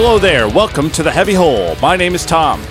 Hello 0.00 0.16
there. 0.16 0.48
Welcome 0.48 0.90
to 0.90 1.02
the 1.02 1.10
Heavy 1.10 1.34
Hole. 1.34 1.74
My 1.82 1.96
name 1.96 2.14
is 2.14 2.24
Tom. 2.24 2.62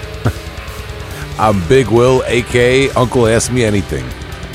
I'm 1.38 1.62
Big 1.68 1.88
Will, 1.88 2.24
aka 2.26 2.90
Uncle 2.92 3.28
Ask 3.28 3.52
Me 3.52 3.66
Anything. 3.66 4.06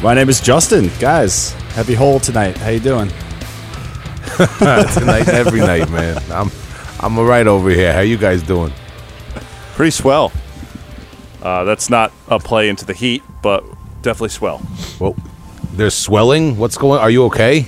My 0.03 0.15
name 0.15 0.31
is 0.31 0.41
Justin. 0.41 0.91
Guys, 0.99 1.53
heavy 1.75 1.93
hole 1.93 2.19
tonight. 2.19 2.57
How 2.57 2.71
you 2.71 2.81
doing? 2.81 3.09
Tonight, 4.39 5.29
every 5.29 5.61
night, 5.61 5.91
man. 5.91 6.17
I'm 6.33 6.51
I'm 6.99 7.21
right 7.21 7.47
over 7.47 7.69
here. 7.69 7.93
How 7.93 8.01
you 8.01 8.17
guys 8.17 8.43
doing? 8.43 8.73
Pretty 9.75 9.91
swell. 9.91 10.33
Uh, 11.43 11.65
that's 11.65 11.91
not 11.91 12.11
a 12.29 12.39
play 12.41 12.71
into 12.71 12.87
the 12.87 12.95
heat, 12.95 13.23
but 13.43 13.63
definitely 14.01 14.31
swell. 14.31 14.63
Well, 14.99 15.15
there's 15.75 15.95
swelling. 15.95 16.57
What's 16.57 16.79
going? 16.79 17.01
Are 17.01 17.11
you 17.11 17.27
okay? 17.27 17.67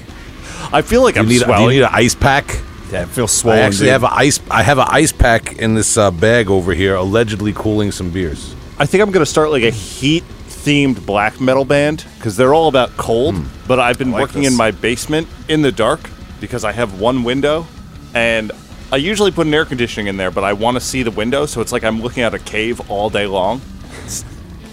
I 0.73 0.81
feel 0.81 1.03
like 1.03 1.17
You 1.17 1.21
I'm 1.21 1.29
need, 1.29 1.43
do 1.45 1.53
you 1.53 1.69
need 1.69 1.83
an 1.83 1.91
ice 1.93 2.15
pack? 2.15 2.47
Yeah, 2.95 3.03
it 3.03 3.09
feels 3.09 3.33
I 3.33 3.41
swollen. 3.43 3.59
actually 3.59 3.87
dude. 3.87 3.93
have 3.93 4.05
an 4.05 4.11
ice. 4.13 4.41
I 4.51 4.63
have 4.63 4.79
an 4.79 4.87
ice 4.89 5.11
pack 5.13 5.59
in 5.59 5.75
this 5.75 5.97
uh, 5.97 6.13
bag 6.13 6.49
over 6.49 6.73
here, 6.73 6.95
allegedly 6.95 7.53
cooling 7.53 7.91
some 7.91 8.11
beers. 8.11 8.55
I 8.79 8.87
think 8.87 9.03
I'm 9.03 9.11
going 9.11 9.25
to 9.25 9.31
start 9.31 9.51
like 9.51 9.65
a 9.65 9.71
heat 9.71 10.23
themed 10.47 11.05
black 11.05 11.41
metal 11.41 11.65
band 11.65 12.05
because 12.19 12.37
they're 12.37 12.55
all 12.55 12.69
about 12.69 12.97
cold. 12.97 13.35
But 13.67 13.81
I've 13.81 13.99
been 13.99 14.13
like 14.13 14.23
working 14.23 14.43
this. 14.43 14.53
in 14.53 14.57
my 14.57 14.71
basement 14.71 15.27
in 15.49 15.63
the 15.63 15.73
dark 15.73 16.09
because 16.41 16.65
I 16.65 16.71
have 16.71 17.01
one 17.01 17.25
window 17.25 17.67
and 18.15 18.53
I 18.93 18.97
usually 18.97 19.33
put 19.33 19.47
an 19.49 19.55
air 19.55 19.65
conditioning 19.65 20.07
in 20.07 20.17
there, 20.17 20.31
but 20.31 20.45
I 20.45 20.53
want 20.53 20.77
to 20.77 20.81
see 20.81 21.03
the 21.03 21.11
window. 21.11 21.47
So 21.47 21.61
it's 21.61 21.73
like 21.73 21.83
I'm 21.83 22.01
looking 22.01 22.23
at 22.23 22.33
a 22.33 22.39
cave 22.39 22.81
all 22.89 23.11
day 23.11 23.27
long. 23.27 23.61
It's, 24.05 24.25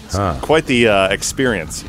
it's 0.04 0.16
quite 0.42 0.66
the 0.66 0.86
uh, 0.88 1.08
experience. 1.08 1.84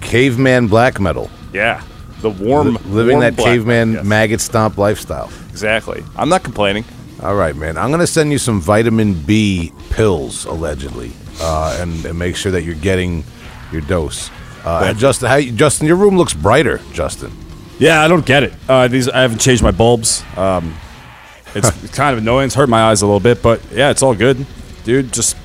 Caveman 0.00 0.68
black 0.68 1.00
metal, 1.00 1.30
Yeah. 1.52 1.82
The 2.20 2.30
warm. 2.30 2.74
Li- 2.74 2.80
living 2.86 3.18
warm 3.18 3.34
that 3.34 3.42
caveman 3.42 3.90
metal, 3.90 4.04
yes. 4.04 4.08
maggot 4.08 4.40
stomp 4.40 4.76
lifestyle. 4.78 5.30
Exactly. 5.58 6.04
I'm 6.14 6.28
not 6.28 6.44
complaining. 6.44 6.84
All 7.20 7.34
right, 7.34 7.56
man. 7.56 7.76
I'm 7.76 7.90
gonna 7.90 8.06
send 8.06 8.30
you 8.30 8.38
some 8.38 8.60
vitamin 8.60 9.14
B 9.14 9.72
pills, 9.90 10.44
allegedly, 10.44 11.10
uh, 11.40 11.76
and, 11.80 12.04
and 12.04 12.16
make 12.16 12.36
sure 12.36 12.52
that 12.52 12.62
you're 12.62 12.76
getting 12.76 13.24
your 13.72 13.80
dose. 13.80 14.30
Uh, 14.64 14.84
and 14.84 14.98
Justin, 14.98 15.28
how 15.28 15.34
you, 15.34 15.50
Justin, 15.50 15.88
your 15.88 15.96
room 15.96 16.16
looks 16.16 16.32
brighter. 16.32 16.80
Justin, 16.92 17.32
Yeah, 17.80 18.02
I 18.02 18.08
don't 18.08 18.24
get 18.24 18.44
it. 18.44 18.52
Uh, 18.68 18.86
these 18.86 19.08
I 19.08 19.22
haven't 19.22 19.40
changed 19.40 19.64
my 19.64 19.72
bulbs. 19.72 20.22
Um, 20.36 20.76
it's 21.56 21.70
kind 21.90 22.12
of 22.12 22.22
annoying. 22.22 22.46
It's 22.46 22.54
hurt 22.54 22.68
my 22.68 22.82
eyes 22.82 23.02
a 23.02 23.06
little 23.06 23.18
bit, 23.18 23.42
but 23.42 23.60
yeah, 23.72 23.90
it's 23.90 24.02
all 24.02 24.14
good, 24.14 24.46
dude. 24.84 25.12
Just 25.12 25.36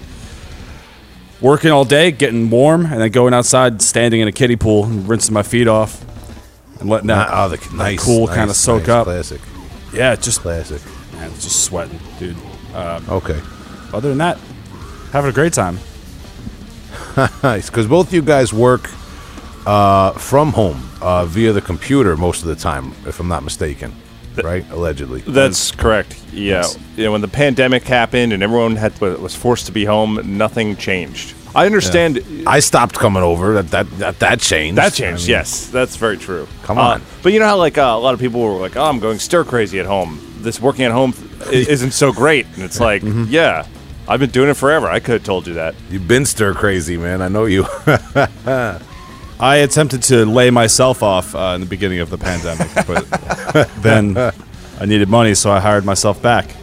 working 1.41 1.71
all 1.71 1.85
day, 1.85 2.11
getting 2.11 2.51
warm, 2.51 2.85
and 2.85 3.01
then 3.01 3.09
going 3.09 3.33
outside, 3.33 3.81
standing 3.81 4.21
in 4.21 4.27
a 4.27 4.31
kiddie 4.31 4.57
pool, 4.57 4.85
and 4.85 5.09
rinsing 5.09 5.33
my 5.33 5.43
feet 5.43 5.67
off, 5.67 6.05
and 6.79 6.87
letting 6.87 7.07
that, 7.07 7.29
oh, 7.31 7.49
the 7.49 7.57
that 7.57 7.73
nice, 7.73 8.03
cool 8.03 8.27
nice, 8.27 8.35
kind 8.35 8.49
of 8.51 8.55
soak 8.55 8.81
nice, 8.81 8.89
up. 8.89 9.05
Classic, 9.05 9.41
Yeah, 9.93 10.15
just 10.15 10.41
classic. 10.41 10.81
man, 11.13 11.29
just 11.35 11.63
sweating, 11.65 11.99
dude. 12.19 12.35
Okay, 12.75 13.39
Other 13.93 14.09
than 14.09 14.17
that, 14.17 14.37
having 15.11 15.29
a 15.29 15.33
great 15.33 15.53
time. 15.53 15.77
nice. 17.43 17.69
Because 17.69 17.85
both 17.87 18.11
you 18.11 18.23
guys 18.23 18.51
work 18.51 18.89
uh, 19.67 20.11
from 20.13 20.53
home 20.53 20.89
uh, 21.01 21.25
via 21.25 21.53
the 21.53 21.61
computer 21.61 22.17
most 22.17 22.41
of 22.41 22.47
the 22.47 22.55
time, 22.55 22.93
if 23.05 23.19
I'm 23.19 23.27
not 23.27 23.43
mistaken. 23.43 23.93
Right? 24.41 24.65
Allegedly. 24.71 25.21
That's 25.21 25.71
correct. 25.71 26.15
Yeah. 26.31 26.61
Yes. 26.61 26.77
You 26.97 27.05
know, 27.05 27.11
when 27.11 27.21
the 27.21 27.27
pandemic 27.27 27.83
happened 27.83 28.33
and 28.33 28.41
everyone 28.43 28.75
had 28.75 28.99
was 29.01 29.35
forced 29.35 29.65
to 29.67 29.71
be 29.71 29.85
home, 29.85 30.19
nothing 30.37 30.75
changed. 30.77 31.35
I 31.55 31.65
understand. 31.67 32.23
I 32.47 32.59
stopped 32.61 32.95
coming 32.95 33.21
over. 33.21 33.61
That 33.61 33.67
that 33.69 33.89
that, 33.99 34.19
that 34.19 34.39
changed. 34.39 34.77
That 34.77 34.93
changed, 34.93 35.23
I 35.23 35.27
mean, 35.27 35.29
yes, 35.29 35.67
that's 35.67 35.95
very 35.97 36.17
true. 36.17 36.47
Come 36.63 36.79
Uh, 36.79 36.81
on. 36.95 37.01
but 37.21 37.31
you 37.31 37.39
know 37.39 37.45
how 37.45 37.57
like 37.57 37.77
uh, 37.77 37.81
a 37.95 37.99
lot 37.99 38.15
of 38.15 38.19
people 38.19 38.41
were 38.41 38.59
like, 38.59 38.75
"Oh, 38.75 38.85
I'm 38.85 38.99
going 38.99 39.19
stir 39.19 39.43
crazy 39.43 39.79
at 39.79 39.85
home. 39.85 40.19
This 40.39 40.59
working 40.59 40.85
at 40.85 40.91
home 40.91 41.13
isn't 41.51 41.91
so 41.91 42.11
great." 42.11 42.47
And 42.55 42.63
it's 42.63 42.79
like, 42.79 43.03
Mm-hmm. 43.03 43.25
yeah, 43.29 43.67
I've 44.07 44.19
been 44.19 44.31
doing 44.31 44.49
it 44.49 44.55
forever. 44.57 44.87
I 44.87 44.99
could 44.99 45.13
have 45.13 45.23
told 45.23 45.45
you 45.45 45.53
that. 45.53 45.75
You've 45.91 46.07
been 46.07 46.25
stir 46.25 46.55
crazy, 46.55 46.97
man. 46.97 47.21
I 47.21 47.27
know 47.27 47.45
you. 47.45 47.65
I 49.39 49.57
attempted 49.57 50.03
to 50.03 50.25
lay 50.25 50.49
myself 50.51 51.03
off 51.03 51.35
uh, 51.35 51.53
in 51.55 51.61
the 51.61 51.67
beginning 51.67 51.99
of 51.99 52.09
the 52.09 52.17
pandemic, 52.17 52.69
but 52.87 53.69
then 53.81 54.17
I 54.79 54.85
needed 54.85 55.09
money, 55.09 55.33
so 55.35 55.51
I 55.51 55.59
hired 55.59 55.85
myself 55.85 56.21
back. 56.21 56.55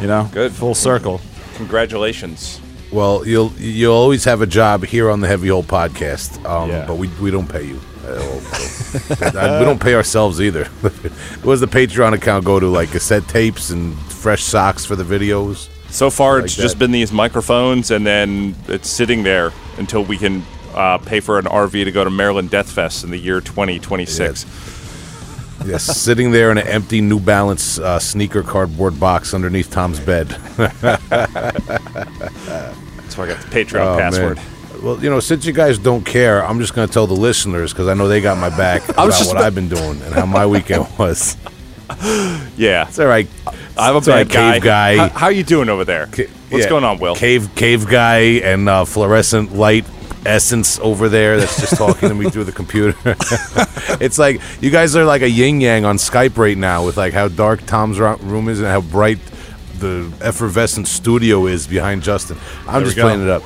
You 0.00 0.08
know, 0.08 0.28
Good. 0.32 0.52
full 0.52 0.74
circle. 0.74 1.20
Congratulations. 1.56 2.60
well, 2.92 3.26
you'll 3.26 3.52
you'll 3.52 3.94
always 3.94 4.24
have 4.24 4.42
a 4.42 4.46
job 4.46 4.84
here 4.84 5.10
on 5.10 5.20
the 5.20 5.28
Heavy 5.28 5.48
Hole 5.48 5.62
podcast, 5.62 6.44
um, 6.48 6.68
Yeah. 6.70 6.86
but 6.86 6.96
we 6.96 7.08
we 7.20 7.30
don't 7.30 7.48
pay 7.48 7.64
you. 7.64 7.80
at 8.06 8.18
all, 8.18 8.40
so. 8.40 9.14
Uh, 9.24 9.58
we 9.60 9.64
don't 9.64 9.80
pay 9.80 9.94
ourselves 9.94 10.40
either. 10.40 10.64
what 11.42 11.52
does 11.54 11.60
the 11.60 11.66
Patreon 11.66 12.12
account 12.14 12.44
go 12.44 12.60
to? 12.60 12.66
Like 12.68 12.90
cassette 12.90 13.26
tapes 13.28 13.70
and 13.70 13.96
fresh 14.12 14.42
socks 14.44 14.84
for 14.84 14.94
the 14.96 15.04
videos. 15.04 15.68
So 15.94 16.10
far, 16.10 16.36
Like 16.36 16.46
it's 16.46 16.56
just 16.56 16.76
been 16.76 16.90
these 16.90 17.12
microphones, 17.12 17.92
and 17.92 18.04
then 18.04 18.56
it's 18.66 18.88
sitting 18.90 19.22
there 19.22 19.52
until 19.78 20.02
we 20.02 20.18
can 20.18 20.42
uh, 20.74 20.98
pay 20.98 21.20
for 21.20 21.38
an 21.38 21.44
RV 21.44 21.84
to 21.84 21.92
go 21.92 22.02
to 22.02 22.10
Maryland 22.10 22.50
Death 22.50 22.68
Fest 22.70 23.04
in 23.04 23.10
the 23.10 23.16
year 23.16 23.40
2026. 23.40 24.44
Yes, 25.64 25.84
sitting 25.84 26.32
there 26.32 26.50
in 26.50 26.58
an 26.58 26.66
empty 26.66 27.00
New 27.00 27.20
Balance 27.20 27.78
uh, 27.78 28.00
sneaker 28.00 28.42
cardboard 28.42 28.98
box 28.98 29.32
underneath 29.34 29.70
Tom's 29.70 30.00
bed. 30.00 30.26
That's 30.56 30.98
why 33.16 33.24
I 33.24 33.28
got 33.28 33.40
the 33.40 33.48
Patreon 33.64 33.80
Oh, 33.86 33.96
man. 33.96 34.12
password. 34.12 34.40
Well, 34.82 35.02
you 35.02 35.08
know, 35.10 35.20
since 35.20 35.46
you 35.46 35.52
guys 35.52 35.78
don't 35.78 36.04
care, 36.04 36.44
I'm 36.44 36.58
just 36.58 36.74
going 36.74 36.88
to 36.88 36.92
tell 36.92 37.06
the 37.06 37.14
listeners 37.14 37.72
because 37.72 37.86
I 37.86 37.94
know 37.94 38.08
they 38.08 38.20
got 38.20 38.36
my 38.36 38.50
back 38.50 38.86
about 38.88 39.08
what 39.10 39.30
about- 39.30 39.44
I've 39.44 39.54
been 39.54 39.68
doing 39.68 40.02
and 40.02 40.12
how 40.12 40.26
my 40.26 40.44
weekend 40.44 40.86
was. 40.98 41.36
Yeah, 42.56 42.88
It's 42.88 42.98
all 42.98 43.06
right. 43.06 43.28
I'm 43.76 43.96
a 43.96 44.00
bad 44.00 44.28
guy. 44.28 44.52
cave 44.52 44.62
guy. 44.62 44.96
How, 44.96 45.08
how 45.08 45.28
you 45.28 45.42
doing 45.42 45.68
over 45.68 45.84
there? 45.84 46.06
Ca- 46.06 46.26
What's 46.50 46.64
yeah, 46.64 46.68
going 46.68 46.84
on, 46.84 46.98
Will? 46.98 47.14
Cave 47.14 47.54
cave 47.54 47.88
guy 47.88 48.18
and 48.42 48.68
uh, 48.68 48.84
fluorescent 48.84 49.54
light 49.54 49.84
essence 50.26 50.78
over 50.78 51.08
there 51.08 51.38
that's 51.38 51.60
just 51.60 51.76
talking 51.76 52.08
to 52.08 52.14
me 52.14 52.30
through 52.30 52.44
the 52.44 52.52
computer. 52.52 52.96
it's 54.00 54.18
like 54.18 54.40
you 54.60 54.70
guys 54.70 54.96
are 54.96 55.04
like 55.04 55.22
a 55.22 55.28
yin 55.28 55.60
yang 55.60 55.84
on 55.84 55.96
Skype 55.96 56.36
right 56.36 56.56
now 56.56 56.84
with 56.84 56.96
like 56.96 57.12
how 57.12 57.28
dark 57.28 57.64
Tom's 57.66 57.98
room 57.98 58.48
is 58.48 58.60
and 58.60 58.68
how 58.68 58.80
bright 58.80 59.18
the 59.78 60.12
effervescent 60.20 60.88
studio 60.88 61.46
is 61.46 61.66
behind 61.66 62.02
Justin. 62.02 62.38
I'm 62.66 62.82
we 62.82 62.88
just 62.88 62.98
playing 62.98 63.22
it 63.22 63.28
up. 63.28 63.42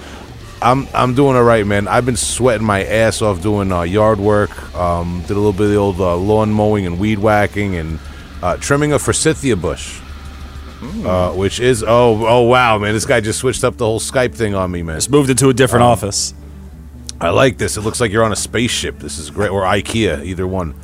I'm 0.60 0.88
I'm 0.92 1.14
doing 1.14 1.36
all 1.36 1.44
right, 1.44 1.66
man. 1.66 1.88
I've 1.88 2.04
been 2.04 2.16
sweating 2.16 2.66
my 2.66 2.84
ass 2.84 3.22
off 3.22 3.42
doing 3.42 3.72
uh, 3.72 3.82
yard 3.82 4.18
work. 4.18 4.74
Um, 4.74 5.20
did 5.22 5.32
a 5.32 5.34
little 5.34 5.52
bit 5.52 5.66
of 5.66 5.70
the 5.70 5.76
old 5.76 6.00
uh, 6.00 6.16
lawn 6.16 6.50
mowing 6.50 6.86
and 6.86 6.98
weed 6.98 7.18
whacking 7.18 7.76
and 7.76 7.98
uh, 8.42 8.56
trimming 8.56 8.92
a 8.92 8.98
forsythia 8.98 9.56
bush. 9.56 10.00
Uh, 10.80 11.32
which 11.32 11.58
is 11.58 11.82
oh 11.82 12.24
oh 12.26 12.42
wow 12.42 12.78
man. 12.78 12.92
This 12.94 13.04
guy 13.06 13.20
just 13.20 13.40
switched 13.40 13.64
up 13.64 13.76
the 13.76 13.84
whole 13.84 13.98
Skype 14.00 14.34
thing 14.34 14.54
on 14.54 14.70
me 14.70 14.82
man. 14.82 14.96
Just 14.96 15.10
moved 15.10 15.28
into 15.30 15.48
a 15.48 15.54
different 15.54 15.82
Um, 15.84 15.90
office. 15.90 16.34
I 17.20 17.30
like 17.30 17.58
this. 17.58 17.76
It 17.76 17.80
looks 17.80 18.00
like 18.00 18.12
you're 18.12 18.22
on 18.22 18.30
a 18.32 18.36
spaceship. 18.36 19.00
This 19.00 19.18
is 19.18 19.28
great. 19.30 19.50
Or 19.50 19.62
IKEA 19.62 20.24
either 20.24 20.46
one. 20.46 20.74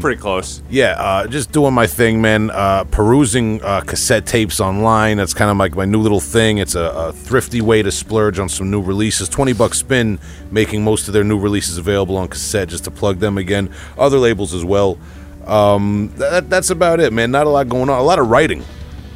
Pretty 0.00 0.20
close. 0.20 0.62
yeah 0.70 0.92
uh, 0.98 1.26
just 1.26 1.50
doing 1.52 1.72
my 1.74 1.86
thing 1.86 2.20
man. 2.20 2.50
Uh, 2.50 2.84
perusing 2.84 3.60
uh, 3.64 3.80
cassette 3.80 4.26
tapes 4.26 4.60
online. 4.60 5.16
That's 5.16 5.34
kind 5.34 5.50
of 5.50 5.56
like 5.56 5.74
my 5.74 5.84
new 5.86 5.98
little 5.98 6.20
thing. 6.20 6.58
It's 6.58 6.74
a, 6.74 6.82
a 6.82 7.12
thrifty 7.12 7.60
way 7.62 7.82
to 7.82 7.90
splurge 7.90 8.38
on 8.38 8.48
some 8.48 8.70
new 8.70 8.80
releases. 8.82 9.28
20 9.28 9.52
Buck 9.54 9.74
Spin 9.74 10.18
making 10.50 10.84
most 10.84 11.08
of 11.08 11.14
their 11.14 11.24
new 11.24 11.38
releases 11.38 11.78
available 11.78 12.16
on 12.18 12.28
cassette 12.28 12.68
just 12.68 12.84
to 12.84 12.90
plug 12.90 13.18
them 13.20 13.36
again. 13.38 13.70
Other 13.98 14.18
labels 14.18 14.52
as 14.54 14.64
well. 14.64 14.98
Um, 15.46 16.12
that, 16.18 16.48
that's 16.50 16.70
about 16.70 17.00
it 17.00 17.12
man. 17.12 17.30
Not 17.32 17.46
a 17.46 17.50
lot 17.50 17.68
going 17.68 17.88
on. 17.88 17.98
A 17.98 18.02
lot 18.02 18.18
of 18.20 18.28
writing 18.28 18.62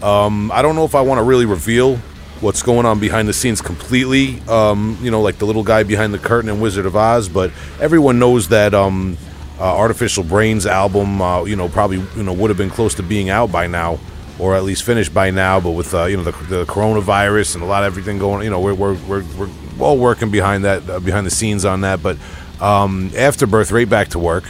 Um, 0.03 0.51
I 0.53 0.63
don't 0.63 0.77
know 0.77 0.85
if 0.85 0.95
I 0.95 1.01
want 1.01 1.19
to 1.19 1.23
really 1.23 1.47
reveal 1.47 1.97
what's 2.41 2.63
going 2.63 2.85
on 2.85 3.01
behind 3.01 3.29
the 3.29 3.33
scenes 3.33 3.61
completely. 3.61 4.41
Um, 4.49 4.99
you 5.01 5.11
know, 5.11 5.23
like 5.23 5.39
the 5.39 5.47
little 5.47 5.63
guy 5.63 5.83
behind 5.83 6.13
the 6.13 6.19
curtain 6.19 6.51
in 6.51 6.61
Wizard 6.61 6.87
of 6.87 6.97
Oz, 6.97 7.29
but 7.29 7.51
everyone 7.81 8.19
knows 8.19 8.49
that 8.49 8.75
um, 8.75 9.17
uh, 9.59 9.77
Artificial 9.77 10.23
Brains 10.23 10.67
album, 10.67 11.21
uh, 11.23 11.45
you 11.45 11.57
know, 11.57 11.69
probably 11.69 12.03
you 12.17 12.23
know 12.23 12.33
would 12.33 12.51
have 12.51 12.59
been 12.59 12.71
close 12.71 12.95
to 12.97 13.03
being 13.03 13.31
out 13.31 13.51
by 13.51 13.67
now, 13.67 13.99
or 14.39 14.55
at 14.55 14.65
least 14.65 14.83
finished 14.85 15.15
by 15.15 15.31
now. 15.31 15.61
But 15.61 15.73
with 15.73 15.95
uh, 15.95 16.05
you 16.05 16.17
know 16.17 16.25
the, 16.25 16.33
the 16.47 16.65
coronavirus 16.67 17.55
and 17.55 17.65
a 17.65 17.67
lot 17.67 17.85
of 17.85 17.87
everything 17.93 18.19
going, 18.19 18.45
you 18.45 18.51
know, 18.51 18.61
we're 18.61 18.75
we're 18.75 18.95
we're, 19.07 19.25
we're 19.39 19.49
all 19.81 19.99
working 19.99 20.31
behind 20.31 20.65
that 20.65 20.89
uh, 20.89 21.01
behind 21.01 21.27
the 21.27 21.31
scenes 21.31 21.65
on 21.65 21.81
that. 21.83 22.03
But 22.03 22.19
um, 22.61 23.11
Afterbirth, 23.17 23.73
right 23.73 23.89
back 23.89 24.09
to 24.09 24.19
work. 24.19 24.45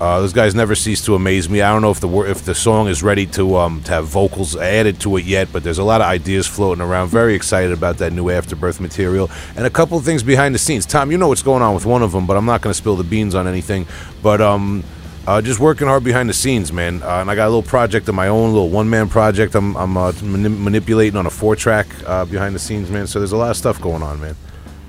Uh, 0.00 0.18
those 0.20 0.32
guys 0.32 0.54
never 0.54 0.74
cease 0.74 1.04
to 1.04 1.14
amaze 1.14 1.50
me. 1.50 1.60
I 1.60 1.70
don't 1.70 1.82
know 1.82 1.90
if 1.90 2.00
the 2.00 2.08
if 2.22 2.42
the 2.42 2.54
song 2.54 2.88
is 2.88 3.02
ready 3.02 3.26
to 3.26 3.56
um, 3.56 3.82
to 3.82 3.92
have 3.92 4.06
vocals 4.06 4.56
added 4.56 4.98
to 5.00 5.18
it 5.18 5.26
yet, 5.26 5.52
but 5.52 5.62
there's 5.62 5.78
a 5.78 5.84
lot 5.84 6.00
of 6.00 6.06
ideas 6.06 6.46
floating 6.46 6.80
around. 6.82 7.08
Very 7.08 7.34
excited 7.34 7.70
about 7.70 7.98
that 7.98 8.14
new 8.14 8.30
Afterbirth 8.30 8.80
material 8.80 9.30
and 9.56 9.66
a 9.66 9.70
couple 9.70 9.98
of 9.98 10.04
things 10.04 10.22
behind 10.22 10.54
the 10.54 10.58
scenes. 10.58 10.86
Tom, 10.86 11.10
you 11.10 11.18
know 11.18 11.28
what's 11.28 11.42
going 11.42 11.62
on 11.62 11.74
with 11.74 11.84
one 11.84 12.02
of 12.02 12.12
them, 12.12 12.26
but 12.26 12.38
I'm 12.38 12.46
not 12.46 12.62
going 12.62 12.70
to 12.70 12.76
spill 12.78 12.96
the 12.96 13.04
beans 13.04 13.34
on 13.34 13.46
anything. 13.46 13.86
But 14.22 14.40
um, 14.40 14.84
uh, 15.26 15.42
just 15.42 15.60
working 15.60 15.86
hard 15.86 16.02
behind 16.02 16.30
the 16.30 16.34
scenes, 16.34 16.72
man. 16.72 17.02
Uh, 17.02 17.20
and 17.20 17.30
I 17.30 17.34
got 17.34 17.44
a 17.44 17.50
little 17.50 17.62
project 17.62 18.08
of 18.08 18.14
my 18.14 18.28
own, 18.28 18.52
little 18.52 18.70
one 18.70 18.88
man 18.88 19.10
project. 19.10 19.54
I'm 19.54 19.76
I'm 19.76 19.98
uh, 19.98 20.12
mani- 20.22 20.48
manipulating 20.48 21.18
on 21.18 21.26
a 21.26 21.30
four 21.30 21.56
track 21.56 21.86
uh, 22.06 22.24
behind 22.24 22.54
the 22.54 22.58
scenes, 22.58 22.90
man. 22.90 23.06
So 23.06 23.18
there's 23.18 23.32
a 23.32 23.36
lot 23.36 23.50
of 23.50 23.58
stuff 23.58 23.78
going 23.82 24.02
on, 24.02 24.18
man. 24.18 24.34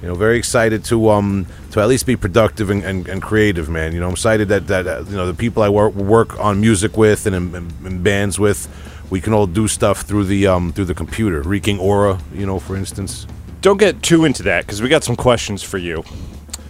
You 0.02 0.08
know, 0.08 0.16
very 0.16 0.38
excited 0.38 0.84
to 0.86 1.10
um 1.10 1.46
to 1.72 1.80
at 1.80 1.88
least 1.88 2.06
be 2.06 2.16
productive 2.16 2.70
and, 2.70 2.84
and, 2.84 3.08
and 3.08 3.22
creative, 3.22 3.70
man. 3.70 3.94
You 3.94 4.00
know, 4.00 4.08
I'm 4.08 4.14
excited 4.14 4.48
that 4.50 4.68
that 4.68 4.88
uh, 4.88 5.04
you 5.08 5.16
know 5.16 5.28
the 5.28 5.34
people 5.34 5.62
I 5.62 5.70
work 5.70 5.94
work 5.94 6.40
on 6.40 6.60
music 6.60 6.98
with 6.98 7.28
and 7.28 7.36
in, 7.36 7.56
in, 7.56 7.86
in 7.86 8.04
bands 8.04 8.40
with, 8.40 8.68
we 9.12 9.22
can 9.22 9.34
all 9.34 9.46
do 9.46 9.68
stuff 9.68 10.02
through 10.02 10.26
the 10.26 10.48
um 10.48 10.74
through 10.74 10.86
the 10.86 10.96
computer. 10.96 11.42
Reeking 11.42 11.80
Aura, 11.80 12.20
you 12.34 12.46
know, 12.46 12.60
for 12.60 12.76
instance. 12.76 13.28
Don't 13.62 13.78
get 13.78 14.02
too 14.02 14.26
into 14.26 14.42
that 14.44 14.66
because 14.66 14.82
we 14.82 14.90
got 14.90 15.04
some 15.04 15.16
questions 15.16 15.62
for 15.62 15.78
you. 15.78 16.04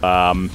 Um, 0.04 0.52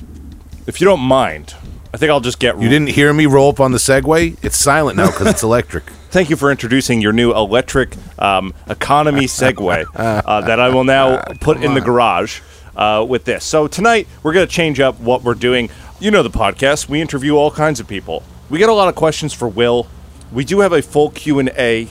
if 0.67 0.83
you 0.83 0.85
don't 0.85 1.01
mind, 1.01 1.55
I 1.95 1.97
think 1.97 2.11
I'll 2.11 2.21
just 2.21 2.39
get. 2.39 2.61
You 2.61 2.69
didn't 2.69 2.91
hear 2.91 3.11
me 3.15 3.25
roll 3.25 3.49
up 3.49 3.59
on 3.59 3.73
the 3.73 3.79
Segway? 3.79 4.37
It's 4.45 4.59
silent 4.59 4.99
now 4.99 5.07
because 5.07 5.29
it's 5.29 5.43
electric. 5.51 5.85
Thank 6.11 6.29
you 6.29 6.37
for 6.37 6.51
introducing 6.51 7.01
your 7.01 7.15
new 7.15 7.33
electric 7.33 7.97
um, 8.19 8.53
economy 8.69 9.23
Segway 9.23 9.87
uh, 9.95 10.41
that 10.43 10.61
I 10.61 10.69
will 10.69 10.85
now 10.85 11.23
put 11.41 11.63
in 11.63 11.73
the 11.73 11.81
garage 11.81 12.41
uh, 12.77 13.05
with 13.09 13.25
this. 13.25 13.45
So 13.45 13.67
tonight 13.67 14.07
we're 14.23 14.33
going 14.33 14.47
to 14.47 14.53
change 14.53 14.81
up 14.81 14.99
what 15.01 15.23
we're 15.23 15.35
doing. 15.35 15.71
You 16.01 16.11
know 16.11 16.23
the 16.23 16.31
podcast. 16.31 16.89
We 16.89 17.01
interview 17.01 17.35
all 17.37 17.51
kinds 17.51 17.81
of 17.81 17.89
people. 17.89 18.23
We 18.51 18.59
get 18.59 18.69
a 18.69 18.73
lot 18.75 18.89
of 18.89 18.95
questions 18.95 19.33
for 19.33 19.49
Will. 19.49 19.87
We 20.33 20.45
do 20.45 20.61
have 20.61 20.73
a 20.73 20.83
full 20.83 21.11
Q 21.11 21.39
and 21.39 21.49
A 21.51 21.89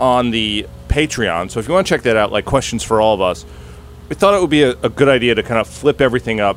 on 0.00 0.30
the 0.30 0.66
Patreon. 0.88 1.50
So 1.50 1.60
if 1.60 1.68
you 1.68 1.74
want 1.74 1.86
to 1.86 1.88
check 1.94 2.02
that 2.02 2.16
out, 2.16 2.30
like 2.32 2.44
questions 2.44 2.82
for 2.82 3.00
all 3.00 3.14
of 3.14 3.20
us, 3.20 3.44
we 4.08 4.14
thought 4.14 4.34
it 4.34 4.40
would 4.40 4.50
be 4.50 4.62
a, 4.62 4.70
a 4.82 4.88
good 4.88 5.08
idea 5.08 5.34
to 5.34 5.42
kind 5.42 5.60
of 5.60 5.66
flip 5.66 6.00
everything 6.00 6.40
up 6.40 6.56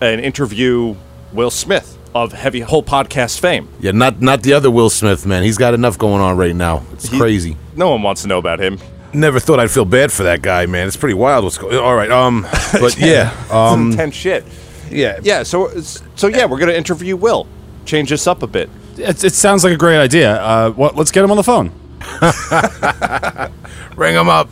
and 0.00 0.20
interview 0.20 0.94
Will 1.32 1.50
Smith 1.50 1.98
of 2.14 2.32
Heavy 2.32 2.60
Hole 2.60 2.82
Podcast 2.82 3.40
fame. 3.40 3.68
Yeah, 3.80 3.90
not 3.90 4.22
not 4.22 4.42
the 4.42 4.52
other 4.54 4.70
Will 4.70 4.88
Smith, 4.88 5.26
man. 5.26 5.42
He's 5.42 5.58
got 5.58 5.74
enough 5.74 5.98
going 5.98 6.22
on 6.22 6.36
right 6.36 6.54
now. 6.56 6.84
It's 6.92 7.08
He- 7.08 7.18
crazy. 7.18 7.56
No 7.74 7.90
one 7.90 8.02
wants 8.02 8.22
to 8.22 8.28
know 8.28 8.38
about 8.38 8.58
him. 8.60 8.78
Never 9.16 9.40
thought 9.40 9.58
I'd 9.60 9.70
feel 9.70 9.84
bad 9.86 10.12
for 10.12 10.24
that 10.24 10.42
guy, 10.42 10.66
man. 10.66 10.86
It's 10.86 10.96
pretty 10.96 11.14
wild 11.14 11.44
what's 11.44 11.56
going. 11.58 11.76
All 11.78 11.94
right, 11.96 12.10
um, 12.10 12.42
but 12.72 12.96
yeah, 12.98 13.30
Some 13.46 13.56
um, 13.56 13.90
intense 13.92 14.14
shit. 14.14 14.44
yeah, 14.90 15.18
Yeah, 15.22 15.42
so 15.42 15.70
so 16.14 16.26
yeah, 16.26 16.44
we're 16.44 16.58
gonna 16.58 16.72
interview 16.72 17.16
Will. 17.16 17.46
Change 17.86 18.10
this 18.10 18.26
up 18.26 18.42
a 18.42 18.46
bit. 18.46 18.68
It, 18.98 19.24
it 19.24 19.32
sounds 19.32 19.64
like 19.64 19.72
a 19.72 19.76
great 19.76 19.98
idea. 19.98 20.36
Uh, 20.42 20.70
what, 20.72 20.96
let's 20.96 21.10
get 21.10 21.24
him 21.24 21.30
on 21.30 21.36
the 21.36 21.44
phone. 21.44 21.70
Ring 23.96 24.14
him 24.14 24.28
up. 24.28 24.48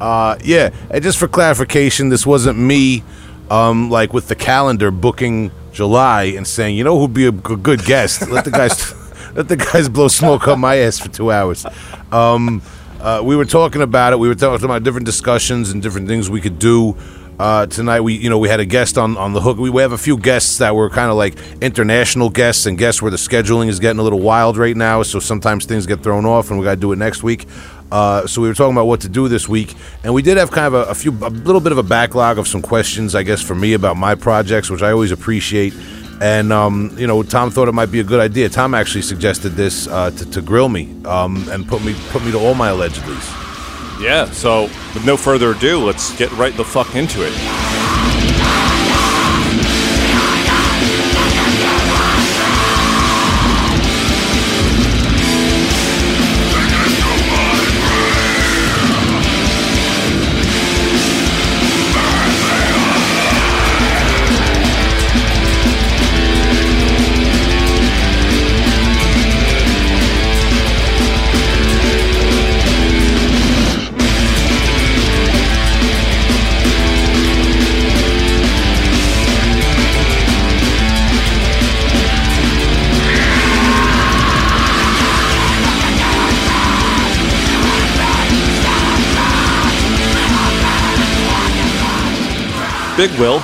Uh, 0.00 0.36
yeah, 0.44 0.70
and 0.90 1.02
just 1.02 1.18
for 1.18 1.28
clarification, 1.28 2.08
this 2.08 2.26
wasn't 2.26 2.58
me, 2.58 3.02
um, 3.50 3.90
like 3.90 4.12
with 4.12 4.28
the 4.28 4.34
calendar 4.34 4.90
booking 4.90 5.50
July 5.72 6.24
and 6.24 6.46
saying, 6.46 6.76
you 6.76 6.84
know, 6.84 6.98
who'd 6.98 7.14
be 7.14 7.26
a 7.26 7.32
g- 7.32 7.56
good 7.56 7.84
guest? 7.84 8.28
Let 8.30 8.44
the 8.44 8.50
guys, 8.50 8.94
let 9.34 9.48
the 9.48 9.56
guys 9.56 9.88
blow 9.88 10.08
smoke 10.08 10.48
up 10.48 10.58
my 10.58 10.76
ass 10.76 10.98
for 10.98 11.08
two 11.10 11.30
hours. 11.30 11.66
Um, 12.10 12.62
uh, 13.00 13.22
we 13.22 13.34
were 13.34 13.44
talking 13.44 13.82
about 13.82 14.12
it. 14.12 14.18
We 14.18 14.28
were 14.28 14.34
talking 14.34 14.64
about 14.64 14.82
different 14.82 15.06
discussions 15.06 15.70
and 15.70 15.82
different 15.82 16.06
things 16.06 16.28
we 16.28 16.40
could 16.40 16.58
do. 16.58 16.96
Uh, 17.38 17.64
tonight 17.64 18.00
we, 18.02 18.14
you 18.14 18.28
know, 18.28 18.38
we 18.38 18.50
had 18.50 18.60
a 18.60 18.66
guest 18.66 18.98
on, 18.98 19.16
on 19.16 19.32
the 19.32 19.40
hook. 19.40 19.56
We, 19.56 19.70
we 19.70 19.80
have 19.80 19.92
a 19.92 19.98
few 19.98 20.18
guests 20.18 20.58
that 20.58 20.74
were 20.74 20.90
kind 20.90 21.10
of 21.10 21.16
like 21.16 21.38
international 21.62 22.28
guests 22.28 22.66
and 22.66 22.76
guests 22.76 23.00
where 23.00 23.10
the 23.10 23.16
scheduling 23.16 23.68
is 23.68 23.80
getting 23.80 23.98
a 23.98 24.02
little 24.02 24.20
wild 24.20 24.58
right 24.58 24.76
now. 24.76 25.02
So 25.02 25.18
sometimes 25.20 25.64
things 25.64 25.86
get 25.86 26.02
thrown 26.02 26.26
off, 26.26 26.50
and 26.50 26.58
we 26.58 26.64
got 26.64 26.74
to 26.74 26.80
do 26.80 26.92
it 26.92 26.96
next 26.96 27.22
week. 27.22 27.46
Uh, 27.90 28.26
so 28.26 28.42
we 28.42 28.48
were 28.48 28.54
talking 28.54 28.74
about 28.74 28.86
what 28.86 29.00
to 29.00 29.08
do 29.08 29.26
this 29.28 29.48
week, 29.48 29.74
and 30.04 30.12
we 30.12 30.20
did 30.20 30.36
have 30.36 30.50
kind 30.50 30.66
of 30.66 30.74
a, 30.74 30.90
a 30.90 30.94
few, 30.94 31.10
a 31.10 31.30
little 31.30 31.60
bit 31.62 31.72
of 31.72 31.78
a 31.78 31.82
backlog 31.82 32.36
of 32.36 32.46
some 32.46 32.60
questions, 32.60 33.14
I 33.14 33.22
guess, 33.22 33.40
for 33.42 33.54
me 33.54 33.72
about 33.72 33.96
my 33.96 34.14
projects, 34.14 34.68
which 34.68 34.82
I 34.82 34.92
always 34.92 35.10
appreciate. 35.10 35.72
And 36.20 36.52
um, 36.52 36.94
you 36.98 37.06
know, 37.06 37.22
Tom 37.22 37.50
thought 37.50 37.68
it 37.68 37.72
might 37.72 37.90
be 37.90 38.00
a 38.00 38.04
good 38.04 38.20
idea. 38.20 38.48
Tom 38.48 38.74
actually 38.74 39.02
suggested 39.02 39.50
this 39.50 39.88
uh, 39.88 40.10
to, 40.10 40.30
to 40.30 40.42
grill 40.42 40.68
me 40.68 40.94
um, 41.06 41.48
and 41.48 41.66
put 41.66 41.82
me 41.82 41.94
put 42.10 42.24
me 42.24 42.30
to 42.32 42.38
all 42.38 42.54
my 42.54 42.70
allegedlys. 42.70 43.36
Yeah, 44.00 44.26
so 44.26 44.62
with 44.94 45.04
no 45.04 45.16
further 45.16 45.52
ado, 45.52 45.84
let's 45.84 46.16
get 46.16 46.30
right 46.32 46.54
the 46.56 46.64
fuck 46.64 46.94
into 46.94 47.20
it. 47.22 48.19
Big 93.00 93.18
Will, 93.18 93.38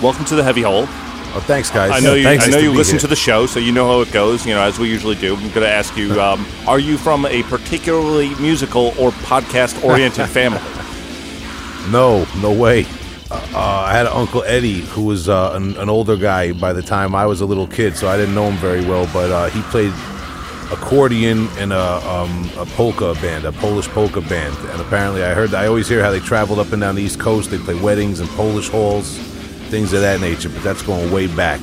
welcome 0.00 0.24
to 0.26 0.36
the 0.36 0.44
Heavy 0.44 0.62
Hole. 0.62 0.84
Oh, 0.86 1.42
thanks, 1.44 1.70
guys. 1.70 1.90
I 1.90 1.98
know 1.98 2.14
you. 2.14 2.22
Thanks 2.22 2.46
I 2.46 2.50
know 2.50 2.58
you 2.58 2.72
listen 2.72 2.92
here. 2.92 3.00
to 3.00 3.06
the 3.08 3.16
show, 3.16 3.46
so 3.46 3.58
you 3.58 3.72
know 3.72 3.88
how 3.88 4.00
it 4.00 4.12
goes. 4.12 4.46
You 4.46 4.54
know, 4.54 4.62
as 4.62 4.78
we 4.78 4.88
usually 4.88 5.16
do. 5.16 5.34
I'm 5.34 5.40
going 5.48 5.66
to 5.66 5.68
ask 5.68 5.96
you: 5.96 6.20
um, 6.20 6.46
Are 6.68 6.78
you 6.78 6.96
from 6.96 7.26
a 7.26 7.42
particularly 7.42 8.32
musical 8.36 8.94
or 8.96 9.10
podcast-oriented 9.10 10.28
family? 10.28 10.60
No, 11.90 12.28
no 12.40 12.52
way. 12.52 12.86
Uh, 13.28 13.44
uh, 13.54 13.58
I 13.88 13.92
had 13.92 14.06
an 14.06 14.12
Uncle 14.12 14.44
Eddie 14.44 14.82
who 14.82 15.04
was 15.04 15.28
uh, 15.28 15.54
an, 15.54 15.76
an 15.78 15.88
older 15.88 16.16
guy 16.16 16.52
by 16.52 16.72
the 16.72 16.82
time 16.82 17.12
I 17.12 17.26
was 17.26 17.40
a 17.40 17.44
little 17.44 17.66
kid, 17.66 17.96
so 17.96 18.06
I 18.06 18.16
didn't 18.16 18.36
know 18.36 18.48
him 18.48 18.56
very 18.58 18.82
well. 18.82 19.10
But 19.12 19.32
uh, 19.32 19.50
he 19.50 19.62
played 19.62 19.92
accordion 20.72 21.48
and 21.58 21.72
a, 21.72 22.08
um, 22.08 22.50
a 22.56 22.66
polka 22.66 23.14
band, 23.14 23.44
a 23.44 23.52
Polish 23.52 23.88
polka 23.88 24.20
band. 24.20 24.56
And 24.70 24.80
apparently, 24.80 25.22
I 25.24 25.34
heard 25.34 25.54
I 25.54 25.66
always 25.66 25.88
hear 25.88 26.02
how 26.02 26.10
they 26.10 26.20
traveled 26.20 26.58
up 26.58 26.72
and 26.72 26.80
down 26.80 26.94
the 26.94 27.02
East 27.02 27.20
Coast. 27.20 27.50
They 27.50 27.58
play 27.58 27.74
weddings 27.74 28.20
and 28.20 28.28
Polish 28.30 28.68
halls, 28.68 29.16
things 29.68 29.92
of 29.92 30.00
that 30.00 30.20
nature. 30.20 30.48
But 30.48 30.62
that's 30.62 30.82
going 30.82 31.10
way 31.12 31.26
back. 31.26 31.60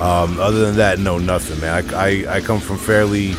Um, 0.00 0.40
other 0.40 0.64
than 0.64 0.76
that, 0.76 0.98
no, 0.98 1.18
nothing, 1.18 1.60
man. 1.60 1.92
I, 1.94 2.24
I, 2.24 2.36
I 2.36 2.40
come 2.40 2.60
from 2.60 2.78
fairly 2.78 3.34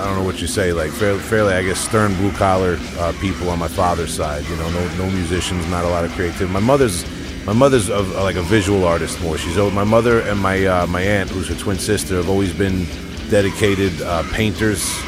I 0.00 0.04
don't 0.04 0.16
know 0.16 0.24
what 0.24 0.40
you 0.40 0.46
say, 0.46 0.72
like 0.72 0.90
fairly, 0.92 1.20
fairly 1.20 1.52
I 1.52 1.62
guess, 1.62 1.78
stern 1.78 2.14
blue 2.14 2.32
collar 2.32 2.78
uh, 2.98 3.12
people 3.20 3.50
on 3.50 3.58
my 3.58 3.68
father's 3.68 4.14
side. 4.14 4.46
You 4.48 4.56
know, 4.56 4.70
no 4.70 4.96
no 4.96 5.10
musicians, 5.10 5.68
not 5.68 5.84
a 5.84 5.88
lot 5.88 6.06
of 6.06 6.12
creativity. 6.12 6.50
My 6.50 6.58
mother's 6.58 7.04
my 7.46 7.52
mother's 7.52 7.88
a, 7.88 8.00
like 8.00 8.36
a 8.36 8.42
visual 8.42 8.84
artist 8.84 9.20
more. 9.22 9.38
She's 9.38 9.56
my 9.56 9.84
mother 9.84 10.20
and 10.20 10.38
my 10.38 10.64
uh, 10.66 10.86
my 10.86 11.02
aunt, 11.02 11.30
who's 11.30 11.48
her 11.48 11.54
twin 11.54 11.78
sister, 11.78 12.16
have 12.16 12.28
always 12.28 12.52
been 12.52 12.86
dedicated 13.30 14.00
uh, 14.02 14.22
painters, 14.32 14.98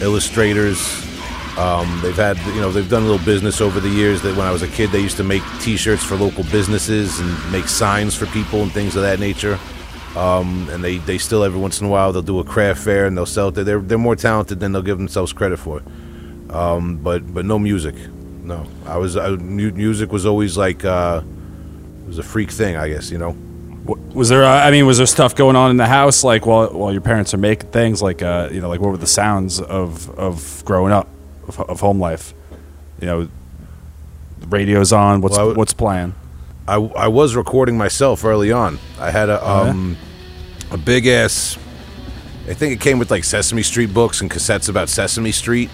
illustrators. 0.00 1.06
Um, 1.58 2.00
they've 2.02 2.16
had 2.16 2.38
you 2.54 2.60
know 2.60 2.70
they've 2.70 2.88
done 2.88 3.02
a 3.02 3.06
little 3.06 3.24
business 3.24 3.60
over 3.60 3.80
the 3.80 3.88
years. 3.88 4.22
That 4.22 4.36
when 4.36 4.46
I 4.46 4.52
was 4.52 4.62
a 4.62 4.68
kid, 4.68 4.90
they 4.90 5.00
used 5.00 5.16
to 5.18 5.24
make 5.24 5.42
T-shirts 5.60 6.04
for 6.04 6.16
local 6.16 6.44
businesses 6.44 7.18
and 7.20 7.52
make 7.52 7.68
signs 7.68 8.14
for 8.14 8.26
people 8.26 8.62
and 8.62 8.72
things 8.72 8.96
of 8.96 9.02
that 9.02 9.18
nature 9.20 9.58
um, 10.16 10.68
and 10.70 10.82
they, 10.82 10.98
they 10.98 11.18
still 11.18 11.44
every 11.44 11.60
once 11.60 11.80
in 11.80 11.86
a 11.86 11.90
while 11.90 12.12
they'll 12.12 12.22
do 12.22 12.40
a 12.40 12.44
craft 12.44 12.82
fair 12.82 13.06
and 13.06 13.16
they'll 13.16 13.26
sell 13.26 13.48
it. 13.48 13.52
They're 13.52 13.80
they're 13.80 13.98
more 13.98 14.16
talented 14.16 14.60
than 14.60 14.72
they'll 14.72 14.82
give 14.82 14.98
themselves 14.98 15.32
credit 15.32 15.58
for. 15.58 15.82
Um, 16.50 16.96
but 16.96 17.32
but 17.32 17.44
no 17.44 17.58
music. 17.58 17.94
No, 18.42 18.66
I 18.86 18.98
was 18.98 19.16
I, 19.16 19.30
music 19.36 20.10
was 20.10 20.26
always 20.26 20.56
like 20.56 20.84
uh, 20.84 21.22
was 22.10 22.18
a 22.18 22.22
freak 22.22 22.50
thing, 22.50 22.76
I 22.76 22.88
guess. 22.88 23.10
You 23.10 23.18
know. 23.18 23.36
Was 24.12 24.28
there? 24.28 24.44
Uh, 24.44 24.66
I 24.66 24.70
mean, 24.70 24.86
was 24.86 24.98
there 24.98 25.06
stuff 25.06 25.34
going 25.34 25.56
on 25.56 25.70
in 25.70 25.76
the 25.76 25.86
house, 25.86 26.22
like 26.22 26.44
while 26.44 26.68
while 26.68 26.92
your 26.92 27.00
parents 27.00 27.32
are 27.32 27.38
making 27.38 27.70
things, 27.70 28.02
like 28.02 28.20
uh, 28.22 28.48
you 28.52 28.60
know, 28.60 28.68
like 28.68 28.80
what 28.80 28.90
were 28.90 28.98
the 28.98 29.06
sounds 29.06 29.60
of 29.60 30.10
of 30.18 30.62
growing 30.64 30.92
up, 30.92 31.08
of, 31.48 31.58
of 31.60 31.80
home 31.80 31.98
life? 31.98 32.34
You 33.00 33.06
know, 33.06 33.28
radio's 34.48 34.92
on. 34.92 35.22
What's 35.22 35.36
Well, 35.36 35.46
w- 35.46 35.58
what's 35.58 35.72
playing? 35.72 36.14
I, 36.68 36.74
I 36.74 37.08
was 37.08 37.34
recording 37.34 37.76
myself 37.78 38.24
early 38.24 38.52
on. 38.52 38.78
I 38.98 39.10
had 39.10 39.28
a 39.28 39.40
yeah? 39.42 39.60
um, 39.70 39.96
a 40.70 40.76
big 40.76 41.06
ass. 41.06 41.58
I 42.48 42.54
think 42.54 42.72
it 42.74 42.80
came 42.80 42.98
with 42.98 43.10
like 43.10 43.24
Sesame 43.24 43.62
Street 43.62 43.94
books 43.94 44.20
and 44.20 44.30
cassettes 44.30 44.68
about 44.68 44.88
Sesame 44.88 45.32
Street, 45.32 45.70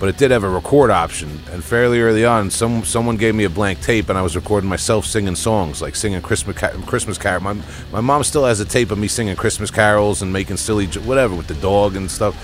but 0.00 0.08
it 0.08 0.16
did 0.16 0.30
have 0.30 0.44
a 0.44 0.48
record 0.48 0.90
option. 0.90 1.40
And 1.50 1.62
fairly 1.62 2.00
early 2.00 2.24
on, 2.24 2.50
some 2.50 2.84
someone 2.84 3.16
gave 3.16 3.34
me 3.34 3.44
a 3.44 3.50
blank 3.50 3.80
tape, 3.80 4.08
and 4.08 4.18
I 4.18 4.22
was 4.22 4.36
recording 4.36 4.68
myself 4.68 5.06
singing 5.06 5.34
songs, 5.34 5.82
like 5.82 5.96
singing 5.96 6.22
Christmas 6.22 6.56
Christmas 6.86 7.18
carol. 7.18 7.42
My 7.42 7.56
my 7.92 8.00
mom 8.00 8.24
still 8.24 8.44
has 8.44 8.60
a 8.60 8.64
tape 8.64 8.90
of 8.90 8.98
me 8.98 9.08
singing 9.08 9.36
Christmas 9.36 9.70
carols 9.70 10.22
and 10.22 10.32
making 10.32 10.56
silly 10.56 10.86
whatever 10.86 11.34
with 11.34 11.46
the 11.46 11.54
dog 11.54 11.96
and 11.96 12.10
stuff. 12.10 12.36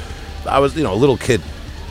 I 0.46 0.58
was 0.58 0.76
you 0.76 0.82
know 0.82 0.92
a 0.92 0.96
little 0.96 1.16
kid, 1.16 1.40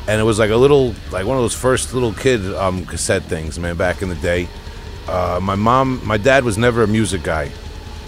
and 0.07 0.19
it 0.19 0.23
was 0.23 0.39
like 0.39 0.51
a 0.51 0.57
little 0.57 0.93
like 1.11 1.25
one 1.25 1.37
of 1.37 1.43
those 1.43 1.55
first 1.55 1.93
little 1.93 2.13
kid 2.13 2.45
um, 2.55 2.85
cassette 2.85 3.23
things, 3.23 3.57
man, 3.59 3.77
back 3.77 4.01
in 4.01 4.09
the 4.09 4.15
day. 4.15 4.47
Uh, 5.07 5.39
my 5.41 5.55
mom, 5.55 6.05
my 6.05 6.17
dad 6.17 6.43
was 6.43 6.57
never 6.57 6.83
a 6.83 6.87
music 6.87 7.23
guy. 7.23 7.51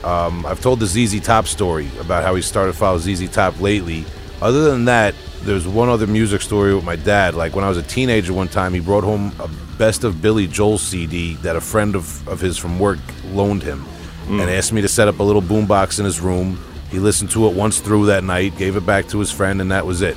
Um, 0.04 0.46
I've 0.46 0.62
told 0.62 0.80
the 0.80 0.86
ZZ 0.86 1.20
Top 1.20 1.48
story 1.48 1.90
about 2.00 2.24
how 2.24 2.36
he 2.36 2.42
started 2.42 2.74
to 2.74 2.78
follow 2.78 3.00
ZZ 3.00 3.30
Top 3.30 3.60
lately. 3.60 4.06
Other 4.46 4.70
than 4.70 4.86
that, 4.86 5.16
there's 5.42 5.68
one 5.68 5.90
other 5.90 6.06
music 6.06 6.40
story 6.40 6.76
with 6.76 6.84
my 6.84 6.96
dad. 6.96 7.34
Like 7.34 7.56
when 7.56 7.66
I 7.66 7.68
was 7.68 7.80
a 7.80 7.82
teenager, 7.82 8.32
one 8.32 8.48
time 8.48 8.76
he 8.76 8.80
brought 8.80 9.04
home 9.04 9.34
a 9.40 9.48
best 9.80 10.04
of 10.04 10.22
Billy 10.22 10.46
Joel 10.46 10.78
CD 10.78 11.34
that 11.38 11.56
a 11.56 11.62
friend 11.62 11.96
of, 11.96 12.28
of 12.28 12.42
his 12.42 12.56
from 12.56 12.78
work 12.78 13.00
loaned 13.32 13.64
him, 13.64 13.84
and 14.28 14.42
asked 14.42 14.72
me 14.72 14.84
to 14.84 14.88
set 14.88 15.08
up 15.08 15.18
a 15.18 15.24
little 15.24 15.42
boombox 15.42 15.98
in 15.98 16.06
his 16.06 16.20
room. 16.20 16.64
He 16.92 17.00
listened 17.00 17.32
to 17.32 17.48
it 17.48 17.56
once 17.56 17.80
through 17.80 18.06
that 18.06 18.24
night, 18.24 18.56
gave 18.56 18.76
it 18.76 18.86
back 18.86 19.08
to 19.08 19.18
his 19.18 19.32
friend, 19.32 19.62
and 19.62 19.72
that 19.72 19.84
was 19.84 20.04
it. 20.04 20.16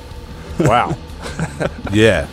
Wow. 0.59 0.95
Yeah. 1.91 2.27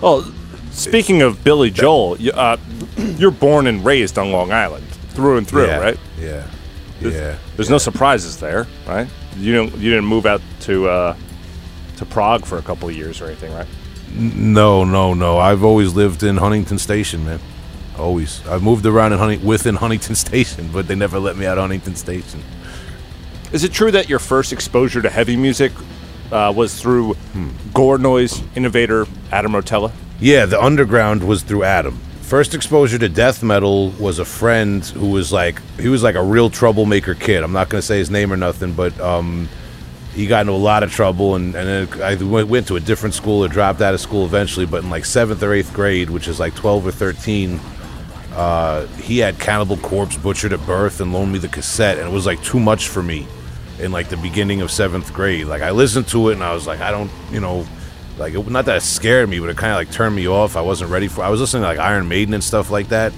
well, 0.00 0.22
speaking 0.70 1.22
of 1.22 1.42
Billy 1.42 1.70
Joel, 1.70 2.16
you, 2.18 2.30
uh, 2.30 2.56
you're 2.96 3.32
born 3.32 3.66
and 3.66 3.84
raised 3.84 4.16
on 4.16 4.30
Long 4.30 4.52
Island, 4.52 4.86
through 5.10 5.38
and 5.38 5.46
through, 5.46 5.66
yeah. 5.66 5.78
right? 5.78 5.98
Yeah. 6.18 6.46
There's, 7.00 7.14
Yeah. 7.14 7.38
There's 7.56 7.68
no 7.68 7.78
surprises 7.78 8.38
there, 8.38 8.68
right? 8.86 9.08
You 9.38 9.52
didn't 9.54 9.80
you 9.80 9.90
didn't 9.90 10.06
move 10.06 10.26
out 10.26 10.40
to 10.60 10.88
uh, 10.88 11.16
to 11.98 12.06
Prague 12.06 12.44
for 12.44 12.58
a 12.58 12.62
couple 12.62 12.88
of 12.88 12.96
years 12.96 13.20
or 13.20 13.26
anything, 13.26 13.52
right? 13.54 13.66
No, 14.14 14.84
no, 14.84 15.14
no. 15.14 15.38
I've 15.38 15.62
always 15.64 15.94
lived 15.94 16.22
in 16.22 16.36
Huntington 16.38 16.78
Station, 16.78 17.24
man. 17.24 17.40
Always. 17.98 18.46
I've 18.46 18.62
moved 18.62 18.86
around 18.86 19.12
in 19.12 19.18
Hunting- 19.18 19.44
within 19.44 19.74
Huntington 19.84 20.14
Station, 20.14 20.70
but 20.72 20.86
they 20.88 20.94
never 20.94 21.18
let 21.18 21.36
me 21.36 21.44
out 21.46 21.58
of 21.58 21.62
Huntington 21.62 21.96
Station. 21.96 22.42
Is 23.52 23.62
it 23.64 23.72
true 23.72 23.90
that 23.90 24.08
your 24.08 24.18
first 24.18 24.52
exposure 24.52 25.00
to 25.02 25.10
heavy 25.10 25.36
music 25.36 25.72
uh, 26.32 26.52
was 26.54 26.80
through 26.80 27.16
gore 27.72 27.98
noise 27.98 28.42
innovator 28.54 29.06
Adam 29.30 29.52
Rotella? 29.52 29.92
Yeah, 30.18 30.46
the 30.46 30.60
underground 30.60 31.22
was 31.26 31.42
through 31.42 31.64
Adam. 31.64 32.00
First 32.26 32.54
exposure 32.54 32.98
to 32.98 33.08
death 33.08 33.44
metal 33.44 33.90
was 34.00 34.18
a 34.18 34.24
friend 34.24 34.84
who 34.84 35.10
was 35.10 35.32
like 35.32 35.62
he 35.78 35.88
was 35.88 36.02
like 36.02 36.16
a 36.16 36.22
real 36.22 36.50
troublemaker 36.50 37.14
kid. 37.14 37.44
I'm 37.44 37.52
not 37.52 37.68
going 37.68 37.80
to 37.80 37.86
say 37.86 37.98
his 37.98 38.10
name 38.10 38.32
or 38.32 38.36
nothing, 38.36 38.72
but 38.72 38.98
um, 38.98 39.48
he 40.12 40.26
got 40.26 40.40
into 40.40 40.52
a 40.52 40.54
lot 40.54 40.82
of 40.82 40.90
trouble, 40.90 41.36
and 41.36 41.54
and 41.54 42.02
I 42.02 42.16
went, 42.16 42.48
went 42.48 42.66
to 42.66 42.74
a 42.74 42.80
different 42.80 43.14
school 43.14 43.44
or 43.44 43.48
dropped 43.48 43.80
out 43.80 43.94
of 43.94 44.00
school 44.00 44.24
eventually. 44.24 44.66
But 44.66 44.82
in 44.82 44.90
like 44.90 45.04
seventh 45.04 45.40
or 45.40 45.54
eighth 45.54 45.72
grade, 45.72 46.10
which 46.10 46.26
is 46.26 46.40
like 46.40 46.56
12 46.56 46.88
or 46.88 46.90
13, 46.90 47.60
uh, 48.32 48.86
he 48.86 49.18
had 49.18 49.38
Cannibal 49.38 49.76
Corpse 49.76 50.16
butchered 50.16 50.52
at 50.52 50.66
birth 50.66 51.00
and 51.00 51.12
loaned 51.12 51.32
me 51.32 51.38
the 51.38 51.46
cassette, 51.46 51.96
and 51.96 52.08
it 52.08 52.12
was 52.12 52.26
like 52.26 52.42
too 52.42 52.58
much 52.58 52.88
for 52.88 53.04
me 53.04 53.24
in 53.78 53.92
like 53.92 54.08
the 54.08 54.16
beginning 54.16 54.62
of 54.62 54.72
seventh 54.72 55.12
grade. 55.12 55.46
Like 55.46 55.62
I 55.62 55.70
listened 55.70 56.08
to 56.08 56.30
it 56.30 56.32
and 56.32 56.42
I 56.42 56.52
was 56.54 56.66
like, 56.66 56.80
I 56.80 56.90
don't, 56.90 57.10
you 57.30 57.38
know, 57.38 57.64
like 58.18 58.34
it, 58.34 58.48
not 58.48 58.64
that 58.66 58.76
it 58.78 58.82
scared 58.82 59.28
me, 59.28 59.38
but 59.40 59.50
it 59.50 59.56
kind 59.56 59.72
of 59.72 59.76
like 59.76 59.90
turned 59.90 60.16
me 60.16 60.28
off. 60.28 60.56
I 60.56 60.60
wasn't 60.60 60.90
ready 60.90 61.08
for. 61.08 61.22
I 61.22 61.28
was 61.28 61.40
listening 61.40 61.62
to 61.62 61.68
like 61.68 61.78
Iron 61.78 62.08
Maiden 62.08 62.34
and 62.34 62.42
stuff 62.42 62.70
like 62.70 62.88
that. 62.88 63.12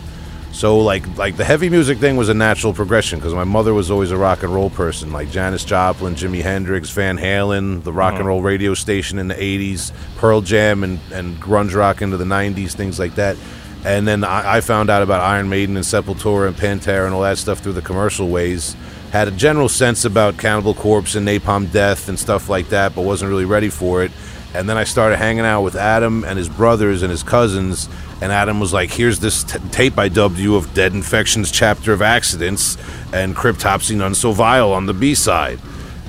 So 0.53 0.79
like 0.79 1.17
like 1.17 1.37
the 1.37 1.45
heavy 1.45 1.69
music 1.69 1.99
thing 1.99 2.17
was 2.17 2.29
a 2.29 2.35
natural 2.35 2.73
progression 2.73 3.19
because 3.19 3.35
my 3.35 3.45
mother 3.45 3.75
was 3.75 3.91
always 3.91 4.11
a 4.11 4.17
rock 4.17 4.43
and 4.43 4.53
roll 4.53 4.71
person, 4.71 5.13
like 5.13 5.31
Janis 5.31 5.65
Joplin, 5.65 6.15
Jimi 6.15 6.43
Hendrix, 6.43 6.91
Van 6.91 7.19
Halen, 7.19 7.83
the 7.85 7.93
rock 7.93 8.15
and 8.15 8.21
uh-huh. 8.21 8.29
roll 8.29 8.43
radio 8.43 8.75
station 8.75 9.19
in 9.19 9.29
the 9.29 9.35
'80s, 9.35 9.93
Pearl 10.17 10.41
Jam, 10.41 10.83
and 10.85 10.99
and 11.13 11.37
grunge 11.37 11.75
rock 11.75 12.03
into 12.03 12.17
the 12.17 12.25
'90s, 12.25 12.73
things 12.73 12.99
like 12.99 13.15
that. 13.17 13.37
And 13.85 14.09
then 14.09 14.25
I, 14.25 14.57
I 14.57 14.61
found 14.61 14.91
out 14.91 15.03
about 15.03 15.21
Iron 15.21 15.49
Maiden 15.49 15.77
and 15.77 15.85
Sepultura 15.85 16.49
and 16.49 16.57
Pantera 16.57 17.05
and 17.05 17.15
all 17.15 17.23
that 17.23 17.39
stuff 17.39 17.61
through 17.61 17.75
the 17.75 17.83
commercial 17.83 18.29
ways. 18.29 18.75
Had 19.13 19.29
a 19.29 19.31
general 19.31 19.69
sense 19.69 20.05
about 20.05 20.37
Cannibal 20.37 20.75
Corpse 20.75 21.15
and 21.15 21.27
Napalm 21.27 21.71
Death 21.71 22.09
and 22.09 22.19
stuff 22.19 22.49
like 22.49 22.71
that, 22.71 22.95
but 22.95 23.03
wasn't 23.03 23.31
really 23.31 23.45
ready 23.45 23.69
for 23.69 24.03
it. 24.03 24.11
And 24.59 24.69
then 24.69 24.77
I 24.77 24.83
started 24.83 25.19
hanging 25.19 25.45
out 25.45 25.63
with 25.63 25.77
Adam 25.77 26.25
and 26.25 26.37
his 26.37 26.49
brothers 26.49 27.03
and 27.03 27.13
his 27.13 27.23
cousins. 27.23 27.89
And 28.21 28.33
Adam 28.33 28.59
was 28.59 28.73
like, 28.73 28.91
"Here's 28.91 29.21
this 29.21 29.45
t- 29.45 29.61
tape 29.71 29.97
I 29.97 30.09
dubbed 30.09 30.37
you 30.37 30.57
of 30.57 30.75
Dead 30.75 30.93
Infections 30.93 31.53
chapter 31.53 31.93
of 31.93 32.03
accidents 32.03 32.77
and 33.13 33.37
Cryptopsy 33.37 33.95
None 33.97 34.17
So 34.17 34.33
Vile 34.33 34.73
on 34.73 34.87
the 34.87 34.95
B 34.95 35.15
side." 35.15 35.61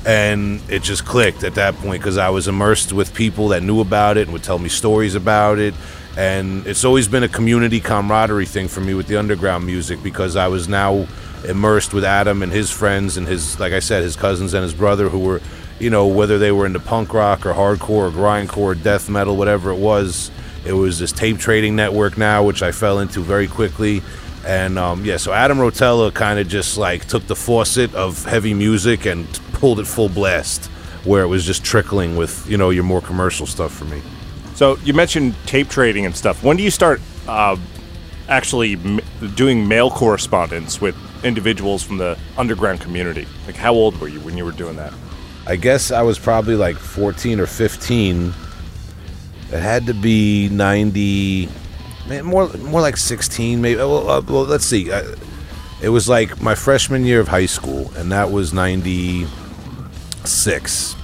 And 0.03 0.61
it 0.67 0.81
just 0.81 1.05
clicked 1.05 1.43
at 1.43 1.53
that 1.55 1.75
point 1.75 2.01
because 2.01 2.17
I 2.17 2.29
was 2.29 2.47
immersed 2.47 2.91
with 2.91 3.13
people 3.13 3.49
that 3.49 3.61
knew 3.61 3.81
about 3.81 4.17
it 4.17 4.23
and 4.23 4.33
would 4.33 4.43
tell 4.43 4.57
me 4.57 4.69
stories 4.69 5.13
about 5.13 5.59
it. 5.59 5.75
And 6.17 6.65
it's 6.65 6.83
always 6.83 7.07
been 7.07 7.21
a 7.21 7.27
community 7.27 7.79
camaraderie 7.79 8.47
thing 8.47 8.67
for 8.67 8.81
me 8.81 8.95
with 8.95 9.05
the 9.05 9.17
underground 9.17 9.63
music 9.67 10.01
because 10.01 10.35
I 10.35 10.47
was 10.47 10.67
now 10.67 11.05
immersed 11.47 11.93
with 11.93 12.03
Adam 12.03 12.41
and 12.41 12.51
his 12.51 12.71
friends 12.71 13.15
and 13.15 13.27
his, 13.27 13.59
like 13.59 13.73
I 13.73 13.79
said, 13.79 14.01
his 14.01 14.15
cousins 14.15 14.55
and 14.55 14.63
his 14.63 14.73
brother 14.73 15.09
who 15.09 15.19
were, 15.19 15.41
you 15.79 15.89
know, 15.89 16.07
whether 16.07 16.37
they 16.37 16.51
were 16.51 16.65
into 16.65 16.79
punk 16.79 17.13
rock 17.13 17.45
or 17.45 17.53
hardcore 17.53 17.89
or 18.07 18.11
grindcore, 18.11 18.57
or 18.57 18.75
death 18.75 19.09
metal, 19.09 19.35
whatever 19.35 19.71
it 19.71 19.77
was. 19.79 20.31
It 20.65 20.73
was 20.73 20.99
this 20.99 21.11
tape 21.11 21.37
trading 21.37 21.75
network 21.75 22.17
now, 22.17 22.43
which 22.43 22.61
I 22.61 22.71
fell 22.71 22.99
into 22.99 23.21
very 23.21 23.47
quickly. 23.47 24.01
And 24.45 24.77
um, 24.77 25.05
yeah, 25.05 25.17
so 25.17 25.31
Adam 25.33 25.57
Rotella 25.57 26.13
kind 26.13 26.39
of 26.39 26.47
just 26.47 26.77
like 26.77 27.05
took 27.05 27.25
the 27.27 27.35
faucet 27.35 27.93
of 27.95 28.23
heavy 28.25 28.53
music 28.53 29.05
and 29.05 29.27
pulled 29.53 29.79
it 29.79 29.85
full 29.85 30.09
blast, 30.09 30.65
where 31.03 31.23
it 31.23 31.27
was 31.27 31.45
just 31.45 31.63
trickling 31.63 32.15
with 32.15 32.49
you 32.49 32.57
know 32.57 32.69
your 32.69 32.83
more 32.83 33.01
commercial 33.01 33.45
stuff 33.45 33.73
for 33.73 33.85
me. 33.85 34.01
So 34.55 34.77
you 34.79 34.93
mentioned 34.93 35.35
tape 35.45 35.69
trading 35.69 36.05
and 36.05 36.15
stuff. 36.15 36.43
When 36.43 36.57
do 36.57 36.63
you 36.63 36.71
start 36.71 37.01
uh, 37.27 37.55
actually 38.27 38.73
m- 38.73 38.99
doing 39.35 39.67
mail 39.67 39.89
correspondence 39.89 40.81
with 40.81 40.95
individuals 41.23 41.83
from 41.83 41.97
the 41.97 42.17
underground 42.37 42.81
community? 42.81 43.25
Like, 43.45 43.55
how 43.55 43.73
old 43.73 43.99
were 44.01 44.07
you 44.09 44.19
when 44.21 44.37
you 44.37 44.43
were 44.43 44.51
doing 44.51 44.75
that? 44.75 44.93
I 45.49 45.55
guess 45.55 45.91
I 45.91 46.03
was 46.03 46.19
probably 46.19 46.55
like 46.55 46.77
14 46.77 47.39
or 47.39 47.47
15. 47.47 48.31
It 49.51 49.59
had 49.59 49.87
to 49.87 49.95
be 49.95 50.47
90, 50.49 51.49
man, 52.07 52.23
more 52.23 52.49
more 52.59 52.81
like 52.81 52.97
16, 52.97 53.59
maybe. 53.59 53.77
Well, 53.77 54.07
uh, 54.07 54.21
well 54.21 54.43
let's 54.43 54.65
see. 54.65 54.91
Uh, 54.91 55.15
it 55.81 55.89
was 55.89 56.07
like 56.07 56.39
my 56.39 56.53
freshman 56.53 57.03
year 57.03 57.19
of 57.19 57.29
high 57.29 57.47
school, 57.47 57.91
and 57.95 58.11
that 58.11 58.29
was 58.29 58.53
96. 58.53 60.95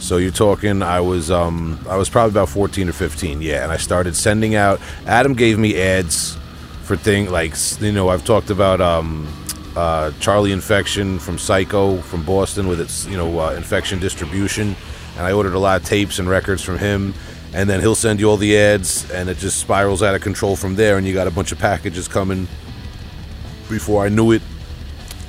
So 0.00 0.16
you're 0.16 0.32
talking 0.32 0.82
I 0.82 1.00
was 1.00 1.30
um 1.30 1.78
I 1.88 1.96
was 1.96 2.08
probably 2.08 2.32
about 2.32 2.48
14 2.48 2.88
or 2.88 2.92
15, 2.92 3.40
yeah, 3.40 3.62
and 3.62 3.70
I 3.70 3.76
started 3.76 4.16
sending 4.16 4.56
out 4.56 4.80
Adam 5.06 5.34
gave 5.34 5.60
me 5.60 5.80
ads 5.80 6.36
for 6.82 6.96
thing 6.96 7.30
like 7.30 7.54
you 7.80 7.92
know, 7.92 8.08
I've 8.08 8.24
talked 8.24 8.50
about 8.50 8.80
um 8.80 9.32
uh, 9.76 10.12
Charlie 10.20 10.52
Infection 10.52 11.18
from 11.18 11.38
Psycho 11.38 11.98
from 11.98 12.24
Boston 12.24 12.68
with 12.68 12.80
its 12.80 13.06
you 13.06 13.16
know 13.16 13.38
uh, 13.38 13.52
infection 13.52 13.98
distribution, 13.98 14.76
and 15.16 15.26
I 15.26 15.32
ordered 15.32 15.54
a 15.54 15.58
lot 15.58 15.80
of 15.80 15.86
tapes 15.86 16.18
and 16.18 16.28
records 16.28 16.62
from 16.62 16.78
him. 16.78 17.14
And 17.54 17.68
then 17.68 17.80
he'll 17.80 17.94
send 17.94 18.18
you 18.18 18.30
all 18.30 18.38
the 18.38 18.56
ads, 18.56 19.10
and 19.10 19.28
it 19.28 19.36
just 19.36 19.60
spirals 19.60 20.02
out 20.02 20.14
of 20.14 20.22
control 20.22 20.56
from 20.56 20.74
there. 20.74 20.96
And 20.96 21.06
you 21.06 21.12
got 21.12 21.26
a 21.26 21.30
bunch 21.30 21.52
of 21.52 21.58
packages 21.58 22.08
coming. 22.08 22.48
Before 23.68 24.04
I 24.04 24.08
knew 24.08 24.32
it, 24.32 24.40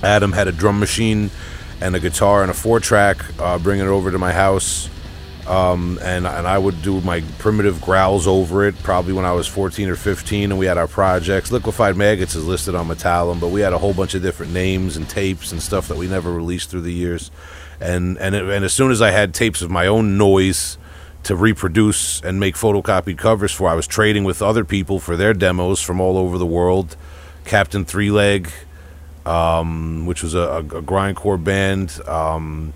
Adam 0.02 0.32
had 0.32 0.48
a 0.48 0.54
drum 0.54 0.80
machine 0.80 1.32
and 1.82 1.96
a 1.96 2.00
guitar 2.00 2.42
and 2.42 2.50
a 2.50 2.54
four 2.54 2.80
track, 2.80 3.18
uh, 3.40 3.58
bringing 3.60 3.86
it 3.86 3.90
over 3.90 4.10
to 4.10 4.18
my 4.18 4.32
house. 4.32 4.90
Um, 5.48 6.00
and, 6.02 6.26
and 6.26 6.48
I 6.48 6.58
would 6.58 6.82
do 6.82 7.02
my 7.02 7.22
primitive 7.38 7.82
growls 7.82 8.28
over 8.28 8.66
it 8.66 8.78
probably 8.82 9.12
when 9.12 9.26
I 9.26 9.34
was 9.34 9.48
14 9.48 9.90
or 9.90 9.96
15. 9.96 10.52
And 10.52 10.60
we 10.60 10.66
had 10.66 10.78
our 10.78 10.88
projects. 10.88 11.52
Liquefied 11.52 11.98
Maggots 11.98 12.36
is 12.36 12.46
listed 12.46 12.76
on 12.76 12.88
Metallum, 12.88 13.40
but 13.42 13.50
we 13.50 13.62
had 13.62 13.74
a 13.74 13.78
whole 13.78 13.94
bunch 13.94 14.14
of 14.16 14.22
different 14.22 14.54
names 14.54 14.96
and 14.96 15.10
tapes 15.10 15.52
and 15.52 15.62
stuff 15.62 15.88
that 15.90 15.98
we 15.98 16.08
never 16.08 16.32
released 16.32 16.70
through 16.70 16.82
the 16.82 16.94
years. 16.94 17.30
And, 17.82 18.18
and, 18.20 18.36
it, 18.36 18.44
and 18.44 18.64
as 18.64 18.74
soon 18.74 18.92
as 18.92 19.02
I 19.02 19.12
had 19.12 19.34
tapes 19.34 19.62
of 19.62 19.70
my 19.70 19.88
own 19.88 20.18
noise 20.18 20.78
to 21.24 21.36
reproduce 21.36 22.22
and 22.22 22.40
make 22.40 22.56
photocopied 22.56 23.18
covers 23.18 23.52
for, 23.52 23.68
I 23.68 23.74
was 23.74 23.88
trading 23.88 24.24
with 24.24 24.42
other 24.42 24.64
people 24.64 25.00
for 25.00 25.18
their 25.18 25.34
demos 25.34 25.82
from 25.82 26.00
all 26.00 26.18
over 26.18 26.38
the 26.38 26.46
world. 26.46 26.96
Captain 27.46 27.84
Three 27.84 28.12
Leg, 28.12 28.50
um, 29.26 30.06
which 30.06 30.24
was 30.24 30.34
a, 30.34 30.40
a, 30.40 30.64
grindcore 30.64 31.42
band, 31.42 32.00
um, 32.08 32.74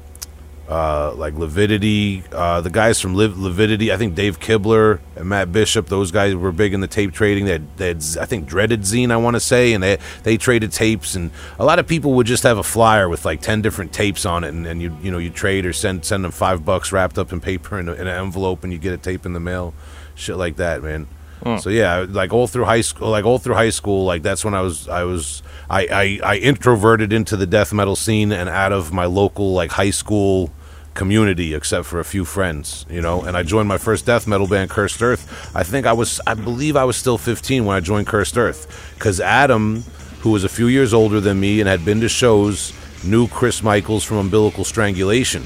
uh, 0.67 1.13
like 1.15 1.35
Lividity. 1.35 2.23
Uh, 2.31 2.61
the 2.61 2.69
guys 2.69 2.99
from 2.99 3.15
Liv- 3.15 3.37
Lividity, 3.37 3.91
I 3.91 3.97
think 3.97 4.15
Dave 4.15 4.39
Kibler 4.39 4.99
and 5.15 5.29
Matt 5.29 5.51
Bishop, 5.51 5.87
those 5.87 6.11
guys 6.11 6.35
were 6.35 6.51
big 6.51 6.73
in 6.73 6.81
the 6.81 6.87
tape 6.87 7.13
trading. 7.13 7.45
They 7.45 7.87
had 7.87 8.03
I 8.19 8.25
think, 8.25 8.47
Dreaded 8.47 8.81
Zine, 8.81 9.11
I 9.11 9.17
want 9.17 9.35
to 9.35 9.39
say, 9.39 9.73
and 9.73 9.83
they 9.83 9.97
they 10.23 10.37
traded 10.37 10.71
tapes. 10.71 11.15
And 11.15 11.31
a 11.57 11.65
lot 11.65 11.79
of 11.79 11.87
people 11.87 12.13
would 12.13 12.27
just 12.27 12.43
have 12.43 12.57
a 12.57 12.63
flyer 12.63 13.07
with 13.07 13.23
like 13.25 13.41
ten 13.41 13.61
different 13.61 13.93
tapes 13.93 14.25
on 14.25 14.43
it, 14.43 14.49
and, 14.49 14.67
and 14.67 14.81
you 14.81 14.97
you 15.01 15.11
know 15.11 15.19
you 15.19 15.29
trade 15.29 15.65
or 15.65 15.73
send 15.73 16.03
send 16.03 16.23
them 16.23 16.31
five 16.31 16.65
bucks 16.65 16.91
wrapped 16.91 17.17
up 17.17 17.31
in 17.31 17.39
paper 17.39 17.79
in, 17.79 17.87
a, 17.87 17.93
in 17.93 18.01
an 18.01 18.07
envelope, 18.07 18.63
and 18.63 18.73
you 18.73 18.79
get 18.79 18.93
a 18.93 18.97
tape 18.97 19.25
in 19.25 19.33
the 19.33 19.39
mail, 19.39 19.73
shit 20.15 20.35
like 20.35 20.57
that, 20.57 20.83
man. 20.83 21.07
So 21.59 21.69
yeah, 21.69 22.05
like 22.09 22.33
all 22.33 22.47
through 22.47 22.65
high 22.65 22.81
school, 22.81 23.09
like 23.09 23.23
all 23.23 23.37
through 23.37 23.55
high 23.55 23.69
school, 23.69 24.03
like 24.05 24.23
that's 24.23 24.43
when 24.43 24.53
I 24.55 24.61
was, 24.61 24.89
I 24.89 25.03
was, 25.03 25.43
I, 25.69 25.87
I, 25.87 26.19
I 26.33 26.37
introverted 26.37 27.13
into 27.13 27.37
the 27.37 27.45
death 27.45 27.71
metal 27.71 27.95
scene 27.95 28.31
and 28.31 28.49
out 28.49 28.73
of 28.73 28.91
my 28.91 29.05
local 29.05 29.53
like 29.53 29.71
high 29.71 29.91
school 29.91 30.51
community, 30.97 31.55
except 31.55 31.85
for 31.85 32.01
a 32.01 32.05
few 32.05 32.25
friends, 32.25 32.85
you 32.89 33.01
know. 33.01 33.23
And 33.23 33.37
I 33.37 33.43
joined 33.43 33.69
my 33.69 33.77
first 33.77 34.05
death 34.05 34.27
metal 34.27 34.47
band, 34.47 34.69
Cursed 34.71 35.01
Earth. 35.01 35.55
I 35.55 35.63
think 35.63 35.85
I 35.87 35.93
was, 35.93 36.19
I 36.27 36.33
believe 36.33 36.75
I 36.75 36.83
was 36.85 36.97
still 36.97 37.17
15 37.17 37.65
when 37.65 37.77
I 37.77 37.81
joined 37.81 38.07
Cursed 38.07 38.37
Earth, 38.37 38.93
because 38.95 39.21
Adam, 39.21 39.85
who 40.21 40.31
was 40.31 40.43
a 40.43 40.49
few 40.49 40.67
years 40.67 40.93
older 40.93 41.21
than 41.21 41.39
me 41.39 41.61
and 41.61 41.69
had 41.69 41.85
been 41.85 42.01
to 42.01 42.09
shows, 42.09 42.73
knew 43.05 43.27
Chris 43.29 43.63
Michaels 43.63 44.03
from 44.03 44.17
Umbilical 44.17 44.65
Strangulation 44.65 45.45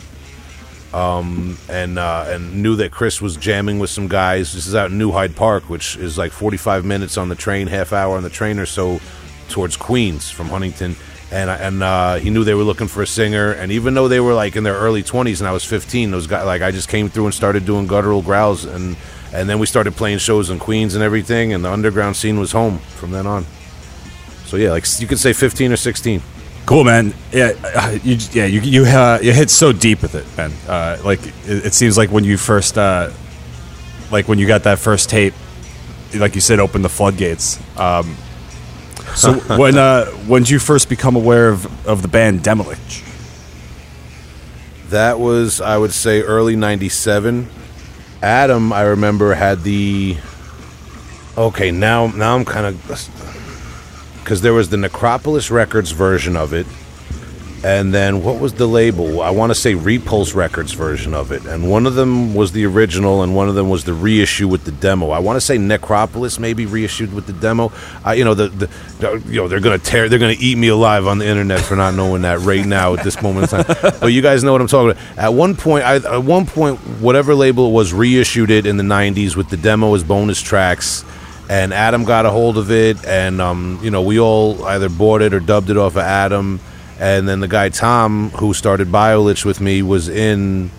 Um, 0.94 1.58
and 1.70 2.00
uh, 2.00 2.26
and 2.28 2.62
knew 2.64 2.76
that 2.78 2.92
Chris 2.92 3.22
was 3.22 3.38
jamming 3.38 3.80
with 3.80 3.90
some 3.90 4.08
guys. 4.10 4.54
This 4.54 4.68
is 4.68 4.76
out 4.76 4.92
in 4.92 4.98
New 4.98 5.12
Hyde 5.12 5.36
Park, 5.38 5.70
which 5.70 5.96
is 5.98 6.18
like 6.18 6.32
45 6.34 6.84
minutes 6.86 7.18
on 7.18 7.30
the 7.30 7.36
train, 7.36 7.68
half 7.68 7.94
hour 7.94 8.18
on 8.18 8.24
the 8.24 8.30
train 8.30 8.60
or 8.60 8.66
so 8.66 9.00
towards 9.50 9.78
Queens 9.78 10.30
from 10.30 10.50
Huntington. 10.50 10.96
And 11.32 11.50
and 11.50 11.84
uh, 11.84 12.16
he 12.16 12.30
knew 12.30 12.44
they 12.44 12.54
were 12.54 12.64
looking 12.64 12.88
for 12.88 13.02
a 13.02 13.08
singer. 13.08 13.52
And 13.54 13.72
even 13.72 13.94
though 13.94 14.08
they 14.08 14.20
were 14.20 14.34
like 14.34 14.56
in 14.56 14.64
their 14.64 14.76
early 14.76 15.04
twenties 15.04 15.42
and 15.42 15.48
I 15.48 15.52
was 15.52 15.64
fifteen, 15.64 16.12
those 16.12 16.28
guys 16.28 16.46
like 16.46 16.62
I 16.62 16.72
just 16.72 16.90
came 16.90 17.10
through 17.10 17.26
and 17.26 17.34
started 17.34 17.66
doing 17.66 17.88
guttural 17.88 18.22
growls, 18.22 18.66
and 18.66 18.98
and 19.34 19.50
then 19.50 19.60
we 19.60 19.66
started 19.66 19.96
playing 19.96 20.20
shows 20.20 20.50
in 20.50 20.60
Queens 20.60 20.94
and 20.96 21.04
everything, 21.04 21.54
and 21.54 21.64
the 21.64 21.72
underground 21.72 22.16
scene 22.16 22.40
was 22.40 22.52
home 22.52 22.80
from 22.80 23.12
then 23.12 23.26
on. 23.26 23.46
So 24.46 24.58
yeah, 24.58 24.72
like 24.72 24.86
you 25.00 25.08
could 25.08 25.20
say 25.20 25.34
fifteen 25.34 25.72
or 25.72 25.78
sixteen. 25.78 26.22
Cool, 26.66 26.84
man. 26.84 27.14
Yeah, 27.32 27.54
uh, 27.64 27.98
you, 28.04 28.18
yeah, 28.34 28.46
you 28.46 28.62
you 28.62 28.84
uh, 28.84 29.20
you 29.22 29.34
hit 29.34 29.50
so 29.50 29.74
deep 29.74 30.02
with 30.02 30.16
it, 30.16 30.26
man. 30.38 30.52
Uh, 30.68 30.98
like 31.04 31.26
it, 31.48 31.66
it 31.66 31.74
seems 31.74 31.98
like 31.98 32.12
when 32.12 32.24
you 32.24 32.38
first, 32.38 32.78
uh, 32.78 33.10
like 34.12 34.28
when 34.28 34.38
you 34.38 34.48
got 34.48 34.64
that 34.64 34.78
first 34.78 35.10
tape, 35.10 35.34
like 36.14 36.36
you 36.36 36.42
said, 36.42 36.60
opened 36.60 36.86
the 36.86 36.90
floodgates. 36.90 37.58
Um, 37.80 38.16
so 39.16 39.34
when 39.58 39.78
uh, 39.78 40.06
when 40.28 40.44
did 40.44 40.50
you 40.52 40.60
first 40.60 40.90
become 40.90 41.16
aware 41.16 41.50
of, 41.50 41.88
of 41.88 42.02
the 42.02 42.08
band 42.08 42.42
Demilich? 42.42 43.08
That 44.90 45.20
was, 45.20 45.62
I 45.62 45.78
would 45.78 45.94
say, 45.94 46.22
early 46.22 46.56
'97. 46.56 47.48
Adam, 48.22 48.74
I 48.74 48.82
remember, 48.82 49.34
had 49.34 49.64
the. 49.64 50.18
Okay, 51.38 51.72
now 51.72 52.08
now 52.08 52.36
I'm 52.36 52.46
kind 52.46 52.66
of 52.66 52.88
because 54.24 54.42
there 54.42 54.54
was 54.54 54.70
the 54.70 54.78
Necropolis 54.78 55.50
Records 55.50 55.92
version 55.92 56.36
of 56.36 56.54
it, 56.54 56.68
and 57.64 57.94
then 57.94 58.24
what 58.24 58.40
was 58.40 58.54
the 58.54 58.66
label? 58.66 59.22
I 59.22 59.30
want 59.30 59.52
to 59.52 59.56
say 59.56 59.76
Repulse 59.76 60.34
Records 60.34 60.74
version 60.74 61.14
of 61.14 61.32
it, 61.32 61.46
and 61.46 61.70
one 61.70 61.86
of 61.86 61.94
them 61.94 62.34
was 62.34 62.52
the 62.52 62.66
original, 62.66 63.22
and 63.22 63.36
one 63.36 63.50
of 63.50 63.56
them 63.56 63.70
was 63.70 63.84
the 63.84 63.94
reissue 63.94 64.48
with 64.48 64.64
the 64.64 64.72
demo. 64.72 65.12
I 65.12 65.20
want 65.20 65.38
to 65.38 65.42
say 65.42 65.58
Necropolis 65.58 66.40
maybe 66.40 66.66
reissued 66.66 67.14
with 67.14 67.28
the 67.28 67.34
demo. 67.34 67.72
I, 68.04 68.16
you 68.16 68.24
know, 68.24 68.34
the, 68.34 68.50
the, 68.50 69.24
you 69.28 69.36
know 69.36 69.48
they're 69.48 69.60
gonna 69.60 69.78
tear, 69.78 70.10
they're 70.10 70.18
gonna 70.18 70.36
eat 70.40 70.58
me 70.58 70.70
alive 70.70 71.06
on 71.06 71.20
the 71.20 71.28
internet 71.28 71.60
for 71.60 71.76
not 71.76 71.94
knowing 71.94 72.24
that 72.24 72.40
right 72.40 72.66
now 72.66 72.96
at 72.96 73.04
this 73.04 73.22
moment 73.22 73.54
in 73.54 73.64
time. 73.64 73.78
but 74.00 74.08
you 74.08 74.24
guys 74.24 74.44
know 74.44 74.54
what 74.54 74.62
I'm 74.62 74.68
talking 74.68 74.92
about. 74.92 75.18
At 75.18 75.34
one 75.34 75.56
point, 75.56 75.86
I, 75.86 75.96
at 75.98 76.24
one 76.24 76.48
point, 76.48 76.80
whatever 77.00 77.36
label 77.36 77.70
it 77.70 77.74
was 77.74 77.94
reissued 77.94 78.50
it 78.50 78.66
in 78.66 78.78
the 78.78 78.84
'90s 78.84 79.36
with 79.36 79.50
the 79.50 79.58
demo 79.58 79.94
as 79.94 80.04
bonus 80.04 80.42
tracks 80.42 81.06
and 81.50 81.74
Adam 81.74 82.06
got 82.06 82.26
a 82.26 82.30
hold 82.30 82.58
of 82.58 82.72
it, 82.72 83.06
and 83.06 83.42
um, 83.42 83.78
you 83.84 83.92
know 83.92 84.02
we 84.02 84.20
all 84.20 84.64
either 84.66 84.88
bought 84.88 85.22
it 85.22 85.34
or 85.34 85.42
dubbed 85.42 85.70
it 85.70 85.76
off 85.76 85.98
of 85.98 86.04
Adam, 86.04 86.62
and 87.02 87.28
then 87.28 87.40
the 87.40 87.48
guy 87.48 87.70
Tom 87.70 88.30
who 88.30 88.54
started 88.54 88.90
BioLich 88.90 89.44
with 89.44 89.60
me 89.60 89.82
was 89.82 90.08
in 90.08 90.70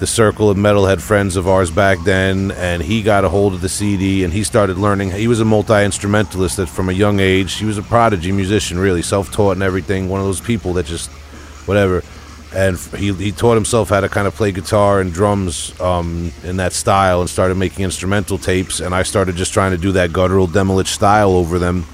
the 0.00 0.06
circle 0.06 0.50
of 0.50 0.58
metalhead 0.58 1.00
friends 1.00 1.34
of 1.34 1.48
ours 1.48 1.70
back 1.70 1.98
then, 2.04 2.50
and 2.52 2.82
he 2.82 3.02
got 3.02 3.24
a 3.24 3.30
hold 3.30 3.54
of 3.54 3.62
the 3.62 3.70
CD 3.70 4.22
and 4.22 4.34
he 4.34 4.44
started 4.44 4.76
learning. 4.76 5.12
He 5.12 5.28
was 5.28 5.40
a 5.40 5.46
multi 5.46 5.82
instrumentalist 5.82 6.58
that 6.58 6.68
from 6.68 6.90
a 6.90 6.92
young 6.92 7.20
age. 7.20 7.54
He 7.54 7.64
was 7.64 7.78
a 7.78 7.82
prodigy 7.82 8.32
musician, 8.32 8.78
really 8.78 9.00
self 9.00 9.32
taught 9.32 9.52
and 9.52 9.62
everything. 9.62 10.10
One 10.10 10.20
of 10.20 10.26
those 10.26 10.42
people 10.42 10.74
that 10.74 10.84
just 10.84 11.10
whatever. 11.64 12.02
And 12.54 12.76
he, 12.76 13.14
he 13.14 13.32
taught 13.32 13.54
himself 13.54 13.88
how 13.88 14.00
to 14.00 14.10
kind 14.10 14.26
of 14.26 14.34
play 14.34 14.52
guitar 14.52 15.00
and 15.00 15.10
drums 15.10 15.80
um, 15.80 16.32
in 16.44 16.58
that 16.58 16.74
style 16.74 17.22
and 17.22 17.30
started 17.30 17.54
making 17.54 17.82
instrumental 17.82 18.36
tapes. 18.36 18.80
And 18.80 18.94
I 18.94 19.04
started 19.04 19.36
just 19.36 19.54
trying 19.54 19.70
to 19.70 19.78
do 19.78 19.92
that 19.92 20.12
guttural 20.12 20.46
Demilich 20.46 20.88
style 20.88 21.30
over 21.30 21.58
them. 21.58 21.86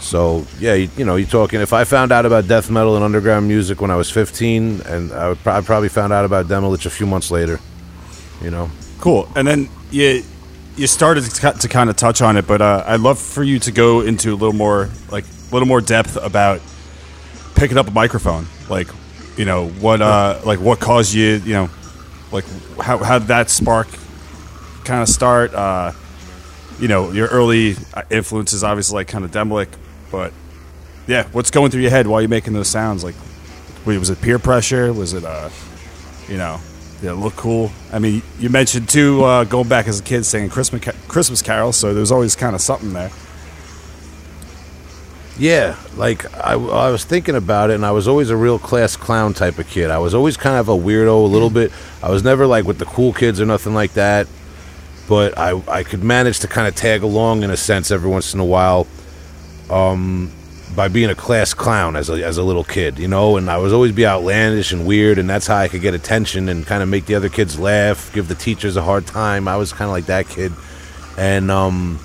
So 0.00 0.46
yeah, 0.58 0.74
you, 0.74 0.88
you 0.96 1.04
know, 1.04 1.16
you're 1.16 1.28
talking. 1.28 1.60
If 1.60 1.72
I 1.72 1.84
found 1.84 2.10
out 2.10 2.26
about 2.26 2.48
death 2.48 2.70
metal 2.70 2.96
and 2.96 3.04
underground 3.04 3.46
music 3.46 3.80
when 3.80 3.90
I 3.90 3.96
was 3.96 4.10
15, 4.10 4.80
and 4.82 5.12
I 5.12 5.28
would 5.28 5.38
I 5.46 5.60
probably 5.60 5.88
found 5.88 6.12
out 6.12 6.24
about 6.24 6.46
Demilich 6.46 6.86
a 6.86 6.90
few 6.90 7.06
months 7.06 7.30
later. 7.30 7.60
You 8.42 8.50
know, 8.50 8.70
Cool. 9.00 9.28
And 9.34 9.48
then 9.48 9.68
you 9.90 10.22
you 10.76 10.86
started 10.86 11.24
to, 11.24 11.52
to 11.52 11.68
kind 11.68 11.90
of 11.90 11.96
touch 11.96 12.20
on 12.20 12.36
it, 12.36 12.46
but 12.46 12.60
uh, 12.60 12.84
I'd 12.86 13.00
love 13.00 13.18
for 13.18 13.42
you 13.42 13.58
to 13.60 13.72
go 13.72 14.02
into 14.02 14.32
a 14.32 14.36
little 14.36 14.52
more 14.52 14.90
like 15.10 15.24
a 15.24 15.52
little 15.52 15.66
more 15.66 15.80
depth 15.80 16.16
about 16.16 16.60
picking 17.54 17.78
up 17.78 17.88
a 17.88 17.90
microphone. 17.90 18.46
Like, 18.68 18.88
you 19.36 19.46
know, 19.46 19.68
what 19.68 20.02
uh 20.02 20.40
like 20.44 20.60
what 20.60 20.80
caused 20.80 21.14
you, 21.14 21.40
you 21.44 21.54
know, 21.54 21.70
like 22.30 22.44
how 22.78 22.98
how 22.98 23.18
did 23.18 23.28
that 23.28 23.48
spark 23.48 23.88
kind 24.84 25.02
of 25.02 25.08
start? 25.08 25.54
Uh, 25.54 25.92
you 26.78 26.88
know, 26.88 27.10
your 27.12 27.28
early 27.28 27.76
uh, 27.94 28.02
influences 28.10 28.62
obviously 28.62 28.96
like 28.96 29.08
kind 29.08 29.24
of 29.24 29.30
Demilich, 29.30 29.68
but 30.10 30.32
yeah, 31.06 31.26
what's 31.32 31.50
going 31.50 31.70
through 31.70 31.82
your 31.82 31.90
head 31.90 32.06
while 32.06 32.20
you're 32.20 32.28
making 32.28 32.52
those 32.52 32.68
sounds? 32.68 33.02
Like, 33.04 33.14
was 33.84 34.10
it 34.10 34.20
peer 34.20 34.38
pressure? 34.38 34.92
Was 34.92 35.14
it 35.14 35.24
uh, 35.24 35.50
you 36.28 36.36
know, 36.36 36.60
did 37.00 37.10
it 37.10 37.14
look 37.14 37.34
cool. 37.34 37.72
I 37.92 37.98
mean, 37.98 38.22
you 38.38 38.50
mentioned 38.50 38.88
too 38.88 39.24
uh, 39.24 39.44
going 39.44 39.68
back 39.68 39.88
as 39.88 40.00
a 40.00 40.02
kid 40.02 40.24
singing 40.24 40.48
Christmas 40.48 40.82
Christmas 41.08 41.42
carols, 41.42 41.76
so 41.76 41.92
there's 41.92 42.12
always 42.12 42.36
kind 42.36 42.54
of 42.54 42.60
something 42.60 42.92
there. 42.92 43.10
Yeah, 45.38 45.76
like 45.96 46.32
I, 46.36 46.52
I 46.52 46.90
was 46.90 47.04
thinking 47.04 47.34
about 47.34 47.70
it, 47.70 47.74
and 47.74 47.86
I 47.86 47.92
was 47.92 48.06
always 48.06 48.30
a 48.30 48.36
real 48.36 48.58
class 48.58 48.96
clown 48.96 49.32
type 49.32 49.58
of 49.58 49.66
kid. 49.68 49.90
I 49.90 49.98
was 49.98 50.14
always 50.14 50.36
kind 50.36 50.58
of 50.58 50.68
a 50.68 50.76
weirdo, 50.76 51.24
a 51.24 51.26
little 51.26 51.50
bit. 51.50 51.72
I 52.02 52.10
was 52.10 52.22
never 52.22 52.46
like 52.46 52.66
with 52.66 52.78
the 52.78 52.84
cool 52.84 53.12
kids 53.12 53.40
or 53.40 53.46
nothing 53.46 53.74
like 53.74 53.94
that, 53.94 54.28
but 55.08 55.36
I 55.38 55.60
I 55.66 55.82
could 55.82 56.04
manage 56.04 56.40
to 56.40 56.48
kind 56.48 56.68
of 56.68 56.74
tag 56.76 57.02
along 57.02 57.42
in 57.42 57.50
a 57.50 57.56
sense 57.56 57.90
every 57.90 58.10
once 58.10 58.34
in 58.34 58.40
a 58.40 58.44
while, 58.44 58.86
um, 59.70 60.30
by 60.74 60.88
being 60.88 61.10
a 61.10 61.14
class 61.14 61.54
clown 61.54 61.96
as 61.96 62.10
a 62.10 62.24
as 62.24 62.36
a 62.36 62.42
little 62.42 62.64
kid, 62.64 62.98
you 62.98 63.08
know. 63.08 63.36
And 63.36 63.50
I 63.50 63.58
was 63.58 63.72
always 63.72 63.92
be 63.92 64.06
outlandish 64.06 64.72
and 64.72 64.86
weird, 64.86 65.18
and 65.18 65.28
that's 65.28 65.46
how 65.46 65.56
I 65.56 65.68
could 65.68 65.80
get 65.80 65.94
attention 65.94 66.48
and 66.48 66.66
kind 66.66 66.82
of 66.82 66.88
make 66.88 67.06
the 67.06 67.14
other 67.14 67.28
kids 67.28 67.58
laugh, 67.58 68.12
give 68.12 68.28
the 68.28 68.34
teachers 68.34 68.76
a 68.76 68.82
hard 68.82 69.06
time. 69.06 69.48
I 69.48 69.56
was 69.56 69.72
kind 69.72 69.88
of 69.88 69.92
like 69.92 70.06
that 70.06 70.28
kid, 70.28 70.52
and 71.16 71.50
um 71.50 72.00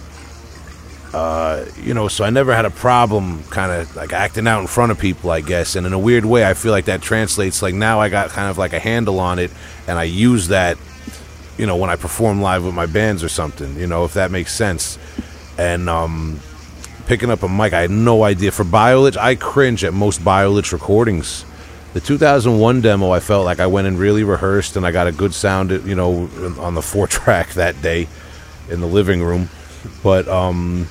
you 1.86 1.94
know, 1.94 2.08
so 2.08 2.24
I 2.24 2.30
never 2.30 2.54
had 2.54 2.66
a 2.66 2.70
problem 2.70 3.44
kind 3.46 3.72
of 3.72 3.96
like 3.96 4.12
acting 4.12 4.48
out 4.48 4.62
in 4.62 4.68
front 4.68 4.92
of 4.92 5.00
people, 5.00 5.30
I 5.30 5.42
guess. 5.42 5.76
And 5.76 5.86
in 5.86 5.94
a 5.94 6.00
weird 6.00 6.26
way, 6.26 6.46
I 6.48 6.54
feel 6.54 6.72
like 6.72 6.86
that 6.86 7.02
translates. 7.02 7.62
Like 7.62 7.76
now 7.76 8.02
I 8.02 8.10
got 8.10 8.30
kind 8.30 8.50
of 8.50 8.58
like 8.58 8.74
a 8.74 8.80
handle 8.80 9.20
on 9.20 9.40
it, 9.40 9.52
and 9.88 9.98
I 9.98 10.04
use 10.04 10.50
that, 10.50 10.78
you 11.58 11.66
know, 11.68 11.78
when 11.78 11.90
I 11.90 11.96
perform 11.96 12.42
live 12.42 12.66
with 12.66 12.74
my 12.74 12.86
bands 12.86 13.24
or 13.24 13.30
something, 13.30 13.78
you 13.78 13.88
know, 13.88 14.04
if 14.04 14.16
that 14.16 14.32
makes 14.32 14.54
sense. 14.54 14.98
And 15.58 15.90
um, 15.90 16.40
picking 17.06 17.30
up 17.30 17.44
a 17.44 17.50
mic, 17.50 17.74
I 17.74 17.82
had 17.82 17.92
no 17.92 18.24
idea. 18.24 18.52
For 18.52 18.64
BioLich, 18.64 19.18
I 19.18 19.36
cringe 19.36 19.84
at 19.84 19.94
most 19.94 20.22
BioLich 20.22 20.72
recordings. 20.72 21.46
The 21.94 22.02
2001 22.02 22.82
demo, 22.82 23.12
I 23.12 23.20
felt 23.20 23.46
like 23.46 23.60
I 23.60 23.68
went 23.68 23.88
and 23.88 23.98
really 23.98 24.24
rehearsed, 24.24 24.76
and 24.76 24.86
I 24.86 24.92
got 24.92 25.08
a 25.08 25.12
good 25.12 25.34
sound, 25.34 25.72
you 25.72 25.96
know, 25.96 26.30
on 26.60 26.76
the 26.76 26.82
four 26.82 27.08
track 27.08 27.54
that 27.54 27.82
day 27.82 28.08
in 28.70 28.82
the 28.82 28.88
living 28.88 29.22
room. 29.24 29.50
But 30.04 30.28
um, 30.28 30.88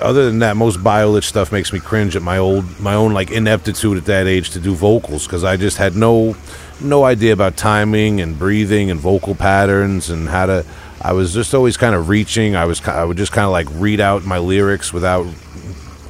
other 0.00 0.26
than 0.26 0.40
that, 0.40 0.56
most 0.56 0.78
BioLich 0.80 1.24
stuff 1.24 1.52
makes 1.52 1.72
me 1.72 1.80
cringe 1.80 2.16
at 2.16 2.22
my 2.22 2.38
old, 2.38 2.80
my 2.80 2.94
own 2.94 3.12
like 3.12 3.30
ineptitude 3.30 3.96
at 3.96 4.04
that 4.06 4.26
age 4.26 4.50
to 4.50 4.60
do 4.60 4.74
vocals 4.74 5.26
because 5.26 5.44
I 5.44 5.56
just 5.56 5.78
had 5.78 5.96
no, 5.96 6.36
no 6.80 7.04
idea 7.04 7.32
about 7.32 7.56
timing 7.56 8.20
and 8.20 8.38
breathing 8.38 8.90
and 8.90 9.00
vocal 9.00 9.34
patterns 9.34 10.10
and 10.10 10.28
how 10.28 10.46
to. 10.46 10.66
I 11.04 11.12
was 11.12 11.34
just 11.34 11.52
always 11.52 11.76
kind 11.76 11.96
of 11.96 12.08
reaching. 12.08 12.54
I 12.54 12.64
was, 12.64 12.80
I 12.86 13.04
would 13.04 13.16
just 13.16 13.32
kind 13.32 13.44
of 13.44 13.50
like 13.50 13.66
read 13.72 13.98
out 13.98 14.24
my 14.24 14.38
lyrics 14.38 14.92
without 14.92 15.26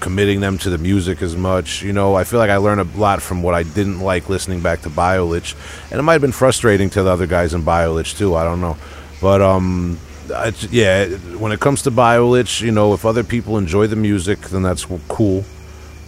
committing 0.00 0.40
them 0.40 0.59
to 0.59 0.68
the 0.68 0.76
music 0.76 1.22
as 1.22 1.35
much. 1.35 1.83
You 1.83 1.94
know, 1.94 2.14
I 2.14 2.24
feel 2.24 2.38
like 2.38 2.50
I 2.50 2.59
learned 2.59 2.81
a 2.81 2.98
lot 2.98 3.22
from 3.22 3.42
what 3.42 3.55
I 3.55 3.62
didn't 3.62 4.00
like 4.00 4.28
listening 4.28 4.61
back 4.61 4.83
to 4.83 4.90
BioLich, 4.90 5.55
and 5.90 5.98
it 5.98 6.02
might 6.02 6.14
have 6.14 6.20
been 6.20 6.33
frustrating 6.33 6.90
to 6.90 7.02
the 7.02 7.11
other 7.11 7.26
guys 7.26 7.55
in 7.55 7.62
BioLich 7.62 8.18
too. 8.18 8.35
I 8.35 8.44
don't 8.44 8.61
know, 8.61 8.76
but 9.22 9.40
um, 9.40 9.98
I, 10.35 10.52
yeah, 10.70 11.07
when 11.38 11.52
it 11.52 11.61
comes 11.61 11.83
to 11.83 11.90
BioLich, 11.90 12.61
you 12.61 12.72
know, 12.72 12.92
if 12.92 13.07
other 13.07 13.24
people 13.24 13.57
enjoy 13.57 13.87
the 13.87 13.96
music, 13.96 14.40
then 14.40 14.62
that's 14.62 14.85
cool. 15.09 15.44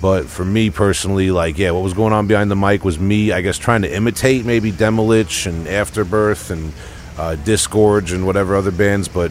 But 0.03 0.27
for 0.27 0.45
me 0.45 0.69
personally, 0.69 1.31
like, 1.31 1.57
yeah, 1.57 1.71
what 1.71 1.83
was 1.83 1.95
going 1.95 2.13
on 2.13 2.27
behind 2.27 2.51
the 2.51 2.57
mic 2.57 2.85
was 2.85 2.99
me, 2.99 3.33
I 3.33 3.41
guess, 3.41 3.57
trying 3.57 3.81
to 3.83 3.95
imitate 3.95 4.45
maybe 4.45 4.71
Demilich 4.71 5.47
and 5.47 5.67
Afterbirth 5.67 6.51
and 6.51 6.75
uh, 7.19 7.37
Disgorge 7.37 8.13
and 8.13 8.27
whatever 8.27 8.57
other 8.57 8.73
bands, 8.73 9.09
but 9.09 9.31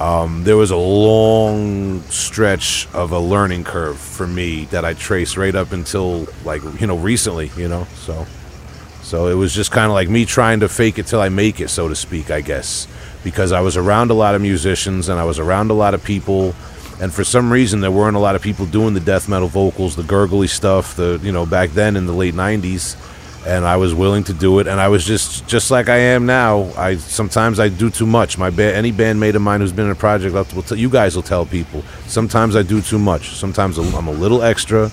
um, 0.00 0.44
there 0.44 0.56
was 0.56 0.70
a 0.70 0.76
long 0.76 2.00
stretch 2.02 2.86
of 2.92 3.12
a 3.12 3.18
learning 3.18 3.64
curve 3.64 3.98
for 3.98 4.26
me 4.26 4.66
that 4.66 4.84
I 4.84 4.94
traced 4.94 5.36
right 5.36 5.54
up 5.54 5.72
until 5.72 6.26
like 6.44 6.62
you 6.80 6.86
know 6.86 6.96
recently, 6.96 7.50
you 7.56 7.68
know. 7.68 7.84
So, 7.94 8.26
so 9.02 9.28
it 9.28 9.34
was 9.34 9.54
just 9.54 9.70
kind 9.70 9.86
of 9.86 9.92
like 9.92 10.08
me 10.08 10.24
trying 10.24 10.60
to 10.60 10.68
fake 10.68 10.98
it 10.98 11.06
till 11.06 11.20
I 11.20 11.28
make 11.28 11.60
it, 11.60 11.68
so 11.68 11.88
to 11.88 11.96
speak, 11.96 12.30
I 12.30 12.40
guess, 12.40 12.86
because 13.24 13.52
I 13.52 13.60
was 13.60 13.76
around 13.76 14.10
a 14.10 14.14
lot 14.14 14.34
of 14.34 14.42
musicians 14.42 15.08
and 15.08 15.18
I 15.18 15.24
was 15.24 15.38
around 15.38 15.70
a 15.70 15.74
lot 15.74 15.94
of 15.94 16.04
people, 16.04 16.54
and 17.00 17.12
for 17.12 17.24
some 17.24 17.50
reason 17.50 17.80
there 17.80 17.90
weren't 17.90 18.16
a 18.16 18.20
lot 18.20 18.36
of 18.36 18.42
people 18.42 18.66
doing 18.66 18.92
the 18.92 19.00
death 19.00 19.28
metal 19.28 19.48
vocals, 19.48 19.96
the 19.96 20.02
gurgly 20.02 20.46
stuff, 20.46 20.94
the 20.96 21.18
you 21.22 21.32
know 21.32 21.46
back 21.46 21.70
then 21.70 21.96
in 21.96 22.06
the 22.06 22.14
late 22.14 22.34
'90s 22.34 22.96
and 23.46 23.64
I 23.64 23.76
was 23.76 23.94
willing 23.94 24.24
to 24.24 24.34
do 24.34 24.58
it. 24.58 24.66
And 24.66 24.80
I 24.80 24.88
was 24.88 25.04
just 25.04 25.46
just 25.46 25.70
like 25.70 25.88
I 25.88 25.96
am 25.96 26.26
now. 26.26 26.64
I 26.76 26.96
sometimes 26.96 27.60
I 27.60 27.68
do 27.68 27.90
too 27.90 28.06
much. 28.06 28.36
My 28.38 28.50
ba- 28.50 28.74
any 28.74 28.92
bandmate 28.92 29.34
of 29.34 29.42
mine 29.42 29.60
who's 29.60 29.72
been 29.72 29.86
in 29.86 29.92
a 29.92 29.94
project, 29.94 30.34
will 30.34 30.62
tell, 30.62 30.76
you 30.76 30.90
guys 30.90 31.14
will 31.14 31.22
tell 31.22 31.46
people. 31.46 31.82
Sometimes 32.06 32.56
I 32.56 32.62
do 32.62 32.80
too 32.82 32.98
much. 32.98 33.30
Sometimes 33.30 33.78
I'm 33.78 34.08
a 34.08 34.12
little 34.12 34.42
extra. 34.42 34.90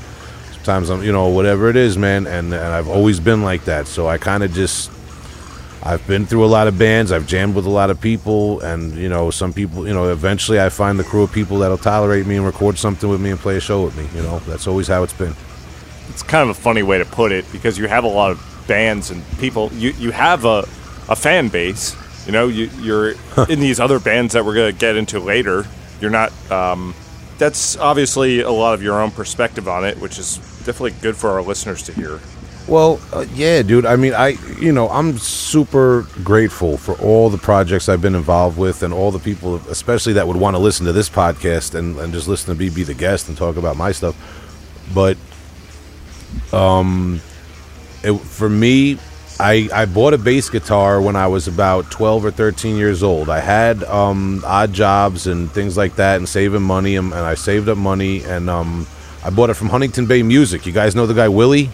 Sometimes 0.54 0.90
I'm 0.90 1.04
you 1.04 1.12
know 1.12 1.28
whatever 1.28 1.70
it 1.70 1.76
is, 1.76 1.98
man. 1.98 2.28
And 2.28 2.54
and 2.54 2.74
I've 2.74 2.88
always 2.88 3.20
been 3.20 3.42
like 3.42 3.66
that. 3.66 3.88
So 3.88 4.08
I 4.08 4.18
kind 4.18 4.44
of 4.44 4.54
just 4.54 4.92
I've 5.86 6.06
been 6.08 6.26
through 6.26 6.46
a 6.46 6.48
lot 6.48 6.68
of 6.68 6.80
bands. 6.80 7.12
I've 7.12 7.28
jammed 7.28 7.56
with 7.56 7.66
a 7.66 7.70
lot 7.70 7.90
of 7.90 8.00
people, 8.00 8.62
and 8.62 8.94
you 8.96 9.10
know, 9.10 9.32
some 9.32 9.52
people. 9.52 9.86
You 9.86 9.94
know, 9.94 10.12
eventually 10.12 10.62
I 10.62 10.70
find 10.70 10.98
the 10.98 11.04
crew 11.04 11.24
of 11.24 11.32
people 11.34 11.60
that'll 11.60 11.78
tolerate 11.78 12.26
me 12.26 12.38
and 12.38 12.46
record 12.46 12.78
something 12.78 13.10
with 13.10 13.20
me 13.20 13.32
and 13.32 13.40
play 13.40 13.58
a 13.58 13.60
show 13.60 13.84
with 13.84 13.98
me. 13.98 14.08
You 14.16 14.24
know, 14.24 14.40
that's 14.40 14.68
always 14.68 14.88
how 14.88 15.04
it's 15.04 15.14
been. 15.14 15.36
It's 16.10 16.24
kind 16.24 16.50
of 16.50 16.56
a 16.56 16.60
funny 16.60 16.84
way 16.84 16.98
to 16.98 17.06
put 17.06 17.32
it 17.32 17.46
because 17.52 17.78
you 17.78 17.88
have 17.88 18.04
a 18.04 18.08
lot 18.08 18.32
of 18.32 18.66
bands 18.68 19.12
and 19.12 19.24
people. 19.40 19.72
You 19.74 19.92
you 19.92 20.12
have 20.12 20.46
a 20.46 20.68
a 21.10 21.16
fan 21.16 21.50
base. 21.50 21.96
You 22.26 22.32
know, 22.32 22.48
you, 22.48 22.70
you're 22.80 23.12
in 23.50 23.60
these 23.60 23.80
other 23.80 24.00
bands 24.00 24.34
that 24.34 24.46
we're 24.46 24.56
gonna 24.56 24.72
get 24.72 24.96
into 24.96 25.20
later. 25.20 25.66
You're 26.00 26.12
not. 26.12 26.32
Um, 26.52 26.96
that's 27.38 27.78
obviously 27.78 28.42
a 28.42 28.52
lot 28.52 28.74
of 28.74 28.84
your 28.84 29.02
own 29.02 29.12
perspective 29.12 29.68
on 29.68 29.86
it, 29.86 29.98
which 29.98 30.20
is 30.20 30.38
definitely 30.66 30.94
good 31.02 31.16
for 31.18 31.32
our 31.32 31.42
listeners 31.42 31.82
to 31.84 31.94
hear. 31.94 32.20
Well, 32.68 33.02
uh, 33.12 33.26
yeah, 33.34 33.62
dude. 33.62 33.86
I 33.86 33.98
mean, 33.98 34.14
I, 34.14 34.38
you 34.60 34.72
know, 34.72 34.88
I'm 34.90 35.18
super 35.18 36.08
grateful 36.24 36.78
for 36.78 36.94
all 36.96 37.30
the 37.30 37.38
projects 37.38 37.90
I've 37.90 38.02
been 38.02 38.16
involved 38.16 38.58
with 38.58 38.84
and 38.84 38.94
all 38.94 39.12
the 39.12 39.20
people, 39.20 39.56
especially 39.70 40.14
that 40.14 40.28
would 40.28 40.38
want 40.38 40.56
to 40.56 40.60
listen 40.60 40.86
to 40.86 40.94
this 40.94 41.10
podcast 41.10 41.76
and, 41.76 41.98
and 42.00 42.14
just 42.14 42.30
listen 42.30 42.56
to 42.56 42.60
me 42.60 42.70
be 42.70 42.84
the 42.84 42.94
guest 42.94 43.28
and 43.28 43.38
talk 43.38 43.58
about 43.58 43.76
my 43.76 43.92
stuff. 43.92 44.16
But, 44.94 45.18
um, 46.54 47.22
it, 48.04 48.14
for 48.20 48.50
me, 48.50 48.98
I, 49.40 49.70
I 49.74 49.86
bought 49.86 50.14
a 50.14 50.18
bass 50.18 50.50
guitar 50.50 51.02
when 51.02 51.16
I 51.16 51.28
was 51.28 51.48
about 51.48 51.90
12 51.92 52.26
or 52.26 52.32
13 52.32 52.76
years 52.78 53.02
old. 53.04 53.30
I 53.30 53.40
had 53.40 53.84
um, 53.86 54.44
odd 54.46 54.74
jobs 54.74 55.28
and 55.28 55.52
things 55.52 55.76
like 55.76 55.96
that 55.96 56.18
and 56.18 56.28
saving 56.30 56.62
money, 56.62 56.96
and, 56.96 57.08
and 57.12 57.22
I 57.22 57.34
saved 57.36 57.68
up 57.70 57.78
money, 57.78 58.24
and 58.24 58.50
um, 58.50 58.86
I 59.24 59.30
bought 59.30 59.50
it 59.50 59.56
from 59.56 59.70
Huntington 59.70 60.06
Bay 60.06 60.22
Music. 60.24 60.66
You 60.66 60.72
guys 60.74 60.96
know 60.96 61.06
the 61.06 61.14
guy 61.14 61.28
Willie? 61.30 61.70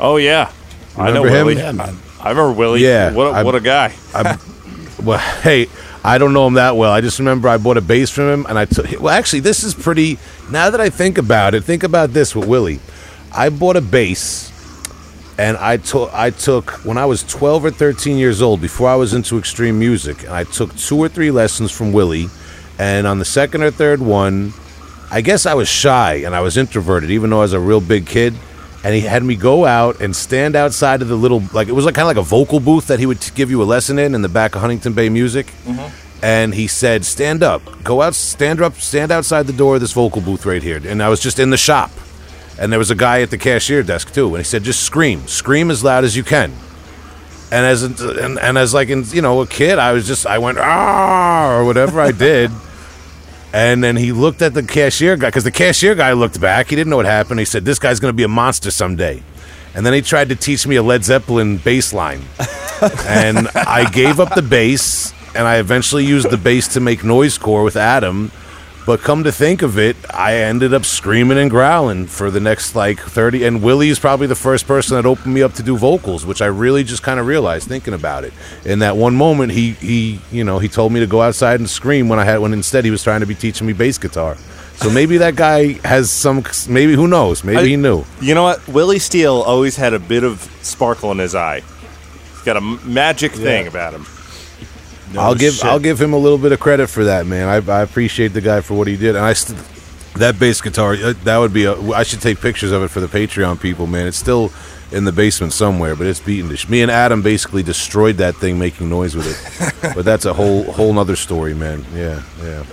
Oh 0.00 0.16
yeah, 0.16 0.50
I 0.96 1.10
know 1.12 1.22
Remember 1.22 1.28
him? 1.28 1.46
Willie. 1.46 1.60
Yeah, 1.62 1.72
man. 1.72 1.96
I 2.20 2.30
remember 2.30 2.52
Willie. 2.52 2.82
Yeah, 2.82 3.12
what 3.12 3.28
a, 3.28 3.30
I- 3.30 3.42
what 3.44 3.54
a 3.54 3.60
guy. 3.60 3.94
I, 4.14 4.38
well, 5.02 5.18
hey, 5.42 5.68
I 6.02 6.18
don't 6.18 6.32
know 6.32 6.46
him 6.46 6.54
that 6.54 6.76
well. 6.76 6.90
I 6.92 7.00
just 7.00 7.18
remember 7.18 7.48
I 7.48 7.56
bought 7.56 7.76
a 7.76 7.80
bass 7.82 8.10
from 8.10 8.24
him, 8.24 8.46
and 8.48 8.58
I 8.58 8.64
took. 8.64 8.90
Well, 9.00 9.08
actually, 9.14 9.40
this 9.40 9.62
is 9.62 9.74
pretty. 9.74 10.18
Now 10.50 10.70
that 10.70 10.80
I 10.80 10.90
think 10.90 11.18
about 11.18 11.54
it, 11.54 11.62
think 11.64 11.82
about 11.84 12.10
this 12.12 12.34
with 12.34 12.48
Willie. 12.48 12.80
I 13.36 13.50
bought 13.50 13.76
a 13.76 13.82
bass, 13.82 14.50
and 15.38 15.56
I 15.58 15.76
took. 15.76 16.12
I 16.14 16.30
took 16.30 16.70
when 16.84 16.96
I 16.96 17.04
was 17.04 17.22
twelve 17.22 17.64
or 17.64 17.70
thirteen 17.70 18.16
years 18.16 18.40
old, 18.40 18.60
before 18.60 18.88
I 18.88 18.96
was 18.96 19.12
into 19.12 19.38
extreme 19.38 19.78
music, 19.78 20.22
and 20.22 20.32
I 20.32 20.44
took 20.44 20.74
two 20.76 20.96
or 20.96 21.08
three 21.08 21.30
lessons 21.30 21.70
from 21.70 21.92
Willie. 21.92 22.28
And 22.78 23.06
on 23.06 23.18
the 23.18 23.24
second 23.24 23.62
or 23.62 23.70
third 23.70 24.00
one, 24.00 24.52
I 25.10 25.20
guess 25.20 25.46
I 25.46 25.54
was 25.54 25.68
shy 25.68 26.14
and 26.26 26.34
I 26.34 26.40
was 26.40 26.56
introverted, 26.56 27.10
even 27.10 27.30
though 27.30 27.38
I 27.38 27.42
was 27.42 27.52
a 27.52 27.60
real 27.60 27.80
big 27.80 28.06
kid. 28.06 28.34
And 28.84 28.94
he 28.94 29.00
had 29.00 29.24
me 29.24 29.34
go 29.34 29.64
out 29.64 30.00
and 30.00 30.14
stand 30.14 30.54
outside 30.54 31.02
of 31.02 31.08
the 31.08 31.16
little, 31.16 31.42
like 31.52 31.68
it 31.68 31.72
was 31.72 31.84
like 31.84 31.94
kind 31.94 32.04
of 32.04 32.16
like 32.16 32.24
a 32.24 32.28
vocal 32.28 32.60
booth 32.60 32.86
that 32.86 33.00
he 33.00 33.06
would 33.06 33.20
t- 33.20 33.32
give 33.34 33.50
you 33.50 33.62
a 33.62 33.64
lesson 33.64 33.98
in 33.98 34.14
in 34.14 34.22
the 34.22 34.28
back 34.28 34.54
of 34.54 34.60
Huntington 34.60 34.92
Bay 34.92 35.08
Music. 35.08 35.46
Mm-hmm. 35.64 36.24
And 36.24 36.54
he 36.54 36.66
said, 36.66 37.04
"Stand 37.04 37.42
up, 37.42 37.62
go 37.82 38.00
out, 38.00 38.14
stand 38.14 38.60
up, 38.60 38.74
stand 38.74 39.10
outside 39.10 39.46
the 39.46 39.52
door 39.52 39.74
of 39.74 39.80
this 39.80 39.92
vocal 39.92 40.22
booth 40.22 40.46
right 40.46 40.62
here." 40.62 40.80
And 40.86 41.02
I 41.02 41.08
was 41.08 41.20
just 41.20 41.38
in 41.38 41.50
the 41.50 41.56
shop, 41.56 41.90
and 42.58 42.72
there 42.72 42.78
was 42.78 42.90
a 42.90 42.94
guy 42.94 43.20
at 43.22 43.30
the 43.30 43.38
cashier 43.38 43.82
desk 43.82 44.12
too. 44.12 44.28
And 44.28 44.38
he 44.38 44.44
said, 44.44 44.64
"Just 44.64 44.82
scream, 44.82 45.26
scream 45.26 45.70
as 45.70 45.84
loud 45.84 46.04
as 46.04 46.16
you 46.16 46.24
can." 46.24 46.52
And 47.50 47.64
as 47.64 47.82
and, 47.82 48.38
and 48.38 48.58
as 48.58 48.74
like 48.74 48.88
in 48.88 49.04
you 49.10 49.22
know 49.22 49.40
a 49.40 49.46
kid, 49.46 49.78
I 49.78 49.92
was 49.92 50.06
just 50.06 50.26
I 50.26 50.38
went 50.38 50.58
ah 50.58 51.56
or 51.56 51.64
whatever 51.64 52.00
I 52.00 52.12
did. 52.12 52.50
And 53.52 53.82
then 53.82 53.96
he 53.96 54.12
looked 54.12 54.42
at 54.42 54.52
the 54.52 54.62
cashier 54.62 55.16
guy 55.16 55.28
because 55.28 55.44
the 55.44 55.50
cashier 55.50 55.94
guy 55.94 56.12
looked 56.12 56.38
back. 56.38 56.68
He 56.68 56.76
didn't 56.76 56.90
know 56.90 56.96
what 56.96 57.06
happened. 57.06 57.38
He 57.38 57.46
said, 57.46 57.64
"This 57.64 57.78
guy's 57.78 58.00
going 58.00 58.12
to 58.12 58.16
be 58.16 58.24
a 58.24 58.28
monster 58.28 58.70
someday." 58.70 59.22
And 59.74 59.86
then 59.86 59.94
he 59.94 60.02
tried 60.02 60.28
to 60.28 60.36
teach 60.36 60.66
me 60.66 60.76
a 60.76 60.82
Led 60.82 61.04
Zeppelin 61.04 61.56
bass 61.56 61.94
line, 61.94 62.20
and 63.06 63.48
I 63.54 63.88
gave 63.90 64.20
up 64.20 64.34
the 64.34 64.42
bass. 64.42 65.14
And 65.34 65.46
I 65.46 65.56
eventually 65.56 66.04
used 66.04 66.28
the 66.28 66.36
bass 66.36 66.68
to 66.74 66.80
make 66.80 67.02
noise 67.02 67.38
core 67.38 67.62
with 67.62 67.76
Adam. 67.76 68.30
But 68.86 69.00
come 69.00 69.24
to 69.24 69.32
think 69.32 69.62
of 69.62 69.78
it, 69.80 69.96
I 70.14 70.36
ended 70.36 70.72
up 70.72 70.84
screaming 70.84 71.38
and 71.38 71.50
growling 71.50 72.06
for 72.06 72.30
the 72.30 72.38
next 72.38 72.76
like 72.76 73.00
30. 73.00 73.44
And 73.44 73.60
Willie's 73.60 73.98
probably 73.98 74.28
the 74.28 74.36
first 74.36 74.68
person 74.68 74.94
that 74.94 75.04
opened 75.04 75.34
me 75.34 75.42
up 75.42 75.54
to 75.54 75.64
do 75.64 75.76
vocals, 75.76 76.24
which 76.24 76.40
I 76.40 76.46
really 76.46 76.84
just 76.84 77.02
kind 77.02 77.18
of 77.18 77.26
realized 77.26 77.66
thinking 77.66 77.94
about 77.94 78.22
it. 78.22 78.32
In 78.64 78.78
that 78.78 78.96
one 78.96 79.16
moment, 79.16 79.50
he, 79.50 79.72
he, 79.72 80.20
you 80.30 80.44
know, 80.44 80.60
he 80.60 80.68
told 80.68 80.92
me 80.92 81.00
to 81.00 81.06
go 81.08 81.20
outside 81.20 81.58
and 81.58 81.68
scream 81.68 82.08
when 82.08 82.20
I 82.20 82.24
had, 82.24 82.38
when 82.38 82.52
instead 82.52 82.84
he 82.84 82.92
was 82.92 83.02
trying 83.02 83.20
to 83.20 83.26
be 83.26 83.34
teaching 83.34 83.66
me 83.66 83.72
bass 83.72 83.98
guitar. 83.98 84.36
So 84.76 84.88
maybe 84.88 85.16
that 85.18 85.34
guy 85.34 85.72
has 85.84 86.12
some, 86.12 86.44
maybe 86.68 86.92
who 86.94 87.08
knows? 87.08 87.42
Maybe 87.42 87.58
I- 87.58 87.64
he 87.66 87.76
knew. 87.76 88.04
You 88.20 88.36
know 88.36 88.44
what? 88.44 88.68
Willie 88.68 89.00
Steele 89.00 89.42
always 89.42 89.74
had 89.74 89.94
a 89.94 89.98
bit 89.98 90.22
of 90.22 90.42
sparkle 90.62 91.10
in 91.10 91.18
his 91.18 91.34
eye. 91.34 91.62
He's 92.34 92.42
got 92.44 92.56
a 92.56 92.60
magic 92.60 93.32
thing 93.32 93.66
about 93.66 93.94
him. 93.94 94.06
I'll 95.16 95.34
give 95.34 95.54
shit. 95.54 95.64
I'll 95.64 95.78
give 95.78 96.00
him 96.00 96.12
a 96.12 96.18
little 96.18 96.38
bit 96.38 96.52
of 96.52 96.60
credit 96.60 96.88
for 96.88 97.04
that, 97.04 97.26
man. 97.26 97.48
I, 97.48 97.56
I 97.72 97.82
appreciate 97.82 98.28
the 98.28 98.40
guy 98.40 98.60
for 98.60 98.74
what 98.74 98.86
he 98.86 98.96
did, 98.96 99.16
and 99.16 99.24
I 99.24 99.32
st- 99.32 99.58
that 100.14 100.38
bass 100.38 100.60
guitar 100.60 100.94
uh, 100.94 101.12
that 101.24 101.38
would 101.38 101.52
be 101.52 101.64
a. 101.64 101.74
I 101.90 102.02
should 102.02 102.20
take 102.20 102.40
pictures 102.40 102.72
of 102.72 102.82
it 102.82 102.88
for 102.88 103.00
the 103.00 103.06
Patreon 103.06 103.60
people, 103.60 103.86
man. 103.86 104.06
It's 104.06 104.16
still 104.16 104.50
in 104.92 105.04
the 105.04 105.12
basement 105.12 105.52
somewhere, 105.52 105.96
but 105.96 106.06
it's 106.06 106.20
beaten 106.20 106.48
to 106.50 106.56
sh- 106.56 106.68
me 106.68 106.80
and 106.82 106.90
Adam 106.90 107.22
basically 107.22 107.62
destroyed 107.62 108.16
that 108.16 108.36
thing 108.36 108.58
making 108.58 108.88
noise 108.88 109.14
with 109.14 109.26
it. 109.26 109.94
but 109.94 110.04
that's 110.04 110.24
a 110.24 110.32
whole 110.32 110.64
whole 110.72 110.92
nother 110.92 111.16
story, 111.16 111.54
man. 111.54 111.84
Yeah, 111.94 112.22
yeah. 112.42 112.64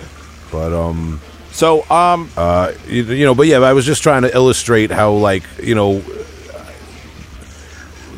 But 0.52 0.72
um, 0.74 1.20
So, 1.52 1.84
um, 1.90 2.30
uh, 2.38 2.72
you, 2.88 3.04
you 3.04 3.26
know, 3.26 3.36
but 3.36 3.48
yeah, 3.48 3.60
I 3.60 3.74
was 3.74 3.86
just 3.86 4.02
trying 4.04 4.22
to 4.24 4.34
illustrate 4.34 4.90
how, 4.92 5.12
like, 5.14 5.44
you 5.62 5.76
know, 5.76 6.02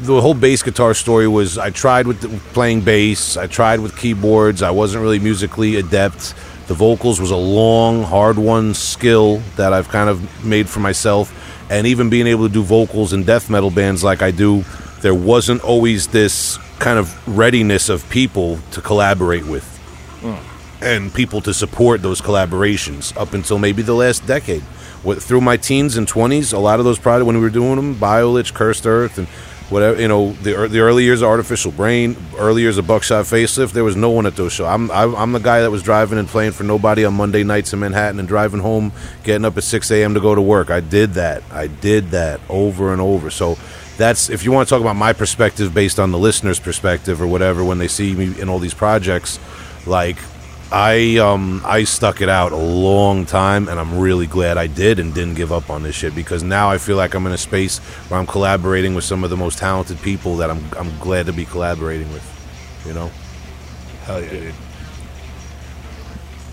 the 0.05 0.21
whole 0.21 0.33
bass 0.33 0.63
guitar 0.63 0.93
story 0.93 1.27
was 1.27 1.57
I 1.57 1.69
tried 1.69 2.07
with 2.07 2.21
the, 2.21 2.29
playing 2.53 2.81
bass, 2.81 3.37
I 3.37 3.47
tried 3.47 3.79
with 3.79 3.97
keyboards, 3.97 4.61
I 4.61 4.71
wasn't 4.71 5.01
really 5.01 5.19
musically 5.19 5.75
adept. 5.75 6.33
The 6.67 6.73
vocals 6.73 7.19
was 7.19 7.31
a 7.31 7.35
long, 7.35 8.03
hard 8.03 8.37
one 8.37 8.73
skill 8.73 9.37
that 9.55 9.73
I've 9.73 9.89
kind 9.89 10.09
of 10.09 10.45
made 10.45 10.69
for 10.69 10.79
myself, 10.79 11.33
and 11.69 11.85
even 11.87 12.09
being 12.09 12.27
able 12.27 12.47
to 12.47 12.53
do 12.53 12.63
vocals 12.63 13.13
in 13.13 13.23
death 13.23 13.49
metal 13.49 13.69
bands 13.69 14.03
like 14.03 14.21
I 14.21 14.31
do, 14.31 14.63
there 15.01 15.15
wasn't 15.15 15.63
always 15.63 16.07
this 16.07 16.57
kind 16.79 16.97
of 16.97 17.37
readiness 17.37 17.89
of 17.89 18.07
people 18.09 18.59
to 18.71 18.81
collaborate 18.81 19.45
with 19.45 19.65
hmm. 20.21 20.83
and 20.83 21.13
people 21.13 21.41
to 21.41 21.53
support 21.53 22.01
those 22.01 22.21
collaborations 22.21 23.15
up 23.17 23.33
until 23.33 23.57
maybe 23.57 23.81
the 23.81 23.93
last 23.93 24.25
decade. 24.25 24.61
What, 25.03 25.21
through 25.21 25.41
my 25.41 25.57
teens 25.57 25.97
and 25.97 26.07
20s, 26.07 26.53
a 26.53 26.57
lot 26.57 26.79
of 26.79 26.85
those 26.85 26.97
projects, 26.97 27.27
when 27.27 27.35
we 27.35 27.41
were 27.43 27.51
doing 27.51 27.75
them, 27.75 27.95
Biolich, 27.95 28.53
Cursed 28.55 28.87
Earth, 28.87 29.19
and 29.19 29.27
whatever, 29.69 29.99
you 29.99 30.07
know, 30.07 30.33
the, 30.33 30.67
the 30.67 30.79
early 30.79 31.03
years 31.03 31.21
of 31.21 31.29
Artificial 31.29 31.71
Brain, 31.71 32.15
early 32.37 32.61
years 32.61 32.77
of 32.77 32.85
Buckshot 32.85 33.25
Facelift, 33.25 33.71
there 33.73 33.83
was 33.83 33.95
no 33.95 34.09
one 34.09 34.25
at 34.25 34.35
those 34.35 34.53
shows. 34.53 34.67
I'm, 34.67 34.91
I'm, 34.91 35.15
I'm 35.15 35.31
the 35.31 35.39
guy 35.39 35.61
that 35.61 35.71
was 35.71 35.81
driving 35.83 36.19
and 36.19 36.27
playing 36.27 36.51
for 36.51 36.63
nobody 36.63 37.05
on 37.05 37.13
Monday 37.13 37.43
nights 37.43 37.73
in 37.73 37.79
Manhattan 37.79 38.19
and 38.19 38.27
driving 38.27 38.59
home, 38.59 38.91
getting 39.23 39.45
up 39.45 39.57
at 39.57 39.63
6 39.63 39.91
a.m. 39.91 40.13
to 40.13 40.19
go 40.19 40.35
to 40.35 40.41
work. 40.41 40.69
I 40.69 40.79
did 40.79 41.13
that. 41.13 41.43
I 41.51 41.67
did 41.67 42.11
that 42.11 42.39
over 42.49 42.91
and 42.91 43.01
over. 43.01 43.29
So 43.29 43.57
that's, 43.97 44.29
if 44.29 44.43
you 44.43 44.51
want 44.51 44.67
to 44.67 44.75
talk 44.75 44.81
about 44.81 44.95
my 44.95 45.13
perspective 45.13 45.73
based 45.73 45.99
on 45.99 46.11
the 46.11 46.19
listener's 46.19 46.59
perspective 46.59 47.21
or 47.21 47.27
whatever, 47.27 47.63
when 47.63 47.77
they 47.77 47.87
see 47.87 48.13
me 48.13 48.39
in 48.39 48.49
all 48.49 48.59
these 48.59 48.73
projects, 48.73 49.39
like, 49.87 50.17
I 50.75 51.15
um 51.19 51.61
I 51.63 51.85
stuck 51.85 52.19
it 52.19 52.27
out 52.27 52.51
a 52.51 52.57
long 52.57 53.25
time 53.25 53.69
and 53.69 53.79
I'm 53.79 53.97
really 53.97 54.27
glad 54.27 54.57
I 54.57 54.67
did 54.67 54.99
and 54.99 55.13
didn't 55.13 55.35
give 55.35 55.53
up 55.53 55.69
on 55.69 55.83
this 55.83 55.95
shit 55.95 56.13
because 56.13 56.43
now 56.43 56.69
I 56.69 56.77
feel 56.79 56.97
like 56.97 57.13
I'm 57.13 57.25
in 57.27 57.31
a 57.31 57.37
space 57.37 57.77
where 58.09 58.19
I'm 58.19 58.27
collaborating 58.27 58.93
with 58.93 59.05
some 59.05 59.23
of 59.23 59.29
the 59.29 59.37
most 59.37 59.57
talented 59.57 60.01
people 60.01 60.35
that 60.35 60.49
I'm 60.49 60.61
I'm 60.77 60.97
glad 60.99 61.27
to 61.27 61.33
be 61.33 61.45
collaborating 61.45 62.11
with. 62.11 62.83
You 62.85 62.91
know? 62.93 63.09
Hell 64.03 64.21
yeah, 64.21 64.29
dude. 64.29 64.53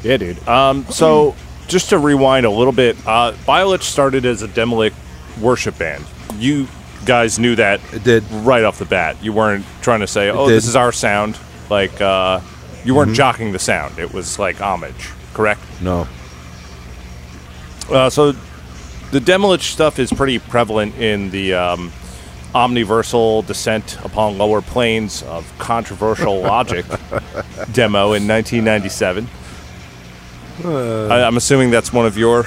yeah, 0.04 0.16
dude. 0.18 0.48
Um, 0.48 0.86
so, 0.88 1.34
just 1.66 1.90
to 1.90 1.98
rewind 1.98 2.46
a 2.46 2.50
little 2.50 2.72
bit, 2.72 2.96
uh, 3.06 3.32
Biolich 3.46 3.82
started 3.82 4.24
as 4.24 4.42
a 4.42 4.48
Demilich 4.48 4.94
worship 5.40 5.76
band. 5.78 6.04
You 6.36 6.68
guys 7.04 7.38
knew 7.40 7.56
that 7.56 7.80
It 7.92 8.04
did. 8.04 8.22
right 8.30 8.62
off 8.64 8.78
the 8.78 8.84
bat. 8.86 9.16
You 9.20 9.32
weren't 9.32 9.66
trying 9.82 10.00
to 10.00 10.06
say, 10.06 10.30
"Oh, 10.30 10.48
this 10.48 10.66
is 10.68 10.76
our 10.76 10.92
sound." 10.92 11.36
Like, 11.68 12.00
uh, 12.00 12.40
you 12.84 12.94
weren't 12.94 13.12
jocking 13.12 13.52
the 13.52 13.58
sound. 13.58 13.98
It 13.98 14.12
was 14.12 14.38
like 14.38 14.60
homage, 14.60 15.10
correct? 15.34 15.60
No. 15.80 16.06
Uh, 17.90 18.10
so 18.10 18.32
the 19.10 19.18
Demilich 19.20 19.72
stuff 19.72 19.98
is 19.98 20.12
pretty 20.12 20.38
prevalent 20.38 20.96
in 20.96 21.30
the 21.30 21.54
um, 21.54 21.92
omniversal 22.54 23.42
descent 23.42 23.98
upon 24.04 24.38
lower 24.38 24.62
planes 24.62 25.22
of 25.24 25.50
controversial 25.58 26.40
logic 26.42 26.86
demo 27.72 28.12
in 28.12 28.26
1997. 28.26 29.28
I, 30.64 31.22
I'm 31.24 31.36
assuming 31.36 31.70
that's 31.70 31.92
one 31.92 32.06
of 32.06 32.16
your 32.16 32.46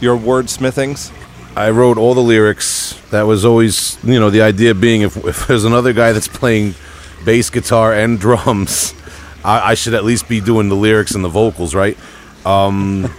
your 0.00 0.16
wordsmithings. 0.16 1.12
I 1.56 1.70
wrote 1.70 1.96
all 1.96 2.12
the 2.14 2.22
lyrics. 2.22 3.00
That 3.10 3.22
was 3.22 3.44
always, 3.44 3.96
you 4.04 4.20
know, 4.20 4.28
the 4.28 4.42
idea 4.42 4.74
being 4.74 5.02
if, 5.02 5.16
if 5.24 5.46
there's 5.46 5.64
another 5.64 5.94
guy 5.94 6.12
that's 6.12 6.28
playing 6.28 6.74
bass 7.24 7.48
guitar 7.48 7.94
and 7.94 8.20
drums, 8.20 8.92
I, 9.46 9.70
I 9.70 9.74
should 9.74 9.94
at 9.94 10.04
least 10.04 10.28
be 10.28 10.40
doing 10.40 10.68
the 10.68 10.74
lyrics 10.76 11.14
and 11.14 11.24
the 11.24 11.28
vocals, 11.28 11.74
right? 11.74 11.96
Um, 12.44 13.10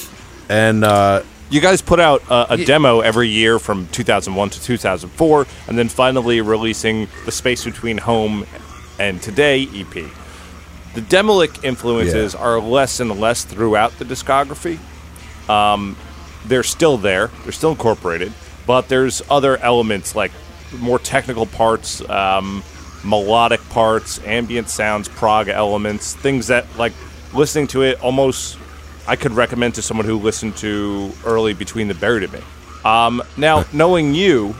and 0.48 0.84
uh, 0.84 1.22
You 1.50 1.60
guys 1.60 1.80
put 1.80 2.00
out 2.00 2.22
a, 2.28 2.54
a 2.54 2.56
demo 2.64 3.00
every 3.00 3.28
year 3.28 3.58
from 3.58 3.86
2001 3.88 4.50
to 4.50 4.62
2004, 4.62 5.46
and 5.68 5.78
then 5.78 5.88
finally 5.88 6.40
releasing 6.40 7.08
the 7.24 7.32
space 7.32 7.64
between 7.64 7.98
home 7.98 8.44
and 8.98 9.22
Today 9.22 9.68
EP. 9.74 9.92
The 10.94 11.02
Demilich 11.02 11.62
influences 11.62 12.34
Yeah. 12.34 12.40
are 12.40 12.60
less 12.60 13.00
and 13.00 13.10
less 13.20 13.44
throughout 13.44 13.92
the 13.98 14.04
discography. 14.04 14.78
Um, 15.48 15.96
they're 16.46 16.62
still 16.64 16.96
there, 16.96 17.28
they're 17.44 17.52
still 17.52 17.70
incorporated, 17.72 18.32
but 18.66 18.88
there's 18.88 19.22
other 19.30 19.56
elements 19.58 20.14
like 20.16 20.32
more 20.78 20.98
technical 20.98 21.46
parts, 21.46 22.00
um, 22.08 22.62
melodic 23.06 23.66
parts, 23.68 24.20
ambient 24.24 24.68
sounds, 24.68 25.08
prog 25.08 25.48
elements, 25.48 26.14
things 26.14 26.48
that 26.48 26.66
like 26.76 26.92
listening 27.32 27.66
to 27.68 27.82
it 27.82 28.00
almost 28.02 28.58
I 29.08 29.16
could 29.16 29.32
recommend 29.32 29.76
to 29.76 29.82
someone 29.82 30.06
who 30.06 30.18
listened 30.18 30.56
to 30.58 31.12
early 31.24 31.54
Between 31.54 31.86
the 31.88 31.94
Buried 31.94 32.24
and 32.24 32.32
Me. 32.32 32.40
Um, 32.84 33.22
now, 33.36 33.64
knowing 33.72 34.14
you 34.14 34.54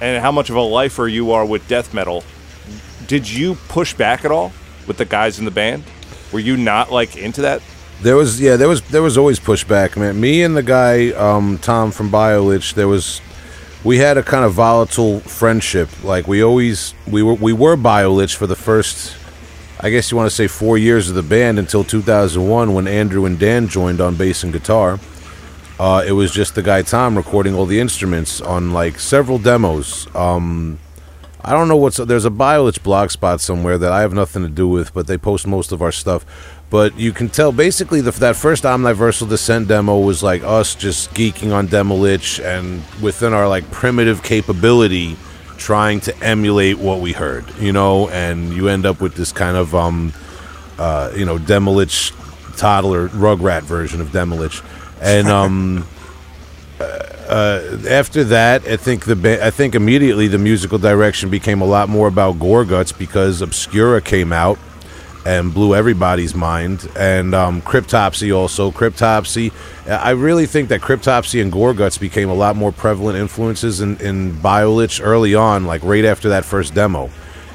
and 0.00 0.22
how 0.22 0.32
much 0.32 0.50
of 0.50 0.56
a 0.56 0.60
lifer 0.60 1.06
you 1.06 1.32
are 1.32 1.44
with 1.44 1.66
death 1.68 1.92
metal, 1.92 2.24
did 3.06 3.28
you 3.28 3.56
push 3.68 3.92
back 3.94 4.24
at 4.24 4.30
all 4.30 4.52
with 4.86 4.96
the 4.96 5.04
guys 5.04 5.38
in 5.38 5.44
the 5.44 5.50
band? 5.50 5.84
Were 6.32 6.40
you 6.40 6.56
not 6.56 6.90
like 6.90 7.16
into 7.16 7.42
that? 7.42 7.62
There 8.00 8.16
was 8.16 8.40
yeah, 8.40 8.56
there 8.56 8.68
was 8.68 8.82
there 8.82 9.02
was 9.02 9.16
always 9.16 9.38
pushback, 9.38 9.96
man. 9.96 10.20
Me 10.20 10.42
and 10.42 10.56
the 10.56 10.62
guy 10.62 11.10
um, 11.10 11.58
Tom 11.58 11.92
from 11.92 12.10
BioLich, 12.10 12.74
there 12.74 12.88
was 12.88 13.20
we 13.84 13.98
had 13.98 14.16
a 14.16 14.22
kind 14.22 14.44
of 14.44 14.52
volatile 14.52 15.20
friendship. 15.20 15.88
Like 16.04 16.26
we 16.26 16.42
always 16.42 16.94
we 17.06 17.22
were 17.22 17.34
we 17.34 17.52
were 17.52 17.76
BioLich 17.76 18.34
for 18.34 18.46
the 18.46 18.56
first 18.56 19.16
I 19.80 19.90
guess 19.90 20.10
you 20.10 20.16
want 20.16 20.30
to 20.30 20.34
say 20.34 20.46
4 20.46 20.78
years 20.78 21.08
of 21.08 21.16
the 21.16 21.22
band 21.22 21.58
until 21.58 21.82
2001 21.82 22.72
when 22.72 22.86
Andrew 22.86 23.24
and 23.24 23.36
Dan 23.38 23.66
joined 23.66 24.00
on 24.00 24.14
bass 24.14 24.44
and 24.44 24.52
guitar. 24.52 25.00
Uh, 25.80 26.04
it 26.06 26.12
was 26.12 26.30
just 26.30 26.54
the 26.54 26.62
guy 26.62 26.82
Tom 26.82 27.16
recording 27.16 27.54
all 27.54 27.66
the 27.66 27.80
instruments 27.80 28.40
on 28.40 28.72
like 28.72 29.00
several 29.00 29.38
demos. 29.38 30.06
Um, 30.14 30.78
I 31.44 31.50
don't 31.50 31.66
know 31.66 31.76
what's 31.76 31.96
there's 31.96 32.24
a 32.24 32.30
BioLich 32.30 32.84
blog 32.84 33.10
spot 33.10 33.40
somewhere 33.40 33.76
that 33.78 33.90
I 33.90 34.02
have 34.02 34.14
nothing 34.14 34.44
to 34.44 34.48
do 34.48 34.68
with, 34.68 34.94
but 34.94 35.08
they 35.08 35.18
post 35.18 35.44
most 35.44 35.72
of 35.72 35.82
our 35.82 35.90
stuff. 35.90 36.24
But 36.72 36.98
you 36.98 37.12
can 37.12 37.28
tell 37.28 37.52
basically 37.52 38.00
the, 38.00 38.12
that 38.12 38.34
first 38.34 38.64
Omniversal 38.64 39.28
Descent 39.28 39.68
demo 39.68 40.00
was 40.00 40.22
like 40.22 40.42
us 40.42 40.74
just 40.74 41.12
geeking 41.12 41.52
on 41.52 41.68
Demilich 41.68 42.42
and 42.42 42.82
within 43.02 43.34
our 43.34 43.46
like 43.46 43.70
primitive 43.70 44.22
capability 44.22 45.18
trying 45.58 46.00
to 46.00 46.18
emulate 46.24 46.78
what 46.78 47.00
we 47.00 47.12
heard, 47.12 47.44
you 47.60 47.74
know, 47.74 48.08
and 48.08 48.54
you 48.54 48.68
end 48.68 48.86
up 48.86 49.02
with 49.02 49.16
this 49.16 49.32
kind 49.32 49.58
of 49.58 49.74
um 49.74 50.14
uh 50.78 51.12
you 51.14 51.26
know 51.26 51.36
Demilich 51.36 52.10
toddler 52.56 53.08
rugrat 53.10 53.64
version 53.64 54.00
of 54.00 54.08
Demilich. 54.08 54.64
And 55.02 55.28
um 55.28 55.86
uh, 56.80 57.80
after 57.86 58.24
that, 58.24 58.66
I 58.66 58.78
think 58.78 59.04
the 59.04 59.14
ba- 59.14 59.44
I 59.44 59.50
think 59.50 59.74
immediately 59.74 60.26
the 60.26 60.38
musical 60.38 60.78
direction 60.78 61.28
became 61.28 61.60
a 61.60 61.66
lot 61.66 61.90
more 61.90 62.08
about 62.08 62.36
Gorguts 62.36 62.96
because 62.96 63.42
Obscura 63.42 64.00
came 64.00 64.32
out 64.32 64.58
and 65.24 65.54
blew 65.54 65.74
everybody's 65.74 66.34
mind, 66.34 66.88
and 66.96 67.34
um, 67.34 67.62
Cryptopsy 67.62 68.36
also. 68.36 68.70
Cryptopsy, 68.70 69.52
I 69.88 70.10
really 70.10 70.46
think 70.46 70.68
that 70.70 70.80
Cryptopsy 70.80 71.40
and 71.40 71.52
Gorguts 71.52 71.98
became 71.98 72.28
a 72.28 72.34
lot 72.34 72.56
more 72.56 72.72
prevalent 72.72 73.18
influences 73.18 73.80
in, 73.80 73.96
in 73.98 74.32
Biolich 74.32 75.00
early 75.02 75.34
on, 75.34 75.64
like 75.64 75.82
right 75.84 76.04
after 76.04 76.30
that 76.30 76.44
first 76.44 76.74
demo, 76.74 77.10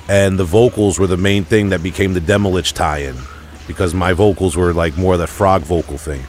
and 0.07 0.39
the 0.39 0.45
vocals 0.45 0.97
were 0.97 1.07
the 1.07 1.17
main 1.17 1.43
thing 1.43 1.69
that 1.69 1.83
became 1.83 2.13
the 2.13 2.21
Demilich 2.21 2.73
tie-in 2.73 3.15
because 3.67 3.93
my 3.93 4.13
vocals 4.13 4.55
were 4.55 4.73
like 4.73 4.97
more 4.97 5.17
the 5.17 5.27
frog 5.27 5.61
vocal 5.61 5.97
thing. 5.97 6.23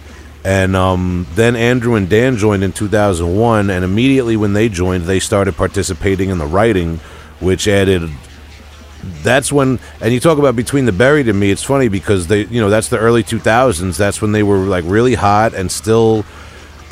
And 0.44 0.76
um, 0.76 1.26
then 1.34 1.56
Andrew 1.56 1.94
and 1.94 2.08
Dan 2.08 2.36
joined 2.36 2.64
in 2.64 2.72
2001, 2.72 3.70
and 3.70 3.84
immediately 3.84 4.36
when 4.36 4.52
they 4.52 4.68
joined, 4.68 5.04
they 5.04 5.20
started 5.20 5.56
participating 5.56 6.30
in 6.30 6.38
the 6.38 6.46
writing, 6.46 6.98
which 7.40 7.68
added. 7.68 8.10
That's 9.22 9.52
when, 9.52 9.78
and 10.00 10.12
you 10.12 10.20
talk 10.20 10.38
about 10.38 10.56
between 10.56 10.84
the 10.84 10.92
buried 10.92 11.28
and 11.28 11.38
me. 11.38 11.50
It's 11.50 11.62
funny 11.62 11.88
because 11.88 12.26
they, 12.26 12.44
you 12.44 12.60
know, 12.60 12.70
that's 12.70 12.88
the 12.88 12.98
early 12.98 13.22
2000s. 13.22 13.96
That's 13.96 14.22
when 14.22 14.32
they 14.32 14.42
were 14.42 14.58
like 14.58 14.84
really 14.86 15.14
hot 15.14 15.54
and 15.54 15.70
still, 15.70 16.24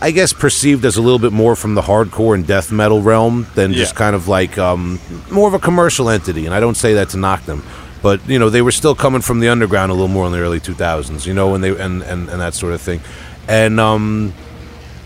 I 0.00 0.10
guess, 0.10 0.32
perceived 0.32 0.84
as 0.84 0.96
a 0.96 1.02
little 1.02 1.18
bit 1.18 1.32
more 1.32 1.56
from 1.56 1.74
the 1.74 1.82
hardcore 1.82 2.34
and 2.34 2.46
death 2.46 2.70
metal 2.72 3.00
realm 3.02 3.46
than 3.54 3.72
just 3.72 3.94
kind 3.96 4.14
of 4.16 4.28
like 4.28 4.58
um, 4.58 4.98
more 5.30 5.48
of 5.48 5.54
a 5.54 5.58
commercial 5.58 6.10
entity. 6.10 6.46
And 6.46 6.54
I 6.54 6.60
don't 6.60 6.76
say 6.76 6.94
that 6.94 7.08
to 7.10 7.16
knock 7.16 7.44
them, 7.44 7.62
but 8.02 8.26
you 8.28 8.38
know, 8.38 8.50
they 8.50 8.62
were 8.62 8.72
still 8.72 8.94
coming 8.94 9.22
from 9.22 9.40
the 9.40 9.48
underground 9.48 9.90
a 9.90 9.94
little 9.94 10.08
more 10.08 10.26
in 10.26 10.32
the 10.32 10.38
early 10.38 10.60
2000s. 10.60 11.26
You 11.26 11.34
know, 11.34 11.54
and 11.54 11.64
they 11.64 11.70
and 11.70 12.02
and, 12.02 12.28
and 12.28 12.40
that 12.40 12.54
sort 12.54 12.72
of 12.74 12.80
thing, 12.80 13.00
and 13.48 13.80
um, 13.80 14.34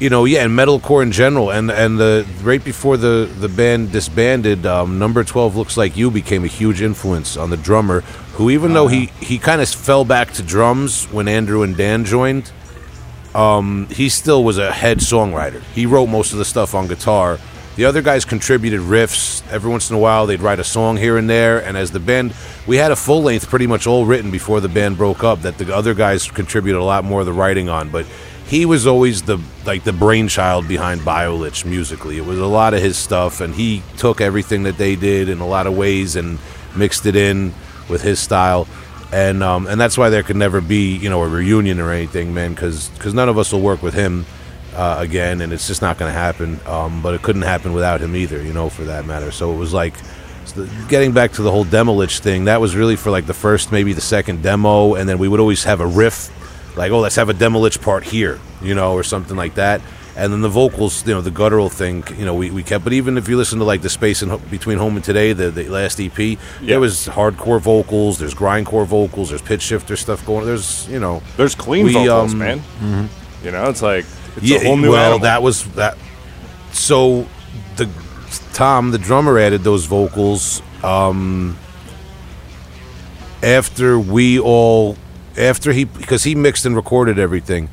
you 0.01 0.09
know, 0.09 0.25
yeah, 0.25 0.45
and 0.45 0.59
metalcore 0.59 1.03
in 1.03 1.13
general, 1.13 1.53
and 1.53 1.71
and 1.71 2.01
the 2.01 2.27
right 2.43 2.65
before 2.65 2.97
the 2.97 3.31
the 3.39 3.49
band 3.49 3.93
disbanded, 3.93 4.65
um, 4.65 4.99
Number 4.99 5.23
Twelve 5.23 5.57
looks 5.57 5.77
like 5.77 5.97
you 5.97 6.11
became 6.11 6.43
a 6.43 6.49
huge 6.49 6.81
influence 6.81 7.37
on 7.37 7.51
the 7.51 7.59
drummer, 7.59 8.01
who 8.33 8.49
even 8.51 8.73
though 8.73 8.89
he 8.89 9.07
he 9.21 9.39
kind 9.39 9.61
of 9.61 9.69
fell 9.69 10.07
back 10.07 10.33
to 10.33 10.43
drums 10.43 11.05
when 11.13 11.29
Andrew 11.29 11.63
and 11.63 11.77
Dan 11.77 12.07
joined, 12.07 12.51
um, 13.35 13.87
he 13.91 14.09
still 14.09 14.43
was 14.43 14.57
a 14.57 14.73
head 14.73 14.99
songwriter. 14.99 15.63
He 15.75 15.85
wrote 15.85 16.07
most 16.07 16.33
of 16.33 16.39
the 16.39 16.47
stuff 16.47 16.75
on 16.75 16.89
guitar. 16.89 17.39
The 17.77 17.85
other 17.85 18.03
guys 18.03 18.25
contributed 18.25 18.81
riffs. 18.81 19.43
Every 19.51 19.71
once 19.71 19.91
in 19.91 19.97
a 19.97 19.99
while, 19.99 20.27
they'd 20.27 20.41
write 20.41 20.59
a 20.59 20.65
song 20.65 20.97
here 20.97 21.17
and 21.17 21.31
there. 21.31 21.65
And 21.65 21.77
as 21.77 21.91
the 21.93 22.01
band, 22.01 22.35
we 22.67 22.77
had 22.77 22.91
a 22.91 22.97
full 22.97 23.23
length 23.23 23.49
pretty 23.49 23.67
much 23.67 23.87
all 23.87 24.05
written 24.05 24.31
before 24.31 24.61
the 24.61 24.69
band 24.69 24.99
broke 24.99 25.23
up 25.23 25.43
that 25.43 25.57
the 25.57 25.75
other 25.75 25.95
guys 25.95 26.29
contributed 26.31 26.81
a 26.81 26.85
lot 26.85 27.05
more 27.05 27.21
of 27.21 27.27
the 27.27 27.33
writing 27.33 27.69
on. 27.69 27.89
But 27.89 28.07
he 28.51 28.67
was 28.67 28.85
always 28.85 29.23
the 29.23 29.39
like 29.65 29.85
the 29.85 29.93
brainchild 29.93 30.67
behind 30.67 31.03
Biolich 31.03 31.65
musically. 31.65 32.19
It 32.19 32.27
was 32.27 32.41
a 32.41 32.47
lot 32.47 32.75
of 32.75 32.83
his 32.83 32.99
stuff, 32.99 33.41
and 33.41 33.55
he 33.55 33.83
took 33.97 34.21
everything 34.21 34.65
that 34.65 34.77
they 34.77 34.97
did 34.97 35.29
in 35.29 35.39
a 35.39 35.47
lot 35.47 35.69
of 35.69 35.77
ways 35.77 36.17
and 36.17 36.39
mixed 36.75 37.07
it 37.07 37.15
in 37.15 37.55
with 37.89 38.03
his 38.03 38.19
style. 38.19 38.67
And 39.13 39.45
um, 39.45 39.69
and 39.69 39.81
that's 39.81 39.97
why 39.97 40.11
there 40.11 40.25
could 40.25 40.37
never 40.37 40.61
be 40.61 40.97
you 40.97 41.09
know 41.09 41.23
a 41.23 41.29
reunion 41.29 41.79
or 41.79 41.93
anything, 41.93 42.35
man, 42.35 42.53
because 42.53 42.89
because 42.91 43.15
none 43.15 43.29
of 43.29 43.39
us 43.39 43.53
will 43.53 43.61
work 43.61 43.83
with 43.83 43.95
him 43.95 44.27
uh, 44.75 44.97
again, 44.99 45.41
and 45.41 45.53
it's 45.53 45.69
just 45.69 45.81
not 45.81 45.97
going 45.97 46.13
to 46.13 46.19
happen. 46.19 46.59
Um, 46.67 47.03
but 47.03 47.15
it 47.15 47.23
couldn't 47.23 47.43
happen 47.43 47.73
without 47.73 48.01
him 48.01 48.17
either, 48.17 48.43
you 48.43 48.53
know, 48.53 48.69
for 48.69 48.83
that 48.83 49.07
matter. 49.07 49.31
So 49.31 49.53
it 49.53 49.57
was 49.57 49.73
like 49.73 49.95
getting 50.89 51.13
back 51.13 51.33
to 51.33 51.43
the 51.43 51.53
whole 51.53 51.65
Demilich 51.65 52.19
thing. 52.19 52.47
That 52.47 52.61
was 52.61 52.75
really 52.75 52.97
for 52.97 53.11
like 53.11 53.27
the 53.27 53.35
first, 53.35 53.71
maybe 53.71 53.93
the 53.93 54.01
second 54.01 54.43
demo, 54.43 54.95
and 54.95 55.09
then 55.09 55.19
we 55.19 55.29
would 55.29 55.39
always 55.39 55.63
have 55.65 55.81
a 55.81 55.87
riff, 55.87 56.31
like 56.77 56.93
oh, 56.93 57.01
let's 57.01 57.17
have 57.17 57.29
a 57.29 57.35
Demilich 57.35 57.81
part 57.83 58.05
here, 58.05 58.39
you 58.63 58.75
know, 58.75 58.93
or 58.95 59.03
something 59.03 59.37
like 59.37 59.55
that. 59.55 59.81
And 60.17 60.33
then 60.33 60.41
the 60.43 60.49
vocals, 60.49 61.07
you 61.07 61.15
know, 61.15 61.21
the 61.21 61.31
guttural 61.31 61.69
thing, 61.71 62.03
you 62.19 62.25
know, 62.27 62.35
we, 62.35 62.51
we 62.51 62.63
kept. 62.63 62.83
But 62.85 62.93
even 62.93 63.17
if 63.17 63.29
you 63.29 63.37
listen 63.37 63.59
to 63.61 63.65
like 63.65 63.81
the 63.81 63.89
space 63.89 64.23
in, 64.23 64.37
between 64.51 64.77
home 64.77 64.97
and 64.97 65.05
today, 65.05 65.33
the, 65.33 65.51
the 65.51 65.69
last 65.69 66.01
EP, 66.01 66.19
Yeah. 66.19 66.37
there 66.61 66.81
was 66.81 67.07
hardcore 67.07 67.61
vocals, 67.61 68.19
there's 68.19 68.35
grindcore 68.35 68.85
vocals, 68.87 69.29
there's 69.31 69.41
pitch 69.41 69.63
shifter 69.63 69.97
stuff 69.97 70.27
going. 70.27 70.45
There's 70.47 70.87
you 70.89 70.99
know, 70.99 71.23
There's 71.37 71.55
clean 71.55 71.87
We, 71.87 71.93
vocals, 71.93 72.33
um, 72.33 72.39
man. 72.39 73.09
You 73.43 73.53
know, 73.53 73.71
it's 73.71 73.83
like 73.83 74.05
it's 74.37 74.51
a 74.51 74.65
whole 74.67 74.77
new 74.77 74.91
well, 74.91 75.01
animal. 75.13 75.19
that 75.21 75.43
was 75.43 75.65
that. 75.75 75.97
So, 76.73 77.27
the 77.77 77.89
Tom, 78.53 78.91
the 78.91 78.99
drummer, 78.99 79.39
added 79.39 79.63
those 79.63 79.87
vocals 79.87 80.61
um, 80.85 81.57
after 83.43 83.99
we 83.99 84.39
all 84.39 84.97
after 85.39 85.73
he 85.73 85.85
because 85.85 86.25
he 86.25 86.35
mixed 86.35 86.65
and 86.67 86.75
recorded 86.77 87.19
everything. 87.19 87.69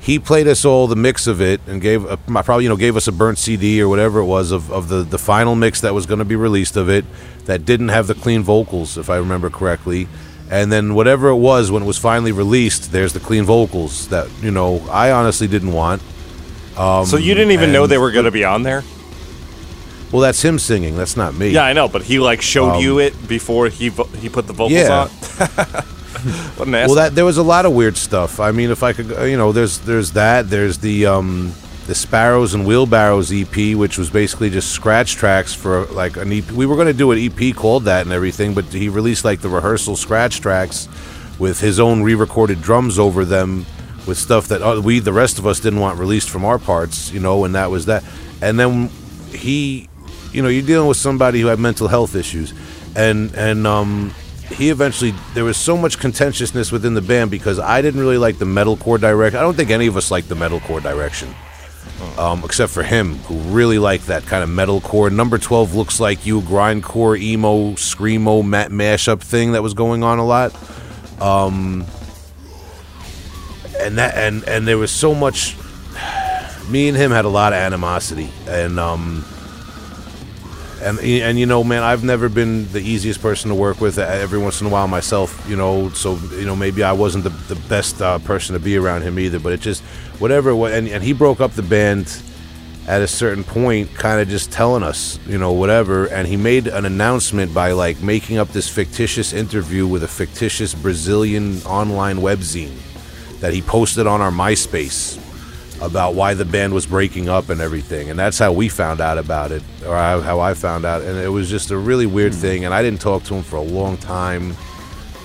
He 0.00 0.18
played 0.20 0.46
us 0.46 0.64
all 0.64 0.86
the 0.86 0.96
mix 0.96 1.26
of 1.26 1.40
it 1.40 1.60
and 1.66 1.82
gave 1.82 2.04
a, 2.04 2.16
probably 2.16 2.62
you 2.64 2.68
know 2.70 2.76
gave 2.76 2.96
us 2.96 3.08
a 3.08 3.12
burnt 3.12 3.36
CD 3.38 3.82
or 3.82 3.88
whatever 3.88 4.20
it 4.20 4.26
was 4.26 4.52
of, 4.52 4.70
of 4.72 4.88
the 4.88 5.02
the 5.02 5.18
final 5.18 5.54
mix 5.56 5.80
that 5.80 5.92
was 5.92 6.06
going 6.06 6.20
to 6.20 6.24
be 6.24 6.36
released 6.36 6.76
of 6.76 6.88
it 6.88 7.04
that 7.46 7.64
didn't 7.64 7.88
have 7.88 8.06
the 8.06 8.14
clean 8.14 8.42
vocals 8.42 8.96
if 8.96 9.10
I 9.10 9.16
remember 9.16 9.50
correctly. 9.50 10.06
And 10.50 10.72
then 10.72 10.94
whatever 10.94 11.28
it 11.28 11.36
was 11.36 11.70
when 11.70 11.82
it 11.82 11.86
was 11.86 11.98
finally 11.98 12.32
released, 12.32 12.90
there's 12.92 13.12
the 13.12 13.20
clean 13.20 13.44
vocals 13.44 14.08
that 14.08 14.28
you 14.40 14.50
know 14.50 14.78
I 14.90 15.10
honestly 15.10 15.48
didn't 15.48 15.72
want. 15.72 16.00
so 16.76 17.16
you 17.16 17.34
didn't 17.34 17.50
even 17.50 17.72
know 17.72 17.86
they 17.86 17.98
were 17.98 18.12
going 18.12 18.24
to 18.24 18.30
be 18.30 18.44
on 18.44 18.62
there? 18.62 18.82
Well, 20.12 20.22
that's 20.22 20.40
him 20.42 20.58
singing. 20.58 20.96
That's 20.96 21.18
not 21.18 21.34
me. 21.34 21.50
Yeah, 21.50 21.64
I 21.64 21.74
know, 21.74 21.86
but 21.88 22.02
he 22.02 22.18
like 22.18 22.40
showed 22.40 22.78
you 22.78 22.98
it 22.98 23.28
before 23.28 23.68
he 23.68 23.90
vo- 23.90 24.04
he 24.04 24.30
put 24.30 24.46
the 24.46 24.54
vocals 24.54 24.88
Um, 24.88 25.10
Yeah. 25.38 25.46
on. 25.66 25.84
what 26.56 26.68
an 26.68 26.74
ass. 26.74 26.88
Well, 26.88 26.96
that 26.96 27.14
there 27.14 27.24
was 27.24 27.38
a 27.38 27.42
lot 27.42 27.66
of 27.66 27.72
weird 27.72 27.96
stuff. 27.96 28.40
I 28.40 28.52
mean, 28.52 28.70
if 28.70 28.82
I 28.82 28.92
could, 28.92 29.12
uh, 29.12 29.24
you 29.24 29.36
know, 29.36 29.52
there's 29.52 29.78
there's 29.78 30.12
that. 30.12 30.50
There's 30.50 30.78
the 30.78 31.06
um 31.06 31.52
the 31.86 31.94
Sparrows 31.94 32.52
and 32.52 32.66
Wheelbarrows 32.66 33.32
EP, 33.32 33.74
which 33.74 33.96
was 33.96 34.10
basically 34.10 34.50
just 34.50 34.72
scratch 34.72 35.14
tracks 35.14 35.54
for 35.54 35.86
like 35.86 36.18
an 36.18 36.30
EP. 36.32 36.50
We 36.50 36.66
were 36.66 36.76
going 36.76 36.88
to 36.88 36.92
do 36.92 37.12
an 37.12 37.18
EP 37.18 37.56
called 37.56 37.84
that 37.84 38.02
and 38.02 38.12
everything, 38.12 38.52
but 38.52 38.66
he 38.66 38.90
released 38.90 39.24
like 39.24 39.40
the 39.40 39.48
rehearsal 39.48 39.96
scratch 39.96 40.40
tracks 40.40 40.86
with 41.38 41.60
his 41.60 41.80
own 41.80 42.02
re-recorded 42.02 42.60
drums 42.60 42.98
over 42.98 43.24
them 43.24 43.64
with 44.06 44.18
stuff 44.18 44.48
that 44.48 44.60
uh, 44.62 44.80
we 44.80 44.98
the 44.98 45.12
rest 45.12 45.38
of 45.38 45.46
us 45.46 45.60
didn't 45.60 45.80
want 45.80 45.98
released 45.98 46.28
from 46.28 46.44
our 46.44 46.58
parts, 46.58 47.12
you 47.12 47.20
know, 47.20 47.44
and 47.44 47.54
that 47.54 47.70
was 47.70 47.86
that. 47.86 48.04
And 48.42 48.58
then 48.58 48.90
he, 49.30 49.88
you 50.32 50.42
know, 50.42 50.48
you're 50.48 50.66
dealing 50.66 50.88
with 50.88 50.96
somebody 50.96 51.40
who 51.40 51.46
had 51.46 51.58
mental 51.58 51.88
health 51.88 52.14
issues, 52.14 52.52
and 52.96 53.34
and 53.34 53.66
um, 53.66 54.12
he 54.50 54.70
eventually 54.70 55.12
there 55.34 55.44
was 55.44 55.56
so 55.56 55.76
much 55.76 55.98
contentiousness 55.98 56.72
within 56.72 56.94
the 56.94 57.02
band 57.02 57.30
because 57.30 57.58
I 57.58 57.82
didn't 57.82 58.00
really 58.00 58.18
like 58.18 58.38
the 58.38 58.44
metalcore 58.44 59.00
direction. 59.00 59.38
I 59.38 59.42
don't 59.42 59.54
think 59.56 59.70
any 59.70 59.86
of 59.86 59.96
us 59.96 60.10
liked 60.10 60.28
the 60.28 60.34
metalcore 60.34 60.82
direction. 60.82 61.34
um, 62.16 62.42
except 62.44 62.70
for 62.72 62.82
him, 62.82 63.16
who 63.26 63.36
really 63.52 63.78
liked 63.78 64.06
that 64.06 64.24
kind 64.24 64.42
of 64.44 64.48
metalcore. 64.50 65.10
Number 65.10 65.36
12 65.38 65.74
looks 65.74 65.98
like 65.98 66.26
you, 66.26 66.40
grindcore, 66.42 67.18
emo, 67.18 67.72
screamo, 67.72 68.44
ma- 68.44 68.66
mashup 68.68 69.20
thing 69.20 69.52
that 69.52 69.62
was 69.62 69.74
going 69.74 70.02
on 70.04 70.18
a 70.18 70.24
lot. 70.24 70.54
Um, 71.20 71.84
and 73.80 73.98
that 73.98 74.16
and 74.16 74.44
and 74.48 74.66
there 74.66 74.78
was 74.78 74.90
so 74.90 75.14
much. 75.14 75.56
Me 76.68 76.86
and 76.88 76.96
him 76.96 77.10
had 77.10 77.24
a 77.24 77.28
lot 77.30 77.52
of 77.54 77.58
animosity, 77.58 78.30
and 78.46 78.78
um, 78.78 79.24
and 80.82 80.98
and 81.00 81.38
you 81.38 81.46
know, 81.46 81.64
man, 81.64 81.82
I've 81.82 82.04
never 82.04 82.28
been 82.28 82.70
the 82.72 82.80
easiest 82.80 83.20
person 83.20 83.48
to 83.50 83.54
work 83.54 83.80
with. 83.80 83.98
Uh, 83.98 84.02
Every 84.02 84.38
once 84.38 84.60
in 84.60 84.66
a 84.66 84.70
while, 84.70 84.88
myself, 84.88 85.44
you 85.48 85.56
know, 85.56 85.88
so 85.90 86.16
you 86.32 86.44
know, 86.44 86.56
maybe 86.56 86.82
I 86.82 86.92
wasn't 86.92 87.24
the, 87.24 87.30
the 87.30 87.60
best 87.68 88.00
uh, 88.00 88.18
person 88.20 88.54
to 88.54 88.60
be 88.60 88.76
around 88.76 89.02
him 89.02 89.18
either. 89.18 89.38
But 89.38 89.52
it 89.52 89.60
just 89.60 89.82
whatever. 90.18 90.50
And 90.68 90.88
and 90.88 91.02
he 91.02 91.12
broke 91.12 91.40
up 91.40 91.52
the 91.52 91.62
band 91.62 92.22
at 92.86 93.02
a 93.02 93.06
certain 93.06 93.44
point, 93.44 93.94
kind 93.94 94.20
of 94.20 94.28
just 94.28 94.50
telling 94.50 94.82
us, 94.82 95.18
you 95.26 95.36
know, 95.36 95.52
whatever. 95.52 96.06
And 96.06 96.26
he 96.26 96.36
made 96.36 96.66
an 96.66 96.86
announcement 96.86 97.52
by 97.52 97.72
like 97.72 98.00
making 98.00 98.38
up 98.38 98.48
this 98.48 98.68
fictitious 98.68 99.32
interview 99.32 99.86
with 99.86 100.02
a 100.02 100.08
fictitious 100.08 100.74
Brazilian 100.74 101.60
online 101.62 102.16
webzine 102.18 102.72
that 103.40 103.52
he 103.52 103.60
posted 103.60 104.06
on 104.06 104.20
our 104.20 104.30
MySpace 104.30 105.22
about 105.80 106.14
why 106.14 106.34
the 106.34 106.44
band 106.44 106.74
was 106.74 106.86
breaking 106.86 107.28
up 107.28 107.48
and 107.48 107.60
everything. 107.60 108.10
And 108.10 108.18
that's 108.18 108.38
how 108.38 108.52
we 108.52 108.68
found 108.68 109.00
out 109.00 109.18
about 109.18 109.52
it, 109.52 109.62
or 109.86 109.96
how 109.96 110.40
I 110.40 110.54
found 110.54 110.84
out. 110.84 111.02
And 111.02 111.18
it 111.18 111.28
was 111.28 111.48
just 111.48 111.70
a 111.70 111.76
really 111.76 112.06
weird 112.06 112.34
thing. 112.34 112.64
And 112.64 112.74
I 112.74 112.82
didn't 112.82 113.00
talk 113.00 113.22
to 113.24 113.34
him 113.34 113.42
for 113.42 113.56
a 113.56 113.62
long 113.62 113.96
time. 113.96 114.56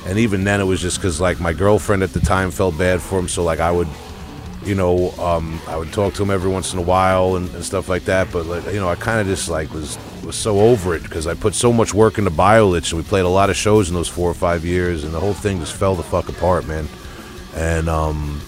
And 0.05 0.19
even 0.19 0.43
then, 0.43 0.59
it 0.59 0.65
was 0.65 0.81
just 0.81 0.97
because 0.97 1.19
like 1.19 1.39
my 1.39 1.53
girlfriend 1.53 2.03
at 2.03 2.13
the 2.13 2.19
time 2.19 2.51
felt 2.51 2.77
bad 2.77 3.01
for 3.01 3.17
him. 3.17 3.27
So 3.27 3.43
like 3.43 3.59
I 3.59 3.71
would, 3.71 3.87
you 4.63 4.75
know, 4.75 5.11
um, 5.11 5.59
I 5.67 5.77
would 5.77 5.91
talk 5.93 6.13
to 6.15 6.23
him 6.23 6.29
every 6.29 6.51
once 6.51 6.73
in 6.73 6.79
a 6.79 6.83
while 6.83 7.35
and, 7.35 7.53
and 7.55 7.63
stuff 7.63 7.89
like 7.89 8.03
that. 8.05 8.31
But 8.31 8.45
like 8.45 8.65
you 8.65 8.79
know, 8.79 8.89
I 8.89 8.95
kind 8.95 9.21
of 9.21 9.27
just 9.27 9.49
like 9.49 9.73
was 9.73 9.97
was 10.23 10.35
so 10.35 10.59
over 10.59 10.95
it 10.95 11.03
because 11.03 11.25
I 11.25 11.33
put 11.33 11.55
so 11.55 11.73
much 11.73 11.93
work 11.93 12.17
into 12.17 12.31
Biolich 12.31 12.91
and 12.91 13.01
we 13.01 13.07
played 13.07 13.25
a 13.25 13.29
lot 13.29 13.49
of 13.49 13.55
shows 13.55 13.89
in 13.89 13.95
those 13.95 14.07
four 14.07 14.29
or 14.29 14.33
five 14.33 14.65
years, 14.65 15.03
and 15.03 15.13
the 15.13 15.19
whole 15.19 15.33
thing 15.33 15.59
just 15.59 15.73
fell 15.73 15.95
the 15.95 16.03
fuck 16.03 16.29
apart, 16.29 16.67
man. 16.67 16.87
And 17.55 17.87
um, 17.87 18.41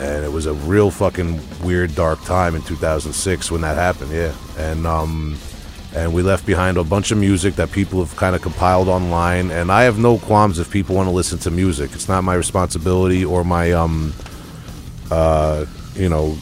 and 0.00 0.24
it 0.24 0.30
was 0.30 0.46
a 0.46 0.54
real 0.54 0.90
fucking 0.90 1.40
weird 1.62 1.94
dark 1.94 2.22
time 2.24 2.54
in 2.54 2.62
2006 2.62 3.50
when 3.50 3.60
that 3.60 3.76
happened 3.76 4.10
yeah 4.12 4.32
and 4.56 4.86
um 4.86 5.36
and 5.94 6.12
we 6.12 6.22
left 6.22 6.46
behind 6.46 6.76
a 6.76 6.84
bunch 6.84 7.10
of 7.10 7.18
music 7.18 7.54
that 7.54 7.70
people 7.72 7.98
have 8.04 8.14
kind 8.16 8.36
of 8.36 8.42
compiled 8.42 8.88
online 8.88 9.50
and 9.50 9.72
i 9.72 9.82
have 9.82 9.98
no 9.98 10.18
qualms 10.18 10.58
if 10.58 10.70
people 10.70 10.94
want 10.94 11.08
to 11.08 11.12
listen 11.14 11.38
to 11.38 11.50
music 11.50 11.92
it's 11.92 12.08
not 12.08 12.22
my 12.22 12.34
responsibility 12.34 13.24
or 13.24 13.44
my 13.44 13.72
um 13.72 14.12
uh 15.10 15.64
you 15.94 16.08
know 16.08 16.36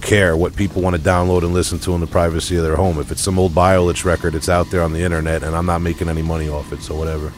care 0.00 0.36
what 0.36 0.54
people 0.56 0.82
want 0.82 0.96
to 0.96 1.00
download 1.00 1.44
and 1.44 1.54
listen 1.54 1.78
to 1.78 1.94
in 1.94 2.00
the 2.00 2.06
privacy 2.08 2.56
of 2.56 2.64
their 2.64 2.74
home 2.74 2.98
if 2.98 3.12
it's 3.12 3.20
some 3.20 3.38
old 3.38 3.52
biolich 3.52 4.04
record 4.04 4.34
it's 4.34 4.48
out 4.48 4.68
there 4.70 4.82
on 4.82 4.92
the 4.92 5.00
internet 5.00 5.44
and 5.44 5.54
i'm 5.54 5.64
not 5.66 5.80
making 5.80 6.08
any 6.08 6.22
money 6.22 6.48
off 6.48 6.72
it 6.72 6.82
so 6.82 6.94
whatever 6.94 7.32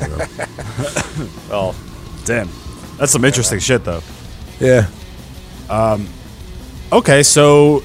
you 0.00 0.08
know? 0.08 0.26
Well, 1.50 1.74
damn. 2.24 2.48
That's 2.96 3.12
some 3.12 3.24
interesting 3.24 3.58
shit, 3.58 3.84
though. 3.84 4.02
Yeah 4.60 4.86
Um, 5.68 6.08
Okay, 6.92 7.22
so 7.22 7.82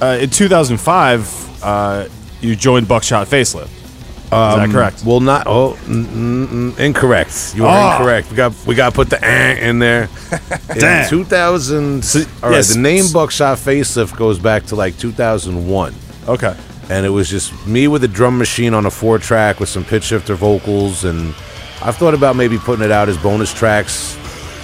uh, 0.00 0.18
in 0.20 0.30
2005, 0.30 1.62
uh, 1.64 2.06
you 2.40 2.54
joined 2.54 2.86
Buckshot 2.86 3.26
Facelift. 3.26 3.64
Is 3.66 4.30
that 4.30 4.68
correct? 4.70 5.02
Well, 5.04 5.18
not 5.20 5.46
oh, 5.48 5.76
mm, 5.86 6.04
mm, 6.04 6.46
mm, 6.46 6.78
incorrect. 6.78 7.52
You 7.56 7.66
are 7.66 7.76
Oh. 7.76 7.96
incorrect. 7.96 8.30
We 8.30 8.36
got 8.36 8.52
we 8.66 8.74
got 8.76 8.90
to 8.90 8.94
put 8.94 9.10
the 9.10 9.24
eh 9.24 9.68
in 9.68 9.78
there. 9.80 10.08
In 10.70 10.78
Damn. 10.80 11.08
2000. 11.08 12.04
all 12.42 12.50
right, 12.50 12.56
yes. 12.56 12.74
the 12.74 12.80
name 12.80 13.04
Buckshot 13.12 13.58
Facelift 13.58 14.16
goes 14.16 14.38
back 14.38 14.66
to 14.66 14.76
like 14.76 14.96
2001, 14.98 15.94
Okay. 16.28 16.56
and 16.90 17.04
it 17.06 17.10
was 17.10 17.28
just 17.28 17.52
me 17.66 17.86
with 17.88 18.02
a 18.04 18.08
drum 18.08 18.38
machine 18.38 18.72
on 18.74 18.86
a 18.86 18.90
four 18.90 19.18
track 19.18 19.58
with 19.60 19.68
some 19.68 19.84
pitch 19.84 20.04
shifter 20.04 20.34
vocals, 20.36 21.04
and 21.04 21.34
I've 21.82 21.96
thought 21.96 22.14
about 22.14 22.34
maybe 22.36 22.56
putting 22.58 22.84
it 22.84 22.90
out 22.92 23.08
as 23.08 23.16
bonus 23.18 23.52
tracks 23.52 24.16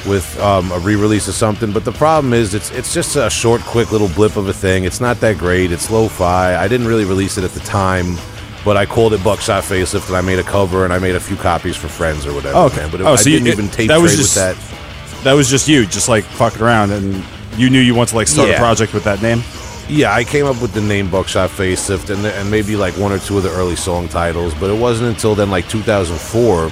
with 0.07 0.39
um, 0.41 0.71
a 0.73 0.79
re-release 0.79 1.29
of 1.29 1.35
something. 1.35 1.73
But 1.73 1.85
the 1.85 1.93
problem 1.93 2.33
is, 2.33 2.55
it's 2.55 2.71
it's 2.73 2.93
just 2.95 3.17
a 3.17 3.29
short, 3.31 3.61
quick 3.63 3.93
little 3.93 4.09
blip 4.09 4.37
of 4.37 4.49
a 4.49 4.53
thing. 4.53 4.85
It's 4.85 5.01
not 5.01 5.21
that 5.21 5.39
great. 5.39 5.73
It's 5.73 5.91
lo-fi. 5.91 6.57
I 6.57 6.69
didn't 6.69 6.87
really 6.87 7.05
release 7.05 7.39
it 7.39 7.45
at 7.45 7.51
the 7.53 7.61
time. 7.61 8.17
But 8.63 8.77
I 8.77 8.85
called 8.85 9.15
it 9.15 9.25
Buckshot 9.25 9.65
Facelift, 9.65 10.09
and 10.09 10.17
I 10.17 10.21
made 10.21 10.39
a 10.39 10.43
cover, 10.43 10.85
and 10.85 10.93
I 10.93 10.99
made 10.99 11.15
a 11.17 11.21
few 11.21 11.37
copies 11.37 11.77
for 11.77 11.89
friends 11.89 12.27
or 12.27 12.35
whatever. 12.35 12.57
Oh, 12.59 12.67
okay. 12.67 12.77
man. 12.83 12.91
But 12.91 13.01
it, 13.01 13.05
Oh, 13.07 13.13
I 13.15 13.17
so 13.17 13.31
you- 13.31 13.37
didn't 13.39 13.49
even 13.55 13.69
tape 13.69 13.89
that 13.89 13.99
was 14.01 14.13
trade 14.13 14.23
just- 14.23 14.37
with 14.37 14.57
that. 14.59 15.25
That 15.25 15.33
was 15.33 15.49
just 15.49 15.67
you, 15.67 15.87
just 15.87 16.09
like 16.11 16.25
fucking 16.25 16.61
around, 16.61 16.91
and 16.93 17.25
you 17.57 17.71
knew 17.71 17.81
you 17.81 17.95
wanted 17.95 18.11
to 18.11 18.17
like 18.17 18.29
start 18.29 18.49
Yeah. 18.51 18.57
a 18.57 18.59
project 18.59 18.93
with 18.93 19.05
that 19.05 19.23
name. 19.23 19.43
Yeah, 19.89 20.13
I 20.15 20.25
came 20.25 20.45
up 20.47 20.61
with 20.63 20.73
the 20.75 20.81
name 20.83 21.11
Buckshot 21.11 21.51
Facelift 21.51 22.11
and, 22.11 22.25
and 22.25 22.51
maybe 22.51 22.77
like 22.77 22.95
one 22.99 23.13
or 23.13 23.19
two 23.19 23.39
of 23.39 23.43
the 23.43 23.51
early 23.51 23.77
song 23.77 24.09
titles, 24.09 24.53
but 24.55 24.71
it 24.71 24.79
wasn't 24.79 25.09
until 25.09 25.35
then, 25.35 25.51
like 25.51 25.67
2004, 25.69 26.71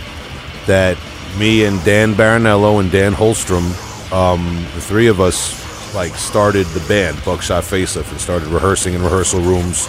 that 0.66 0.96
me 1.36 1.64
and 1.64 1.82
Dan 1.84 2.14
Baranello 2.14 2.80
and 2.80 2.90
Dan 2.90 3.12
Holstrom, 3.12 3.66
um, 4.12 4.64
the 4.74 4.80
three 4.80 5.08
of 5.08 5.20
us, 5.20 5.94
like 5.94 6.14
started 6.14 6.66
the 6.68 6.86
band 6.88 7.16
Buckshot 7.24 7.64
Facelift 7.64 8.10
and 8.10 8.20
started 8.20 8.48
rehearsing 8.48 8.94
in 8.94 9.02
rehearsal 9.02 9.40
rooms. 9.40 9.88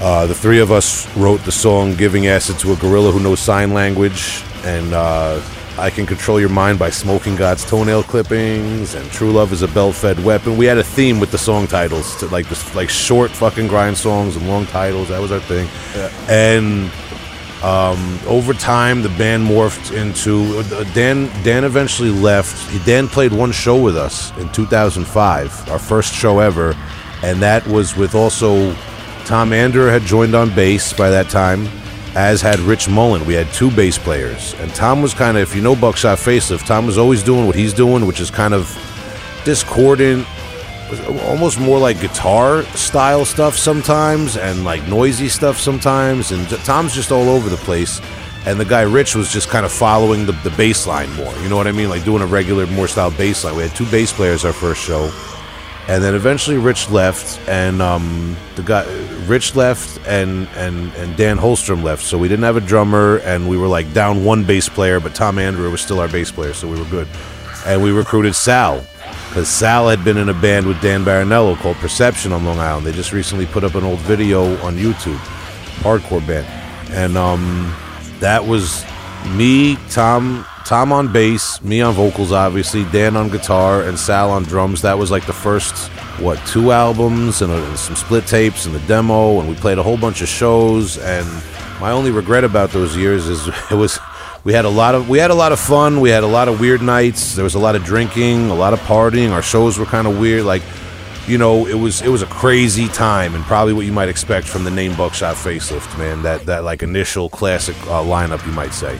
Uh, 0.00 0.26
the 0.26 0.34
three 0.34 0.60
of 0.60 0.70
us 0.70 1.08
wrote 1.16 1.44
the 1.44 1.52
song 1.52 1.94
"Giving 1.96 2.26
Acid 2.28 2.58
to 2.60 2.72
a 2.72 2.76
Gorilla 2.76 3.10
Who 3.10 3.20
Knows 3.20 3.40
Sign 3.40 3.74
Language," 3.74 4.44
and 4.64 4.92
uh, 4.92 5.40
"I 5.76 5.90
Can 5.90 6.06
Control 6.06 6.38
Your 6.38 6.50
Mind 6.50 6.78
by 6.78 6.90
Smoking 6.90 7.34
God's 7.36 7.64
Toenail 7.64 8.04
Clippings," 8.04 8.94
and 8.94 9.10
"True 9.10 9.32
Love 9.32 9.52
Is 9.52 9.62
a 9.62 9.68
Belt-Fed 9.68 10.22
Weapon." 10.24 10.56
We 10.56 10.66
had 10.66 10.78
a 10.78 10.84
theme 10.84 11.18
with 11.18 11.32
the 11.32 11.38
song 11.38 11.66
titles, 11.66 12.16
to 12.20 12.26
like 12.26 12.48
this, 12.48 12.74
like 12.76 12.90
short 12.90 13.30
fucking 13.30 13.66
grind 13.66 13.96
songs 13.98 14.36
and 14.36 14.46
long 14.46 14.66
titles. 14.66 15.08
That 15.08 15.20
was 15.20 15.32
our 15.32 15.40
thing, 15.40 15.68
and 16.28 16.90
um, 17.62 18.18
over 18.26 18.52
time 18.54 19.02
the 19.02 19.08
band 19.10 19.46
morphed 19.46 19.96
into 19.96 20.58
uh, 20.58 20.84
Dan. 20.94 21.26
Dan 21.42 21.64
eventually 21.64 22.10
left. 22.10 22.86
Dan 22.86 23.08
played 23.08 23.32
one 23.32 23.52
show 23.52 23.80
with 23.80 23.96
us 23.96 24.36
in 24.38 24.48
2005, 24.52 25.68
our 25.70 25.78
first 25.78 26.14
show 26.14 26.38
ever, 26.38 26.76
and 27.22 27.42
that 27.42 27.66
was 27.66 27.96
with 27.96 28.14
also 28.14 28.72
Tom 29.24 29.52
Andrew 29.52 29.86
had 29.86 30.02
joined 30.02 30.34
on 30.34 30.54
bass 30.54 30.92
by 30.92 31.10
that 31.10 31.28
time, 31.28 31.68
as 32.14 32.40
had 32.40 32.58
Rich 32.60 32.88
Mullen. 32.88 33.26
We 33.26 33.34
had 33.34 33.52
two 33.52 33.70
bass 33.70 33.98
players, 33.98 34.54
and 34.54 34.72
Tom 34.74 35.02
was 35.02 35.12
kind 35.12 35.36
of, 35.36 35.42
if 35.42 35.54
you 35.56 35.60
know 35.60 35.74
Buckshot 35.74 36.18
Facelift, 36.18 36.64
Tom 36.66 36.86
was 36.86 36.96
always 36.96 37.22
doing 37.22 37.46
what 37.46 37.56
he's 37.56 37.74
doing, 37.74 38.06
which 38.06 38.20
is 38.20 38.30
kind 38.30 38.54
of 38.54 38.72
discordant, 39.44 40.26
almost 41.26 41.60
more 41.60 41.78
like 41.78 42.00
guitar 42.00 42.62
style 42.74 43.24
stuff 43.24 43.56
sometimes, 43.56 44.36
and 44.36 44.64
like 44.64 44.86
noisy 44.88 45.28
stuff 45.28 45.58
sometimes. 45.58 46.32
And 46.32 46.48
Tom's 46.64 46.94
just 46.94 47.12
all 47.12 47.28
over 47.28 47.48
the 47.48 47.56
place. 47.56 48.00
And 48.46 48.58
the 48.58 48.64
guy 48.64 48.82
Rich 48.82 49.14
was 49.14 49.30
just 49.30 49.48
kind 49.48 49.66
of 49.66 49.72
following 49.72 50.24
the, 50.24 50.32
the 50.32 50.50
bass 50.50 50.86
line 50.86 51.12
more. 51.14 51.34
You 51.38 51.48
know 51.48 51.56
what 51.56 51.66
I 51.66 51.72
mean? 51.72 51.90
Like 51.90 52.04
doing 52.04 52.22
a 52.22 52.26
regular, 52.26 52.66
more 52.68 52.88
style 52.88 53.10
bass 53.10 53.44
line. 53.44 53.56
We 53.56 53.62
had 53.62 53.74
two 53.74 53.90
bass 53.90 54.12
players 54.12 54.44
our 54.44 54.52
first 54.52 54.80
show. 54.80 55.12
And 55.88 56.04
then 56.04 56.14
eventually 56.14 56.58
Rich 56.58 56.90
left, 56.90 57.40
and 57.48 57.80
um, 57.80 58.36
the 58.56 58.62
guy 58.62 58.84
Rich 59.26 59.56
left, 59.56 59.98
and, 60.06 60.46
and 60.48 60.92
and 60.96 61.16
Dan 61.16 61.38
Holstrom 61.38 61.82
left. 61.82 62.02
So 62.04 62.18
we 62.18 62.28
didn't 62.28 62.44
have 62.44 62.56
a 62.56 62.60
drummer, 62.60 63.20
and 63.24 63.48
we 63.48 63.56
were 63.56 63.68
like 63.68 63.90
down 63.94 64.22
one 64.22 64.44
bass 64.44 64.68
player, 64.68 65.00
but 65.00 65.14
Tom 65.14 65.38
Andrew 65.38 65.70
was 65.70 65.80
still 65.80 65.98
our 65.98 66.08
bass 66.08 66.30
player, 66.30 66.52
so 66.52 66.68
we 66.68 66.78
were 66.78 66.88
good. 66.90 67.08
And 67.64 67.82
we 67.82 67.90
recruited 67.90 68.34
Sal, 68.34 68.84
because 69.38 69.50
Sal 69.50 69.88
had 69.88 70.04
been 70.04 70.16
in 70.16 70.28
a 70.28 70.34
band 70.34 70.66
with 70.66 70.80
Dan 70.80 71.04
Baranello 71.04 71.56
called 71.58 71.76
Perception 71.76 72.32
on 72.32 72.44
Long 72.44 72.58
Island. 72.58 72.84
They 72.84 72.90
just 72.90 73.12
recently 73.12 73.46
put 73.46 73.62
up 73.62 73.76
an 73.76 73.84
old 73.84 74.00
video 74.00 74.56
on 74.64 74.74
YouTube, 74.76 75.18
hardcore 75.78 76.26
band, 76.26 76.44
and 76.90 77.16
um, 77.16 77.72
that 78.18 78.44
was 78.44 78.84
me, 79.36 79.76
Tom, 79.90 80.44
Tom 80.64 80.90
on 80.90 81.12
bass, 81.12 81.62
me 81.62 81.80
on 81.80 81.94
vocals, 81.94 82.32
obviously, 82.32 82.82
Dan 82.86 83.16
on 83.16 83.28
guitar, 83.28 83.84
and 83.84 83.96
Sal 83.96 84.32
on 84.32 84.42
drums. 84.42 84.82
That 84.82 84.98
was 84.98 85.12
like 85.12 85.24
the 85.24 85.32
first 85.32 85.86
what 86.18 86.44
two 86.44 86.72
albums 86.72 87.40
and, 87.40 87.52
uh, 87.52 87.58
and 87.58 87.78
some 87.78 87.94
split 87.94 88.26
tapes 88.26 88.66
and 88.66 88.74
the 88.74 88.84
demo, 88.88 89.38
and 89.38 89.48
we 89.48 89.54
played 89.54 89.78
a 89.78 89.84
whole 89.84 89.96
bunch 89.96 90.20
of 90.20 90.26
shows. 90.26 90.98
And 90.98 91.28
my 91.80 91.92
only 91.92 92.10
regret 92.10 92.42
about 92.42 92.72
those 92.72 92.96
years 92.96 93.28
is 93.28 93.46
it 93.70 93.76
was 93.76 94.00
we 94.44 94.52
had 94.52 94.64
a 94.64 94.70
lot 94.70 94.94
of 94.94 95.08
we 95.08 95.18
had 95.18 95.30
a 95.30 95.34
lot 95.34 95.52
of 95.52 95.60
fun. 95.60 96.00
We 96.00 96.10
had 96.10 96.22
a 96.22 96.28
lot 96.28 96.48
of 96.48 96.60
weird 96.60 96.82
nights. 96.82 97.34
There 97.34 97.44
was 97.44 97.54
a 97.54 97.58
lot 97.58 97.76
of 97.76 97.84
drinking, 97.84 98.50
a 98.50 98.54
lot 98.54 98.72
of 98.72 98.80
partying. 98.80 99.30
Our 99.30 99.42
shows 99.42 99.78
were 99.78 99.86
kind 99.86 100.06
of 100.06 100.18
weird, 100.18 100.44
like 100.44 100.62
you 101.26 101.36
know, 101.36 101.66
it 101.66 101.74
was 101.74 102.00
it 102.00 102.08
was 102.08 102.22
a 102.22 102.26
crazy 102.26 102.88
time, 102.88 103.34
and 103.34 103.44
probably 103.44 103.74
what 103.74 103.84
you 103.84 103.92
might 103.92 104.08
expect 104.08 104.46
from 104.46 104.64
the 104.64 104.70
name 104.70 104.96
Buckshot 104.96 105.36
Facelift, 105.36 105.98
man. 105.98 106.22
That 106.22 106.46
that 106.46 106.64
like 106.64 106.82
initial 106.82 107.28
classic 107.28 107.76
uh, 107.82 108.02
lineup, 108.02 108.44
you 108.46 108.52
might 108.52 108.72
say. 108.72 108.98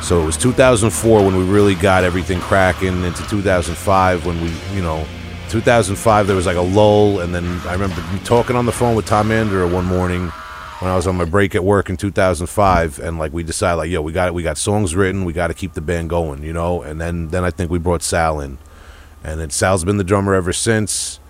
So 0.00 0.22
it 0.22 0.24
was 0.24 0.36
2004 0.36 1.24
when 1.24 1.34
we 1.34 1.44
really 1.44 1.74
got 1.74 2.04
everything 2.04 2.38
cracking. 2.40 3.02
Into 3.04 3.26
2005 3.28 4.26
when 4.26 4.40
we, 4.40 4.52
you 4.74 4.82
know, 4.82 5.04
2005 5.48 6.26
there 6.26 6.36
was 6.36 6.46
like 6.46 6.56
a 6.56 6.60
lull, 6.60 7.20
and 7.20 7.34
then 7.34 7.44
I 7.66 7.72
remember 7.72 7.96
talking 8.24 8.54
on 8.54 8.66
the 8.66 8.72
phone 8.72 8.94
with 8.94 9.06
Tom 9.06 9.32
Andrew 9.32 9.66
one 9.72 9.86
morning 9.86 10.30
when 10.84 10.92
I 10.92 10.96
was 10.96 11.06
on 11.06 11.16
my 11.16 11.24
break 11.24 11.54
at 11.54 11.64
work 11.64 11.88
in 11.88 11.96
2005, 11.96 12.98
and 12.98 13.18
like 13.18 13.32
we 13.32 13.42
decided 13.42 13.76
like, 13.76 13.90
yo, 13.90 14.02
we 14.02 14.12
got 14.12 14.28
it, 14.28 14.34
we 14.34 14.42
got 14.42 14.58
songs 14.58 14.94
written, 14.94 15.24
we 15.24 15.32
got 15.32 15.46
to 15.46 15.54
keep 15.54 15.72
the 15.72 15.80
band 15.80 16.10
going, 16.10 16.42
you 16.42 16.52
know. 16.52 16.82
And 16.82 17.00
then 17.00 17.28
then 17.28 17.42
I 17.42 17.48
think 17.48 17.70
we 17.70 17.78
brought 17.78 18.02
Sal 18.02 18.38
in, 18.38 18.58
and 19.24 19.40
then 19.40 19.48
Sal's 19.48 19.82
been 19.82 19.96
the 19.96 20.04
drummer 20.04 20.34
ever 20.34 20.52
since. 20.52 21.20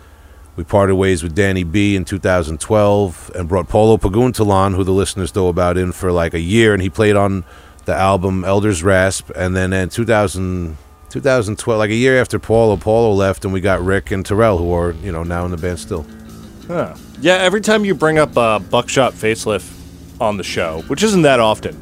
We 0.56 0.64
parted 0.64 0.96
ways 0.96 1.22
with 1.22 1.36
Danny 1.36 1.62
B 1.62 1.94
in 1.94 2.04
2012 2.04 3.30
and 3.36 3.48
brought 3.48 3.68
Paulo 3.68 3.96
Paguntalan, 3.96 4.74
who 4.74 4.82
the 4.82 4.90
listeners 4.90 5.32
know 5.36 5.46
about, 5.46 5.78
in 5.78 5.92
for 5.92 6.10
like 6.10 6.34
a 6.34 6.40
year, 6.40 6.72
and 6.72 6.82
he 6.82 6.90
played 6.90 7.14
on 7.14 7.44
the 7.84 7.94
album 7.94 8.44
Elders 8.44 8.82
Rasp. 8.82 9.30
And 9.36 9.54
then 9.54 9.72
in 9.72 9.88
2000, 9.88 10.76
2012, 11.10 11.78
like 11.78 11.90
a 11.90 11.94
year 11.94 12.20
after 12.20 12.40
Paulo, 12.40 12.76
Paulo 12.76 13.12
left, 13.12 13.44
and 13.44 13.54
we 13.54 13.60
got 13.60 13.80
Rick 13.80 14.10
and 14.10 14.26
Terrell, 14.26 14.58
who 14.58 14.72
are 14.72 14.90
you 14.94 15.12
know 15.12 15.22
now 15.22 15.44
in 15.44 15.52
the 15.52 15.56
band 15.56 15.78
still. 15.78 16.04
Yeah, 17.20 17.34
every 17.34 17.60
time 17.60 17.84
you 17.84 17.94
bring 17.94 18.18
up 18.18 18.36
uh, 18.36 18.58
Buckshot 18.58 19.12
Facelift 19.12 19.70
on 20.20 20.36
the 20.36 20.44
show, 20.44 20.82
which 20.88 21.02
isn't 21.02 21.22
that 21.22 21.40
often, 21.40 21.78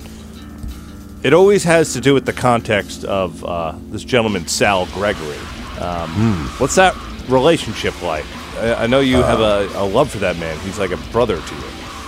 it 1.23 1.33
always 1.33 1.65
has 1.65 1.93
to 1.93 2.01
do 2.01 2.15
with 2.15 2.27
the 2.27 2.33
context 2.33 3.05
of 3.05 3.45
uh, 3.45 3.75
this 3.91 4.05
gentleman, 4.05 4.47
Sal 4.49 4.87
Gregory. 4.87 5.39
Um, 5.81 6.11
What's 6.59 6.75
that 6.77 6.97
relationship 7.29 8.01
like? 8.03 8.25
I, 8.57 8.85
I 8.85 8.87
know 8.87 9.01
you 9.01 9.17
have 9.17 9.41
a, 9.41 9.69
a 9.75 9.85
love 9.85 10.11
for 10.11 10.19
that 10.19 10.37
man. 10.39 10.59
He's 10.61 10.79
like 10.79 10.91
a 10.91 10.97
brother 11.13 11.41
to 11.41 11.55
you. 11.55 11.63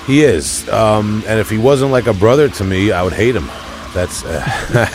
He 0.07 0.23
is, 0.23 0.69
um, 0.69 1.23
and 1.27 1.41
if 1.41 1.49
he 1.49 1.57
wasn't 1.59 1.91
like 1.91 2.07
a 2.07 2.13
brother 2.13 2.49
to 2.51 2.65
me, 2.65 2.93
I 2.93 3.03
would 3.03 3.15
hate 3.15 3.35
him. 3.35 3.47
That's 3.95 4.25
uh, 4.25 4.45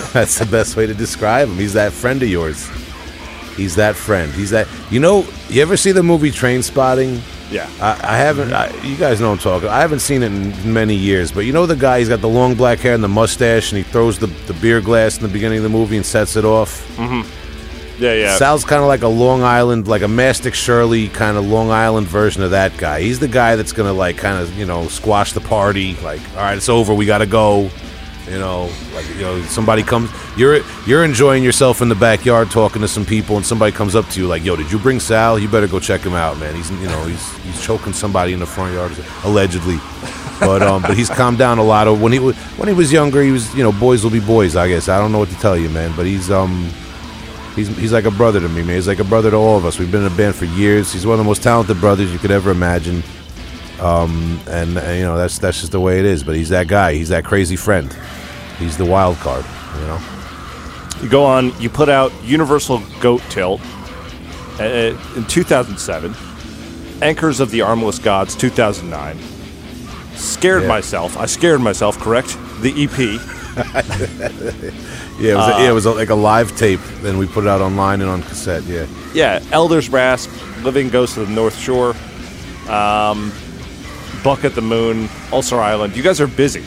that's 0.13 0.37
the 0.37 0.45
best 0.45 0.75
way 0.75 0.85
to 0.85 0.93
describe 0.93 1.47
him. 1.47 1.55
He's 1.55 1.73
that 1.73 1.93
friend 1.93 2.21
of 2.21 2.29
yours. 2.29 2.69
He's 3.55 3.75
that 3.75 3.95
friend. 3.95 4.31
He's 4.33 4.51
that. 4.51 4.67
You 4.91 4.99
know, 4.99 5.25
you 5.49 5.61
ever 5.61 5.77
see 5.77 5.91
the 5.91 6.03
movie 6.03 6.31
Train 6.31 6.61
Spotting? 6.61 7.21
Yeah. 7.51 7.69
I, 7.81 8.13
I 8.13 8.17
haven't. 8.17 8.53
I, 8.53 8.69
you 8.83 8.95
guys 8.95 9.19
know 9.19 9.31
I'm 9.31 9.37
talking. 9.37 9.69
I 9.69 9.81
haven't 9.81 9.99
seen 9.99 10.21
it 10.23 10.27
in 10.31 10.73
many 10.73 10.95
years, 10.95 11.31
but 11.31 11.41
you 11.41 11.53
know 11.53 11.65
the 11.65 11.75
guy. 11.75 11.99
He's 11.99 12.09
got 12.09 12.21
the 12.21 12.29
long 12.29 12.55
black 12.55 12.79
hair 12.79 12.93
and 12.93 13.03
the 13.03 13.07
mustache, 13.07 13.71
and 13.71 13.77
he 13.77 13.83
throws 13.83 14.19
the, 14.19 14.27
the 14.27 14.53
beer 14.53 14.81
glass 14.81 15.17
in 15.17 15.23
the 15.23 15.29
beginning 15.29 15.57
of 15.57 15.63
the 15.63 15.69
movie 15.69 15.97
and 15.97 16.05
sets 16.05 16.35
it 16.35 16.45
off. 16.45 16.87
Mm-hmm. 16.97 18.01
yeah, 18.03 18.13
yeah. 18.13 18.37
Sal's 18.37 18.63
kind 18.63 18.81
of 18.81 18.87
like 18.87 19.01
a 19.01 19.07
Long 19.07 19.41
Island, 19.41 19.87
like 19.87 20.03
a 20.03 20.07
Mastic 20.07 20.53
Shirley 20.53 21.07
kind 21.07 21.37
of 21.37 21.45
Long 21.47 21.71
Island 21.71 22.07
version 22.07 22.43
of 22.43 22.51
that 22.51 22.77
guy. 22.77 23.01
He's 23.01 23.19
the 23.19 23.27
guy 23.27 23.55
that's 23.55 23.73
gonna 23.73 23.93
like 23.93 24.17
kind 24.17 24.41
of 24.41 24.55
you 24.57 24.65
know 24.65 24.87
squash 24.87 25.33
the 25.33 25.41
party. 25.41 25.95
Like, 26.03 26.21
all 26.31 26.43
right, 26.43 26.57
it's 26.57 26.69
over. 26.69 26.93
We 26.93 27.05
gotta 27.05 27.25
go. 27.27 27.69
You 28.29 28.37
know, 28.37 28.69
like 28.93 29.07
you 29.09 29.21
know, 29.21 29.41
somebody 29.43 29.81
comes. 29.83 30.11
You're 30.37 30.61
you're 30.85 31.03
enjoying 31.03 31.43
yourself 31.43 31.81
in 31.81 31.89
the 31.89 31.95
backyard 31.95 32.51
talking 32.51 32.81
to 32.81 32.87
some 32.87 33.05
people, 33.05 33.37
and 33.37 33.45
somebody 33.45 33.71
comes 33.71 33.95
up 33.95 34.07
to 34.09 34.19
you 34.19 34.27
like, 34.27 34.43
"Yo, 34.43 34.55
did 34.55 34.71
you 34.71 34.77
bring 34.77 34.99
Sal? 34.99 35.39
You 35.39 35.47
better 35.47 35.67
go 35.67 35.79
check 35.79 36.01
him 36.01 36.13
out, 36.13 36.37
man. 36.37 36.55
He's 36.55 36.69
you 36.71 36.87
know 36.87 37.03
he's 37.05 37.37
he's 37.39 37.61
choking 37.63 37.93
somebody 37.93 38.33
in 38.33 38.39
the 38.39 38.45
front 38.45 38.73
yard 38.73 38.91
allegedly." 39.23 39.77
But 40.39 40.61
um, 40.61 40.81
but 40.83 40.95
he's 40.95 41.09
calmed 41.09 41.37
down 41.37 41.57
a 41.57 41.63
lot. 41.63 41.87
Of 41.87 42.01
when 42.01 42.11
he 42.11 42.19
was 42.19 42.35
when 42.57 42.67
he 42.67 42.73
was 42.73 42.93
younger, 42.93 43.21
he 43.21 43.31
was 43.31 43.53
you 43.55 43.63
know 43.63 43.71
boys 43.71 44.03
will 44.03 44.11
be 44.11 44.19
boys. 44.19 44.55
I 44.55 44.67
guess 44.69 44.87
I 44.89 44.99
don't 44.99 45.11
know 45.11 45.19
what 45.19 45.29
to 45.29 45.39
tell 45.39 45.57
you, 45.57 45.69
man. 45.69 45.93
But 45.95 46.05
he's 46.05 46.29
um 46.31 46.71
He's, 47.55 47.67
he's 47.77 47.91
like 47.91 48.05
a 48.05 48.11
brother 48.11 48.39
to 48.39 48.47
me, 48.47 48.63
man. 48.63 48.75
He's 48.75 48.87
like 48.87 48.99
a 48.99 49.03
brother 49.03 49.31
to 49.31 49.35
all 49.35 49.57
of 49.57 49.65
us. 49.65 49.79
We've 49.79 49.91
been 49.91 50.05
in 50.05 50.11
a 50.11 50.15
band 50.15 50.35
for 50.35 50.45
years. 50.45 50.93
He's 50.93 51.05
one 51.05 51.15
of 51.15 51.17
the 51.17 51.25
most 51.25 51.43
talented 51.43 51.81
brothers 51.81 52.13
you 52.13 52.17
could 52.17 52.31
ever 52.31 52.51
imagine. 52.51 53.03
Um, 53.81 54.39
and, 54.47 54.77
and, 54.77 54.99
you 54.99 55.05
know 55.05 55.17
that's 55.17 55.39
that's 55.39 55.59
just 55.59 55.71
the 55.71 55.79
way 55.79 55.99
it 55.99 56.05
is. 56.05 56.23
But 56.23 56.35
he's 56.35 56.49
that 56.49 56.67
guy. 56.67 56.93
He's 56.93 57.09
that 57.09 57.25
crazy 57.25 57.55
friend. 57.55 57.95
He's 58.59 58.77
the 58.77 58.85
wild 58.85 59.17
card. 59.17 59.45
You 59.79 59.87
know. 59.87 59.99
You 61.01 61.09
go 61.09 61.23
on. 61.25 61.59
You 61.61 61.69
put 61.69 61.89
out 61.89 62.11
Universal 62.23 62.81
Goat 62.99 63.21
Tilt 63.29 63.61
uh, 64.59 64.95
in 65.15 65.25
2007. 65.25 66.13
Anchors 67.01 67.39
of 67.39 67.49
the 67.51 67.61
Armless 67.61 67.97
Gods 67.99 68.35
2009. 68.35 69.17
Scared 70.15 70.63
Yeah. 70.63 70.67
myself. 70.67 71.15
I 71.17 71.25
scared 71.25 71.61
myself. 71.61 71.97
Correct. 71.97 72.37
The 72.61 72.73
EP. 72.83 73.19
Yeah, 75.19 75.33
it 75.33 75.35
was, 75.35 75.47
a, 75.47 75.51
yeah, 75.51 75.69
it 75.69 75.73
was 75.73 75.85
a, 75.85 75.91
like 75.91 76.09
a 76.11 76.15
live 76.15 76.55
tape. 76.55 76.79
Then 77.01 77.17
we 77.17 77.27
put 77.27 77.43
it 77.43 77.49
out 77.49 77.59
online 77.59 77.99
and 77.99 78.09
on 78.09 78.23
cassette. 78.23 78.63
Yeah. 78.63 78.87
Yeah, 79.13 79.43
Elders 79.51 79.89
Rasp, 79.89 80.29
Living 80.63 80.87
Ghosts 80.87 81.17
of 81.17 81.27
the 81.27 81.33
North 81.33 81.57
Shore, 81.57 81.89
um, 82.69 83.33
Buck 84.23 84.45
at 84.45 84.55
the 84.55 84.61
Moon, 84.61 85.09
Ulcer 85.33 85.59
Island. 85.59 85.97
You 85.97 86.03
guys 86.03 86.21
are 86.21 86.27
busy. 86.27 86.63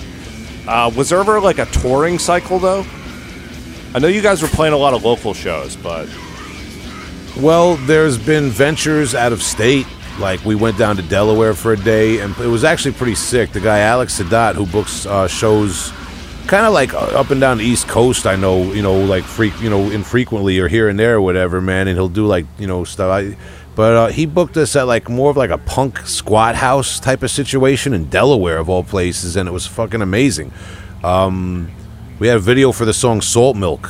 Uh, 0.67 0.91
was 0.97 1.09
there 1.11 1.19
ever 1.19 1.41
like 1.41 1.59
a 1.59 1.67
touring 1.67 2.19
cycle 2.19 2.59
though? 2.59 2.85
I 3.95 3.99
know 3.99 4.09
you 4.09 4.23
guys 4.23 4.41
were 4.43 4.49
playing 4.49 4.73
a 4.75 4.77
lot 4.79 4.95
of 4.95 5.05
local 5.05 5.35
shows, 5.35 5.77
but 5.77 6.09
Well, 7.41 7.77
there's 7.77 8.19
been 8.19 8.49
ventures 8.51 9.15
out 9.15 9.33
of 9.33 9.43
state. 9.43 9.87
Like 10.19 10.45
we 10.45 10.55
went 10.55 10.79
down 10.79 10.97
to 10.97 11.03
Delaware 11.03 11.55
for 11.55 11.73
a 11.73 11.77
day, 11.77 12.21
and 12.21 12.37
it 12.39 12.47
was 12.47 12.65
actually 12.65 12.93
pretty 12.93 13.15
sick. 13.15 13.53
The 13.53 13.61
guy 13.61 13.81
Alex 13.81 14.21
Sadat, 14.21 14.55
who 14.55 14.67
books 14.67 15.07
uh, 15.07 15.27
shows, 15.27 15.93
kind 16.47 16.67
of 16.67 16.73
like 16.75 16.93
uh, 16.95 16.99
up 16.99 17.31
and 17.31 17.41
down 17.41 17.59
the 17.59 17.65
East 17.65 17.89
Coast. 17.89 18.27
I 18.27 18.37
know, 18.37 18.73
you 18.73 18.83
know, 18.83 18.99
like 18.99 19.25
freak, 19.25 19.59
you 19.61 19.71
know, 19.71 19.91
infrequently 19.91 20.59
or 20.59 20.69
here 20.69 20.89
and 20.89 20.99
there 20.99 21.17
or 21.17 21.21
whatever, 21.23 21.61
man. 21.63 21.89
And 21.89 21.97
he'll 21.97 22.09
do 22.11 22.27
like 22.27 22.47
you 22.59 22.67
know 22.67 22.85
stuff. 22.85 23.11
I, 23.11 23.37
but 23.75 23.97
uh, 23.97 24.07
he 24.09 24.27
booked 24.27 24.57
us 24.57 24.77
at 24.77 24.87
like 24.87 25.09
more 25.09 25.31
of 25.31 25.37
like 25.37 25.51
a 25.51 25.59
punk 25.59 25.99
squat 26.07 26.55
house 26.55 27.01
type 27.01 27.23
of 27.23 27.31
situation 27.31 27.95
in 27.95 28.09
Delaware 28.11 28.59
of 28.59 28.69
all 28.69 28.85
places, 28.85 29.37
and 29.37 29.49
it 29.49 29.53
was 29.53 29.67
fucking 29.67 30.03
amazing. 30.03 30.53
Um, 31.03 31.71
we 32.19 32.29
had 32.29 32.37
a 32.37 32.41
video 32.41 32.73
for 32.73 32.85
the 32.85 32.95
song 32.95 33.21
Salt 33.21 33.57
Milk 33.57 33.89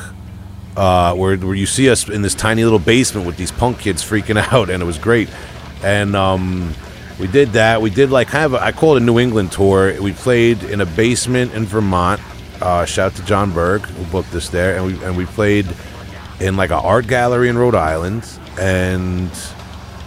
uh, 0.77 1.15
where, 1.15 1.37
where 1.37 1.55
you 1.55 1.67
see 1.67 1.91
us 1.91 2.09
in 2.09 2.23
this 2.23 2.35
tiny 2.35 2.65
little 2.65 2.79
basement 2.79 3.27
with 3.27 3.37
these 3.37 3.53
punk 3.53 3.79
kids 3.79 4.03
freaking 4.03 4.37
out, 4.53 4.71
and 4.71 4.83
it 4.83 4.87
was 4.87 4.99
great. 4.99 5.29
And 5.83 6.15
um, 6.15 6.75
we 7.19 7.27
did 7.27 7.51
that. 7.51 7.83
We 7.83 7.91
did 7.91 8.11
like 8.11 8.29
kind 8.29 8.45
of 8.45 8.55
a, 8.55 8.63
I 8.63 8.73
call 8.73 8.97
it 8.97 9.03
a 9.03 9.05
New 9.05 9.19
England 9.19 9.53
tour. 9.53 10.01
We 10.01 10.13
played 10.13 10.63
in 10.63 10.81
a 10.81 10.87
basement 10.87 11.55
in 11.55 11.65
Vermont. 11.65 12.21
Uh, 12.61 12.85
shout 12.85 13.13
out 13.13 13.17
to 13.17 13.25
John 13.25 13.53
Berg 13.53 13.83
who 13.83 14.05
booked 14.13 14.35
us 14.35 14.49
there, 14.49 14.77
and 14.77 14.87
we 14.87 15.05
and 15.05 15.17
we 15.17 15.27
played 15.27 15.67
in 16.41 16.57
like 16.57 16.71
an 16.71 16.79
art 16.79 17.09
gallery 17.09 17.49
in 17.49 17.59
Rhode 17.59 17.75
Island, 17.75 18.27
and 18.59 19.31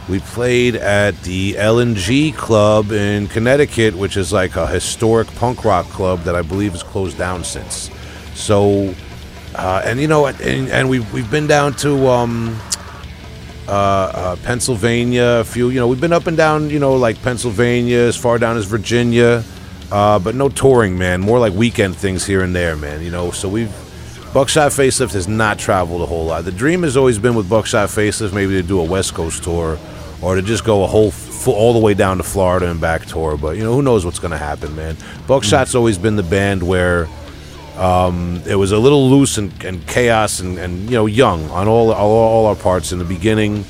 we 0.08 0.20
played 0.20 0.76
at 0.76 1.20
the 1.24 1.54
LNG 1.54 2.36
Club 2.36 2.92
in 2.92 3.28
Connecticut, 3.28 3.96
which 3.96 4.18
is 4.18 4.32
like 4.32 4.56
a 4.56 4.68
historic 4.68 5.28
punk 5.36 5.66
rock 5.66 5.86
club 5.88 6.22
that 6.22 6.36
I 6.36 6.42
believe 6.42 6.74
has 6.74 6.84
closed 6.84 7.18
down 7.18 7.44
since. 7.44 7.90
So 8.34 8.94
uh, 9.56 9.82
and 9.86 10.00
you 10.00 10.08
know, 10.08 10.26
and, 10.26 10.70
and 10.70 10.90
we've 10.90 11.12
we've 11.14 11.32
been 11.32 11.48
down 11.48 11.74
to 11.76 12.08
um, 12.08 12.60
uh, 13.68 13.72
uh, 13.72 14.36
Pennsylvania. 14.44 15.40
A 15.40 15.44
few, 15.44 15.70
you 15.70 15.80
know, 15.80 15.88
we've 15.88 16.02
been 16.02 16.14
up 16.14 16.28
and 16.28 16.36
down, 16.36 16.70
you 16.70 16.80
know, 16.80 16.96
like 16.96 17.22
Pennsylvania, 17.22 18.00
as 18.00 18.18
far 18.18 18.38
down 18.38 18.58
as 18.58 18.66
Virginia, 18.66 19.44
uh, 19.92 20.20
but 20.20 20.36
no 20.36 20.50
touring, 20.50 20.98
man. 20.98 21.22
More 21.22 21.40
like 21.40 21.54
weekend 21.54 21.96
things 21.96 22.26
here 22.26 22.42
and 22.42 22.54
there, 22.54 22.76
man. 22.76 23.02
You 23.02 23.12
know, 23.12 23.32
so 23.32 23.48
we've 23.48 23.74
Buckshot 24.34 24.74
Facelift 24.74 25.14
has 25.14 25.30
not 25.30 25.58
traveled 25.58 26.02
a 26.02 26.06
whole 26.06 26.26
lot. 26.26 26.44
The 26.44 26.52
dream 26.52 26.84
has 26.84 26.98
always 26.98 27.18
been 27.18 27.36
with 27.36 27.50
Buckshot 27.50 27.88
Facelift, 27.88 28.34
maybe 28.34 28.62
to 28.62 28.64
do 28.64 28.82
a 28.82 28.84
West 28.84 29.14
Coast 29.14 29.44
tour, 29.44 29.80
or 30.26 30.36
to 30.36 30.42
just 30.42 30.64
go 30.64 30.84
a 30.84 30.88
whole 30.88 31.14
all 31.48 31.74
the 31.74 31.80
way 31.80 31.94
down 31.94 32.18
to 32.18 32.24
Florida 32.24 32.70
and 32.70 32.82
back 32.82 33.06
tour. 33.06 33.38
But 33.38 33.58
you 33.58 33.64
know, 33.64 33.74
who 33.74 33.82
knows 33.82 34.04
what's 34.06 34.20
going 34.20 34.32
to 34.32 34.38
happen, 34.38 34.76
man. 34.76 34.98
Buckshot's 35.28 35.76
always 35.76 35.98
been 35.98 36.16
the 36.16 36.24
band 36.24 36.64
where 36.64 37.08
it 38.48 38.58
was 38.58 38.72
a 38.72 38.80
little 38.80 39.10
loose 39.10 39.38
and, 39.38 39.52
and 39.64 39.86
chaos 39.88 40.40
and, 40.40 40.58
and 40.58 40.90
you 40.90 40.96
know 40.96 41.06
young 41.06 41.50
on 41.50 41.68
all, 41.68 41.92
all 41.92 42.12
all 42.12 42.46
our 42.48 42.56
parts 42.56 42.92
in 42.92 43.00
the 43.00 43.06
beginning 43.06 43.66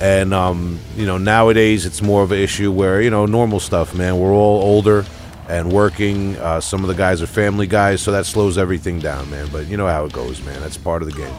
and 0.00 0.32
um, 0.32 0.78
you 0.96 1.06
know 1.06 1.18
nowadays 1.18 1.84
it's 1.86 2.00
more 2.00 2.22
of 2.22 2.32
an 2.32 2.38
issue 2.38 2.72
where 2.72 3.02
you 3.02 3.10
know 3.10 3.26
normal 3.26 3.60
stuff 3.60 3.94
man 3.94 4.18
we're 4.18 4.32
all 4.32 4.62
older 4.62 5.04
and 5.48 5.70
working 5.70 6.36
uh, 6.38 6.58
some 6.58 6.82
of 6.82 6.88
the 6.88 6.94
guys 6.94 7.20
are 7.20 7.26
family 7.26 7.66
guys 7.66 8.00
so 8.00 8.12
that 8.12 8.24
slows 8.24 8.56
everything 8.56 8.98
down 8.98 9.28
man 9.28 9.46
but 9.52 9.66
you 9.66 9.76
know 9.76 9.86
how 9.86 10.06
it 10.06 10.12
goes 10.12 10.42
man 10.42 10.58
that's 10.60 10.78
part 10.78 11.02
of 11.02 11.10
the 11.10 11.14
game 11.14 11.34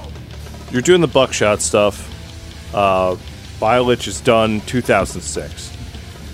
you're 0.72 0.82
doing 0.82 1.02
the 1.02 1.08
buckshot 1.08 1.62
stuff. 1.62 2.08
Uh, 2.74 3.18
Biolich 3.62 4.08
is 4.08 4.20
done 4.22 4.62
2006. 4.62 5.78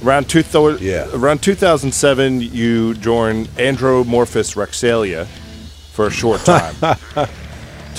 Around 0.04 0.30
two 0.30 0.44
th- 0.44 0.80
Yeah. 0.80 1.08
around 1.14 1.42
2007, 1.44 2.42
you 2.42 2.94
joined 2.96 3.48
Andromorphous 3.58 4.56
Rexalia 4.56 5.28
for 5.92 6.08
a 6.08 6.12
short 6.12 6.42
time. 6.42 6.74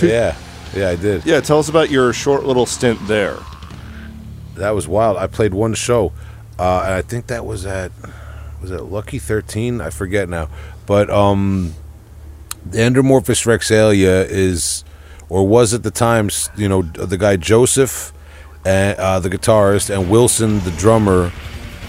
yeah 0.01 0.37
yeah 0.75 0.91
i 0.91 0.95
did 0.97 1.27
yeah, 1.27 1.41
tell 1.41 1.59
us 1.59 1.69
about 1.69 1.91
your 1.91 2.13
short 2.13 2.45
little 2.45 2.67
stint 2.67 2.99
there. 3.09 3.37
that 4.55 4.71
was 4.71 4.87
wild 4.87 5.17
i 5.17 5.27
played 5.27 5.53
one 5.53 5.75
show 5.75 6.13
uh, 6.61 6.83
and 6.85 6.95
i 6.95 7.03
think 7.03 7.27
that 7.27 7.45
was 7.45 7.67
at 7.67 7.91
was 8.63 8.71
it 8.71 8.83
lucky 8.83 9.19
13 9.19 9.81
i 9.81 9.91
forget 9.91 10.29
now 10.29 10.49
but 10.87 11.11
um 11.11 11.75
the 12.65 12.79
Andromorphous 12.79 13.45
Rexalia 13.47 14.25
is, 14.29 14.85
or 15.29 15.47
was 15.47 15.73
at 15.73 15.83
the 15.85 15.91
time, 15.91 16.29
you 16.57 16.69
know, 16.69 16.83
the 16.83 17.17
guy 17.17 17.37
Joseph, 17.37 18.13
uh, 18.67 18.69
uh, 18.69 19.19
the 19.21 19.31
guitarist, 19.31 19.91
and 19.95 20.11
Wilson, 20.11 20.61
the 20.61 20.71
drummer, 20.73 21.33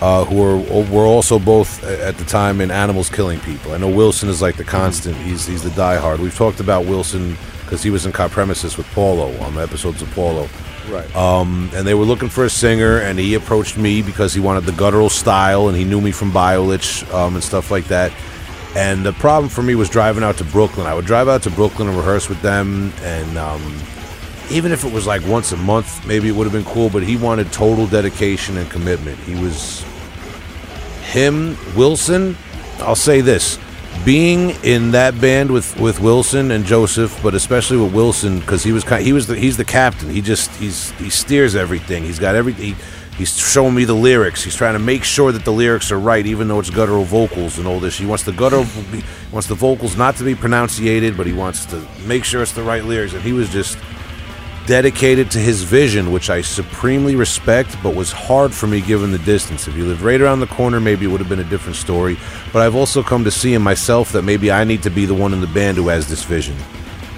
uh, 0.02 0.24
who 0.26 0.36
were 0.36 0.58
were 0.90 1.06
also 1.06 1.40
both 1.40 1.84
at 1.84 2.18
the 2.18 2.24
time 2.26 2.62
in 2.62 2.72
Animals 2.72 3.10
Killing 3.10 3.40
People. 3.42 3.74
I 3.74 3.78
know 3.78 3.90
Wilson 3.90 4.30
is 4.30 4.42
like 4.42 4.56
the 4.58 4.64
constant. 4.64 5.16
He's 5.18 5.46
he's 5.46 5.64
the 5.64 5.70
diehard. 5.72 6.20
We've 6.20 6.36
talked 6.36 6.60
about 6.60 6.86
Wilson 6.86 7.38
because 7.64 7.84
he 7.84 7.90
was 7.90 8.06
in 8.06 8.12
Cop 8.12 8.32
Premises 8.32 8.78
with 8.78 8.88
Paulo 8.94 9.36
on 9.42 9.56
the 9.56 9.62
episodes 9.62 10.02
of 10.02 10.10
Paulo 10.12 10.48
Right. 10.90 11.16
um, 11.16 11.70
and 11.76 11.86
they 11.86 11.94
were 11.94 12.06
looking 12.06 12.30
for 12.30 12.46
a 12.46 12.50
singer, 12.50 12.98
and 12.98 13.20
he 13.20 13.36
approached 13.36 13.78
me 13.78 14.02
because 14.02 14.34
he 14.34 14.40
wanted 14.40 14.64
the 14.64 14.72
guttural 14.72 15.10
style, 15.10 15.68
and 15.68 15.78
he 15.78 15.84
knew 15.84 16.02
me 16.02 16.12
from 16.12 16.32
Biolich 16.32 17.12
um, 17.14 17.36
and 17.36 17.44
stuff 17.44 17.70
like 17.70 17.86
that. 17.86 18.12
And 18.76 19.06
the 19.06 19.14
problem 19.14 19.50
for 19.50 19.62
me 19.62 19.76
was 19.76 19.88
driving 19.90 20.24
out 20.24 20.38
to 20.38 20.44
Brooklyn. 20.46 20.88
I 20.88 20.94
would 20.96 21.06
drive 21.06 21.28
out 21.28 21.44
to 21.44 21.52
Brooklyn 21.52 21.90
and 21.90 21.98
rehearse 21.98 22.28
with 22.28 22.42
them, 22.42 22.92
and 23.04 23.38
um, 23.38 23.62
even 24.52 24.72
if 24.72 24.84
it 24.84 24.92
was 24.92 25.06
like 25.06 25.26
once 25.28 25.52
a 25.52 25.58
month, 25.58 26.06
maybe 26.06 26.28
it 26.28 26.36
would 26.36 26.46
have 26.46 26.54
been 26.54 26.72
cool. 26.72 26.90
But 26.90 27.04
he 27.04 27.18
wanted 27.18 27.52
total 27.52 27.88
dedication 27.88 28.58
and 28.58 28.70
commitment. 28.70 29.18
He 29.20 29.36
was 29.36 29.84
him, 31.04 31.58
Wilson. 31.76 32.36
I'll 32.80 32.96
say 32.96 33.22
this: 33.22 33.60
being 34.06 34.52
in 34.64 34.92
that 34.92 35.20
band 35.20 35.52
with, 35.52 35.78
with 35.80 36.00
Wilson 36.00 36.52
and 36.52 36.66
Joseph, 36.66 37.20
but 37.22 37.34
especially 37.34 37.78
with 37.78 37.94
Wilson 37.94 38.40
because 38.40 38.64
he 38.64 38.72
was 38.72 38.84
kind, 38.84 39.04
he 39.04 39.14
was 39.14 39.28
the, 39.28 39.36
he's 39.36 39.58
the 39.58 39.66
captain. 39.66 40.10
He 40.10 40.22
just 40.22 40.52
he's 40.56 40.92
he 40.92 41.10
steers 41.10 41.56
everything. 41.56 42.04
He's 42.04 42.20
got 42.20 42.36
everything. 42.36 42.76
He, 42.76 42.76
he's 43.18 43.38
showing 43.38 43.76
me 43.76 43.84
the 43.84 43.94
lyrics. 43.94 44.44
He's 44.44 44.56
trying 44.56 44.74
to 44.74 44.80
make 44.80 45.04
sure 45.04 45.32
that 45.32 45.44
the 45.44 45.52
lyrics 45.52 45.92
are 45.92 46.00
right, 46.00 46.26
even 46.26 46.48
though 46.48 46.60
it's 46.60 46.70
guttural 46.70 47.04
vocals 47.04 47.58
and 47.58 47.68
all 47.68 47.80
this. 47.80 47.98
He 47.98 48.06
wants 48.06 48.24
the 48.24 48.32
guttural, 48.32 48.64
he 48.64 49.04
wants 49.32 49.48
the 49.48 49.56
vocals 49.56 49.98
not 49.98 50.16
to 50.18 50.24
be 50.24 50.36
pronunciated, 50.36 51.18
but 51.18 51.28
he 51.28 51.34
wants 51.34 51.66
to 51.68 51.86
make 52.06 52.24
sure 52.24 52.42
it's 52.42 52.54
the 52.54 52.64
right 52.64 52.86
lyrics. 52.86 53.14
And 53.14 53.22
he 53.22 53.34
was 53.34 53.50
just 53.50 53.78
dedicated 54.70 55.32
to 55.32 55.40
his 55.40 55.64
vision, 55.64 56.12
which 56.12 56.30
I 56.30 56.42
supremely 56.42 57.16
respect, 57.16 57.76
but 57.82 57.96
was 57.96 58.12
hard 58.12 58.54
for 58.54 58.68
me 58.68 58.82
given 58.82 59.12
the 59.12 59.18
distance. 59.18 59.68
If 59.68 59.76
you 59.76 59.84
lived 59.84 60.02
right 60.02 60.22
around 60.22 60.42
the 60.42 60.46
corner, 60.46 60.80
maybe 60.80 61.06
it 61.06 61.08
would 61.08 61.20
have 61.20 61.28
been 61.28 61.40
a 61.40 61.50
different 61.50 61.76
story. 61.76 62.20
But 62.54 62.62
I've 62.62 62.76
also 62.76 63.02
come 63.02 63.24
to 63.24 63.32
see 63.32 63.56
in 63.56 63.64
myself 63.64 64.12
that 64.12 64.22
maybe 64.22 64.52
I 64.52 64.64
need 64.66 64.84
to 64.84 64.92
be 64.92 65.08
the 65.08 65.16
one 65.16 65.34
in 65.34 65.42
the 65.42 65.48
band 65.48 65.78
who 65.78 65.88
has 65.88 66.08
this 66.08 66.24
vision, 66.24 66.56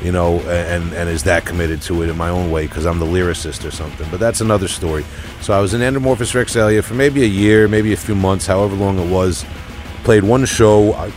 you 0.02 0.14
know, 0.14 0.40
and 0.48 0.94
and 0.94 1.10
is 1.10 1.24
that 1.24 1.46
committed 1.46 1.82
to 1.82 2.04
it 2.04 2.10
in 2.10 2.18
my 2.18 2.30
own 2.30 2.52
way 2.52 2.68
because 2.68 2.86
I'm 2.86 3.00
the 3.00 3.06
lyricist 3.06 3.68
or 3.68 3.72
something. 3.72 4.10
But 4.10 4.22
that's 4.22 4.40
another 4.40 4.70
story. 4.70 5.04
So 5.42 5.54
I 5.54 5.60
was 5.60 5.74
in 5.74 5.82
Endomorphous 5.82 6.34
Rexalia 6.34 6.82
for 6.82 6.94
maybe 6.94 7.22
a 7.24 7.34
year, 7.44 7.68
maybe 7.68 7.92
a 7.92 7.98
few 7.98 8.16
months, 8.16 8.48
however 8.48 8.78
long 8.78 8.98
it 8.98 9.12
was. 9.12 9.44
Played 10.06 10.24
one 10.24 10.46
show. 10.46 10.94
I, 10.94 11.12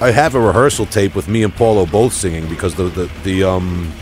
I 0.00 0.10
have 0.10 0.34
a 0.34 0.40
rehearsal 0.40 0.86
tape 0.86 1.14
with 1.14 1.28
me 1.28 1.44
and 1.44 1.54
Paulo 1.54 1.86
both 1.86 2.12
singing 2.12 2.48
because 2.48 2.74
the 2.74 2.88
the, 2.88 3.08
the 3.22 3.44
um 3.44 3.92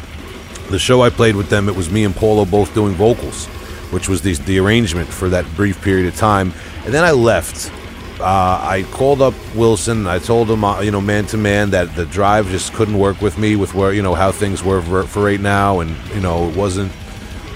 the 0.70 0.78
show 0.78 1.02
I 1.02 1.10
played 1.10 1.36
with 1.36 1.48
them, 1.48 1.68
it 1.68 1.76
was 1.76 1.90
me 1.90 2.04
and 2.04 2.14
Paulo 2.14 2.44
both 2.44 2.74
doing 2.74 2.94
vocals, 2.94 3.46
which 3.92 4.08
was 4.08 4.22
the, 4.22 4.34
the 4.34 4.58
arrangement 4.58 5.08
for 5.08 5.28
that 5.28 5.44
brief 5.56 5.80
period 5.82 6.06
of 6.06 6.16
time. 6.16 6.52
And 6.84 6.92
then 6.92 7.04
I 7.04 7.12
left. 7.12 7.72
Uh, 8.20 8.58
I 8.62 8.86
called 8.90 9.20
up 9.20 9.34
Wilson. 9.54 10.06
I 10.06 10.18
told 10.18 10.50
him, 10.50 10.64
uh, 10.64 10.80
you 10.80 10.90
know, 10.90 11.00
man 11.00 11.26
to 11.26 11.36
man, 11.36 11.70
that 11.70 11.94
the 11.94 12.06
drive 12.06 12.48
just 12.48 12.72
couldn't 12.72 12.98
work 12.98 13.20
with 13.20 13.38
me 13.38 13.56
with 13.56 13.74
where, 13.74 13.92
you 13.92 14.02
know, 14.02 14.14
how 14.14 14.32
things 14.32 14.62
were 14.62 14.80
for, 14.82 15.04
for 15.04 15.24
right 15.24 15.40
now, 15.40 15.80
and 15.80 15.94
you 16.14 16.20
know, 16.20 16.48
it 16.48 16.56
wasn't. 16.56 16.92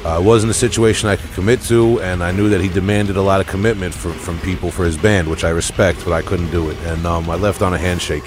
Uh, 0.05 0.21
wasn't 0.23 0.49
a 0.49 0.55
situation 0.55 1.09
I 1.09 1.17
could 1.17 1.33
commit 1.33 1.61
to, 1.63 2.01
and 2.01 2.23
I 2.23 2.31
knew 2.31 2.49
that 2.51 2.61
he 2.61 2.69
demanded 2.69 3.17
a 3.17 3.21
lot 3.21 3.41
of 3.41 3.49
commitment 3.49 3.93
for, 3.93 4.13
from 4.13 4.39
people 4.39 4.71
for 4.71 4.85
his 4.85 4.97
band, 4.97 5.29
which 5.29 5.43
I 5.43 5.51
respect, 5.51 6.05
but 6.05 6.13
I 6.13 6.23
couldn't 6.23 6.53
do 6.53 6.71
it. 6.71 6.79
And 6.85 7.05
um, 7.05 7.29
I 7.29 7.35
left 7.35 7.63
on 7.63 7.75
a 7.75 7.79
handshake 7.79 8.23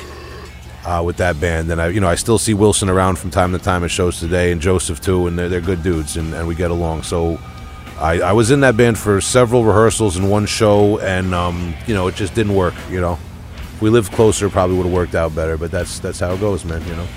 uh, 0.86 1.02
with 1.06 1.18
that 1.18 1.40
band. 1.40 1.72
And 1.72 1.82
I, 1.82 1.88
you 1.88 2.00
know, 2.00 2.08
I 2.08 2.16
still 2.16 2.38
see 2.38 2.54
Wilson 2.54 2.90
around 2.90 3.18
from 3.18 3.30
time 3.32 3.52
to 3.52 3.60
time 3.60 3.84
at 3.84 3.92
shows 3.92 4.20
today, 4.20 4.52
and 4.52 4.62
Joseph 4.62 5.02
too, 5.02 5.28
and 5.28 5.38
they're, 5.38 5.50
they're 5.50 5.62
good 5.62 5.84
dudes, 5.84 6.18
and, 6.18 6.34
and 6.34 6.48
we 6.48 6.56
get 6.56 6.72
along. 6.72 7.04
So 7.04 7.40
I, 8.00 8.22
I 8.22 8.32
was 8.34 8.52
in 8.52 8.62
that 8.62 8.78
band 8.78 8.98
for 8.98 9.22
several 9.22 9.64
rehearsals 9.64 10.18
and 10.18 10.30
one 10.30 10.46
show, 10.46 11.00
and 11.00 11.34
um, 11.34 11.76
you 11.88 11.94
know, 11.94 12.08
it 12.08 12.16
just 12.16 12.34
didn't 12.34 12.56
work. 12.56 12.74
You 12.90 13.02
know, 13.02 13.20
if 13.74 13.82
we 13.82 13.90
lived 13.90 14.12
closer, 14.12 14.50
probably 14.50 14.78
would 14.78 14.86
have 14.86 14.94
worked 14.94 15.16
out 15.16 15.36
better. 15.36 15.58
But 15.58 15.72
that's 15.72 16.00
that's 16.00 16.20
how 16.20 16.34
it 16.34 16.40
goes, 16.40 16.66
man. 16.66 16.86
You 16.88 16.96
know. 16.96 17.08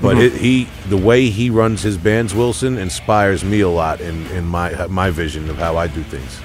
But 0.00 0.18
it, 0.18 0.32
he, 0.32 0.66
the 0.88 0.96
way 0.96 1.30
he 1.30 1.48
runs 1.48 1.82
his 1.82 1.96
bands, 1.96 2.34
Wilson, 2.34 2.76
inspires 2.76 3.44
me 3.44 3.60
a 3.60 3.68
lot 3.68 4.00
in, 4.00 4.26
in 4.32 4.44
my 4.44 4.86
my 4.88 5.10
vision 5.10 5.48
of 5.48 5.56
how 5.56 5.76
I 5.76 5.86
do 5.86 6.02
things. 6.02 6.40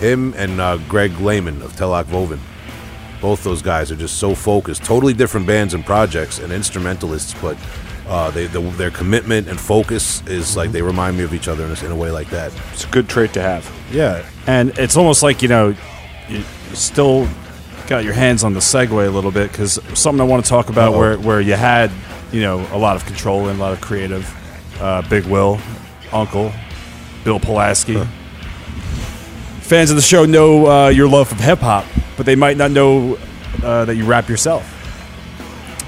Him 0.00 0.34
and 0.36 0.60
uh, 0.60 0.78
Greg 0.88 1.12
Lehman 1.20 1.62
of 1.62 1.76
Telak 1.76 2.06
Voven, 2.06 2.40
both 3.20 3.44
those 3.44 3.62
guys 3.62 3.90
are 3.92 3.96
just 3.96 4.18
so 4.18 4.34
focused. 4.34 4.84
Totally 4.84 5.12
different 5.14 5.46
bands 5.46 5.74
and 5.74 5.84
projects 5.84 6.38
and 6.38 6.52
instrumentalists, 6.52 7.34
but 7.40 7.56
uh, 8.08 8.30
they 8.30 8.46
the, 8.46 8.60
their 8.60 8.90
commitment 8.90 9.48
and 9.48 9.60
focus 9.60 10.26
is 10.26 10.56
like 10.56 10.72
they 10.72 10.82
remind 10.82 11.16
me 11.16 11.24
of 11.24 11.32
each 11.32 11.48
other 11.48 11.64
in 11.64 11.70
a, 11.70 11.84
in 11.84 11.92
a 11.92 11.96
way 11.96 12.10
like 12.10 12.28
that. 12.30 12.52
It's 12.72 12.84
a 12.84 12.88
good 12.88 13.08
trait 13.08 13.32
to 13.34 13.42
have. 13.42 13.70
Yeah, 13.92 14.26
and 14.46 14.70
it's 14.78 14.96
almost 14.96 15.22
like 15.22 15.42
you 15.42 15.48
know, 15.48 15.76
you, 16.28 16.38
you 16.38 16.76
still 16.76 17.28
got 17.86 18.04
your 18.04 18.12
hands 18.12 18.44
on 18.44 18.54
the 18.54 18.60
segue 18.60 19.06
a 19.06 19.10
little 19.10 19.30
bit 19.30 19.50
because 19.50 19.78
something 19.98 20.20
I 20.20 20.24
want 20.24 20.44
to 20.44 20.48
talk 20.48 20.70
about 20.70 20.92
Uh-oh. 20.92 20.98
where 20.98 21.18
where 21.18 21.40
you 21.40 21.54
had 21.54 21.90
you 22.32 22.40
know 22.40 22.66
a 22.72 22.78
lot 22.78 22.96
of 22.96 23.04
control 23.06 23.48
and 23.48 23.58
a 23.58 23.62
lot 23.62 23.72
of 23.72 23.80
creative. 23.80 24.36
Uh, 24.80 25.02
Big 25.10 25.26
Will, 25.26 25.60
Uncle, 26.10 26.52
Bill 27.22 27.38
Pulaski. 27.38 28.02
Fans 29.60 29.90
of 29.90 29.96
the 29.96 30.02
show 30.02 30.24
know 30.24 30.66
uh, 30.66 30.88
your 30.88 31.06
love 31.06 31.30
of 31.30 31.38
hip 31.38 31.58
hop, 31.58 31.84
but 32.20 32.26
they 32.26 32.36
might 32.36 32.58
not 32.58 32.70
know 32.70 33.16
uh, 33.64 33.86
that 33.86 33.96
you 33.96 34.04
rap 34.04 34.28
yourself. 34.28 34.62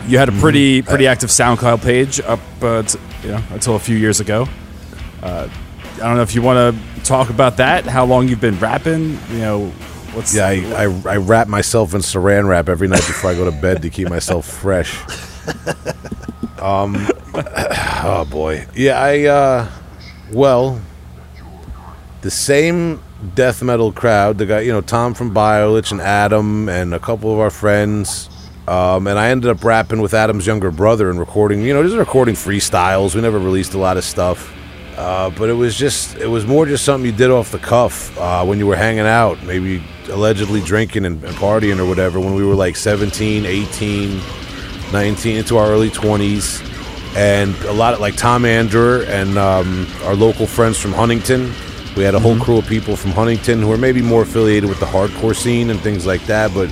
You 0.09 0.17
had 0.17 0.31
a 0.31 0.33
pretty 0.33 0.81
pretty 0.81 1.07
active 1.07 1.29
SoundCloud 1.29 1.83
page 1.83 2.21
up, 2.21 2.41
uh, 2.63 2.85
t- 2.85 2.99
you 3.25 3.33
know, 3.33 3.43
until 3.51 3.77
a 3.77 3.79
few 3.79 3.99
years 3.99 4.19
ago. 4.19 4.49
Uh, 5.23 5.47
I 5.97 5.99
don't 5.99 6.17
know 6.17 6.23
if 6.23 6.35
you 6.35 6.41
want 6.41 6.75
to 6.75 7.05
talk 7.05 7.29
about 7.29 7.59
that. 7.59 7.85
How 7.85 8.07
long 8.07 8.29
you've 8.29 8.41
been 8.41 8.59
rapping? 8.59 9.19
You 9.29 9.39
know, 9.39 9.67
what's 10.15 10.35
Yeah, 10.35 10.47
I, 10.47 10.85
I, 10.85 11.03
I 11.05 11.17
wrap 11.19 11.49
myself 11.49 11.93
in 11.93 12.01
saran 12.01 12.49
wrap 12.49 12.71
every 12.71 12.89
night 12.89 13.07
before 13.07 13.29
I 13.29 13.35
go 13.35 13.45
to 13.45 13.61
bed 13.61 13.83
to 13.83 13.91
keep 13.91 14.09
myself 14.09 14.47
fresh. 14.47 14.99
Um, 16.63 17.09
oh 17.35 18.25
boy, 18.31 18.69
yeah, 18.73 19.03
I 19.03 19.25
uh, 19.25 19.69
well, 20.33 20.81
the 22.21 22.31
same 22.31 23.03
death 23.35 23.63
metal 23.63 23.93
crowd, 23.93 24.39
the 24.39 24.47
guy, 24.47 24.61
you 24.61 24.73
know, 24.73 24.81
Tom 24.81 25.15
from 25.15 25.33
Biolich 25.35 25.93
and 25.93 26.01
Adam 26.01 26.69
and 26.69 26.95
a 26.95 26.99
couple 26.99 27.33
of 27.33 27.39
our 27.39 27.51
friends. 27.51 28.29
Um, 28.69 29.07
and 29.07 29.19
I 29.19 29.31
ended 29.31 29.51
up 29.51 29.65
rapping 29.65 30.01
with 30.01 30.15
Adam's 30.15 30.47
younger 30.47 30.71
brother 30.71 31.11
and 31.11 31.19
recording, 31.19 31.63
you 31.63 31.75
know, 31.75 31.83
just 31.83 31.97
recording 31.97 32.35
freestyles. 32.35 33.15
We 33.15 33.21
never 33.21 33.39
released 33.39 33.75
a 33.75 33.79
lot 33.79 33.97
of 33.97 34.05
stuff. 34.05 34.53
Uh, 34.97 35.31
but 35.31 35.49
it 35.49 35.55
was 35.55 35.77
just, 35.77 36.17
it 36.17 36.27
was 36.27 36.47
more 36.47 36.67
just 36.67 36.85
something 36.85 37.11
you 37.11 37.17
did 37.17 37.31
off 37.31 37.51
the 37.51 37.59
cuff 37.59 38.17
uh, 38.19 38.45
when 38.45 38.59
you 38.59 38.67
were 38.67 38.77
hanging 38.77 39.07
out, 39.07 39.43
maybe 39.43 39.83
allegedly 40.11 40.61
drinking 40.61 41.05
and, 41.07 41.23
and 41.25 41.35
partying 41.37 41.79
or 41.79 41.87
whatever 41.87 42.21
when 42.21 42.35
we 42.35 42.45
were 42.45 42.55
like 42.55 42.77
17, 42.77 43.47
18, 43.47 44.21
19, 44.93 45.37
into 45.37 45.57
our 45.57 45.69
early 45.69 45.91
20s. 45.91 46.69
And 47.17 47.55
a 47.65 47.73
lot 47.73 47.95
of 47.95 48.01
like 48.01 48.17
Tom 48.17 48.45
Andrew 48.45 49.03
and 49.07 49.39
um, 49.39 49.87
our 50.05 50.15
local 50.15 50.47
friends 50.47 50.79
from 50.79 50.93
Huntington. 50.93 51.53
We 51.97 52.05
had 52.05 52.15
a 52.15 52.21
whole 52.21 52.39
crew 52.39 52.59
of 52.59 52.67
people 52.67 52.97
from 52.97 53.11
Huntington 53.11 53.61
who 53.61 53.71
are 53.71 53.77
maybe 53.77 54.01
more 54.01 54.23
affiliated 54.23 54.69
with 54.69 54.81
the 54.81 54.87
hardcore 54.87 55.37
scene 55.37 55.69
and 55.69 55.79
things 55.81 56.07
like 56.07 56.25
that, 56.25 56.55
but 56.55 56.71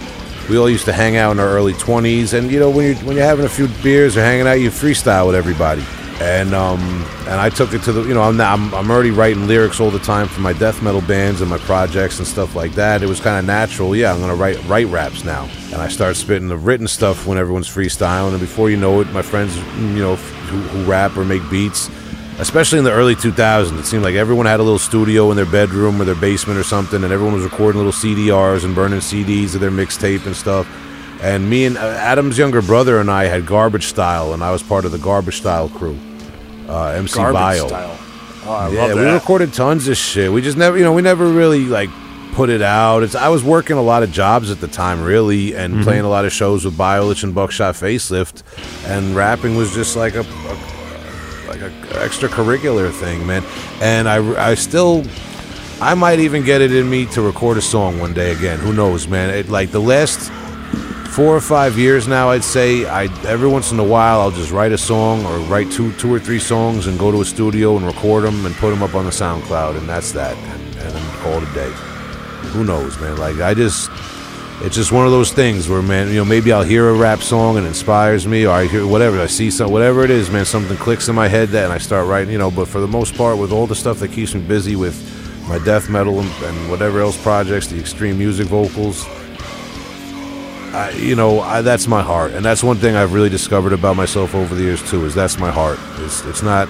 we 0.49 0.59
all 0.59 0.69
used 0.69 0.87
to 0.87 0.93
hang 0.93 1.17
out 1.17 1.31
in 1.33 1.39
our 1.39 1.49
early 1.49 1.75
20s 1.75 2.37
and 2.37 2.51
you 2.51 2.59
know 2.59 2.71
when 2.71 2.87
you're, 2.87 3.05
when 3.05 3.17
you're 3.17 3.25
having 3.25 3.45
a 3.45 3.49
few 3.49 3.69
beers 3.83 4.17
or 4.17 4.21
hanging 4.21 4.49
out 4.49 4.55
you 4.55 4.71
freestyle 4.71 5.27
with 5.27 5.37
everybody. 5.37 5.85
And 6.21 6.53
um 6.55 6.81
and 7.21 7.41
I 7.41 7.49
took 7.51 7.73
it 7.73 7.83
to 7.83 7.93
the 7.93 8.03
you 8.03 8.15
know 8.15 8.23
I'm 8.23 8.37
not, 8.37 8.59
I'm, 8.59 8.75
I'm 8.75 8.91
already 8.91 9.11
writing 9.11 9.47
lyrics 9.47 9.79
all 9.79 9.91
the 9.91 10.01
time 10.01 10.27
for 10.27 10.41
my 10.41 10.53
death 10.53 10.83
metal 10.83 11.03
bands 11.03 11.41
and 11.41 11.49
my 11.49 11.59
projects 11.59 12.19
and 12.19 12.27
stuff 12.27 12.57
like 12.57 12.73
that. 12.73 13.03
It 13.03 13.07
was 13.07 13.21
kind 13.21 13.39
of 13.39 13.45
natural. 13.45 13.95
Yeah 13.95 14.13
I'm 14.13 14.21
gonna 14.21 14.35
write 14.35 14.63
write 14.65 14.89
raps 14.89 15.25
now. 15.25 15.49
And 15.73 15.77
I 15.77 15.89
start 15.89 16.17
spitting 16.17 16.49
the 16.49 16.57
written 16.57 16.89
stuff 16.89 17.27
when 17.27 17.39
everyone's 17.39 17.69
freestyling. 17.69 18.31
And 18.31 18.41
before 18.41 18.71
you 18.71 18.77
know 18.77 19.01
it 19.01 19.13
my 19.13 19.23
friends 19.23 19.57
you 19.57 20.03
know 20.03 20.17
who, 20.17 20.59
who 20.61 20.91
rap 20.91 21.17
or 21.17 21.25
make 21.25 21.49
beats 21.51 21.91
especially 22.41 22.79
in 22.79 22.85
the 22.85 22.91
early 22.93 23.15
2000s 23.15 23.79
it 23.79 23.85
seemed 23.85 24.03
like 24.03 24.15
everyone 24.15 24.47
had 24.47 24.61
a 24.61 24.63
little 24.63 24.79
studio 24.79 25.31
in 25.31 25.37
their 25.37 25.47
bedroom 25.47 26.01
or 26.01 26.05
their 26.05 26.15
basement 26.15 26.59
or 26.59 26.63
something 26.63 27.05
and 27.05 27.13
everyone 27.13 27.35
was 27.35 27.45
recording 27.45 27.77
little 27.79 27.93
cdrs 27.93 28.65
and 28.65 28.75
burning 28.75 28.99
cds 29.01 29.55
of 29.55 29.61
their 29.61 29.71
mixtape 29.71 30.25
and 30.27 30.35
stuff. 30.35 30.67
And 31.23 31.51
me 31.51 31.67
and 31.67 31.77
uh, 31.77 31.81
adam's 31.81 32.39
younger 32.39 32.63
brother 32.63 32.99
and 32.99 33.11
i 33.11 33.25
had 33.25 33.45
garbage 33.47 33.87
style 33.87 34.33
and 34.33 34.43
i 34.43 34.51
was 34.51 34.63
part 34.63 34.85
of 34.85 34.93
the 34.93 34.99
garbage 34.99 35.37
style 35.37 35.69
crew 35.69 35.99
uh, 36.69 36.95
mc 36.97 37.15
Garbage 37.17 37.35
bio. 37.35 37.67
Style. 37.69 37.99
Oh, 38.47 38.53
I 38.53 38.71
yeah 38.71 38.95
we 38.95 39.03
recorded 39.03 39.53
tons 39.53 39.87
of 39.89 39.97
shit. 39.99 40.33
We 40.33 40.41
just 40.41 40.57
never 40.57 40.79
you 40.79 40.85
know 40.85 40.93
we 40.95 41.03
never 41.03 41.27
really 41.29 41.65
like 41.67 41.91
put 42.33 42.49
it 42.49 42.63
out. 42.63 43.03
It's 43.03 43.15
i 43.15 43.29
was 43.29 43.43
working 43.45 43.77
a 43.77 43.83
lot 43.83 44.03
of 44.03 44.13
jobs 44.13 44.51
at 44.51 44.61
the 44.61 44.69
time 44.69 45.03
really 45.03 45.55
and 45.55 45.75
Mm-hmm. 45.75 45.83
playing 45.83 46.05
a 46.05 46.09
lot 46.09 46.25
of 46.25 46.33
shows 46.33 46.65
with 46.65 46.75
biolich 46.79 47.23
and 47.23 47.35
buckshot 47.35 47.75
facelift 47.75 48.43
and 48.87 49.15
rapping 49.15 49.57
was 49.57 49.75
just 49.75 49.95
like 49.97 50.15
a, 50.15 50.21
a 50.21 50.80
like 51.61 51.73
a 51.73 52.09
extracurricular 52.09 52.93
thing, 52.93 53.27
man. 53.27 53.45
And 53.81 54.09
I, 54.09 54.51
I 54.51 54.55
still, 54.55 55.05
I 55.81 55.95
might 55.95 56.21
even 56.21 56.45
get 56.45 56.61
it 56.61 56.73
in 56.73 56.89
me 56.89 57.07
to 57.07 57.23
record 57.23 57.57
a 57.59 57.63
song 57.63 57.99
one 57.99 58.13
day 58.13 58.33
again. 58.33 58.59
Who 58.59 58.73
knows, 58.73 59.09
man? 59.09 59.31
It, 59.31 59.49
like 59.49 59.71
the 59.71 59.81
last 59.81 60.31
four 61.11 61.35
or 61.35 61.41
five 61.41 61.79
years 61.79 62.07
now, 62.07 62.31
I'd 62.31 62.45
say 62.45 62.87
I 62.87 63.05
every 63.27 63.49
once 63.49 63.73
in 63.73 63.79
a 63.79 63.85
while 63.85 64.21
I'll 64.21 64.31
just 64.31 64.53
write 64.53 64.73
a 64.73 64.79
song 64.79 65.25
or 65.27 65.39
write 65.41 65.71
two, 65.71 65.93
two 65.95 66.13
or 66.13 66.21
three 66.21 66.39
songs 66.39 66.87
and 66.87 66.99
go 66.99 67.11
to 67.11 67.21
a 67.21 67.25
studio 67.25 67.77
and 67.77 67.87
record 67.87 68.25
them 68.25 68.47
and 68.47 68.55
put 68.57 68.71
them 68.71 68.83
up 68.83 68.95
on 68.95 69.05
the 69.05 69.11
SoundCloud, 69.11 69.77
and 69.77 69.89
that's 69.89 70.13
that, 70.13 70.37
and, 70.37 70.77
and 70.77 71.15
call 71.19 71.43
it 71.43 71.49
a 71.49 71.55
day. 71.55 71.71
Who 72.53 72.65
knows, 72.65 72.99
man? 73.01 73.17
Like 73.17 73.41
I 73.41 73.55
just. 73.55 73.91
It's 74.63 74.77
just 74.77 74.93
one 74.93 75.07
of 75.07 75.13
those 75.13 75.33
things 75.33 75.71
where, 75.71 75.81
man, 75.81 76.09
you 76.09 76.17
know, 76.17 76.25
maybe 76.25 76.53
I'll 76.53 76.63
hear 76.63 76.91
a 76.91 76.93
rap 76.93 77.21
song 77.21 77.57
and 77.57 77.65
it 77.65 77.71
inspires 77.71 78.27
me, 78.27 78.47
or 78.47 78.51
I 78.51 78.67
hear 78.67 78.87
whatever, 78.87 79.19
I 79.19 79.27
see 79.27 79.51
some, 79.51 79.73
whatever 79.73 80.05
it 80.05 80.11
is, 80.11 80.29
man, 80.31 80.45
something 80.45 80.77
clicks 80.77 81.09
in 81.09 81.15
my 81.15 81.29
head 81.29 81.49
that, 81.49 81.65
and 81.65 81.73
I 81.73 81.79
start 81.79 82.07
writing, 82.07 82.31
you 82.31 82.39
know. 82.39 82.51
But 82.51 82.69
for 82.69 82.79
the 82.79 82.87
most 82.87 83.15
part, 83.15 83.39
with 83.39 83.53
all 83.53 83.67
the 83.67 83.75
stuff 83.75 84.01
that 84.01 84.13
keeps 84.13 84.35
me 84.35 84.43
busy 84.43 84.77
with 84.77 84.95
my 85.49 85.59
death 85.65 85.89
metal 85.89 86.21
and, 86.21 86.31
and 86.45 86.71
whatever 86.71 87.01
else 87.01 87.21
projects, 87.23 87.69
the 87.69 87.81
extreme 87.81 88.19
music 88.19 88.49
vocals, 88.49 89.07
I, 90.75 90.91
you 90.91 91.17
know, 91.17 91.41
I, 91.41 91.63
that's 91.63 91.89
my 91.89 92.03
heart, 92.03 92.33
and 92.33 92.45
that's 92.45 92.63
one 92.63 92.77
thing 92.77 92.97
I've 92.97 93.15
really 93.15 93.31
discovered 93.31 93.73
about 93.73 93.97
myself 93.97 94.35
over 94.35 94.55
the 94.55 94.63
years 94.63 94.89
too. 94.91 95.07
Is 95.07 95.15
that's 95.15 95.39
my 95.39 95.51
heart. 95.51 95.79
It's, 96.01 96.23
it's 96.27 96.43
not 96.43 96.69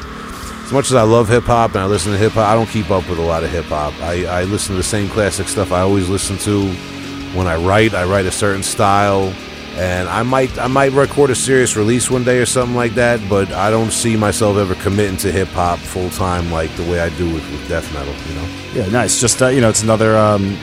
as 0.64 0.72
much 0.72 0.86
as 0.86 0.94
I 0.94 1.02
love 1.02 1.28
hip 1.28 1.42
hop 1.42 1.72
and 1.72 1.80
I 1.80 1.86
listen 1.86 2.12
to 2.12 2.18
hip 2.18 2.32
hop. 2.32 2.48
I 2.48 2.54
don't 2.54 2.68
keep 2.68 2.88
up 2.92 3.08
with 3.10 3.18
a 3.18 3.22
lot 3.22 3.42
of 3.42 3.50
hip 3.50 3.64
hop. 3.64 3.92
I, 4.00 4.26
I 4.26 4.44
listen 4.44 4.74
to 4.74 4.76
the 4.76 4.84
same 4.84 5.08
classic 5.08 5.48
stuff 5.48 5.72
I 5.72 5.80
always 5.80 6.08
listen 6.08 6.38
to. 6.38 6.99
When 7.34 7.46
I 7.46 7.56
write, 7.56 7.94
I 7.94 8.04
write 8.04 8.26
a 8.26 8.30
certain 8.32 8.62
style, 8.62 9.32
and 9.76 10.08
I 10.08 10.22
might 10.24 10.58
I 10.58 10.66
might 10.66 10.92
record 10.92 11.30
a 11.30 11.34
serious 11.34 11.76
release 11.76 12.10
one 12.10 12.24
day 12.24 12.38
or 12.38 12.46
something 12.46 12.76
like 12.76 12.94
that. 12.94 13.20
But 13.28 13.52
I 13.52 13.70
don't 13.70 13.92
see 13.92 14.16
myself 14.16 14.56
ever 14.56 14.74
committing 14.76 15.16
to 15.18 15.30
hip 15.30 15.48
hop 15.48 15.78
full 15.78 16.10
time 16.10 16.50
like 16.50 16.74
the 16.76 16.82
way 16.82 17.00
I 17.00 17.08
do 17.16 17.32
with, 17.32 17.48
with 17.52 17.68
death 17.68 17.92
metal. 17.94 18.14
You 18.28 18.34
know. 18.34 18.48
Yeah, 18.74 18.92
nice. 18.92 19.20
Just 19.20 19.40
uh, 19.42 19.48
you 19.48 19.60
know, 19.60 19.68
it's 19.68 19.82
another 19.82 20.18
um, 20.18 20.56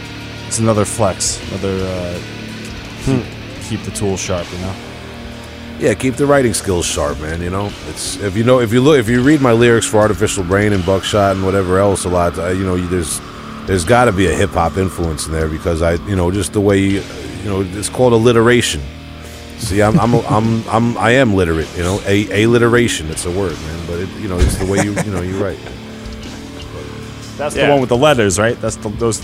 it's 0.47 0.59
another 0.59 0.83
flex, 0.83 1.39
another 1.51 1.77
uh, 1.81 2.21
keep, 3.05 3.23
keep 3.69 3.81
the 3.81 3.91
tool 3.91 4.17
sharp. 4.17 4.51
You 4.51 4.59
know. 4.59 4.75
Yeah, 5.79 5.93
keep 5.93 6.15
the 6.15 6.25
writing 6.25 6.53
skills 6.53 6.85
sharp, 6.85 7.19
man. 7.19 7.41
You 7.41 7.51
know, 7.51 7.71
it's 7.87 8.17
if 8.17 8.35
you 8.35 8.43
know 8.43 8.59
if 8.59 8.73
you 8.73 8.81
look 8.81 8.99
if 8.99 9.07
you 9.07 9.21
read 9.21 9.41
my 9.41 9.51
lyrics 9.51 9.85
for 9.85 9.99
Artificial 9.99 10.43
Brain 10.43 10.73
and 10.73 10.85
Buckshot 10.85 11.35
and 11.35 11.45
whatever 11.45 11.77
else 11.77 12.03
a 12.05 12.09
lot, 12.09 12.37
uh, 12.37 12.49
you 12.49 12.65
know, 12.65 12.77
there's 12.77 13.21
there's 13.67 13.85
got 13.85 14.05
to 14.05 14.11
be 14.11 14.27
a 14.27 14.33
hip 14.35 14.49
hop 14.51 14.77
influence 14.77 15.27
in 15.27 15.33
there 15.33 15.47
because 15.47 15.81
I, 15.81 15.93
you 16.07 16.15
know, 16.15 16.31
just 16.31 16.53
the 16.53 16.61
way 16.61 16.79
you, 16.79 17.03
you 17.43 17.49
know, 17.49 17.61
it's 17.61 17.89
called 17.89 18.13
alliteration. 18.13 18.81
See, 19.59 19.81
I'm 19.81 19.99
I'm 19.99 20.13
I'm, 20.15 20.63
I'm 20.69 20.97
I 20.97 21.11
am 21.11 21.33
literate, 21.35 21.67
you 21.77 21.83
know, 21.83 21.99
a 22.05 22.43
alliteration. 22.43 23.07
It's 23.09 23.25
a 23.25 23.31
word, 23.31 23.53
man, 23.53 23.87
but 23.87 23.99
it, 23.99 24.09
you 24.21 24.27
know, 24.27 24.37
it's 24.37 24.55
the 24.57 24.65
way 24.65 24.83
you 24.83 24.93
you 25.01 25.11
know 25.11 25.21
you 25.21 25.37
write. 25.43 25.59
That's 27.37 27.55
Yeah. 27.55 27.65
the 27.67 27.71
one 27.73 27.81
with 27.81 27.89
the 27.89 27.97
letters, 27.97 28.39
right? 28.39 28.59
That's 28.61 28.75
the 28.77 28.89
those. 28.89 29.23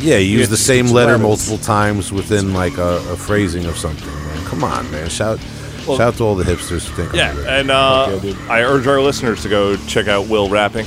Yeah, 0.00 0.18
you 0.18 0.38
use 0.38 0.48
the 0.48 0.56
same 0.56 0.86
letter 0.86 1.12
letters. 1.12 1.22
multiple 1.22 1.58
times 1.58 2.12
within 2.12 2.52
like 2.54 2.78
a, 2.78 2.98
a 3.10 3.16
phrasing 3.16 3.64
of 3.66 3.76
something, 3.76 4.06
man. 4.06 4.44
Come 4.46 4.62
on, 4.64 4.88
man. 4.92 5.08
Shout 5.08 5.40
shout 5.84 6.14
to 6.14 6.22
all 6.24 6.34
the 6.36 6.44
hipsters 6.44 6.86
who 6.88 6.94
think 6.94 7.10
I'm 7.10 7.16
Yeah, 7.16 7.58
and 7.58 7.70
uh, 7.70 8.06
Okay. 8.12 8.34
I 8.48 8.62
urge 8.62 8.86
our 8.86 9.00
listeners 9.00 9.42
to 9.42 9.48
go 9.48 9.76
check 9.88 10.06
out 10.06 10.28
Will 10.28 10.48
rapping. 10.48 10.84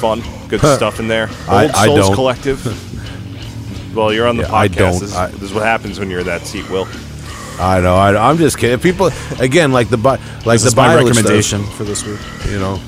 Fun, 0.00 0.22
good 0.60 0.76
stuff 0.76 1.00
in 1.00 1.08
there. 1.08 1.28
Old 1.28 1.48
I- 1.48 1.64
I 1.82 1.86
Souls 1.86 1.98
don't. 2.00 2.14
Collective. 2.14 3.94
well, 3.96 4.12
you're 4.12 4.26
on 4.28 4.36
the 4.36 4.42
Yeah, 4.44 4.48
podcast. 4.48 4.54
I 4.54 4.68
don't. 4.68 4.92
This, 4.92 5.02
is, 5.02 5.14
I- 5.16 5.30
this 5.30 5.42
is 5.42 5.54
what 5.54 5.64
happens 5.64 5.98
when 5.98 6.10
you're 6.10 6.20
in 6.20 6.26
that 6.26 6.42
seat, 6.42 6.68
Will. 6.70 6.86
I 7.60 7.80
know. 7.80 7.94
I, 7.96 8.30
I'm 8.30 8.38
just 8.38 8.58
kidding. 8.58 8.78
People 8.78 9.10
again, 9.38 9.72
like 9.72 9.88
the 9.90 9.98
bi- 9.98 10.16
like 10.46 10.60
This 10.60 10.62
the 10.62 10.68
is 10.68 10.76
my 10.76 10.94
Bible 10.96 11.06
stuff, 11.08 11.16
recommendation 11.16 11.62
for 11.64 11.84
this 11.84 12.04
week. 12.04 12.18
you 12.50 12.58
know, 12.58 12.80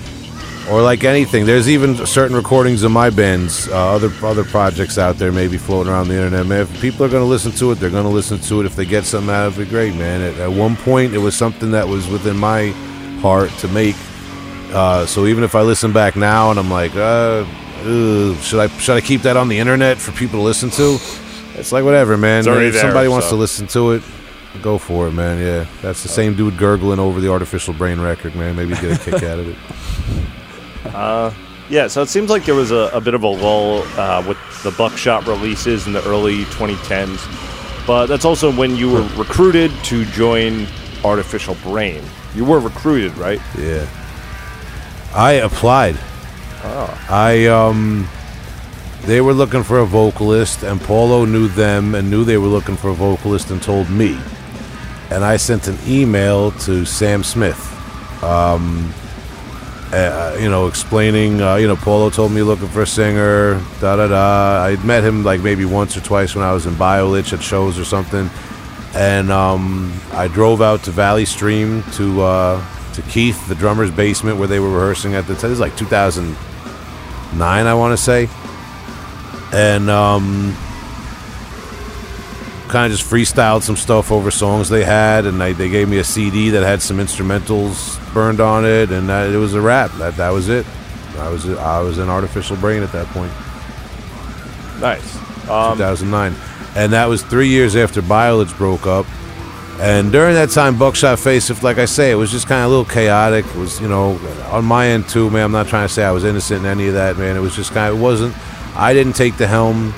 or 0.70 0.80
like 0.80 1.04
anything. 1.04 1.44
There's 1.44 1.68
even 1.68 1.94
certain 2.06 2.34
recordings 2.34 2.82
of 2.82 2.90
my 2.90 3.10
bands, 3.10 3.68
uh, 3.68 3.74
other 3.94 4.10
other 4.26 4.42
projects 4.42 4.96
out 4.96 5.16
there, 5.18 5.30
maybe 5.32 5.58
floating 5.58 5.92
around 5.92 6.08
the 6.08 6.14
internet. 6.14 6.46
Man, 6.46 6.60
if 6.62 6.80
people 6.80 7.04
are 7.04 7.10
going 7.10 7.22
to 7.22 7.28
listen 7.28 7.52
to 7.52 7.72
it, 7.72 7.74
they're 7.76 7.90
going 7.90 8.04
to 8.04 8.10
listen 8.10 8.38
to 8.38 8.60
it. 8.60 8.66
If 8.66 8.74
they 8.74 8.86
get 8.86 9.04
something 9.04 9.32
out 9.32 9.48
of 9.48 9.60
it, 9.60 9.68
great, 9.68 9.94
man. 9.94 10.22
At, 10.22 10.40
at 10.40 10.50
one 10.50 10.76
point, 10.76 11.12
it 11.12 11.18
was 11.18 11.36
something 11.36 11.70
that 11.72 11.86
was 11.86 12.08
within 12.08 12.36
my 12.36 12.68
heart 13.20 13.50
to 13.58 13.68
make. 13.68 13.96
Uh, 14.74 15.06
so 15.06 15.26
even 15.26 15.44
if 15.44 15.54
I 15.54 15.62
listen 15.62 15.92
back 15.92 16.16
now 16.16 16.50
and 16.50 16.58
I'm 16.58 16.70
like, 16.70 16.94
uh, 16.96 17.46
ugh, 17.84 18.36
should 18.38 18.58
I 18.58 18.66
should 18.78 18.96
I 18.96 19.00
keep 19.00 19.22
that 19.22 19.36
on 19.36 19.48
the 19.48 19.58
internet 19.58 19.98
for 19.98 20.12
people 20.12 20.40
to 20.40 20.44
listen 20.44 20.70
to? 20.70 20.98
It's 21.58 21.70
like 21.70 21.84
whatever, 21.84 22.16
man. 22.16 22.40
It's 22.40 22.48
if 22.48 22.72
there, 22.72 22.82
somebody 22.82 23.08
wants 23.08 23.28
to 23.28 23.36
listen 23.36 23.68
to 23.68 23.92
it, 23.92 24.02
go 24.62 24.78
for 24.78 25.06
it, 25.06 25.12
man. 25.12 25.38
Yeah, 25.38 25.66
that's 25.80 26.02
the 26.02 26.08
same 26.08 26.34
dude 26.34 26.58
gurgling 26.58 26.98
over 26.98 27.20
the 27.20 27.30
artificial 27.30 27.72
brain 27.72 28.00
record, 28.00 28.34
man. 28.34 28.56
Maybe 28.56 28.74
get 28.74 29.00
a 29.00 29.10
kick 29.10 29.22
out 29.22 29.38
of 29.38 29.48
it. 29.48 29.56
Yeah, 31.70 31.86
so 31.86 32.02
it 32.02 32.08
seems 32.10 32.28
like 32.28 32.44
there 32.44 32.54
was 32.54 32.72
a, 32.72 32.90
a 32.92 33.00
bit 33.00 33.14
of 33.14 33.22
a 33.22 33.26
lull 33.26 33.84
uh, 33.98 34.22
with 34.28 34.36
the 34.62 34.70
Buckshot 34.72 35.26
releases 35.26 35.86
in 35.86 35.94
the 35.94 36.04
early 36.06 36.44
2010s, 36.44 37.86
but 37.86 38.04
that's 38.06 38.26
also 38.26 38.52
when 38.54 38.76
you 38.76 38.92
were 38.92 39.02
recruited 39.16 39.70
to 39.84 40.04
join 40.04 40.66
Artificial 41.04 41.54
Brain. 41.62 42.02
You 42.34 42.44
were 42.44 42.60
recruited, 42.60 43.16
right? 43.16 43.40
Yeah. 43.58 43.86
I 45.14 45.32
applied. 45.32 45.96
I 47.08 47.46
um 47.46 48.08
they 49.02 49.20
were 49.20 49.34
looking 49.34 49.62
for 49.62 49.78
a 49.78 49.86
vocalist 49.86 50.62
and 50.62 50.80
Paulo 50.80 51.24
knew 51.24 51.46
them 51.46 51.94
and 51.94 52.10
knew 52.10 52.24
they 52.24 52.38
were 52.38 52.48
looking 52.48 52.76
for 52.76 52.88
a 52.88 52.94
vocalist 52.94 53.50
and 53.50 53.62
told 53.62 53.90
me. 53.90 54.18
And 55.10 55.24
I 55.24 55.36
sent 55.36 55.68
an 55.68 55.78
email 55.86 56.50
to 56.52 56.84
Sam 56.84 57.22
Smith. 57.22 57.60
Um 58.24 58.92
uh, 59.92 60.36
you 60.40 60.50
know, 60.50 60.66
explaining, 60.66 61.40
uh, 61.40 61.54
you 61.54 61.68
know, 61.68 61.76
Paulo 61.76 62.10
told 62.10 62.32
me 62.32 62.42
looking 62.42 62.66
for 62.66 62.82
a 62.82 62.86
singer, 62.86 63.62
da 63.80 63.94
da 63.94 64.08
da. 64.08 64.64
I'd 64.64 64.84
met 64.84 65.04
him 65.04 65.22
like 65.22 65.40
maybe 65.40 65.64
once 65.64 65.96
or 65.96 66.00
twice 66.00 66.34
when 66.34 66.44
I 66.44 66.52
was 66.52 66.66
in 66.66 66.74
Biolich 66.74 67.32
at 67.32 67.40
shows 67.40 67.78
or 67.78 67.84
something. 67.84 68.28
And 68.96 69.30
um, 69.30 69.92
I 70.10 70.26
drove 70.26 70.60
out 70.60 70.82
to 70.84 70.90
Valley 70.90 71.24
Stream 71.24 71.84
to 71.92 72.22
uh, 72.22 72.73
to 72.94 73.02
Keith, 73.02 73.48
the 73.48 73.54
drummer's 73.54 73.90
basement, 73.90 74.38
where 74.38 74.48
they 74.48 74.60
were 74.60 74.70
rehearsing 74.70 75.14
at 75.14 75.26
the 75.26 75.34
time. 75.34 75.46
It 75.46 75.50
was 75.50 75.60
like 75.60 75.76
2009, 75.76 77.66
I 77.66 77.74
want 77.74 77.96
to 77.96 78.02
say. 78.02 78.28
And 79.52 79.88
um, 79.90 80.56
kind 82.68 82.90
of 82.90 82.98
just 82.98 83.08
freestyled 83.08 83.62
some 83.62 83.76
stuff 83.76 84.10
over 84.10 84.30
songs 84.30 84.68
they 84.68 84.84
had, 84.84 85.26
and 85.26 85.40
they, 85.40 85.52
they 85.52 85.68
gave 85.68 85.88
me 85.88 85.98
a 85.98 86.04
CD 86.04 86.50
that 86.50 86.62
had 86.62 86.82
some 86.82 86.98
instrumentals 86.98 88.00
burned 88.12 88.40
on 88.40 88.64
it, 88.64 88.90
and 88.90 89.08
that, 89.08 89.30
it 89.30 89.36
was 89.36 89.54
a 89.54 89.60
wrap. 89.60 89.92
That 89.92 90.16
that 90.16 90.30
was 90.30 90.48
it. 90.48 90.66
I 91.18 91.28
was 91.28 91.48
I 91.48 91.80
was 91.80 91.98
in 91.98 92.08
Artificial 92.08 92.56
Brain 92.56 92.82
at 92.82 92.90
that 92.92 93.06
point. 93.08 93.32
Nice. 94.80 95.12
2009. 95.76 96.34
And 96.76 96.92
that 96.92 97.06
was 97.06 97.22
three 97.22 97.48
years 97.48 97.76
after 97.76 98.02
Biolich 98.02 98.56
broke 98.56 98.86
up. 98.86 99.06
And 99.80 100.12
during 100.12 100.34
that 100.34 100.50
time, 100.50 100.78
Buckshot 100.78 101.18
Facelift 101.18 101.62
like 101.62 101.78
I 101.78 101.84
say, 101.84 102.12
it 102.12 102.14
was 102.14 102.30
just 102.30 102.46
kind 102.46 102.60
of 102.60 102.66
a 102.66 102.68
little 102.68 102.84
chaotic. 102.84 103.44
It 103.44 103.56
was, 103.56 103.80
you 103.80 103.88
know, 103.88 104.18
on 104.50 104.64
my 104.64 104.86
end 104.86 105.08
too, 105.08 105.30
man. 105.30 105.44
I'm 105.44 105.52
not 105.52 105.66
trying 105.66 105.88
to 105.88 105.92
say 105.92 106.04
I 106.04 106.12
was 106.12 106.24
innocent 106.24 106.60
in 106.60 106.66
any 106.66 106.86
of 106.86 106.94
that, 106.94 107.18
man. 107.18 107.36
It 107.36 107.40
was 107.40 107.56
just 107.56 107.72
kind 107.72 107.92
of, 107.92 107.98
it 107.98 108.02
wasn't. 108.02 108.34
I 108.76 108.92
didn't 108.92 109.14
take 109.14 109.36
the 109.36 109.46
helm, 109.46 109.92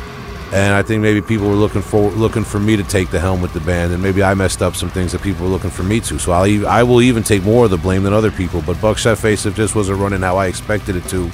and 0.53 0.75
I 0.75 0.83
think 0.83 1.03
maybe 1.03 1.21
people 1.21 1.49
were 1.49 1.55
looking 1.55 1.83
for 1.83 2.11
looking 2.11 2.45
for 2.45 2.59
me 2.59 2.77
to 2.77 2.85
take 2.85 3.11
the 3.11 3.21
helm 3.21 3.43
with 3.43 3.53
the 3.53 3.61
band, 3.61 3.93
and 3.93 4.03
maybe 4.03 4.23
I 4.23 4.33
messed 4.35 4.63
up 4.63 4.77
some 4.77 4.91
things 4.91 5.13
that 5.13 5.23
people 5.23 5.45
were 5.45 5.53
looking 5.53 5.71
for 5.71 5.83
me 5.83 6.01
to. 6.01 6.19
So 6.19 6.33
I'll, 6.33 6.67
I 6.67 6.83
will 6.83 7.03
even 7.03 7.23
take 7.23 7.43
more 7.43 7.65
of 7.67 7.71
the 7.71 7.77
blame 7.77 8.03
than 8.03 8.13
other 8.15 8.31
people. 8.31 8.63
But 8.63 8.81
Buckshot 8.81 9.19
Facelift 9.19 9.57
just 9.57 9.75
wasn't 9.75 10.01
running 10.01 10.23
how 10.23 10.37
I 10.39 10.47
expected 10.47 10.97
it 10.97 11.05
to, 11.09 11.31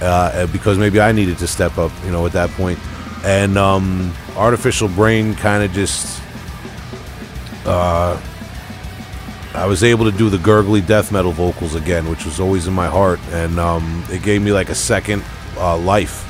uh, 0.00 0.46
because 0.48 0.78
maybe 0.78 1.00
I 1.00 1.12
needed 1.12 1.38
to 1.38 1.46
step 1.46 1.76
up, 1.76 1.92
you 2.04 2.10
know, 2.10 2.24
at 2.24 2.32
that 2.32 2.50
point. 2.50 2.78
And 3.22 3.58
um, 3.58 4.12
artificial 4.36 4.88
brain 4.88 5.34
kind 5.34 5.62
of 5.62 5.72
just, 5.72 6.22
uh, 7.70 8.20
I 9.54 9.66
was 9.66 9.82
able 9.82 10.10
to 10.10 10.16
do 10.16 10.30
the 10.30 10.38
gurgly 10.38 10.80
death 10.80 11.12
metal 11.12 11.32
vocals 11.32 11.74
again, 11.74 12.08
which 12.08 12.24
was 12.24 12.40
always 12.40 12.66
in 12.66 12.74
my 12.74 12.86
heart, 12.86 13.20
and 13.30 13.58
um, 13.58 14.04
it 14.10 14.22
gave 14.22 14.42
me 14.42 14.52
like 14.52 14.68
a 14.68 14.74
second 14.74 15.24
uh, 15.56 15.76
life. 15.76 16.26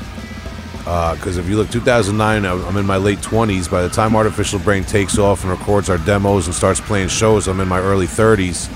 Because 0.79 1.37
if 1.37 1.47
you 1.47 1.55
look, 1.55 1.69
2009, 1.69 2.45
I'm 2.45 2.65
I'm 2.65 2.77
in 2.77 2.85
my 2.85 2.97
late 2.97 3.19
20s. 3.19 3.69
By 3.69 3.83
the 3.83 3.89
time 3.89 4.15
Artificial 4.15 4.59
Brain 4.59 4.83
takes 4.83 5.17
off 5.17 5.43
and 5.43 5.51
records 5.51 5.89
our 5.89 5.99
demos 5.99 6.47
and 6.47 6.55
starts 6.55 6.81
playing 6.81 7.09
shows, 7.09 7.47
I'm 7.47 7.59
in 7.59 7.67
my 7.67 7.79
early 7.79 8.07
30s. 8.07 8.69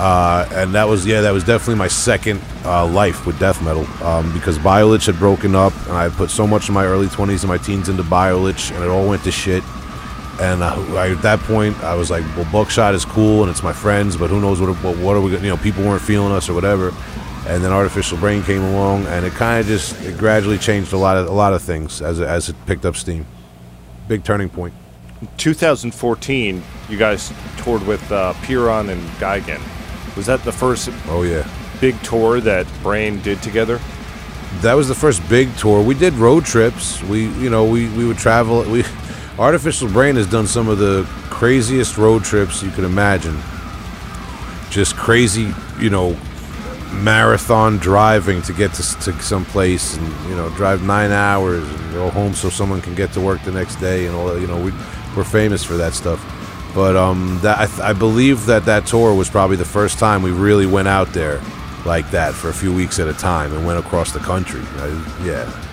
Uh, 0.00 0.48
and 0.52 0.74
that 0.74 0.88
was 0.88 1.06
yeah, 1.06 1.20
that 1.20 1.30
was 1.30 1.44
definitely 1.44 1.76
my 1.76 1.88
second 1.88 2.40
uh, 2.64 2.86
life 2.86 3.26
with 3.26 3.38
death 3.38 3.62
metal 3.62 3.86
um, 4.02 4.32
because 4.32 4.58
Biolich 4.58 5.06
had 5.06 5.16
broken 5.18 5.54
up, 5.54 5.74
and 5.86 5.92
I 5.92 6.08
put 6.08 6.30
so 6.30 6.46
much 6.46 6.68
of 6.68 6.74
my 6.74 6.84
early 6.84 7.06
20s 7.06 7.40
and 7.40 7.48
my 7.48 7.58
teens 7.58 7.88
into 7.88 8.02
Biolich, 8.02 8.74
and 8.74 8.82
it 8.82 8.88
all 8.88 9.06
went 9.08 9.22
to 9.24 9.30
shit. 9.30 9.62
And 10.40 10.62
uh, 10.62 10.74
I, 10.96 11.10
at 11.10 11.22
that 11.22 11.38
point, 11.40 11.76
I 11.84 11.94
was 11.94 12.10
like, 12.10 12.24
well, 12.34 12.50
Buckshot 12.50 12.94
is 12.94 13.04
cool, 13.04 13.42
and 13.42 13.50
it's 13.50 13.62
my 13.62 13.74
friends, 13.74 14.16
but 14.16 14.30
who 14.30 14.40
knows 14.40 14.60
what 14.60 14.74
what, 14.82 14.96
what 14.96 15.14
are 15.16 15.20
we? 15.20 15.30
gonna- 15.32 15.42
You 15.44 15.50
know, 15.50 15.56
people 15.58 15.84
weren't 15.84 16.00
feeling 16.02 16.32
us 16.32 16.48
or 16.48 16.54
whatever. 16.54 16.94
And 17.46 17.64
then 17.64 17.72
Artificial 17.72 18.16
Brain 18.18 18.42
came 18.42 18.62
along, 18.62 19.06
and 19.06 19.24
it 19.26 19.32
kind 19.32 19.60
of 19.60 19.66
just 19.66 20.00
it 20.02 20.16
gradually 20.18 20.58
changed 20.58 20.92
a 20.92 20.96
lot 20.98 21.16
of 21.16 21.26
a 21.26 21.32
lot 21.32 21.52
of 21.52 21.62
things 21.62 22.00
as 22.02 22.20
it, 22.20 22.26
as 22.28 22.48
it 22.48 22.56
picked 22.66 22.84
up 22.86 22.96
steam. 22.96 23.26
Big 24.08 24.24
turning 24.24 24.48
point. 24.48 24.72
2014, 25.36 26.62
you 26.88 26.96
guys 26.98 27.32
toured 27.58 27.86
with 27.86 28.10
uh, 28.10 28.32
Pyrrhon 28.42 28.88
and 28.88 29.00
Geryon. 29.18 29.60
Was 30.16 30.26
that 30.26 30.42
the 30.44 30.52
first 30.52 30.88
Oh 31.08 31.22
yeah. 31.22 31.46
big 31.80 32.00
tour 32.02 32.40
that 32.40 32.66
Brain 32.82 33.20
did 33.22 33.42
together? 33.42 33.78
that 34.62 34.74
was 34.74 34.88
the 34.88 34.94
first 34.94 35.26
big 35.28 35.54
tour. 35.56 35.80
We 35.82 35.94
did 35.94 36.12
road 36.14 36.44
trips. 36.44 37.00
We, 37.04 37.28
you 37.38 37.48
know, 37.50 37.64
we, 37.64 37.88
we 37.90 38.04
would 38.04 38.18
travel. 38.18 38.62
We, 38.64 38.82
Artificial 39.40 39.88
Brain 39.88 40.16
has 40.16 40.26
done 40.26 40.46
some 40.46 40.68
of 40.68 40.76
the 40.76 41.04
craziest 41.30 41.96
road 41.96 42.22
trips 42.22 42.62
you 42.62 42.70
could 42.70 42.84
imagine. 42.84 43.38
Just 44.68 44.96
crazy, 44.96 45.54
you 45.78 45.88
know, 45.88 46.14
marathon 46.92 47.78
driving 47.78 48.42
to 48.42 48.52
get 48.52 48.74
to, 48.74 48.82
to 49.00 49.12
some 49.22 49.46
place 49.46 49.96
and 49.96 50.28
you 50.28 50.36
know 50.36 50.50
drive 50.50 50.82
nine 50.82 51.10
hours 51.10 51.62
and 51.66 51.92
go 51.94 52.10
home 52.10 52.34
so 52.34 52.50
someone 52.50 52.82
can 52.82 52.94
get 52.94 53.12
to 53.12 53.20
work 53.20 53.42
the 53.44 53.50
next 53.50 53.76
day 53.76 54.06
and 54.06 54.14
all 54.14 54.26
that. 54.26 54.40
You 54.42 54.46
know, 54.46 54.62
we 54.62 54.72
we're 55.16 55.24
famous 55.24 55.64
for 55.64 55.78
that 55.78 55.94
stuff. 55.94 56.22
But 56.74 56.94
um, 56.94 57.38
that 57.42 57.58
I, 57.58 57.66
th- 57.66 57.80
I 57.80 57.94
believe 57.94 58.44
that 58.44 58.66
that 58.66 58.86
tour 58.86 59.14
was 59.14 59.30
probably 59.30 59.56
the 59.56 59.64
first 59.64 59.98
time 59.98 60.22
we 60.22 60.32
really 60.32 60.66
went 60.66 60.86
out 60.86 61.14
there 61.14 61.40
like 61.86 62.10
that 62.10 62.34
for 62.34 62.50
a 62.50 62.52
few 62.54 62.74
weeks 62.74 62.98
at 63.00 63.08
a 63.08 63.14
time 63.14 63.54
and 63.54 63.64
went 63.66 63.78
across 63.78 64.12
the 64.12 64.20
country. 64.20 64.60
I- 64.76 65.24
yeah, 65.24 65.64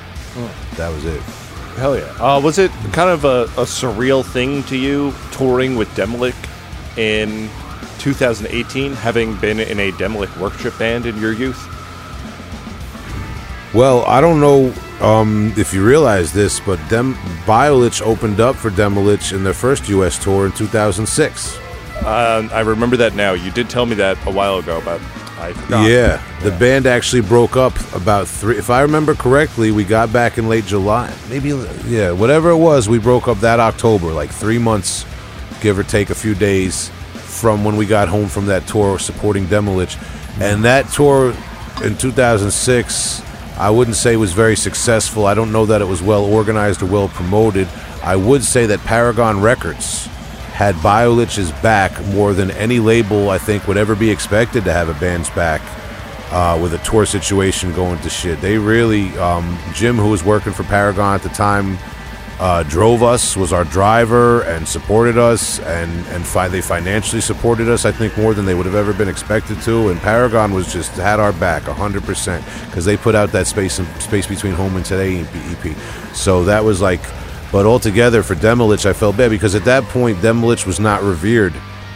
that 0.78 0.90
was 0.90 1.04
it. 1.04 1.22
Hell 1.78 1.96
yeah. 1.96 2.06
Uh, 2.20 2.42
was 2.42 2.58
it 2.58 2.72
kind 2.92 3.10
of 3.10 3.24
a, 3.24 3.44
a 3.62 3.66
surreal 3.66 4.26
thing 4.26 4.64
to 4.64 4.76
you 4.76 5.14
touring 5.32 5.76
with 5.76 5.88
Demilich 5.90 6.34
in 6.98 7.50
2018, 8.00 8.94
having 8.94 9.36
been 9.38 9.60
in 9.60 9.80
a 9.80 9.92
Demilich 9.92 10.36
worship 10.40 10.76
band 10.80 11.06
in 11.06 11.18
your 11.20 11.34
youth? 11.34 11.64
Well, 13.76 14.04
I 14.06 14.22
don't 14.22 14.40
know 14.40 14.74
um, 15.02 15.54
if 15.56 15.72
you 15.72 15.86
realize 15.86 16.34
this, 16.34 16.60
but 16.60 16.80
Dem- 16.90 17.14
Biolich 17.46 18.02
opened 18.02 18.40
up 18.40 18.56
for 18.56 18.72
Demilich 18.72 19.32
in 19.32 19.44
their 19.44 19.54
first 19.54 19.88
U.S. 19.90 20.18
tour 20.18 20.48
in 20.48 20.54
2006. 20.54 21.58
Uh, 21.98 22.50
I 22.52 22.62
remember 22.62 22.98
that 22.98 23.14
now. 23.14 23.34
You 23.34 23.52
did 23.52 23.70
tell 23.70 23.86
me 23.86 23.94
that 23.96 24.18
a 24.26 24.32
while 24.32 24.58
ago, 24.58 24.82
but 24.84 25.00
I 25.38 25.54
forgot. 25.54 25.90
Yeah, 25.90 26.22
the 26.42 26.52
band 26.52 26.88
actually 26.88 27.22
broke 27.22 27.56
up 27.56 27.74
about 27.94 28.28
three. 28.28 28.58
If 28.58 28.70
I 28.70 28.82
remember 28.82 29.14
correctly, 29.14 29.72
we 29.72 29.84
got 29.84 30.12
back 30.12 30.38
in 30.38 30.50
late 30.50 30.66
July. 30.66 31.14
Maybe, 31.30 31.50
yeah, 31.86 32.12
whatever 32.12 32.50
it 32.50 32.58
was, 32.58 32.90
we 32.90 32.98
broke 32.98 33.28
up 33.28 33.40
that 33.40 33.60
October, 33.60 34.08
like 34.08 34.32
three 34.32 34.58
months, 34.58 35.06
give 35.62 35.78
or 35.78 35.84
take 35.84 36.10
a 36.10 36.16
few 36.16 36.34
days 36.34 36.90
from 37.14 37.64
when 37.64 37.76
we 37.78 37.86
got 37.86 38.08
home 38.08 38.28
from 38.28 38.48
that 38.48 38.66
tour 38.68 38.98
supporting 38.98 39.46
Demilich. 39.46 39.96
Mm-hmm. 39.96 40.42
And 40.42 40.66
that 40.66 40.90
tour 40.90 41.36
in 41.84 41.98
2006, 41.98 43.22
I 43.58 43.70
wouldn't 43.70 43.96
say 43.96 44.16
was 44.18 44.34
very 44.34 44.56
successful. 44.56 45.28
I 45.28 45.34
don't 45.36 45.52
know 45.52 45.68
that 45.68 45.82
it 45.82 45.86
was 45.86 46.02
well 46.02 46.26
organized 46.26 46.82
or 46.82 46.88
well 46.88 47.10
promoted. 47.10 47.68
I 48.04 48.16
would 48.16 48.44
say 48.44 48.66
that 48.68 48.80
Paragon 48.80 49.42
Records 49.42 50.10
had 50.58 50.74
Biolich's 50.78 51.52
back 51.62 52.04
more 52.08 52.34
than 52.34 52.50
any 52.50 52.80
label 52.80 53.30
I 53.30 53.38
think 53.38 53.68
would 53.68 53.78
ever 53.78 53.96
be 53.96 54.10
expected 54.10 54.64
to 54.64 54.74
have 54.74 54.90
a 54.90 55.00
band's 55.00 55.30
back 55.30 55.62
uh, 56.32 56.58
with 56.60 56.74
a 56.74 56.80
tour 56.80 57.06
situation 57.06 57.72
going 57.74 58.00
to 58.00 58.10
shit. 58.10 58.42
They 58.42 58.58
really, 58.58 59.16
um, 59.20 59.56
Jim, 59.76 59.98
who 59.98 60.10
was 60.10 60.24
working 60.24 60.54
for 60.54 60.64
Paragon 60.64 61.14
at 61.14 61.22
the 61.22 61.30
time, 61.30 61.78
uh, 62.40 62.64
drove 62.64 63.04
us, 63.04 63.38
was 63.38 63.54
our 63.54 63.66
driver, 63.66 64.42
and 64.46 64.68
supported 64.68 65.20
us, 65.20 65.60
and 65.60 65.92
and 66.08 66.26
fi- 66.26 66.48
they 66.48 66.62
financially 66.62 67.22
supported 67.22 67.70
us. 67.70 67.86
I 67.86 67.92
think 67.92 68.18
more 68.18 68.34
than 68.34 68.46
they 68.46 68.56
would 68.56 68.66
have 68.66 68.74
ever 68.74 68.94
been 68.94 69.10
expected 69.10 69.62
to. 69.62 69.90
And 69.90 70.00
Paragon 70.00 70.54
was 70.54 70.74
just 70.74 70.92
had 70.94 71.20
our 71.20 71.34
back 71.34 71.64
hundred 71.64 72.04
percent 72.04 72.44
because 72.66 72.84
they 72.84 72.98
put 72.98 73.14
out 73.14 73.32
that 73.34 73.46
space 73.46 73.78
and 73.78 73.88
space 74.02 74.26
between 74.26 74.54
home 74.54 74.76
and 74.76 74.84
today 74.84 75.22
EP. 75.22 75.78
So 76.16 76.44
that 76.46 76.64
was 76.64 76.82
like, 76.82 77.02
but 77.52 77.66
altogether 77.66 78.24
for 78.24 78.36
Demilich, 78.36 78.86
I 78.86 78.94
felt 78.94 79.18
bad 79.18 79.30
because 79.30 79.56
at 79.56 79.66
that 79.66 79.84
point 79.86 80.18
Demilich 80.20 80.66
was 80.66 80.80
not 80.80 81.02
revered 81.04 81.54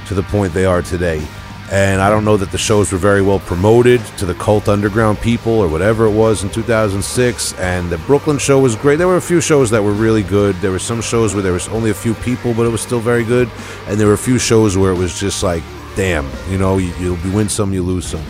to 0.07 0.13
the 0.13 0.23
point 0.23 0.53
they 0.53 0.65
are 0.65 0.81
today. 0.81 1.25
And 1.71 2.01
I 2.01 2.09
don't 2.09 2.25
know 2.25 2.35
that 2.35 2.51
the 2.51 2.57
shows 2.57 2.91
were 2.91 2.97
very 2.97 3.21
well 3.21 3.39
promoted 3.39 4.01
to 4.17 4.25
the 4.25 4.33
cult 4.33 4.67
underground 4.67 5.21
people 5.21 5.53
or 5.53 5.69
whatever 5.69 6.05
it 6.05 6.11
was 6.11 6.43
in 6.43 6.49
2006. 6.49 7.53
And 7.53 7.89
the 7.89 7.97
Brooklyn 7.99 8.37
show 8.37 8.59
was 8.59 8.75
great. 8.75 8.97
There 8.97 9.07
were 9.07 9.15
a 9.15 9.21
few 9.21 9.39
shows 9.39 9.69
that 9.69 9.81
were 9.81 9.93
really 9.93 10.21
good. 10.21 10.55
There 10.57 10.71
were 10.71 10.79
some 10.79 11.01
shows 11.01 11.33
where 11.33 11.41
there 11.41 11.53
was 11.53 11.69
only 11.69 11.89
a 11.89 11.93
few 11.93 12.13
people, 12.15 12.53
but 12.53 12.65
it 12.65 12.69
was 12.69 12.81
still 12.81 12.99
very 12.99 13.23
good. 13.23 13.49
And 13.87 13.97
there 13.97 14.07
were 14.07 14.13
a 14.13 14.17
few 14.17 14.37
shows 14.37 14.77
where 14.77 14.91
it 14.91 14.97
was 14.97 15.17
just 15.17 15.43
like, 15.43 15.63
damn, 15.95 16.29
you 16.49 16.57
know, 16.57 16.77
you, 16.77 16.93
you 16.97 17.31
win 17.33 17.47
some, 17.47 17.73
you 17.73 17.83
lose 17.83 18.05
some. 18.05 18.25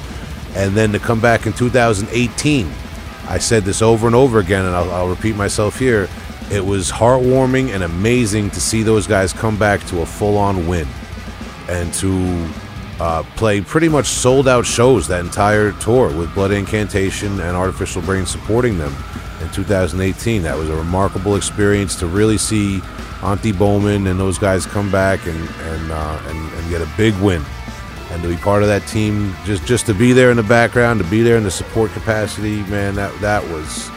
And 0.53 0.75
then 0.75 0.91
to 0.91 0.99
come 0.99 1.19
back 1.19 1.47
in 1.47 1.53
2018, 1.53 2.71
I 3.27 3.39
said 3.39 3.63
this 3.63 3.81
over 3.81 4.05
and 4.05 4.15
over 4.15 4.37
again, 4.37 4.65
and 4.65 4.75
I'll, 4.75 4.91
I'll 4.91 5.09
repeat 5.09 5.35
myself 5.35 5.79
here. 5.79 6.09
It 6.51 6.65
was 6.65 6.91
heartwarming 6.91 7.69
and 7.69 7.81
amazing 7.83 8.49
to 8.49 8.59
see 8.59 8.83
those 8.83 9.07
guys 9.07 9.31
come 9.31 9.57
back 9.57 9.85
to 9.87 10.01
a 10.01 10.05
full 10.05 10.37
on 10.37 10.67
win 10.67 10.85
and 11.69 11.93
to 11.93 12.49
uh, 12.99 13.23
play 13.37 13.61
pretty 13.61 13.87
much 13.87 14.07
sold 14.07 14.49
out 14.49 14.65
shows 14.65 15.07
that 15.07 15.21
entire 15.21 15.71
tour 15.71 16.13
with 16.15 16.33
Blood 16.35 16.51
Incantation 16.51 17.39
and 17.39 17.55
Artificial 17.55 18.01
Brain 18.01 18.25
supporting 18.25 18.77
them 18.77 18.93
in 19.41 19.49
2018. 19.51 20.43
That 20.43 20.57
was 20.57 20.69
a 20.69 20.75
remarkable 20.75 21.37
experience 21.37 21.95
to 21.99 22.05
really 22.05 22.37
see 22.37 22.79
Antti 23.21 23.53
Boman 23.53 24.11
and 24.11 24.19
those 24.19 24.37
guys 24.37 24.65
come 24.65 24.91
back 24.91 25.25
and 25.27 25.39
and, 25.39 25.91
uh, 25.91 26.21
and 26.25 26.53
and 26.53 26.69
get 26.69 26.81
a 26.81 26.89
big 26.97 27.15
win, 27.21 27.41
and 28.11 28.21
to 28.23 28.27
be 28.27 28.35
part 28.35 28.61
of 28.61 28.67
that 28.67 28.85
team, 28.87 29.33
just 29.45 29.65
just 29.65 29.85
to 29.85 29.93
be 29.93 30.11
there 30.11 30.31
in 30.31 30.37
the 30.37 30.43
background, 30.43 30.99
to 30.99 31.09
be 31.09 31.21
there 31.21 31.37
in 31.37 31.43
the 31.43 31.51
support 31.51 31.91
capacity, 31.91 32.61
man, 32.63 32.93
that 32.95 33.17
that 33.21 33.41
was 33.49 33.89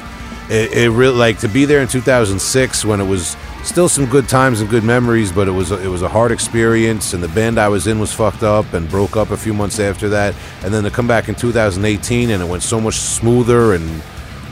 it, 0.54 0.72
it 0.72 0.90
really 0.90 1.16
like 1.16 1.40
to 1.40 1.48
be 1.48 1.64
there 1.64 1.80
in 1.80 1.88
2006 1.88 2.84
when 2.84 3.00
it 3.00 3.06
was 3.06 3.36
still 3.64 3.88
some 3.88 4.06
good 4.06 4.28
times 4.28 4.60
and 4.60 4.70
good 4.70 4.84
memories, 4.84 5.32
but 5.32 5.48
it 5.48 5.50
was 5.50 5.72
a, 5.72 5.82
it 5.82 5.88
was 5.88 6.02
a 6.02 6.08
hard 6.08 6.30
experience, 6.30 7.12
and 7.12 7.22
the 7.22 7.28
band 7.28 7.58
I 7.58 7.68
was 7.68 7.88
in 7.88 7.98
was 7.98 8.12
fucked 8.12 8.44
up 8.44 8.72
and 8.72 8.88
broke 8.88 9.16
up 9.16 9.30
a 9.30 9.36
few 9.36 9.52
months 9.52 9.80
after 9.80 10.08
that, 10.10 10.34
and 10.62 10.72
then 10.72 10.84
to 10.84 10.90
come 10.90 11.08
back 11.08 11.28
in 11.28 11.34
2018 11.34 12.30
and 12.30 12.40
it 12.40 12.46
went 12.46 12.62
so 12.62 12.80
much 12.80 12.94
smoother 12.94 13.74
and 13.74 14.02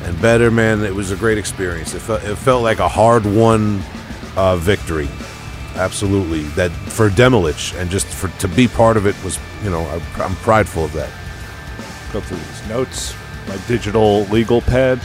and 0.05 0.20
better, 0.20 0.50
man. 0.50 0.82
It 0.82 0.92
was 0.92 1.12
a 1.12 1.16
great 1.16 1.38
experience. 1.38 1.94
It 1.94 2.00
felt 2.00 2.24
it 2.24 2.34
felt 2.34 2.64
like 2.64 2.80
a 2.80 2.88
hard 2.88 3.24
won 3.24 3.80
uh, 4.36 4.57
victory, 4.57 5.09
absolutely. 5.76 6.42
That 6.57 6.72
for 6.72 7.11
Demilich 7.11 7.78
and 7.80 7.88
just 7.88 8.09
for 8.09 8.26
to 8.40 8.48
be 8.48 8.66
part 8.66 8.96
of 8.96 9.07
it 9.07 9.14
was, 9.22 9.38
you 9.62 9.70
know, 9.70 9.82
I, 9.82 10.03
I'm 10.20 10.34
prideful 10.36 10.84
of 10.84 10.92
that. 10.94 11.11
Go 12.12 12.20
through 12.20 12.38
these 12.38 12.68
notes. 12.68 13.14
My 13.46 13.57
digital 13.68 14.24
legal 14.24 14.61
pad. 14.61 15.00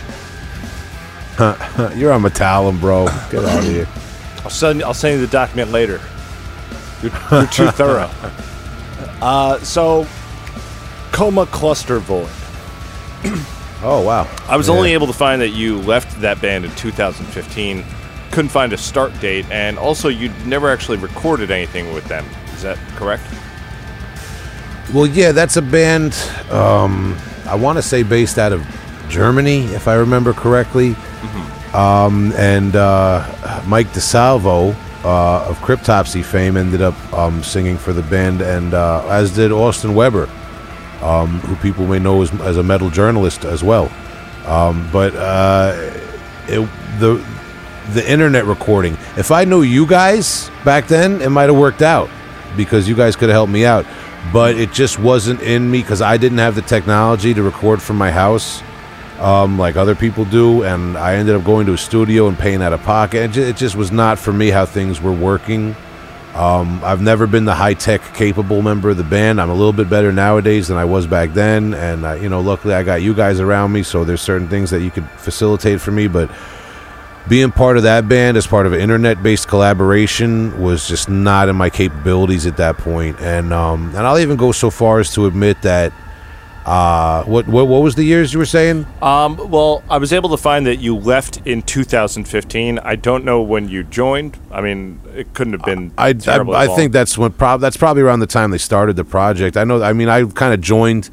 You're 1.95 2.11
on 2.11 2.23
Metallum, 2.23 2.79
bro. 2.79 3.05
Get 3.29 3.45
out 3.45 3.59
of 3.59 3.63
here. 3.65 3.88
I'll 4.43 4.49
send 4.49 4.83
I'll 4.83 4.93
send 4.93 5.19
you 5.19 5.25
the 5.25 5.31
document 5.31 5.71
later. 5.71 5.99
You're, 7.01 7.11
you're 7.31 7.47
too 7.47 7.71
thorough. 7.71 8.09
Uh, 9.19 9.57
so, 9.59 10.05
coma 11.11 11.47
cluster 11.47 11.97
void. 11.97 12.29
Oh 13.81 14.03
wow. 14.05 14.27
I 14.47 14.55
was 14.57 14.67
Yeah. 14.67 14.75
only 14.75 14.93
able 14.93 15.07
to 15.07 15.13
find 15.13 15.41
that 15.41 15.49
you 15.49 15.79
left 15.81 16.21
that 16.21 16.39
band 16.39 16.65
in 16.65 16.71
2015. 16.75 17.83
Couldn't 18.29 18.49
find 18.49 18.73
a 18.73 18.77
start 18.77 19.19
date, 19.19 19.45
and 19.49 19.79
also 19.79 20.07
you 20.09 20.29
never 20.45 20.69
actually 20.69 20.97
recorded 20.97 21.49
anything 21.49 21.93
with 21.95 22.05
them. 22.05 22.25
Is 22.53 22.61
that 22.61 22.77
correct? 22.95 23.23
Well, 24.93 25.07
yeah, 25.07 25.31
that's 25.31 25.57
a 25.57 25.61
band. 25.63 26.13
Um, 26.51 27.17
I 27.47 27.55
want 27.55 27.77
to 27.79 27.81
say 27.81 28.03
based 28.03 28.38
out 28.38 28.53
of 28.53 28.63
Germany, 29.09 29.65
if 29.73 29.88
I 29.88 29.95
remember 29.95 30.31
correctly. 30.33 30.95
Um, 31.74 32.32
and 32.34 32.76
uh, 32.76 33.61
Mike 33.68 33.88
DiSalvo 33.88 34.76
uh, 35.03 35.49
of 35.49 35.57
Cryptopsy 35.59 36.24
fame 36.24 36.57
ended 36.57 36.82
up 36.82 36.95
um, 37.13 37.43
singing 37.43 37.78
for 37.78 37.93
the 37.93 38.01
band, 38.03 38.41
and 38.41 38.74
uh, 38.74 39.07
as 39.09 39.36
did 39.36 39.51
Austin 39.51 39.93
Weber, 39.93 40.30
um, 41.01 41.39
who 41.41 41.55
people 41.57 41.86
may 41.86 41.99
know 41.99 42.22
as, 42.22 42.32
as 42.41 42.57
a 42.57 42.63
metal 42.63 42.89
journalist 42.89 43.45
as 43.45 43.63
well. 43.63 43.91
Um, 44.45 44.89
but 44.91 45.15
uh, 45.15 45.74
it, 46.47 46.68
the 46.99 47.24
the 47.93 48.09
internet 48.11 48.45
recording. 48.45 48.97
If 49.15 49.32
I 49.32 49.45
knew 49.45 49.61
you 49.61 49.86
guys 49.86 50.51
back 50.65 50.88
then, 50.88 51.22
it 51.22 51.30
might 51.30 51.49
have 51.49 51.57
worked 51.57 51.82
out 51.82 52.09
because 52.57 52.88
you 52.89 52.95
guys 52.95 53.15
could 53.15 53.30
have 53.30 53.36
helped 53.36 53.51
me 53.51 53.65
out. 53.65 53.86
But 54.34 54.57
it 54.57 54.74
just 54.74 54.99
wasn't 54.99 55.41
in 55.41 55.70
me 55.72 55.82
because 55.82 56.01
I 56.01 56.18
didn't 56.18 56.39
have 56.39 56.55
the 56.55 56.61
technology 56.61 57.34
to 57.34 57.43
record 57.43 57.82
from 57.82 57.97
my 57.97 58.11
house 58.11 58.61
um, 59.20 59.57
like 59.57 59.76
other 59.76 59.95
people 59.95 60.26
do, 60.26 60.63
and 60.63 60.97
I 60.97 61.15
ended 61.15 61.36
up 61.36 61.43
going 61.43 61.65
to 61.68 61.74
a 61.74 61.78
studio 61.78 62.28
and 62.28 62.38
paying 62.38 62.61
out 62.61 62.74
of 62.74 62.82
pocket. 62.84 63.18
It, 63.24 63.32
ju- 63.32 63.43
it 63.43 63.57
just 63.57 63.76
was 63.76 63.91
not 63.91 64.20
for 64.20 64.32
me 64.32 64.49
how 64.49 64.65
things 64.65 65.01
were 65.01 65.13
working. 65.13 65.76
Um, 66.36 66.82
I've 66.84 67.01
never 67.01 67.26
been 67.26 67.45
the 67.45 67.55
high 67.55 67.74
tech 67.74 68.13
capable 68.13 68.61
member 68.61 68.91
of 68.91 68.97
the 68.97 69.03
band. 69.03 69.41
I'm 69.41 69.49
a 69.49 69.55
little 69.55 69.74
bit 69.74 69.89
better 69.89 70.11
nowadays 70.11 70.68
than 70.68 70.78
I 70.78 70.86
was 70.86 71.07
back 71.07 71.34
then, 71.34 71.74
and 71.74 72.05
uh, 72.05 72.13
you 72.13 72.30
know, 72.30 72.41
luckily 72.41 72.76
I 72.76 72.84
got 72.84 73.01
you 73.01 73.15
guys 73.15 73.39
around 73.39 73.72
me, 73.72 73.82
so 73.82 74.03
there's 74.03 74.22
certain 74.22 74.47
things 74.47 74.70
that 74.70 74.82
you 74.82 74.91
could 74.91 75.09
facilitate 75.11 75.82
for 75.82 75.89
me. 75.89 76.07
But 76.07 76.30
being 77.28 77.51
part 77.51 77.76
of 77.78 77.84
that 77.84 78.07
band 78.07 78.38
as 78.38 78.45
part 78.45 78.68
of 78.68 78.74
an 78.74 78.80
internet 78.80 79.24
based 79.24 79.47
collaboration 79.47 80.61
was 80.61 80.88
just 80.88 81.09
not 81.09 81.49
in 81.49 81.55
my 81.55 81.72
capabilities 81.72 82.45
at 82.45 82.57
that 82.57 82.78
point. 82.78 83.20
And 83.20 83.51
um, 83.51 83.88
and 83.95 84.05
I'll 84.05 84.20
even 84.20 84.38
go 84.38 84.51
so 84.51 84.70
far 84.70 84.99
as 84.99 85.11
to 85.15 85.26
admit 85.26 85.63
that. 85.63 85.91
Uh, 86.68 87.24
what, 87.24 87.47
what 87.47 87.65
what 87.70 87.82
was 87.82 87.95
the 87.95 88.03
years 88.03 88.34
you 88.34 88.39
were 88.39 88.45
saying? 88.45 88.86
Um, 89.01 89.38
well, 89.49 89.82
I 89.89 89.97
was 89.99 90.11
able 90.11 90.30
to 90.32 90.38
find 90.38 90.65
that 90.65 90.76
you 90.78 90.97
left 90.97 91.39
in 91.47 91.61
2015. 91.61 92.80
I 92.80 92.97
don't 92.97 93.24
know 93.24 93.41
when 93.41 93.70
you 93.70 93.86
joined. 93.86 94.38
I 94.51 94.59
mean, 94.59 94.99
it 95.15 95.34
couldn't 95.34 95.53
have 95.53 95.63
been. 95.63 95.93
I, 95.97 96.09
I, 96.09 96.13
terribly 96.13 96.55
I 96.57 96.68
think 96.68 96.91
that's 96.91 97.18
when 97.18 97.32
prob- 97.32 97.61
that's 97.61 97.78
probably 97.78 98.03
around 98.03 98.20
the 98.20 98.28
time 98.28 98.51
they 98.51 98.57
started 98.57 98.97
the 98.97 99.05
project. 99.05 99.55
I 99.55 99.63
know. 99.63 99.82
I 99.82 99.93
mean, 99.93 100.09
I 100.09 100.26
kind 100.26 100.53
of 100.53 100.59
joined, 100.59 101.09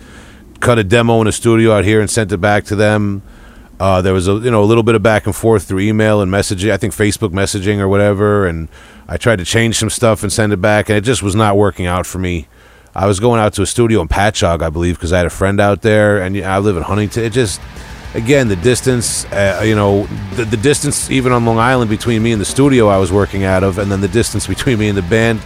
cut 0.59 0.81
a 0.81 0.83
demo 0.83 1.21
in 1.21 1.29
a 1.29 1.33
studio 1.33 1.71
out 1.71 1.85
here 1.85 2.01
and 2.01 2.11
sent 2.11 2.33
it 2.33 2.39
back 2.39 2.65
to 2.65 2.75
them. 2.75 3.23
Uh, 3.79 4.03
there 4.03 4.13
was 4.13 4.27
a 4.27 4.33
you 4.33 4.51
know 4.51 4.65
a 4.65 4.67
little 4.67 4.83
bit 4.83 4.97
of 4.97 5.05
back 5.05 5.25
and 5.25 5.37
forth 5.37 5.69
through 5.69 5.79
email 5.79 6.21
and 6.21 6.33
messaging. 6.33 6.73
I 6.73 6.79
think 6.79 6.95
Facebook 6.95 7.31
messaging 7.31 7.79
or 7.79 7.87
whatever. 7.87 8.45
And 8.45 8.69
I 9.07 9.19
tried 9.19 9.37
to 9.37 9.45
change 9.45 9.79
some 9.79 9.91
stuff 9.91 10.25
and 10.25 10.33
send 10.33 10.53
it 10.53 10.61
back, 10.61 10.89
and 10.89 10.99
it 10.99 11.03
just 11.03 11.23
was 11.23 11.37
not 11.37 11.57
working 11.57 11.87
out 11.87 12.07
for 12.07 12.19
me. 12.19 12.49
I 12.97 13.07
was 13.07 13.21
going 13.21 13.41
out 13.41 13.55
to 13.55 13.63
a 13.63 13.67
studio 13.67 14.01
in 14.01 14.09
Patchogue, 14.09 14.63
I 14.63 14.71
believe, 14.71 14.97
because 14.97 15.13
I 15.13 15.19
had 15.19 15.27
a 15.27 15.31
friend 15.31 15.61
out 15.61 15.83
there, 15.83 16.23
and 16.23 16.37
I 16.39 16.59
live 16.59 16.77
in 16.77 16.83
Huntington. 16.83 17.25
It 17.25 17.33
just 17.33 17.61
again 18.15 18.47
the 18.47 18.57
distance 18.57 19.25
uh, 19.27 19.61
you 19.65 19.75
know 19.75 20.07
the, 20.37 20.45
the 20.45 20.57
distance 20.57 21.11
even 21.11 21.33
on 21.33 21.45
long 21.45 21.59
island 21.59 21.91
between 21.91 22.23
me 22.23 22.31
and 22.31 22.41
the 22.41 22.45
studio 22.45 22.87
i 22.87 22.97
was 22.97 23.11
working 23.11 23.43
out 23.43 23.65
of 23.65 23.79
and 23.79 23.91
then 23.91 24.01
the 24.01 24.07
distance 24.07 24.47
between 24.55 24.79
me 24.79 24.87
and 24.87 24.97
the 24.97 25.03
band 25.03 25.41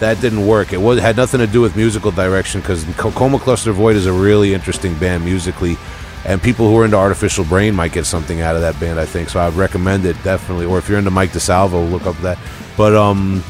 that 0.00 0.18
didn't 0.22 0.46
work 0.46 0.72
it 0.72 0.78
was 0.78 0.98
had 0.98 1.18
nothing 1.18 1.38
to 1.38 1.46
do 1.46 1.60
with 1.60 1.76
musical 1.76 2.10
direction 2.10 2.62
because 2.62 2.82
coma 2.96 3.38
cluster 3.38 3.72
void 3.72 3.94
is 3.94 4.06
a 4.06 4.12
really 4.12 4.54
interesting 4.54 4.98
band 4.98 5.22
musically 5.22 5.76
and 6.24 6.42
people 6.42 6.68
who 6.68 6.78
are 6.78 6.84
into 6.84 6.96
Artificial 6.96 7.44
Brain 7.44 7.74
might 7.74 7.92
get 7.92 8.06
something 8.06 8.40
out 8.40 8.54
of 8.54 8.62
that 8.62 8.78
band. 8.80 8.98
I 8.98 9.04
think 9.04 9.28
so. 9.28 9.40
I'd 9.40 9.52
recommend 9.52 10.06
it 10.06 10.16
definitely. 10.22 10.64
Or 10.64 10.78
if 10.78 10.88
you're 10.88 10.98
into 10.98 11.10
Mike 11.10 11.30
DiSalvo, 11.30 11.90
look 11.90 12.06
up 12.06 12.16
that. 12.18 12.38
But 12.76 12.94
um, 12.94 13.44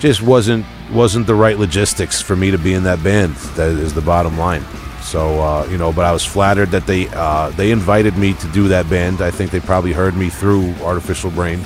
just 0.00 0.20
wasn't 0.20 0.66
wasn't 0.92 1.26
the 1.26 1.34
right 1.34 1.58
logistics 1.58 2.20
for 2.20 2.36
me 2.36 2.50
to 2.50 2.58
be 2.58 2.74
in 2.74 2.82
that 2.84 3.02
band. 3.02 3.34
That 3.56 3.70
is 3.70 3.94
the 3.94 4.00
bottom 4.00 4.38
line. 4.38 4.64
So 5.02 5.40
uh, 5.40 5.66
you 5.70 5.78
know, 5.78 5.92
but 5.92 6.04
I 6.04 6.12
was 6.12 6.24
flattered 6.24 6.70
that 6.70 6.86
they 6.86 7.08
uh, 7.08 7.50
they 7.50 7.70
invited 7.70 8.16
me 8.16 8.34
to 8.34 8.48
do 8.48 8.68
that 8.68 8.88
band. 8.88 9.22
I 9.22 9.30
think 9.30 9.50
they 9.50 9.60
probably 9.60 9.92
heard 9.92 10.16
me 10.16 10.28
through 10.28 10.74
Artificial 10.82 11.30
Brain, 11.30 11.60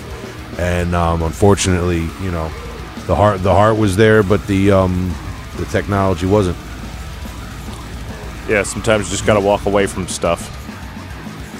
and 0.58 0.94
um, 0.94 1.22
unfortunately, 1.22 2.08
you 2.22 2.30
know, 2.30 2.48
the 3.06 3.14
heart 3.14 3.42
the 3.42 3.52
heart 3.52 3.76
was 3.76 3.96
there, 3.96 4.22
but 4.22 4.46
the 4.46 4.70
um, 4.70 5.14
the 5.56 5.64
technology 5.66 6.26
wasn't. 6.26 6.56
Yeah, 8.48 8.62
sometimes 8.62 9.06
you 9.06 9.10
just 9.10 9.26
gotta 9.26 9.40
walk 9.40 9.66
away 9.66 9.86
from 9.86 10.06
stuff. 10.06 10.63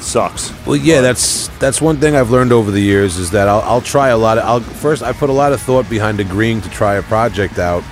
Sucks. 0.04 0.52
Well, 0.66 0.76
yeah, 0.76 1.00
that's 1.00 1.48
that's 1.58 1.80
one 1.80 1.96
thing 1.96 2.14
I've 2.14 2.30
learned 2.30 2.52
over 2.52 2.70
the 2.70 2.80
years 2.80 3.16
is 3.16 3.30
that 3.30 3.48
I'll, 3.48 3.62
I'll 3.62 3.80
try 3.80 4.08
a 4.10 4.18
lot. 4.18 4.36
Of, 4.36 4.44
I'll 4.44 4.60
first 4.60 5.02
I 5.02 5.12
put 5.12 5.30
a 5.30 5.32
lot 5.32 5.52
of 5.52 5.62
thought 5.62 5.88
behind 5.88 6.20
agreeing 6.20 6.60
to 6.60 6.68
try 6.68 6.96
a 6.96 7.02
project 7.02 7.58
out, 7.58 7.82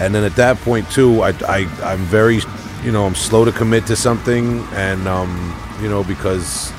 and 0.00 0.14
then 0.14 0.24
at 0.24 0.34
that 0.36 0.56
point 0.56 0.90
too, 0.90 1.20
I, 1.20 1.34
I 1.46 1.68
I'm 1.84 2.00
very, 2.06 2.40
you 2.82 2.90
know, 2.90 3.04
I'm 3.04 3.14
slow 3.14 3.44
to 3.44 3.52
commit 3.52 3.86
to 3.88 3.96
something, 3.96 4.60
and 4.72 5.06
um, 5.06 5.54
you 5.82 5.90
know, 5.90 6.02
because 6.02 6.72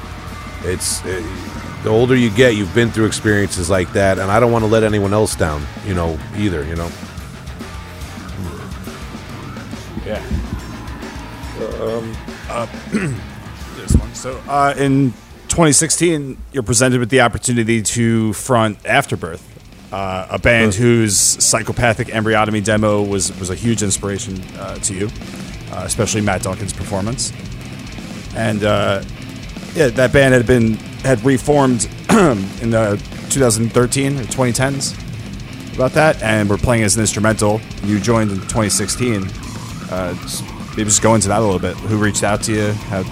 it's 0.64 1.06
it, 1.06 1.24
the 1.84 1.90
older 1.90 2.16
you 2.16 2.32
get, 2.32 2.56
you've 2.56 2.74
been 2.74 2.90
through 2.90 3.06
experiences 3.06 3.70
like 3.70 3.94
that, 3.94 4.18
and 4.18 4.32
I 4.32 4.40
don't 4.40 4.52
want 4.52 4.64
to 4.64 4.70
let 4.70 4.84
anyone 4.84 5.14
else 5.14 5.36
down, 5.36 5.64
you 5.86 5.94
know, 5.94 6.20
either, 6.36 6.64
you 6.64 6.76
know. 6.76 6.90
Yeah. 10.04 10.26
Um. 11.80 12.14
one. 12.50 13.16
So, 14.18 14.42
uh, 14.48 14.74
in 14.76 15.12
2016, 15.50 16.38
you're 16.52 16.64
presented 16.64 17.00
with 17.00 17.12
the 17.12 17.22
opportunity 17.22 17.84
to 17.84 18.34
front 18.34 18.84
Afterbirth, 18.84 19.44
uh, 19.94 20.26
a 20.32 20.40
band 20.40 20.74
whose 20.74 21.16
psychopathic 21.16 22.08
embryotomy 22.08 22.64
demo 22.64 23.04
was 23.04 23.38
was 23.40 23.52
a 23.52 23.56
huge 23.56 23.84
inspiration 23.84 24.42
uh, 24.58 24.80
to 24.80 24.96
you, 24.96 25.10
uh, 25.72 25.84
especially 25.86 26.22
Matt 26.22 26.42
Duncan's 26.42 26.74
performance. 26.74 27.32
And 28.36 28.64
uh, 28.64 29.04
yeah, 29.76 29.90
that 29.90 30.14
band 30.14 30.34
had 30.34 30.48
been 30.48 30.74
had 31.04 31.24
reformed 31.24 31.88
in 32.10 32.72
the 32.72 33.00
2013 33.30 34.18
or 34.18 34.24
2010s 34.24 35.76
about 35.76 35.92
that, 35.92 36.24
and 36.24 36.50
we're 36.50 36.58
playing 36.58 36.82
as 36.82 36.96
an 36.96 37.02
instrumental. 37.02 37.62
You 37.84 38.00
joined 38.00 38.32
in 38.32 38.38
2016. 38.38 39.28
Uh, 39.92 40.16
just, 40.24 40.44
maybe 40.72 40.86
just 40.86 41.04
go 41.04 41.14
into 41.14 41.28
that 41.28 41.40
a 41.40 41.46
little 41.46 41.60
bit. 41.60 41.78
Who 41.78 41.98
reached 41.98 42.24
out 42.24 42.42
to 42.44 42.52
you? 42.52 42.72
How, 42.72 43.04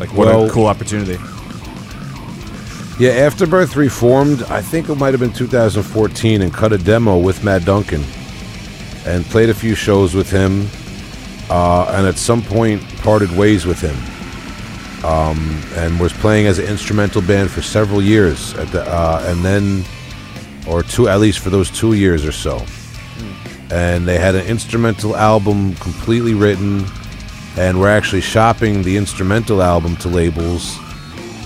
like, 0.00 0.12
what 0.14 0.26
Well- 0.26 0.46
a 0.46 0.50
cool 0.50 0.66
opportunity. 0.66 1.18
Yeah, 2.98 3.10
Afterbirth 3.12 3.76
reformed. 3.76 4.42
I 4.50 4.60
think 4.60 4.88
it 4.88 4.94
might 4.96 5.14
have 5.14 5.20
been 5.20 5.32
2014, 5.32 6.42
and 6.42 6.52
cut 6.52 6.72
a 6.72 6.78
demo 6.78 7.16
with 7.16 7.42
Matt 7.44 7.64
Duncan, 7.64 8.04
and 9.06 9.24
played 9.26 9.48
a 9.48 9.54
few 9.54 9.74
shows 9.74 10.14
with 10.14 10.30
him, 10.30 10.68
uh, 11.48 11.84
and 11.96 12.06
at 12.06 12.18
some 12.18 12.42
point 12.42 12.82
parted 12.98 13.34
ways 13.34 13.64
with 13.64 13.80
him, 13.80 13.96
um, 15.04 15.62
and 15.76 15.98
was 15.98 16.12
playing 16.12 16.46
as 16.46 16.58
an 16.58 16.66
instrumental 16.66 17.22
band 17.22 17.50
for 17.50 17.62
several 17.62 18.02
years, 18.02 18.52
at 18.54 18.70
the, 18.70 18.82
uh, 18.82 19.24
and 19.28 19.42
then, 19.42 19.82
or 20.66 20.82
two 20.82 21.08
at 21.08 21.20
least 21.20 21.38
for 21.38 21.48
those 21.48 21.70
two 21.70 21.94
years 21.94 22.26
or 22.26 22.32
so, 22.32 22.62
and 23.70 24.06
they 24.06 24.18
had 24.18 24.34
an 24.34 24.44
instrumental 24.46 25.16
album 25.16 25.74
completely 25.76 26.34
written, 26.34 26.84
and 27.56 27.80
we're 27.80 27.90
actually 27.90 28.20
shopping 28.20 28.82
the 28.82 28.96
instrumental 28.96 29.62
album 29.62 29.96
to 29.96 30.08
labels 30.08 30.78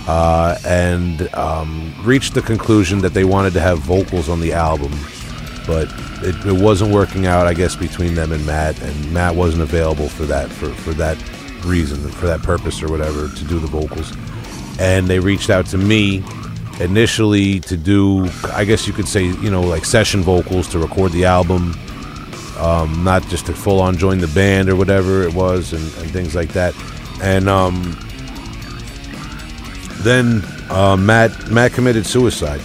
uh, 0.06 0.58
and 0.66 1.34
um, 1.34 1.94
reached 2.02 2.34
the 2.34 2.42
conclusion 2.42 2.98
that 2.98 3.14
they 3.14 3.24
wanted 3.24 3.52
to 3.54 3.60
have 3.60 3.78
vocals 3.78 4.28
on 4.28 4.40
the 4.40 4.52
album, 4.52 4.92
but 5.66 5.88
it, 6.22 6.34
it 6.46 6.60
wasn't 6.60 6.92
working 6.92 7.26
out. 7.26 7.46
I 7.46 7.54
guess 7.54 7.74
between 7.74 8.14
them 8.14 8.32
and 8.32 8.44
Matt, 8.44 8.80
and 8.82 9.12
Matt 9.12 9.34
wasn't 9.34 9.62
available 9.62 10.08
for 10.08 10.24
that 10.26 10.50
for 10.50 10.68
for 10.68 10.92
that 10.94 11.16
reason, 11.64 11.98
for 12.10 12.26
that 12.26 12.42
purpose 12.42 12.82
or 12.82 12.88
whatever, 12.90 13.28
to 13.28 13.44
do 13.44 13.58
the 13.58 13.66
vocals. 13.66 14.12
And 14.78 15.06
they 15.06 15.20
reached 15.20 15.50
out 15.50 15.66
to 15.66 15.78
me 15.78 16.22
initially 16.80 17.60
to 17.60 17.76
do, 17.76 18.28
I 18.52 18.64
guess 18.64 18.86
you 18.86 18.92
could 18.92 19.08
say, 19.08 19.24
you 19.24 19.50
know, 19.50 19.62
like 19.62 19.84
session 19.84 20.22
vocals 20.22 20.68
to 20.68 20.78
record 20.78 21.12
the 21.12 21.24
album. 21.24 21.74
Um, 22.56 23.02
not 23.02 23.26
just 23.26 23.46
to 23.46 23.52
full 23.52 23.80
on 23.80 23.96
join 23.96 24.18
the 24.18 24.28
band 24.28 24.68
or 24.68 24.76
whatever 24.76 25.24
it 25.24 25.34
was, 25.34 25.72
and, 25.72 25.82
and 25.82 26.10
things 26.12 26.36
like 26.36 26.52
that. 26.52 26.72
And 27.20 27.48
um, 27.48 27.98
then 30.04 30.44
uh, 30.70 30.96
Matt 30.96 31.50
Matt 31.50 31.72
committed 31.72 32.06
suicide, 32.06 32.60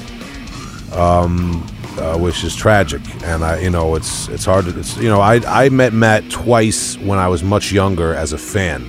um, 0.94 1.66
uh, 1.98 2.20
which 2.20 2.44
is 2.44 2.56
tragic. 2.56 3.02
And 3.24 3.44
I, 3.44 3.62
you 3.62 3.72
know, 3.72 3.96
it's 3.96 4.28
it's 4.30 4.46
hard 4.46 4.66
to, 4.66 4.80
it's 4.80 4.96
you 4.98 5.10
know, 5.10 5.22
I 5.22 5.42
I 5.48 5.70
met 5.70 5.92
Matt 5.92 6.30
twice 6.30 6.96
when 7.00 7.18
I 7.18 7.28
was 7.28 7.42
much 7.42 7.72
younger 7.72 8.14
as 8.14 8.32
a 8.32 8.38
fan, 8.38 8.86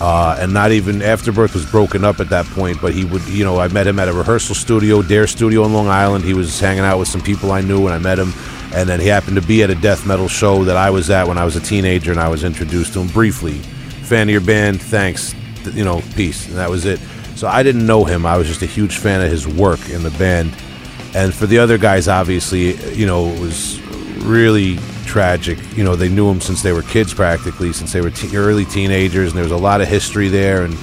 uh, 0.00 0.36
and 0.40 0.52
not 0.52 0.72
even 0.72 1.00
Afterbirth 1.00 1.54
was 1.54 1.64
broken 1.64 2.04
up 2.04 2.18
at 2.18 2.28
that 2.30 2.46
point. 2.46 2.80
But 2.80 2.92
he 2.92 3.04
would, 3.04 3.22
you 3.28 3.44
know, 3.44 3.60
I 3.60 3.68
met 3.68 3.86
him 3.86 4.00
at 4.00 4.08
a 4.08 4.12
rehearsal 4.12 4.56
studio, 4.56 5.00
Dare 5.00 5.28
Studio 5.28 5.64
in 5.64 5.72
Long 5.72 5.86
Island. 5.86 6.24
He 6.24 6.34
was 6.34 6.58
hanging 6.58 6.84
out 6.84 6.98
with 6.98 7.06
some 7.06 7.20
people 7.20 7.52
I 7.52 7.60
knew, 7.60 7.86
and 7.86 7.94
I 7.94 7.98
met 7.98 8.18
him. 8.18 8.32
And 8.74 8.88
then 8.88 8.98
he 8.98 9.06
happened 9.06 9.36
to 9.36 9.46
be 9.46 9.62
at 9.62 9.70
a 9.70 9.74
death 9.76 10.04
metal 10.04 10.26
show 10.26 10.64
that 10.64 10.76
I 10.76 10.90
was 10.90 11.08
at 11.08 11.28
when 11.28 11.38
I 11.38 11.44
was 11.44 11.54
a 11.54 11.60
teenager, 11.60 12.10
and 12.10 12.20
I 12.20 12.28
was 12.28 12.42
introduced 12.42 12.94
to 12.94 13.00
him 13.00 13.08
briefly. 13.08 13.58
Fan 14.02 14.28
of 14.28 14.32
your 14.32 14.40
band, 14.40 14.82
thanks. 14.82 15.34
You 15.72 15.84
know, 15.84 16.02
peace, 16.16 16.48
and 16.48 16.56
that 16.56 16.68
was 16.68 16.84
it. 16.84 16.98
So 17.36 17.48
I 17.48 17.62
didn't 17.62 17.86
know 17.86 18.04
him. 18.04 18.26
I 18.26 18.36
was 18.36 18.48
just 18.48 18.62
a 18.62 18.66
huge 18.66 18.98
fan 18.98 19.22
of 19.22 19.30
his 19.30 19.46
work 19.46 19.88
in 19.88 20.02
the 20.02 20.10
band. 20.10 20.54
And 21.14 21.32
for 21.32 21.46
the 21.46 21.58
other 21.58 21.78
guys, 21.78 22.08
obviously, 22.08 22.74
you 22.92 23.06
know, 23.06 23.26
it 23.26 23.40
was 23.40 23.80
really 24.24 24.78
tragic. 25.06 25.58
You 25.76 25.84
know, 25.84 25.94
they 25.94 26.08
knew 26.08 26.28
him 26.28 26.40
since 26.40 26.62
they 26.62 26.72
were 26.72 26.82
kids, 26.82 27.14
practically, 27.14 27.72
since 27.72 27.92
they 27.92 28.00
were 28.00 28.10
te- 28.10 28.36
early 28.36 28.64
teenagers, 28.64 29.28
and 29.28 29.36
there 29.36 29.44
was 29.44 29.52
a 29.52 29.56
lot 29.56 29.80
of 29.80 29.88
history 29.88 30.28
there, 30.28 30.64
and 30.64 30.76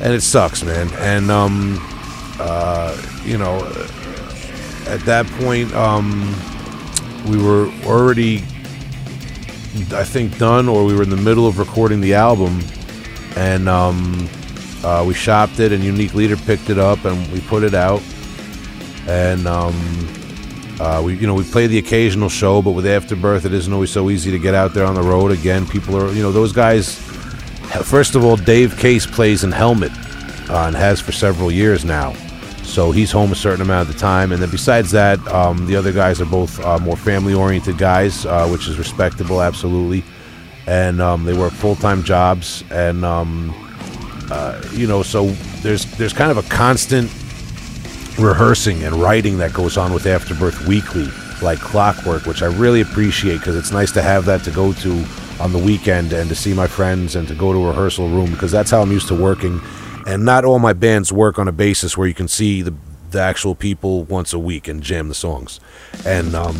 and 0.00 0.12
it 0.12 0.22
sucks, 0.22 0.64
man. 0.64 0.88
And 0.98 1.30
um, 1.30 1.78
uh, 2.40 3.00
you 3.24 3.38
know, 3.38 3.58
at 4.88 5.00
that 5.06 5.26
point, 5.38 5.72
um, 5.74 6.34
we 7.28 7.42
were 7.42 7.70
already, 7.84 8.36
I 9.92 10.04
think, 10.04 10.38
done, 10.38 10.68
or 10.68 10.84
we 10.84 10.94
were 10.94 11.02
in 11.02 11.10
the 11.10 11.16
middle 11.16 11.46
of 11.46 11.58
recording 11.58 12.00
the 12.00 12.14
album, 12.14 12.62
and 13.36 13.68
um, 13.68 14.28
uh, 14.84 15.04
we 15.06 15.14
shopped 15.14 15.60
it, 15.60 15.72
and 15.72 15.82
Unique 15.82 16.14
Leader 16.14 16.36
picked 16.36 16.70
it 16.70 16.78
up, 16.78 17.04
and 17.04 17.30
we 17.32 17.40
put 17.40 17.62
it 17.62 17.74
out, 17.74 18.02
and 19.06 19.46
um, 19.46 19.74
uh, 20.80 21.02
we, 21.04 21.16
you 21.16 21.26
know, 21.26 21.34
we 21.34 21.44
play 21.44 21.66
the 21.66 21.78
occasional 21.78 22.28
show, 22.28 22.62
but 22.62 22.72
with 22.72 22.86
Afterbirth, 22.86 23.44
it 23.44 23.52
isn't 23.52 23.72
always 23.72 23.90
so 23.90 24.10
easy 24.10 24.30
to 24.30 24.38
get 24.38 24.54
out 24.54 24.74
there 24.74 24.84
on 24.84 24.94
the 24.94 25.02
road. 25.02 25.32
Again, 25.32 25.66
people 25.66 25.96
are, 25.96 26.12
you 26.12 26.22
know, 26.22 26.32
those 26.32 26.52
guys. 26.52 26.98
First 27.84 28.14
of 28.14 28.24
all, 28.24 28.36
Dave 28.36 28.76
Case 28.78 29.06
plays 29.06 29.44
in 29.44 29.52
Helmet, 29.52 29.92
uh, 30.48 30.64
and 30.66 30.76
has 30.76 31.00
for 31.00 31.12
several 31.12 31.50
years 31.50 31.84
now. 31.84 32.14
So 32.76 32.92
he's 32.92 33.10
home 33.10 33.32
a 33.32 33.34
certain 33.34 33.62
amount 33.62 33.88
of 33.88 33.94
the 33.94 33.98
time, 33.98 34.32
and 34.32 34.42
then 34.42 34.50
besides 34.50 34.90
that, 34.90 35.26
um, 35.28 35.66
the 35.66 35.76
other 35.76 35.94
guys 35.94 36.20
are 36.20 36.26
both 36.26 36.60
uh, 36.60 36.78
more 36.78 36.94
family-oriented 36.94 37.78
guys, 37.78 38.26
uh, 38.26 38.46
which 38.48 38.68
is 38.68 38.76
respectable, 38.76 39.40
absolutely. 39.40 40.04
And 40.66 41.00
um, 41.00 41.24
they 41.24 41.32
work 41.32 41.54
full-time 41.54 42.02
jobs, 42.02 42.64
and 42.70 43.02
um, 43.02 43.54
uh, 44.30 44.62
you 44.72 44.86
know, 44.86 45.02
so 45.02 45.28
there's 45.62 45.86
there's 45.96 46.12
kind 46.12 46.30
of 46.30 46.36
a 46.36 46.42
constant 46.50 47.10
rehearsing 48.18 48.84
and 48.84 48.94
writing 48.96 49.38
that 49.38 49.54
goes 49.54 49.78
on 49.78 49.94
with 49.94 50.04
Afterbirth 50.04 50.66
Weekly, 50.66 51.08
like 51.40 51.58
clockwork, 51.58 52.26
which 52.26 52.42
I 52.42 52.46
really 52.48 52.82
appreciate 52.82 53.38
because 53.38 53.56
it's 53.56 53.72
nice 53.72 53.90
to 53.92 54.02
have 54.02 54.26
that 54.26 54.44
to 54.44 54.50
go 54.50 54.74
to 54.74 55.06
on 55.40 55.50
the 55.50 55.58
weekend 55.58 56.12
and 56.12 56.28
to 56.28 56.34
see 56.34 56.52
my 56.52 56.66
friends 56.66 57.16
and 57.16 57.26
to 57.28 57.34
go 57.34 57.54
to 57.54 57.58
a 57.58 57.68
rehearsal 57.68 58.10
room 58.10 58.32
because 58.32 58.52
that's 58.52 58.70
how 58.70 58.82
I'm 58.82 58.92
used 58.92 59.08
to 59.08 59.14
working. 59.14 59.62
And 60.06 60.24
not 60.24 60.44
all 60.44 60.58
my 60.58 60.72
bands 60.72 61.12
work 61.12 61.38
on 61.38 61.48
a 61.48 61.52
basis 61.52 61.96
where 61.96 62.06
you 62.06 62.14
can 62.14 62.28
see 62.28 62.62
the 62.62 62.74
the 63.10 63.20
actual 63.20 63.54
people 63.54 64.02
once 64.04 64.32
a 64.32 64.38
week 64.38 64.66
and 64.66 64.82
jam 64.82 65.08
the 65.08 65.14
songs. 65.14 65.60
And 66.04 66.34
um, 66.34 66.56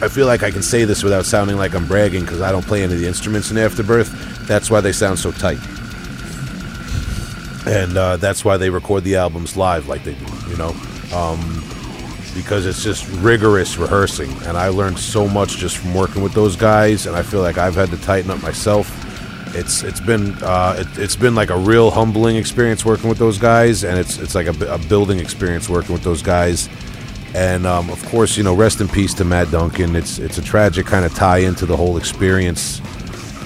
I 0.00 0.08
feel 0.08 0.26
like 0.26 0.42
I 0.42 0.50
can 0.50 0.62
say 0.62 0.84
this 0.84 1.02
without 1.02 1.26
sounding 1.26 1.58
like 1.58 1.74
I'm 1.74 1.86
bragging 1.86 2.22
because 2.22 2.40
I 2.40 2.50
don't 2.50 2.64
play 2.64 2.82
any 2.82 2.94
of 2.94 3.00
the 3.00 3.06
instruments 3.06 3.50
in 3.50 3.58
Afterbirth. 3.58 4.10
That's 4.48 4.70
why 4.70 4.80
they 4.80 4.92
sound 4.92 5.18
so 5.18 5.32
tight 5.32 5.58
and 7.66 7.96
uh, 7.96 8.16
that's 8.16 8.44
why 8.44 8.56
they 8.56 8.70
record 8.70 9.04
the 9.04 9.16
albums 9.16 9.56
live 9.56 9.86
like 9.88 10.02
they 10.04 10.14
do 10.14 10.26
you 10.48 10.56
know 10.56 10.74
um, 11.12 11.62
because 12.34 12.66
it's 12.66 12.82
just 12.82 13.08
rigorous 13.18 13.76
rehearsing 13.76 14.30
and 14.44 14.56
i 14.56 14.68
learned 14.68 14.98
so 14.98 15.28
much 15.28 15.56
just 15.56 15.76
from 15.76 15.94
working 15.94 16.22
with 16.22 16.32
those 16.32 16.56
guys 16.56 17.06
and 17.06 17.16
i 17.16 17.22
feel 17.22 17.42
like 17.42 17.58
i've 17.58 17.74
had 17.74 17.90
to 17.90 17.96
tighten 17.98 18.30
up 18.30 18.40
myself 18.42 18.99
it's 19.54 19.82
it's 19.82 20.00
been 20.00 20.34
uh, 20.42 20.76
it, 20.78 20.98
it's 20.98 21.16
been 21.16 21.34
like 21.34 21.50
a 21.50 21.58
real 21.58 21.90
humbling 21.90 22.36
experience 22.36 22.84
working 22.84 23.08
with 23.08 23.18
those 23.18 23.38
guys 23.38 23.84
and 23.84 23.98
it's 23.98 24.18
it's 24.18 24.34
like 24.34 24.46
a, 24.46 24.74
a 24.74 24.78
building 24.78 25.18
experience 25.18 25.68
working 25.68 25.92
with 25.92 26.02
those 26.02 26.22
guys. 26.22 26.68
And 27.34 27.66
um, 27.66 27.90
of 27.90 28.04
course 28.06 28.36
you 28.36 28.42
know 28.42 28.54
rest 28.54 28.80
in 28.80 28.88
peace 28.88 29.14
to 29.14 29.24
matt 29.24 29.50
duncan. 29.50 29.96
It's 29.96 30.18
it's 30.18 30.38
a 30.38 30.42
tragic 30.42 30.86
kind 30.86 31.04
of 31.04 31.14
tie 31.14 31.38
into 31.38 31.66
the 31.66 31.76
whole 31.76 31.96
experience. 31.96 32.80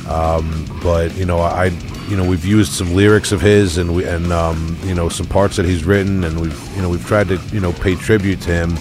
Um, 0.09 0.66
but 0.82 1.16
you 1.16 1.24
know, 1.24 1.38
I 1.38 1.66
you 2.09 2.16
know 2.16 2.28
we've 2.28 2.44
used 2.44 2.72
some 2.72 2.94
lyrics 2.94 3.32
of 3.32 3.40
his 3.40 3.78
and 3.78 3.94
we 3.94 4.05
and 4.05 4.32
um, 4.32 4.76
you 4.84 4.94
know 4.94 5.09
some 5.09 5.26
parts 5.26 5.57
that 5.57 5.64
he's 5.64 5.84
written, 5.84 6.24
and 6.24 6.40
we've 6.40 6.76
you 6.76 6.82
know 6.82 6.88
we've 6.88 7.07
tried 7.07 7.28
to 7.28 7.40
you 7.52 7.61
know 7.61 7.72
pay 7.72 7.94
tribute 7.94 8.40
to 8.42 8.50
him. 8.50 8.76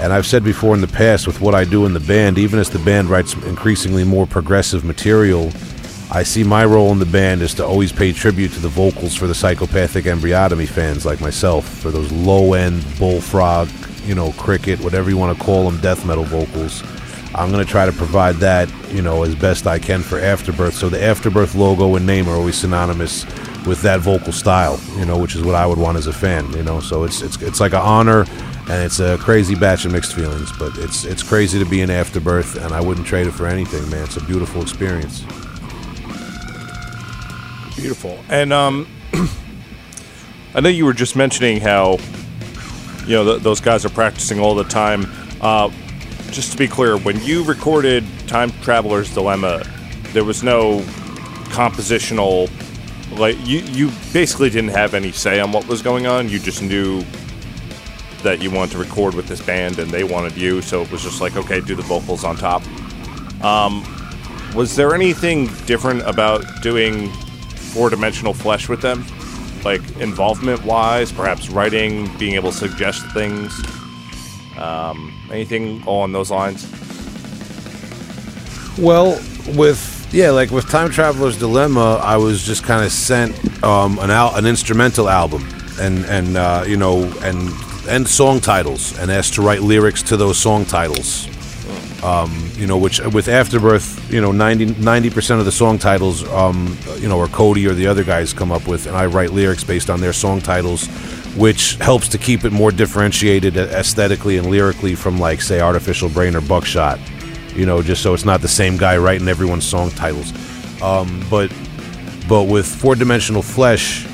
And 0.00 0.12
I've 0.12 0.26
said 0.26 0.42
before 0.42 0.74
in 0.74 0.80
the 0.80 0.88
past 0.88 1.26
with 1.26 1.40
what 1.40 1.54
I 1.54 1.64
do 1.64 1.86
in 1.86 1.92
the 1.92 2.00
band, 2.00 2.38
even 2.38 2.58
as 2.58 2.70
the 2.70 2.78
band 2.80 3.08
writes 3.08 3.34
increasingly 3.44 4.04
more 4.04 4.26
progressive 4.26 4.84
material, 4.84 5.52
I 6.14 6.24
see 6.24 6.44
my 6.44 6.66
role 6.66 6.92
in 6.92 6.98
the 6.98 7.06
band 7.06 7.40
is 7.40 7.54
to 7.54 7.64
always 7.64 7.90
pay 7.90 8.12
tribute 8.12 8.52
to 8.52 8.60
the 8.60 8.68
vocals 8.68 9.14
for 9.14 9.26
the 9.26 9.34
psychopathic 9.34 10.04
embryotomy 10.04 10.68
fans 10.68 11.06
like 11.06 11.22
myself, 11.22 11.66
for 11.66 11.90
those 11.90 12.12
low 12.12 12.52
end 12.52 12.84
bullfrog, 12.98 13.70
you 14.04 14.14
know, 14.14 14.32
cricket, 14.32 14.78
whatever 14.80 15.08
you 15.08 15.16
want 15.16 15.36
to 15.36 15.42
call 15.42 15.64
them, 15.64 15.80
death 15.80 16.04
metal 16.04 16.24
vocals. 16.24 16.82
I'm 17.34 17.50
going 17.50 17.64
to 17.64 17.70
try 17.70 17.86
to 17.86 17.92
provide 17.92 18.34
that, 18.36 18.70
you 18.90 19.00
know, 19.00 19.22
as 19.22 19.34
best 19.34 19.66
I 19.66 19.78
can 19.78 20.02
for 20.02 20.18
Afterbirth. 20.18 20.74
So 20.74 20.90
the 20.90 21.02
Afterbirth 21.02 21.54
logo 21.54 21.96
and 21.96 22.06
name 22.06 22.28
are 22.28 22.34
always 22.34 22.56
synonymous 22.56 23.24
with 23.64 23.80
that 23.80 24.00
vocal 24.00 24.34
style, 24.34 24.78
you 24.98 25.06
know, 25.06 25.16
which 25.16 25.34
is 25.34 25.42
what 25.42 25.54
I 25.54 25.64
would 25.64 25.78
want 25.78 25.96
as 25.96 26.08
a 26.08 26.12
fan, 26.12 26.52
you 26.52 26.62
know. 26.62 26.80
So 26.80 27.04
it's 27.04 27.22
it's 27.22 27.40
it's 27.40 27.58
like 27.58 27.72
an 27.72 27.80
honor 27.80 28.26
and 28.68 28.84
it's 28.84 29.00
a 29.00 29.16
crazy 29.16 29.54
batch 29.54 29.86
of 29.86 29.92
mixed 29.92 30.14
feelings, 30.14 30.52
but 30.58 30.76
it's 30.76 31.06
it's 31.06 31.22
crazy 31.22 31.58
to 31.58 31.64
be 31.64 31.80
in 31.80 31.88
Afterbirth 31.88 32.62
and 32.62 32.74
I 32.74 32.82
wouldn't 32.82 33.06
trade 33.06 33.28
it 33.28 33.32
for 33.32 33.46
anything, 33.46 33.88
man. 33.88 34.04
It's 34.04 34.18
a 34.18 34.24
beautiful 34.24 34.60
experience. 34.60 35.24
Beautiful. 37.82 38.16
And 38.28 38.52
um, 38.52 38.86
I 40.54 40.60
know 40.60 40.68
you 40.68 40.84
were 40.84 40.92
just 40.92 41.16
mentioning 41.16 41.60
how 41.60 41.98
you 43.06 43.16
know 43.16 43.24
th- 43.24 43.42
those 43.42 43.60
guys 43.60 43.84
are 43.84 43.90
practicing 43.90 44.38
all 44.38 44.54
the 44.54 44.62
time. 44.62 45.06
Uh, 45.40 45.68
just 46.30 46.52
to 46.52 46.58
be 46.58 46.68
clear, 46.68 46.96
when 46.96 47.20
you 47.24 47.42
recorded 47.42 48.04
Time 48.28 48.52
Traveler's 48.62 49.12
Dilemma, 49.12 49.64
there 50.12 50.22
was 50.22 50.44
no 50.44 50.78
compositional. 51.50 52.48
Like 53.18 53.36
you, 53.44 53.58
you 53.58 53.90
basically 54.12 54.48
didn't 54.48 54.70
have 54.70 54.94
any 54.94 55.10
say 55.10 55.40
on 55.40 55.50
what 55.50 55.66
was 55.66 55.82
going 55.82 56.06
on. 56.06 56.28
You 56.28 56.38
just 56.38 56.62
knew 56.62 57.02
that 58.22 58.40
you 58.40 58.52
wanted 58.52 58.70
to 58.72 58.78
record 58.78 59.14
with 59.14 59.26
this 59.26 59.44
band, 59.44 59.80
and 59.80 59.90
they 59.90 60.04
wanted 60.04 60.36
you. 60.36 60.62
So 60.62 60.82
it 60.82 60.92
was 60.92 61.02
just 61.02 61.20
like, 61.20 61.36
okay, 61.36 61.60
do 61.60 61.74
the 61.74 61.82
vocals 61.82 62.22
on 62.22 62.36
top. 62.36 62.62
Um, 63.42 63.84
was 64.54 64.76
there 64.76 64.94
anything 64.94 65.46
different 65.66 66.02
about 66.02 66.44
doing 66.62 67.10
four 67.72 67.90
dimensional 67.90 68.34
flesh 68.34 68.68
with 68.68 68.80
them? 68.80 69.04
Like 69.64 69.82
involvement 70.00 70.64
wise, 70.64 71.12
perhaps 71.12 71.48
writing, 71.48 72.14
being 72.18 72.34
able 72.34 72.50
to 72.50 72.56
suggest 72.56 73.06
things? 73.12 73.52
Um, 74.58 75.12
anything 75.30 75.82
along 75.82 76.12
those 76.12 76.30
lines? 76.30 76.66
Well, 78.78 79.20
with 79.56 80.08
yeah, 80.12 80.30
like 80.30 80.50
with 80.50 80.68
Time 80.68 80.90
Traveler's 80.90 81.38
Dilemma, 81.38 82.00
I 82.02 82.16
was 82.16 82.42
just 82.44 82.64
kind 82.64 82.84
of 82.84 82.92
sent 82.92 83.62
um, 83.64 83.98
an 83.98 84.10
al- 84.10 84.34
an 84.36 84.46
instrumental 84.46 85.08
album 85.08 85.48
and 85.80 86.04
and 86.06 86.36
uh, 86.36 86.64
you 86.66 86.76
know 86.76 87.04
and 87.22 87.50
and 87.88 88.06
song 88.06 88.40
titles 88.40 88.98
and 88.98 89.10
asked 89.10 89.34
to 89.34 89.42
write 89.42 89.62
lyrics 89.62 90.02
to 90.04 90.16
those 90.16 90.38
song 90.38 90.64
titles. 90.64 91.28
Um, 92.04 92.50
you 92.56 92.66
know, 92.66 92.78
which 92.78 93.00
with 93.00 93.28
Afterbirth, 93.28 94.01
you 94.12 94.20
know, 94.20 94.30
90 94.32 95.10
percent 95.10 95.40
of 95.40 95.46
the 95.46 95.52
song 95.52 95.78
titles, 95.78 96.28
um, 96.28 96.76
you 96.98 97.08
know, 97.08 97.18
or 97.18 97.26
Cody 97.28 97.66
or 97.66 97.74
the 97.74 97.86
other 97.86 98.04
guys 98.04 98.32
come 98.32 98.52
up 98.52 98.68
with, 98.68 98.86
and 98.86 98.96
I 98.96 99.06
write 99.06 99.30
lyrics 99.30 99.64
based 99.64 99.90
on 99.90 100.00
their 100.00 100.12
song 100.12 100.40
titles, 100.40 100.86
which 101.36 101.76
helps 101.76 102.08
to 102.08 102.18
keep 102.18 102.44
it 102.44 102.52
more 102.52 102.70
differentiated 102.70 103.56
aesthetically 103.56 104.36
and 104.36 104.48
lyrically 104.48 104.94
from 104.94 105.18
like 105.18 105.40
say 105.40 105.60
Artificial 105.60 106.08
Brain 106.08 106.36
or 106.36 106.40
Buckshot 106.40 106.98
you 107.54 107.66
know, 107.66 107.82
just 107.82 108.02
so 108.02 108.14
it's 108.14 108.24
not 108.24 108.40
the 108.40 108.48
same 108.48 108.76
guy 108.76 108.96
writing 108.96 109.28
everyone's 109.28 109.66
song 109.66 109.90
titles. 109.90 110.32
Um, 110.82 111.24
but 111.30 111.52
but 112.28 112.44
with 112.44 112.66
four 112.66 112.94
dimensional 112.94 113.42
flesh, 113.42 114.06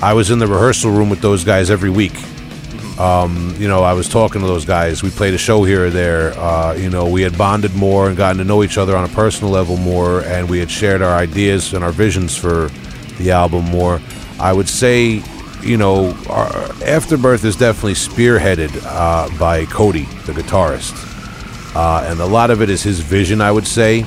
I 0.00 0.14
was 0.14 0.30
in 0.30 0.38
the 0.38 0.46
rehearsal 0.46 0.90
room 0.90 1.10
with 1.10 1.20
those 1.20 1.44
guys 1.44 1.70
every 1.70 1.90
week. 1.90 2.14
Um, 2.98 3.54
you 3.58 3.68
know, 3.68 3.82
I 3.82 3.92
was 3.92 4.08
talking 4.08 4.40
to 4.40 4.46
those 4.46 4.64
guys. 4.64 5.02
We 5.02 5.10
played 5.10 5.34
a 5.34 5.38
show 5.38 5.62
here 5.64 5.86
or 5.86 5.90
there. 5.90 6.32
Uh, 6.38 6.74
you 6.74 6.90
know, 6.90 7.08
we 7.08 7.22
had 7.22 7.38
bonded 7.38 7.74
more 7.74 8.08
and 8.08 8.16
gotten 8.16 8.38
to 8.38 8.44
know 8.44 8.62
each 8.62 8.76
other 8.76 8.96
on 8.96 9.04
a 9.04 9.12
personal 9.14 9.52
level 9.52 9.76
more, 9.76 10.22
and 10.22 10.50
we 10.50 10.58
had 10.58 10.70
shared 10.70 11.00
our 11.00 11.16
ideas 11.16 11.74
and 11.74 11.84
our 11.84 11.92
visions 11.92 12.36
for 12.36 12.70
the 13.18 13.30
album 13.30 13.64
more. 13.66 14.00
I 14.40 14.52
would 14.52 14.68
say, 14.68 15.22
you 15.62 15.76
know, 15.76 16.16
our 16.28 16.48
Afterbirth 16.82 17.44
is 17.44 17.56
definitely 17.56 17.94
spearheaded 17.94 18.82
uh, 18.84 19.28
by 19.38 19.64
Cody, 19.66 20.04
the 20.26 20.32
guitarist 20.32 21.08
uh, 21.74 22.04
and 22.08 22.20
a 22.20 22.26
lot 22.26 22.50
of 22.50 22.60
it 22.62 22.70
is 22.70 22.82
his 22.82 23.00
vision, 23.00 23.40
I 23.40 23.52
would 23.52 23.66
say. 23.66 24.02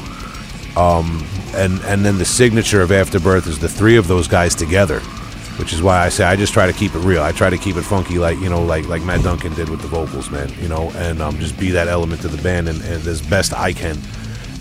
Um, 0.76 1.26
and 1.54 1.80
and 1.84 2.04
then 2.06 2.18
the 2.18 2.26
signature 2.26 2.82
of 2.82 2.92
Afterbirth 2.92 3.48
is 3.48 3.60
the 3.60 3.70
three 3.70 3.98
of 3.98 4.08
those 4.08 4.28
guys 4.28 4.56
together, 4.56 5.02
which 5.58 5.74
is 5.74 5.82
why 5.82 6.00
I 6.00 6.10
say 6.10 6.24
I 6.24 6.36
just 6.36 6.54
try 6.54 6.68
to 6.68 6.74
keep 6.74 6.96
it 6.96 7.00
real. 7.00 7.24
I 7.24 7.32
try 7.32 7.50
to 7.50 7.58
keep 7.58 7.76
it 7.76 7.84
funky, 7.84 8.18
like 8.18 8.40
you 8.40 8.50
know, 8.50 8.64
like 8.64 8.88
like 8.88 9.04
Matt 9.04 9.24
Duncan 9.24 9.54
did 9.54 9.70
with 9.70 9.82
the 9.82 9.88
vocals, 9.88 10.30
man. 10.30 10.52
You 10.62 10.68
know, 10.68 10.92
and 10.96 11.22
um, 11.22 11.38
just 11.40 11.60
be 11.60 11.72
that 11.72 11.88
element 11.88 12.22
to 12.22 12.28
the 12.28 12.42
band 12.42 12.70
and, 12.70 12.82
and 12.82 13.06
as 13.08 13.22
best 13.22 13.54
I 13.54 13.74
can. 13.74 13.98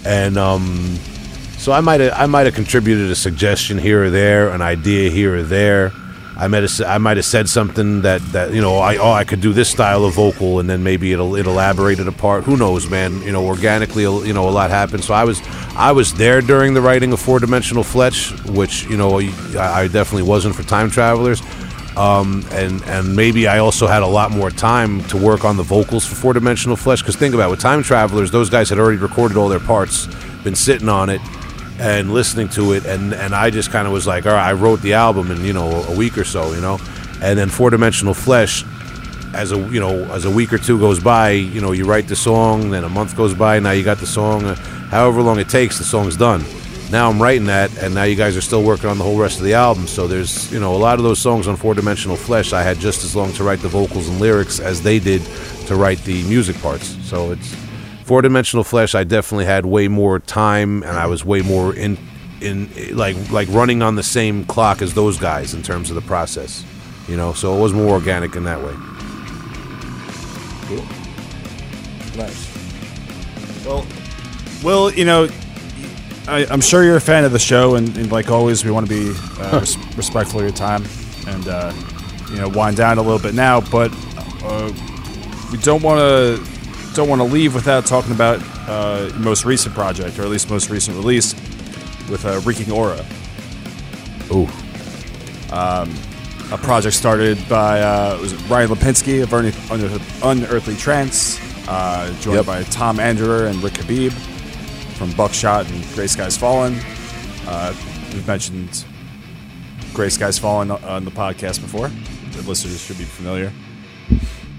And 0.04 0.36
um, 0.38 0.96
so 1.58 1.72
I 1.72 1.80
might 1.80 2.00
I 2.00 2.26
might 2.26 2.46
have 2.46 2.54
contributed 2.54 3.10
a 3.10 3.14
suggestion 3.14 3.78
here 3.78 4.04
or 4.04 4.10
there, 4.10 4.50
an 4.50 4.62
idea 4.62 5.10
here 5.10 5.36
or 5.36 5.42
there. 5.42 5.92
I 6.40 6.48
might 6.48 6.62
have 6.62 6.80
I 6.86 6.96
might 6.96 7.18
have 7.18 7.26
said 7.26 7.50
something 7.50 8.00
that, 8.00 8.22
that 8.32 8.54
you 8.54 8.62
know 8.62 8.78
I 8.78 8.96
oh 8.96 9.12
I 9.12 9.24
could 9.24 9.42
do 9.42 9.52
this 9.52 9.68
style 9.68 10.06
of 10.06 10.14
vocal 10.14 10.58
and 10.58 10.70
then 10.70 10.82
maybe 10.82 11.12
it'll 11.12 11.36
it 11.36 11.46
elaborated 11.46 12.08
apart. 12.08 12.44
Who 12.44 12.56
knows, 12.56 12.88
man? 12.88 13.20
You 13.20 13.32
know, 13.32 13.44
organically, 13.44 14.04
you 14.04 14.32
know, 14.32 14.48
a 14.48 14.50
lot 14.50 14.70
happened. 14.70 15.04
So 15.04 15.12
I 15.12 15.24
was 15.24 15.42
I 15.76 15.92
was 15.92 16.14
there 16.14 16.40
during 16.40 16.72
the 16.72 16.80
writing 16.80 17.12
of 17.12 17.20
Four 17.20 17.40
Dimensional 17.40 17.84
Flesh, 17.84 18.32
which 18.46 18.84
you 18.84 18.96
know 18.96 19.20
I, 19.20 19.82
I 19.82 19.88
definitely 19.88 20.22
wasn't 20.22 20.54
for 20.54 20.62
Time 20.62 20.88
Travelers. 20.90 21.42
Um, 21.94 22.42
and 22.52 22.82
and 22.84 23.14
maybe 23.14 23.46
I 23.46 23.58
also 23.58 23.86
had 23.86 24.02
a 24.02 24.06
lot 24.06 24.30
more 24.30 24.50
time 24.50 25.04
to 25.08 25.18
work 25.18 25.44
on 25.44 25.58
the 25.58 25.62
vocals 25.62 26.06
for 26.06 26.14
Four 26.14 26.32
Dimensional 26.32 26.76
Flesh. 26.76 27.02
Because 27.02 27.16
think 27.16 27.34
about 27.34 27.48
it, 27.48 27.50
with 27.50 27.60
Time 27.60 27.82
Travelers, 27.82 28.30
those 28.30 28.48
guys 28.48 28.70
had 28.70 28.78
already 28.78 28.96
recorded 28.96 29.36
all 29.36 29.50
their 29.50 29.60
parts, 29.60 30.06
been 30.42 30.54
sitting 30.54 30.88
on 30.88 31.10
it 31.10 31.20
and 31.80 32.12
listening 32.12 32.48
to 32.50 32.72
it, 32.74 32.84
and 32.84 33.14
and 33.14 33.34
I 33.34 33.50
just 33.50 33.70
kind 33.70 33.86
of 33.86 33.92
was 33.92 34.06
like, 34.06 34.26
all 34.26 34.32
right, 34.32 34.48
I 34.48 34.52
wrote 34.52 34.82
the 34.82 34.94
album 34.94 35.30
in 35.30 35.44
you 35.44 35.52
know 35.52 35.82
a 35.84 35.96
week 35.96 36.18
or 36.18 36.24
so, 36.24 36.52
you 36.52 36.60
know, 36.60 36.78
and 37.22 37.38
then 37.38 37.48
Four 37.48 37.70
Dimensional 37.70 38.14
Flesh, 38.14 38.64
as 39.34 39.52
a 39.52 39.58
you 39.58 39.80
know 39.80 40.04
as 40.12 40.26
a 40.26 40.30
week 40.30 40.52
or 40.52 40.58
two 40.58 40.78
goes 40.78 41.00
by, 41.00 41.30
you 41.30 41.60
know, 41.60 41.72
you 41.72 41.86
write 41.86 42.06
the 42.06 42.16
song, 42.16 42.70
then 42.70 42.84
a 42.84 42.88
month 42.88 43.16
goes 43.16 43.34
by, 43.34 43.58
now 43.58 43.70
you 43.70 43.82
got 43.82 43.98
the 43.98 44.06
song, 44.06 44.44
uh, 44.44 44.54
however 44.90 45.22
long 45.22 45.38
it 45.38 45.48
takes, 45.48 45.78
the 45.78 45.84
song's 45.84 46.16
done. 46.16 46.44
Now 46.90 47.08
I'm 47.08 47.22
writing 47.22 47.46
that, 47.46 47.70
and 47.82 47.94
now 47.94 48.02
you 48.02 48.16
guys 48.16 48.36
are 48.36 48.40
still 48.40 48.64
working 48.64 48.90
on 48.90 48.98
the 48.98 49.04
whole 49.04 49.16
rest 49.16 49.38
of 49.38 49.44
the 49.44 49.54
album. 49.54 49.86
So 49.86 50.08
there's, 50.08 50.52
you 50.52 50.58
know, 50.58 50.74
a 50.74 50.76
lot 50.76 50.98
of 50.98 51.04
those 51.04 51.20
songs 51.20 51.46
on 51.46 51.54
Four 51.54 51.74
Dimensional 51.74 52.16
Flesh. 52.16 52.52
I 52.52 52.62
had 52.64 52.80
just 52.80 53.04
as 53.04 53.14
long 53.14 53.32
to 53.34 53.44
write 53.44 53.60
the 53.60 53.68
vocals 53.68 54.08
and 54.08 54.20
lyrics 54.20 54.58
as 54.58 54.82
they 54.82 54.98
did 54.98 55.22
to 55.68 55.76
write 55.76 55.98
the 55.98 56.24
music 56.24 56.60
parts. 56.60 56.96
So 57.08 57.30
it's 57.30 57.54
Four 58.10 58.22
Dimensional 58.22 58.64
Flesh, 58.64 58.96
I 58.96 59.04
definitely 59.04 59.44
had 59.44 59.64
way 59.64 59.86
more 59.86 60.18
time, 60.18 60.82
and 60.82 60.98
I 60.98 61.06
was 61.06 61.24
way 61.24 61.42
more 61.42 61.72
in 61.72 61.96
in 62.40 62.68
like 62.96 63.14
like 63.30 63.46
running 63.50 63.82
on 63.82 63.94
the 63.94 64.02
same 64.02 64.44
clock 64.46 64.82
as 64.82 64.94
those 64.94 65.16
guys 65.16 65.54
in 65.54 65.62
terms 65.62 65.90
of 65.90 65.94
the 65.94 66.02
process. 66.02 66.64
You 67.06 67.16
know, 67.16 67.32
so 67.34 67.56
it 67.56 67.60
was 67.60 67.72
more 67.72 67.90
organic 67.90 68.34
in 68.34 68.42
that 68.42 68.58
way. 68.60 68.74
Cool. 70.66 70.84
Nice. 72.16 73.64
Well, 73.64 73.86
well, 74.64 74.92
you 74.92 75.04
know, 75.04 75.28
I, 76.26 76.52
am 76.52 76.62
sure 76.62 76.82
you're 76.82 76.96
a 76.96 77.00
fan 77.00 77.22
of 77.24 77.30
the 77.30 77.38
show, 77.38 77.76
and, 77.76 77.96
and 77.96 78.10
like 78.10 78.28
always, 78.28 78.64
we 78.64 78.72
want 78.72 78.88
to 78.88 78.92
be 78.92 79.16
uh, 79.38 79.58
res- 79.60 79.96
respectful 79.96 80.40
of 80.40 80.46
your 80.46 80.56
time 80.56 80.84
and 81.28 81.46
uh, 81.46 81.72
you 82.28 82.38
know 82.38 82.48
wind 82.48 82.76
down 82.76 82.98
a 82.98 83.02
little 83.02 83.20
bit 83.20 83.34
now, 83.34 83.60
but 83.60 83.92
uh, 84.42 84.72
we 85.52 85.58
don't 85.58 85.84
want 85.84 86.00
to 86.00 86.59
don't 86.94 87.08
want 87.08 87.20
to 87.20 87.24
leave 87.24 87.54
without 87.54 87.86
talking 87.86 88.12
about 88.12 88.40
uh, 88.68 89.10
most 89.16 89.44
recent 89.44 89.74
project, 89.74 90.18
or 90.18 90.22
at 90.22 90.28
least 90.28 90.50
most 90.50 90.70
recent 90.70 90.96
release, 90.96 91.34
with 92.10 92.24
uh, 92.24 92.40
Reeking 92.44 92.72
Aura. 92.72 93.04
Ooh. 94.32 94.48
Um, 95.52 95.94
a 96.52 96.58
project 96.58 96.96
started 96.96 97.38
by 97.48 97.80
uh, 97.80 98.18
was 98.20 98.34
Ryan 98.44 98.70
Lipynsky 98.70 99.22
of 99.22 99.32
Unearthly 100.24 100.76
Trance, 100.76 101.38
uh, 101.68 102.12
joined 102.20 102.36
yep. 102.36 102.46
by 102.46 102.62
Tom 102.64 102.98
Andrew 102.98 103.46
and 103.46 103.62
Rick 103.62 103.74
Habeeb 103.74 104.12
from 104.96 105.12
Buckshot 105.12 105.70
and 105.70 105.84
Gray 105.94 106.08
Skies 106.08 106.36
Fallen. 106.36 106.78
Uh, 107.46 107.72
we've 108.12 108.26
mentioned 108.26 108.84
Gray 109.94 110.08
Skies 110.08 110.38
Fallen 110.38 110.70
on 110.70 111.04
the 111.04 111.10
podcast 111.10 111.60
before. 111.60 111.88
The 112.32 112.48
listeners 112.48 112.80
should 112.80 112.98
be 112.98 113.04
familiar. 113.04 113.52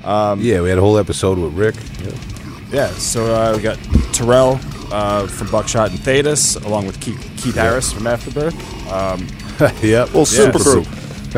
Um, 0.03 0.41
yeah, 0.41 0.61
we 0.61 0.69
had 0.69 0.77
a 0.77 0.81
whole 0.81 0.97
episode 0.97 1.37
with 1.37 1.53
Rick. 1.53 1.75
Yeah, 2.03 2.71
yeah 2.71 2.91
so 2.91 3.33
uh, 3.33 3.55
we 3.55 3.61
got 3.61 3.77
Terrell 4.13 4.59
uh, 4.91 5.27
from 5.27 5.49
Buckshot 5.51 5.91
and 5.91 5.99
Thetis, 5.99 6.55
along 6.55 6.87
with 6.87 6.99
Keith, 6.99 7.21
Keith 7.37 7.55
yeah. 7.55 7.63
Harris 7.63 7.91
from 7.91 8.07
Afterbirth. 8.07 8.55
Um, 8.91 9.27
yep. 9.81 10.11
Well, 10.13 10.25
super 10.25 10.57
yeah. 10.57 10.63
group. 10.63 10.87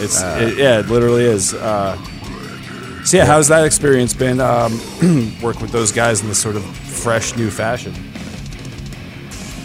it's 0.00 0.22
it, 0.22 0.56
yeah, 0.56 0.80
it 0.80 0.86
literally 0.86 1.24
is. 1.24 1.54
Uh, 1.54 1.96
so 3.04 3.16
yeah, 3.16 3.26
how's 3.26 3.48
that 3.48 3.64
experience 3.64 4.14
been? 4.14 4.40
Um, 4.40 4.72
working 5.42 5.62
with 5.62 5.72
those 5.72 5.92
guys 5.92 6.22
in 6.22 6.28
this 6.28 6.40
sort 6.40 6.56
of 6.56 6.64
fresh 6.64 7.36
new 7.36 7.50
fashion. 7.50 7.92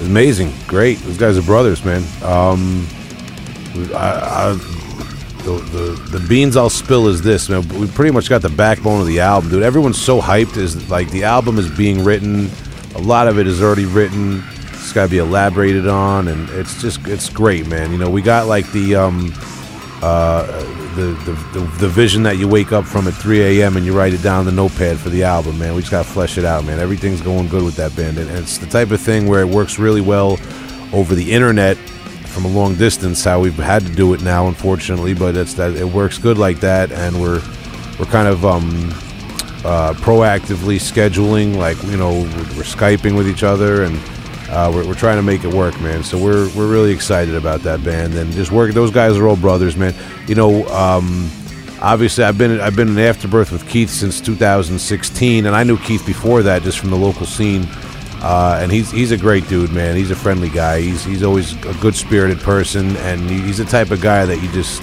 Amazing, 0.01 0.51
great. 0.68 0.97
Those 0.99 1.18
guys 1.18 1.38
are 1.38 1.43
brothers, 1.43 1.86
man. 1.86 2.03
Um, 2.24 2.88
I, 3.93 4.51
I, 4.53 4.76
the, 5.47 5.97
the 6.11 6.17
the 6.19 6.27
beans 6.27 6.57
I'll 6.57 6.69
spill 6.69 7.07
is 7.07 7.21
this, 7.21 7.47
man. 7.47 7.67
We 7.79 7.87
pretty 7.87 8.11
much 8.11 8.29
got 8.29 8.41
the 8.41 8.49
backbone 8.49 8.99
of 8.99 9.07
the 9.07 9.21
album, 9.21 9.49
dude. 9.49 9.63
Everyone's 9.63 10.01
so 10.01 10.19
hyped. 10.19 10.57
Is 10.57 10.89
like 10.89 11.09
the 11.11 11.23
album 11.23 11.57
is 11.57 11.69
being 11.69 12.03
written. 12.03 12.49
A 12.95 12.99
lot 12.99 13.27
of 13.27 13.39
it 13.39 13.47
is 13.47 13.61
already 13.61 13.85
written. 13.85 14.43
It's 14.73 14.91
got 14.91 15.05
to 15.05 15.09
be 15.09 15.19
elaborated 15.19 15.87
on, 15.87 16.27
and 16.27 16.49
it's 16.49 16.81
just 16.81 17.07
it's 17.07 17.29
great, 17.29 17.67
man. 17.67 17.91
You 17.91 17.97
know, 17.97 18.09
we 18.09 18.21
got 18.21 18.47
like 18.47 18.69
the 18.73 18.95
um, 18.95 19.33
uh, 20.01 20.45
the, 20.95 21.13
the, 21.25 21.59
the 21.59 21.59
the 21.79 21.87
vision 21.87 22.23
that 22.23 22.37
you 22.37 22.47
wake 22.47 22.73
up 22.73 22.85
from 22.85 23.07
at 23.07 23.13
3 23.13 23.61
a.m. 23.61 23.77
and 23.77 23.85
you 23.85 23.97
write 23.97 24.13
it 24.13 24.21
down 24.21 24.45
the 24.45 24.51
notepad 24.51 24.97
for 24.97 25.09
the 25.09 25.23
album, 25.23 25.57
man. 25.59 25.75
We 25.75 25.81
just 25.81 25.91
got 25.91 26.05
to 26.05 26.11
flesh 26.11 26.37
it 26.37 26.43
out, 26.43 26.65
man. 26.65 26.79
Everything's 26.79 27.21
going 27.21 27.47
good 27.47 27.63
with 27.63 27.77
that 27.77 27.95
band, 27.95 28.17
and 28.17 28.29
it's 28.31 28.57
the 28.57 28.67
type 28.67 28.91
of 28.91 28.99
thing 28.99 29.27
where 29.27 29.41
it 29.41 29.47
works 29.47 29.79
really 29.79 30.01
well 30.01 30.37
over 30.91 31.15
the 31.15 31.31
internet 31.31 31.77
from 32.38 32.45
a 32.45 32.55
long 32.55 32.75
distance. 32.75 33.23
How 33.23 33.39
we've 33.39 33.55
had 33.55 33.81
to 33.81 33.91
do 33.91 34.13
it 34.13 34.21
now, 34.21 34.47
unfortunately, 34.47 35.15
but 35.15 35.35
it's 35.35 35.55
that 35.55 35.75
it 35.75 35.85
works 35.85 36.19
good 36.19 36.38
like 36.38 36.59
that, 36.59 36.91
and 36.91 37.19
we're 37.19 37.41
we're 37.97 38.05
kind 38.05 38.27
of 38.27 38.45
um, 38.45 38.89
uh, 39.65 39.93
proactively 39.95 40.77
scheduling, 40.77 41.55
like 41.55 41.81
you 41.85 41.97
know, 41.97 42.11
we're, 42.11 42.57
we're 42.57 42.63
skyping 42.63 43.17
with 43.17 43.27
each 43.27 43.43
other 43.43 43.83
and. 43.83 43.99
Uh, 44.49 44.71
we're, 44.73 44.88
we're 44.88 44.93
trying 44.93 45.17
to 45.17 45.21
make 45.21 45.43
it 45.43 45.53
work, 45.53 45.77
man. 45.81 46.01
So 46.01 46.17
we're 46.17 46.49
we're 46.55 46.71
really 46.71 46.93
excited 46.93 47.35
about 47.35 47.63
that 47.63 47.83
band 47.83 48.13
and 48.13 48.31
just 48.31 48.49
work. 48.49 48.71
Those 48.71 48.91
guys 48.91 49.17
are 49.17 49.27
all 49.27 49.35
brothers, 49.35 49.75
man. 49.75 49.93
You 50.25 50.35
know, 50.35 50.65
um, 50.69 51.29
obviously 51.81 52.23
I've 52.23 52.38
been 52.38 52.61
I've 52.61 52.73
been 52.73 52.88
in 52.88 52.97
Afterbirth 52.97 53.51
with 53.51 53.67
Keith 53.67 53.89
since 53.89 54.21
2016, 54.21 55.47
and 55.47 55.53
I 55.53 55.63
knew 55.63 55.77
Keith 55.77 56.05
before 56.05 56.43
that 56.43 56.61
just 56.61 56.79
from 56.79 56.91
the 56.91 56.95
local 56.95 57.25
scene. 57.25 57.67
Uh, 58.22 58.59
and 58.61 58.72
he's 58.72 58.89
he's 58.89 59.11
a 59.11 59.18
great 59.18 59.47
dude, 59.47 59.72
man. 59.72 59.95
He's 59.95 60.11
a 60.11 60.15
friendly 60.15 60.49
guy. 60.49 60.82
He's 60.82 61.03
he's 61.03 61.24
always 61.24 61.53
a 61.65 61.74
good 61.76 61.95
spirited 61.95 62.39
person, 62.39 62.95
and 62.97 63.30
he's 63.30 63.59
the 63.59 63.65
type 63.65 63.91
of 63.91 64.01
guy 64.01 64.26
that 64.26 64.41
you 64.41 64.51
just 64.51 64.82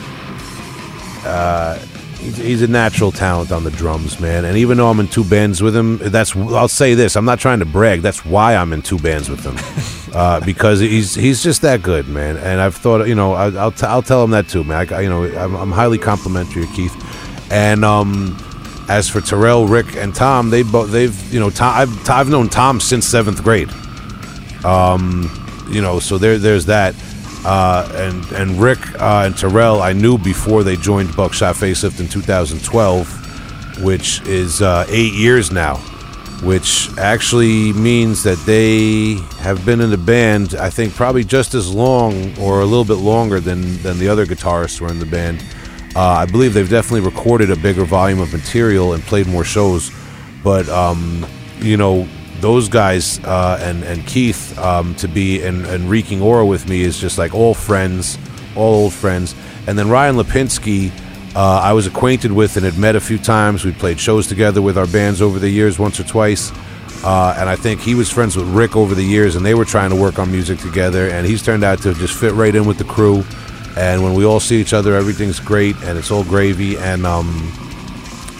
uh, 1.26 1.76
he's, 2.18 2.36
he's 2.36 2.62
a 2.62 2.68
natural 2.68 3.10
talent 3.10 3.50
on 3.50 3.64
the 3.64 3.70
drums, 3.72 4.20
man. 4.20 4.44
And 4.44 4.56
even 4.56 4.76
though 4.76 4.88
I'm 4.88 5.00
in 5.00 5.08
two 5.08 5.24
bands 5.24 5.62
with 5.62 5.76
him, 5.76 5.98
that's 5.98 6.36
I'll 6.36 6.68
say 6.68 6.94
this: 6.94 7.16
I'm 7.16 7.24
not 7.24 7.40
trying 7.40 7.58
to 7.58 7.64
brag. 7.66 8.02
That's 8.02 8.24
why 8.24 8.54
I'm 8.56 8.72
in 8.72 8.82
two 8.82 8.98
bands 8.98 9.28
with 9.28 9.44
him, 9.44 9.56
uh, 10.14 10.40
because 10.44 10.80
he's 10.80 11.14
he's 11.14 11.42
just 11.42 11.62
that 11.62 11.82
good, 11.82 12.08
man. 12.08 12.36
And 12.36 12.60
I've 12.60 12.76
thought, 12.76 13.06
you 13.08 13.14
know, 13.14 13.32
I, 13.32 13.50
I'll 13.50 13.72
t- 13.72 13.86
I'll 13.86 14.02
tell 14.02 14.22
him 14.22 14.30
that 14.30 14.48
too, 14.48 14.64
man. 14.64 14.92
I, 14.92 15.00
you 15.00 15.08
know, 15.08 15.24
I'm, 15.24 15.54
I'm 15.56 15.72
highly 15.72 15.98
complimentary 15.98 16.64
of 16.64 16.72
Keith, 16.72 16.94
and 17.50 17.84
um. 17.84 18.38
As 18.88 19.08
for 19.08 19.20
Terrell, 19.20 19.66
Rick, 19.66 19.96
and 19.96 20.14
Tom, 20.14 20.50
they 20.50 20.62
both 20.62 20.90
they've 20.90 21.32
you 21.32 21.40
know 21.40 21.50
Tom, 21.50 21.74
I've, 21.74 22.10
I've 22.10 22.28
known 22.28 22.48
Tom 22.48 22.80
since 22.80 23.06
seventh 23.06 23.42
grade 23.42 23.70
you 25.68 25.82
know, 25.82 25.98
so 25.98 26.18
there, 26.18 26.38
there's 26.38 26.66
that. 26.66 26.94
Uh, 27.44 27.86
and 27.94 28.24
and 28.32 28.58
Rick 28.58 28.78
uh, 29.00 29.24
and 29.26 29.36
Terrell, 29.36 29.82
I 29.82 29.92
knew 29.92 30.16
before 30.16 30.62
they 30.62 30.76
joined 30.76 31.14
Buckshot 31.14 31.56
Facelift 31.56 32.00
in 32.00 32.08
2012, 32.08 33.84
which 33.84 34.22
is 34.22 34.62
uh, 34.62 34.86
eight 34.88 35.12
years 35.12 35.50
now, 35.50 35.76
which 36.42 36.88
actually 36.96 37.74
means 37.74 38.22
that 38.22 38.38
they 38.46 39.16
have 39.42 39.66
been 39.66 39.82
in 39.82 39.90
the 39.90 39.98
band. 39.98 40.54
I 40.54 40.70
think 40.70 40.94
probably 40.94 41.22
just 41.22 41.52
as 41.52 41.70
long 41.70 42.34
or 42.38 42.62
a 42.62 42.64
little 42.64 42.84
bit 42.84 43.02
longer 43.02 43.40
than 43.40 43.76
than 43.82 43.98
the 43.98 44.08
other 44.08 44.24
guitarists 44.24 44.80
were 44.80 44.88
in 44.88 44.98
the 44.98 45.04
band. 45.06 45.44
Uh, 45.96 46.00
I 46.00 46.26
believe 46.26 46.54
they've 46.54 46.68
definitely 46.68 47.08
recorded 47.08 47.50
a 47.50 47.56
bigger 47.56 47.84
volume 47.84 48.20
of 48.20 48.32
material 48.32 48.94
and 48.94 49.02
played 49.04 49.28
more 49.28 49.44
shows, 49.44 49.92
but 50.42 50.68
um, 50.68 51.24
you 51.58 51.76
know 51.76 52.08
those 52.40 52.68
guys 52.68 53.20
uh, 53.24 53.58
and 53.62 53.84
and 53.84 54.06
Keith 54.06 54.58
um, 54.58 54.94
to 54.96 55.08
be 55.08 55.42
and, 55.42 55.64
and 55.66 55.88
Reeking 55.88 56.20
Aura 56.20 56.44
with 56.44 56.68
me 56.68 56.82
is 56.82 56.98
just 56.98 57.16
like 57.16 57.32
all 57.32 57.54
friends, 57.54 58.18
all 58.56 58.74
old 58.74 58.92
friends. 58.92 59.34
And 59.66 59.78
then 59.78 59.88
Ryan 59.88 60.16
Lipynsky, 60.16 60.90
uh, 61.34 61.60
I 61.62 61.72
was 61.72 61.86
acquainted 61.86 62.32
with 62.32 62.56
and 62.56 62.66
had 62.66 62.76
met 62.76 62.96
a 62.96 63.00
few 63.00 63.18
times. 63.18 63.64
We 63.64 63.72
played 63.72 63.98
shows 64.00 64.26
together 64.26 64.60
with 64.60 64.76
our 64.76 64.86
bands 64.86 65.22
over 65.22 65.38
the 65.38 65.48
years, 65.48 65.78
once 65.78 65.98
or 66.00 66.04
twice. 66.04 66.52
Uh, 67.04 67.36
and 67.38 67.48
I 67.48 67.56
think 67.56 67.80
he 67.80 67.94
was 67.94 68.10
friends 68.10 68.36
with 68.36 68.46
Rick 68.48 68.76
over 68.76 68.94
the 68.94 69.04
years, 69.04 69.36
and 69.36 69.44
they 69.44 69.54
were 69.54 69.66
trying 69.66 69.90
to 69.90 69.96
work 69.96 70.18
on 70.18 70.30
music 70.30 70.58
together. 70.58 71.10
And 71.10 71.26
he's 71.26 71.42
turned 71.42 71.62
out 71.62 71.82
to 71.82 71.94
just 71.94 72.18
fit 72.18 72.32
right 72.32 72.54
in 72.54 72.64
with 72.66 72.78
the 72.78 72.84
crew. 72.84 73.24
And 73.76 74.02
when 74.02 74.14
we 74.14 74.24
all 74.24 74.40
see 74.40 74.60
each 74.60 74.72
other, 74.72 74.94
everything's 74.94 75.40
great, 75.40 75.76
and 75.82 75.98
it's 75.98 76.10
all 76.10 76.24
gravy. 76.24 76.76
And 76.78 77.04
um, 77.04 77.52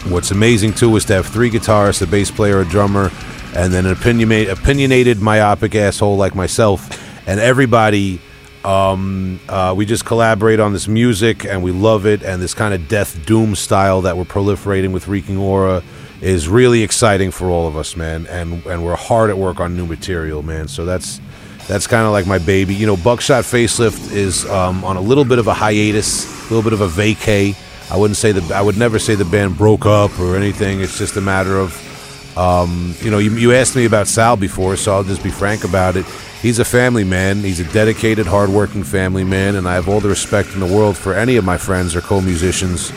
What's 0.09 0.29
amazing 0.29 0.73
too 0.73 0.95
is 0.97 1.05
to 1.05 1.13
have 1.15 1.25
three 1.25 1.49
guitarists, 1.49 1.99
a 2.03 2.05
bass 2.05 2.29
player, 2.29 2.59
a 2.61 2.65
drummer, 2.65 3.11
and 3.55 3.73
then 3.73 3.87
an 3.87 3.91
opinionated, 3.93 4.55
opinionated 4.55 5.19
myopic 5.19 5.73
asshole 5.73 6.15
like 6.15 6.35
myself, 6.35 7.27
and 7.27 7.39
everybody. 7.39 8.21
Um, 8.63 9.39
uh, 9.49 9.73
we 9.75 9.85
just 9.85 10.05
collaborate 10.05 10.59
on 10.59 10.73
this 10.73 10.87
music, 10.87 11.43
and 11.43 11.63
we 11.63 11.71
love 11.71 12.05
it. 12.05 12.21
And 12.21 12.39
this 12.39 12.53
kind 12.53 12.75
of 12.75 12.87
death 12.87 13.25
doom 13.25 13.55
style 13.55 14.01
that 14.01 14.15
we're 14.15 14.25
proliferating 14.25 14.91
with 14.91 15.07
Reeking 15.07 15.37
Aura 15.37 15.83
is 16.21 16.47
really 16.47 16.83
exciting 16.83 17.31
for 17.31 17.49
all 17.49 17.67
of 17.67 17.75
us, 17.75 17.95
man. 17.95 18.27
And 18.27 18.63
and 18.67 18.85
we're 18.85 18.95
hard 18.95 19.31
at 19.31 19.37
work 19.39 19.59
on 19.59 19.75
new 19.75 19.87
material, 19.87 20.43
man. 20.43 20.67
So 20.67 20.85
that's 20.85 21.19
that's 21.67 21.87
kind 21.87 22.05
of 22.05 22.11
like 22.11 22.27
my 22.27 22.37
baby. 22.37 22.75
You 22.75 22.85
know, 22.85 22.97
Buckshot 22.97 23.43
Facelift 23.43 24.11
is 24.11 24.45
um, 24.49 24.83
on 24.83 24.97
a 24.97 25.01
little 25.01 25.25
bit 25.25 25.39
of 25.39 25.47
a 25.47 25.53
hiatus, 25.53 26.25
a 26.49 26.53
little 26.53 26.63
bit 26.63 26.73
of 26.73 26.81
a 26.81 26.87
vacay. 26.87 27.55
I 27.91 27.97
wouldn't 27.97 28.17
say 28.17 28.31
the 28.31 28.55
I 28.55 28.61
would 28.61 28.77
never 28.77 28.99
say 28.99 29.15
the 29.15 29.25
band 29.25 29.57
broke 29.57 29.85
up 29.85 30.19
or 30.19 30.35
anything. 30.35 30.81
It's 30.81 30.97
just 30.97 31.17
a 31.17 31.21
matter 31.21 31.57
of, 31.57 32.37
um, 32.37 32.95
you 33.01 33.11
know, 33.11 33.17
you, 33.17 33.31
you 33.35 33.53
asked 33.53 33.75
me 33.75 33.85
about 33.85 34.07
Sal 34.07 34.37
before, 34.37 34.75
so 34.75 34.93
I'll 34.93 35.03
just 35.03 35.23
be 35.23 35.29
frank 35.29 35.63
about 35.63 35.95
it. 35.95 36.05
He's 36.41 36.59
a 36.59 36.65
family 36.65 37.03
man. 37.03 37.37
He's 37.37 37.59
a 37.59 37.73
dedicated, 37.73 38.27
hardworking 38.27 38.83
family 38.83 39.23
man, 39.23 39.55
and 39.55 39.67
I 39.67 39.73
have 39.73 39.89
all 39.89 39.99
the 39.99 40.09
respect 40.09 40.53
in 40.53 40.59
the 40.59 40.65
world 40.65 40.95
for 40.97 41.13
any 41.15 41.37
of 41.37 41.45
my 41.45 41.57
friends 41.57 41.95
or 41.95 42.01
co-musicians 42.01 42.91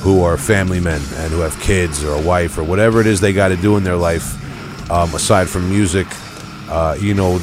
who 0.00 0.22
are 0.22 0.36
family 0.36 0.80
men 0.80 1.00
and 1.16 1.32
who 1.32 1.40
have 1.40 1.58
kids 1.60 2.02
or 2.04 2.14
a 2.14 2.22
wife 2.22 2.58
or 2.58 2.64
whatever 2.64 3.00
it 3.00 3.06
is 3.06 3.20
they 3.20 3.32
got 3.32 3.48
to 3.48 3.56
do 3.56 3.76
in 3.76 3.84
their 3.84 3.96
life 3.96 4.90
um, 4.90 5.14
aside 5.14 5.48
from 5.48 5.68
music. 5.68 6.06
Uh, 6.68 6.96
you 7.00 7.14
know, 7.14 7.38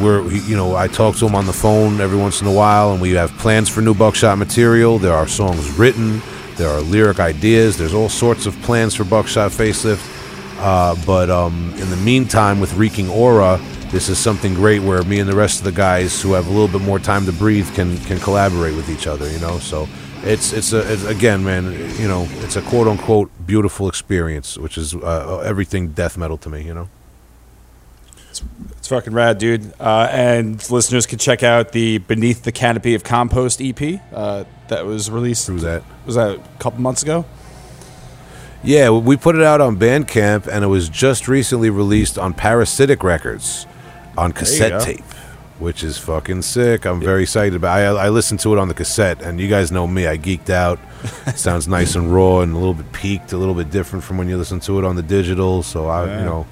we're 0.00 0.26
you 0.30 0.56
know 0.56 0.74
I 0.76 0.88
talk 0.88 1.16
to 1.16 1.26
him 1.26 1.34
on 1.34 1.46
the 1.46 1.52
phone 1.52 2.00
every 2.00 2.18
once 2.18 2.40
in 2.40 2.46
a 2.46 2.52
while, 2.52 2.92
and 2.92 3.00
we 3.00 3.12
have 3.12 3.30
plans 3.38 3.68
for 3.68 3.80
new 3.80 3.94
Buckshot 3.94 4.38
material. 4.38 4.98
There 4.98 5.14
are 5.14 5.28
songs 5.28 5.70
written, 5.78 6.22
there 6.56 6.68
are 6.68 6.80
lyric 6.80 7.20
ideas, 7.20 7.76
there's 7.76 7.94
all 7.94 8.08
sorts 8.08 8.46
of 8.46 8.60
plans 8.62 8.94
for 8.94 9.04
Buckshot 9.04 9.52
Facelift. 9.52 10.16
Uh, 10.60 10.96
but 11.06 11.30
um, 11.30 11.72
in 11.76 11.88
the 11.90 11.96
meantime, 11.98 12.58
with 12.58 12.74
Reeking 12.74 13.08
Aura, 13.08 13.60
this 13.90 14.08
is 14.08 14.18
something 14.18 14.54
great 14.54 14.82
where 14.82 15.02
me 15.04 15.20
and 15.20 15.30
the 15.30 15.36
rest 15.36 15.60
of 15.60 15.64
the 15.64 15.72
guys 15.72 16.20
who 16.20 16.32
have 16.32 16.46
a 16.48 16.50
little 16.50 16.68
bit 16.68 16.82
more 16.82 16.98
time 16.98 17.24
to 17.26 17.32
breathe 17.32 17.72
can 17.74 17.96
can 17.98 18.18
collaborate 18.18 18.74
with 18.74 18.90
each 18.90 19.06
other. 19.06 19.30
You 19.30 19.38
know, 19.38 19.58
so 19.58 19.88
it's 20.22 20.52
it's 20.52 20.72
a 20.72 20.92
it's, 20.92 21.04
again, 21.04 21.44
man. 21.44 21.72
You 21.98 22.08
know, 22.08 22.26
it's 22.40 22.56
a 22.56 22.62
quote 22.62 22.88
unquote 22.88 23.30
beautiful 23.46 23.88
experience, 23.88 24.58
which 24.58 24.76
is 24.76 24.94
uh, 24.94 25.42
everything 25.44 25.88
death 25.92 26.18
metal 26.18 26.38
to 26.38 26.48
me. 26.48 26.62
You 26.62 26.74
know. 26.74 26.88
It's 28.88 28.94
fucking 28.94 29.12
rad, 29.12 29.36
dude. 29.36 29.70
Uh, 29.78 30.08
and 30.10 30.70
listeners 30.70 31.04
can 31.04 31.18
check 31.18 31.42
out 31.42 31.72
the 31.72 31.98
Beneath 31.98 32.42
the 32.44 32.52
Canopy 32.52 32.94
of 32.94 33.04
Compost 33.04 33.60
EP 33.60 34.00
uh, 34.14 34.44
that 34.68 34.86
was 34.86 35.10
released. 35.10 35.46
Who's 35.46 35.60
that? 35.60 35.82
Was 36.06 36.14
that 36.14 36.36
a 36.36 36.58
couple 36.58 36.80
months 36.80 37.02
ago? 37.02 37.26
Yeah, 38.64 38.88
we 38.88 39.18
put 39.18 39.36
it 39.36 39.42
out 39.42 39.60
on 39.60 39.76
Bandcamp, 39.76 40.46
and 40.46 40.64
it 40.64 40.68
was 40.68 40.88
just 40.88 41.28
recently 41.28 41.68
released 41.68 42.16
on 42.18 42.32
Parasitic 42.32 43.02
Records 43.02 43.66
on 44.16 44.32
cassette 44.32 44.80
tape, 44.80 45.04
which 45.58 45.84
is 45.84 45.98
fucking 45.98 46.40
sick. 46.40 46.86
I'm 46.86 46.98
very 46.98 47.24
excited 47.24 47.56
about. 47.56 47.76
I, 47.76 48.06
I 48.06 48.08
listened 48.08 48.40
to 48.40 48.54
it 48.54 48.58
on 48.58 48.68
the 48.68 48.74
cassette, 48.74 49.20
and 49.20 49.38
you 49.38 49.48
guys 49.48 49.70
know 49.70 49.86
me. 49.86 50.06
I 50.06 50.16
geeked 50.16 50.48
out. 50.48 50.78
Sounds 51.36 51.68
nice 51.68 51.94
and 51.94 52.10
raw, 52.10 52.40
and 52.40 52.54
a 52.54 52.56
little 52.56 52.72
bit 52.72 52.90
peaked, 52.92 53.34
a 53.34 53.36
little 53.36 53.54
bit 53.54 53.70
different 53.70 54.02
from 54.02 54.16
when 54.16 54.30
you 54.30 54.38
listen 54.38 54.60
to 54.60 54.78
it 54.78 54.86
on 54.86 54.96
the 54.96 55.02
digital. 55.02 55.62
So 55.62 55.88
I, 55.88 56.06
Yeah. 56.06 56.18
you 56.20 56.24
know, 56.24 56.46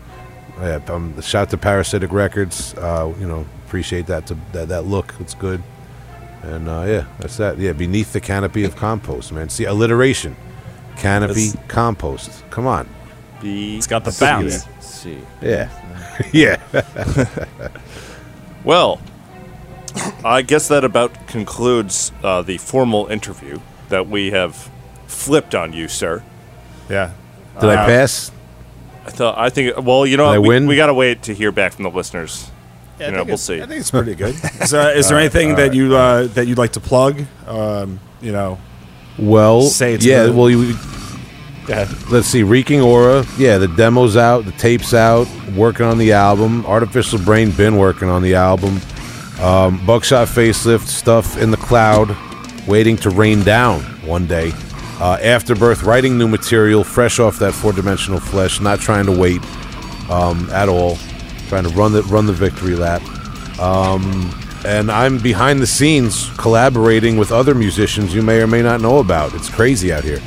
yeah, 0.61 0.81
um, 0.89 1.20
shout 1.20 1.51
to 1.51 1.57
Parasitic 1.59 2.12
Records. 2.12 2.74
Uh, 2.74 3.12
you 3.19 3.27
know, 3.27 3.47
appreciate 3.66 4.07
that 4.07 4.27
to 4.28 4.37
that 4.53 4.69
that 4.69 4.83
look. 4.83 5.15
It's 5.20 5.35
good. 5.35 5.62
And 6.43 6.69
uh, 6.69 6.85
yeah, 6.87 7.05
that's 7.19 7.37
that. 7.39 7.59
Yeah, 7.59 7.73
beneath 7.73 8.12
the 8.12 8.20
canopy 8.20 8.65
of 8.65 8.77
compost, 8.77 9.33
man. 9.33 9.49
See 9.49 9.65
alliteration, 9.65 10.37
canopy 10.97 11.49
That's- 11.49 11.69
compost. 11.69 12.45
Come 12.51 12.66
on. 12.66 12.89
B. 13.43 13.77
It's 13.77 13.87
got 13.87 14.05
the 14.05 14.16
bounce. 14.19 14.65
C. 14.81 15.19
Yeah, 15.43 15.69
yeah. 16.33 16.61
Well, 18.65 19.01
I 20.24 20.43
guess 20.43 20.66
that 20.69 20.83
about 20.83 21.28
concludes 21.28 22.11
uh, 22.24 22.43
the 22.43 22.59
formal 22.59 23.07
interview 23.07 23.61
that 23.91 24.09
we 24.09 24.33
have 24.33 24.69
flipped 25.07 25.55
on 25.55 25.73
you, 25.73 25.87
sir. 25.87 26.24
Yeah. 26.91 27.12
Did 27.61 27.70
I 27.70 27.87
pass? 27.87 28.33
I 29.07 29.11
thought 29.11 29.39
I 29.39 29.49
think 29.51 29.77
well, 29.78 30.07
you 30.07 30.16
know, 30.16 30.27
Did 30.31 30.37
I 30.37 30.39
we, 30.41 30.49
win? 30.49 30.66
we 30.66 30.77
got 30.77 30.87
to 30.87 30.95
wait 30.95 31.23
to 31.24 31.35
hear 31.35 31.53
back 31.53 31.73
from 31.74 31.85
the 31.85 31.91
listeners. 31.91 32.51
Yeah, 32.99 33.09
you 33.11 33.12
know, 33.16 33.24
we'll 33.24 33.37
see. 33.37 33.61
I 33.61 33.66
think 33.66 33.81
it's 33.81 33.91
pretty 33.91 34.15
good. 34.15 34.35
is 34.61 34.70
there, 34.70 34.97
is 34.97 35.09
there 35.09 35.19
anything 35.19 35.55
that 35.57 35.74
you 35.74 35.95
uh, 35.97 36.27
that 36.28 36.47
you'd 36.47 36.59
like 36.59 36.73
to 36.73 36.81
plug? 36.81 37.23
Um, 37.47 38.01
you 38.23 38.33
know, 38.33 38.59
Well, 39.19 39.62
Say 39.62 39.95
it's 39.95 40.05
yeah. 40.05 40.27
good. 40.27 40.35
Well, 40.35 40.49
you, 40.51 40.74
Yeah. 41.69 41.89
Let's 42.11 42.27
see, 42.28 42.43
Reeking 42.43 42.81
Aura. 42.81 43.24
Yeah, 43.39 43.59
the 43.59 43.66
demo's 43.69 44.16
out, 44.16 44.45
the 44.47 44.53
tape's 44.53 44.95
out, 44.95 45.27
working 45.55 45.85
on 45.85 45.99
the 45.99 46.12
album. 46.12 46.65
Artificial 46.65 47.19
Brain 47.19 47.51
been 47.51 47.77
working 47.77 48.09
on 48.09 48.23
the 48.23 48.35
album. 48.35 48.81
Um, 49.41 49.85
Buckshot 49.85 50.28
Facelift 50.28 50.87
stuff 50.87 51.37
in 51.37 51.51
the 51.51 51.57
cloud, 51.59 52.16
waiting 52.66 52.97
to 52.99 53.11
rain 53.11 53.43
down 53.43 53.83
one 54.07 54.27
day. 54.27 54.53
Uh, 54.98 55.18
Afterbirth 55.20 55.82
writing 55.82 56.16
new 56.16 56.27
material, 56.27 56.82
fresh 56.82 57.18
off 57.18 57.39
that 57.39 57.52
four 57.52 57.73
dimensional 57.73 58.18
flesh, 58.18 58.60
not 58.60 58.81
trying 58.81 59.05
to 59.06 59.12
wait 59.12 59.43
um, 60.10 60.48
at 60.51 60.68
all, 60.68 60.97
trying 61.48 61.64
to 61.64 61.70
run 61.70 61.93
the 61.93 62.02
run 62.05 62.27
the 62.27 62.32
victory 62.32 62.74
lap. 62.74 63.02
Um, 63.60 64.35
and 64.64 64.90
I'm 64.90 65.18
behind 65.18 65.60
the 65.60 65.66
scenes 65.66 66.31
collaborating 66.39 67.18
with 67.18 67.31
other 67.31 67.55
musicians 67.55 68.14
you 68.14 68.23
may 68.23 68.40
or 68.40 68.47
may 68.47 68.62
not 68.62 68.81
know 68.81 68.98
about. 68.98 69.35
It's 69.35 69.51
crazy 69.51 69.93
out 69.93 70.02
here, 70.02 70.20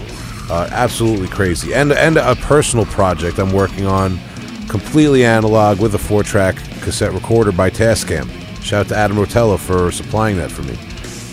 uh, 0.49 0.69
absolutely 0.71 1.27
crazy. 1.29 1.73
And 1.73 1.91
and 1.91 2.17
a 2.17 2.35
personal 2.35 2.85
project 2.85 3.39
I'm 3.39 3.51
working 3.51 3.87
on, 3.87 4.19
completely 4.67 5.25
analog 5.25 5.79
with 5.79 5.95
a 5.95 5.99
four 5.99 6.21
track 6.21 6.57
cassette 6.81 7.13
recorder 7.13 7.51
by 7.51 7.71
Tascam. 7.71 8.29
Shout 8.61 8.85
out 8.85 8.89
to 8.89 8.95
Adam 8.95 9.17
Rotella 9.17 9.57
for 9.57 9.91
supplying 9.91 10.37
that 10.37 10.51
for 10.51 10.61
me. 10.61 10.77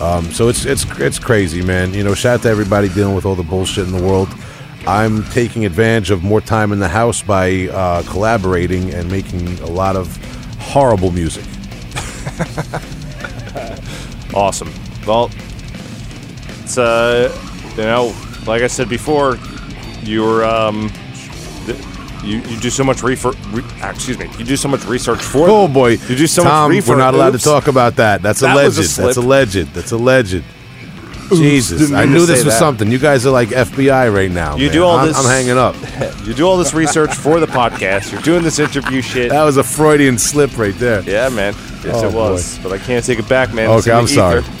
Um, 0.01 0.31
so 0.31 0.47
it's 0.49 0.65
it's 0.65 0.85
it's 0.99 1.19
crazy, 1.19 1.61
man. 1.61 1.93
You 1.93 2.03
know, 2.03 2.13
shout 2.13 2.39
out 2.39 2.43
to 2.43 2.49
everybody 2.49 2.89
dealing 2.89 3.15
with 3.15 3.25
all 3.25 3.35
the 3.35 3.43
bullshit 3.43 3.85
in 3.87 3.91
the 3.91 4.03
world. 4.03 4.29
I'm 4.85 5.23
taking 5.31 5.65
advantage 5.65 6.11
of 6.11 6.23
more 6.23 6.39
time 6.39 6.71
in 6.71 6.79
the 6.79 6.87
house 6.87 7.21
by 7.21 7.67
uh, 7.67 8.03
collaborating 8.03 8.93
and 8.93 9.11
making 9.11 9.59
a 9.59 9.65
lot 9.67 9.95
of 9.95 10.15
horrible 10.59 11.11
music. 11.11 11.43
Awesome. 14.33 14.71
Well, 15.07 15.31
it's 16.61 16.77
uh, 16.77 17.35
you 17.75 17.83
know, 17.83 18.15
like 18.45 18.61
I 18.61 18.67
said 18.67 18.87
before, 18.87 19.39
you're 20.03 20.45
um, 20.45 20.91
you, 22.27 22.37
you 22.41 22.59
do 22.59 22.69
so 22.69 22.83
much 22.83 23.01
refer, 23.03 23.31
re, 23.51 23.63
ah, 23.81 23.91
excuse 23.91 24.17
me, 24.19 24.29
you 24.37 24.45
do 24.45 24.55
so 24.57 24.67
much 24.67 24.85
research 24.85 25.21
for. 25.21 25.47
Oh 25.49 25.67
boy, 25.67 25.91
you 25.91 26.15
do 26.15 26.27
so 26.27 26.43
Tom, 26.43 26.69
much 26.69 26.75
research. 26.77 26.89
we're 26.89 26.97
not 26.97 27.13
allowed 27.13 27.33
Oops. 27.35 27.43
to 27.43 27.49
talk 27.49 27.67
about 27.67 27.95
that. 27.97 28.21
That's 28.21 28.41
That 28.41 28.55
was 28.55 28.77
alleged. 28.77 28.79
a 28.79 28.83
slip. 28.93 29.05
That's 29.07 29.17
alleged. 29.17 29.73
That's 29.73 29.91
alleged. 29.91 30.43
Jesus, 31.29 31.81
didn't 31.81 31.95
I 31.97 32.05
knew 32.05 32.25
this 32.25 32.45
was 32.45 32.53
that. 32.53 32.59
something. 32.59 32.89
You 32.89 32.99
guys 32.99 33.25
are 33.25 33.31
like 33.31 33.49
FBI 33.49 34.13
right 34.13 34.31
now. 34.31 34.55
You 34.55 34.67
man. 34.67 34.73
do 34.73 34.83
all 34.85 34.97
I'm, 34.99 35.07
this- 35.07 35.17
I'm 35.17 35.25
hanging 35.25 35.57
up. 35.57 35.75
You 36.27 36.33
do 36.33 36.45
all 36.45 36.57
this 36.57 36.73
research 36.73 37.13
for 37.13 37.39
the 37.39 37.45
podcast. 37.47 38.11
You're 38.11 38.21
doing 38.21 38.43
this 38.43 38.59
interview 38.59 39.01
shit. 39.01 39.29
That 39.29 39.43
was 39.43 39.55
a 39.57 39.63
Freudian 39.63 40.17
slip 40.17 40.57
right 40.57 40.73
there. 40.75 41.01
Yeah, 41.03 41.29
man. 41.29 41.53
Yes, 41.83 41.95
Oh, 42.03 42.07
it 42.09 42.13
was. 42.13 42.59
But 42.59 42.73
I 42.73 42.77
can't 42.79 43.03
take 43.05 43.17
it 43.19 43.27
back, 43.29 43.53
man. 43.53 43.69
Okay, 43.69 43.91
I'm 43.91 44.07
sorry. 44.07 44.39
ether. 44.41 44.51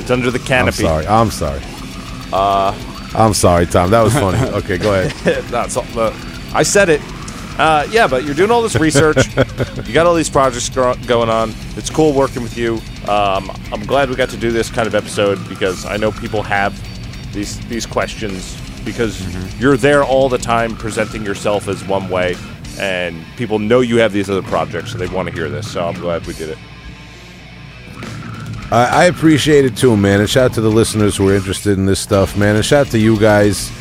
It's 0.00 0.10
under 0.10 0.30
the 0.30 0.38
canopy. 0.38 0.86
I'm 0.86 1.04
sorry. 1.04 1.06
I'm 1.06 1.30
sorry. 1.30 1.60
Uh, 2.32 2.74
I'm 3.14 3.32
sorry, 3.32 3.64
Tom. 3.66 3.90
That 3.90 4.02
was 4.02 4.12
funny. 4.12 4.38
okay, 4.58 4.76
go 4.76 4.92
ahead. 5.00 5.42
That's 5.44 5.76
all, 5.78 5.86
uh, 5.98 6.10
I 6.54 6.62
said 6.62 6.88
it. 6.88 7.00
Uh, 7.58 7.86
yeah, 7.90 8.06
but 8.06 8.24
you're 8.24 8.34
doing 8.34 8.52
all 8.52 8.62
this 8.62 8.76
research. 8.76 9.36
you 9.86 9.92
got 9.92 10.06
all 10.06 10.14
these 10.14 10.30
projects 10.30 10.68
gro- 10.68 10.94
going 11.06 11.28
on. 11.28 11.52
It's 11.76 11.90
cool 11.90 12.12
working 12.12 12.42
with 12.42 12.56
you. 12.56 12.74
Um, 13.08 13.50
I'm 13.72 13.84
glad 13.84 14.08
we 14.08 14.14
got 14.14 14.30
to 14.30 14.36
do 14.36 14.52
this 14.52 14.70
kind 14.70 14.86
of 14.86 14.94
episode 14.94 15.46
because 15.48 15.84
I 15.84 15.96
know 15.96 16.12
people 16.12 16.42
have 16.42 16.80
these 17.32 17.58
these 17.68 17.84
questions 17.84 18.56
because 18.84 19.20
you're 19.60 19.76
there 19.76 20.04
all 20.04 20.28
the 20.28 20.38
time 20.38 20.76
presenting 20.76 21.24
yourself 21.24 21.66
as 21.66 21.84
one 21.84 22.08
way, 22.08 22.36
and 22.78 23.24
people 23.36 23.58
know 23.58 23.80
you 23.80 23.96
have 23.96 24.12
these 24.12 24.30
other 24.30 24.42
projects, 24.42 24.92
so 24.92 24.98
they 24.98 25.08
want 25.08 25.28
to 25.28 25.34
hear 25.34 25.48
this. 25.48 25.70
So 25.70 25.84
I'm 25.84 25.94
glad 25.94 26.26
we 26.26 26.34
did 26.34 26.50
it. 26.50 26.58
I, 28.70 28.84
I 28.84 29.04
appreciate 29.06 29.64
it 29.64 29.76
too, 29.76 29.96
man. 29.96 30.20
And 30.20 30.30
shout 30.30 30.50
out 30.50 30.54
to 30.54 30.60
the 30.60 30.70
listeners 30.70 31.16
who 31.16 31.28
are 31.28 31.34
interested 31.34 31.76
in 31.76 31.86
this 31.86 32.00
stuff, 32.00 32.36
man. 32.36 32.54
And 32.54 32.64
shout 32.64 32.86
out 32.86 32.92
to 32.92 32.98
you 32.98 33.18
guys. 33.18 33.72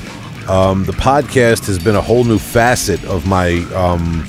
Um, 0.48 0.86
the 0.86 0.94
podcast 0.94 1.68
has 1.68 1.78
been 1.78 1.96
a 1.96 2.02
whole 2.02 2.24
new 2.24 2.40
facet 2.40 3.04
of 3.06 3.28
my 3.28 3.60
um, 3.76 4.26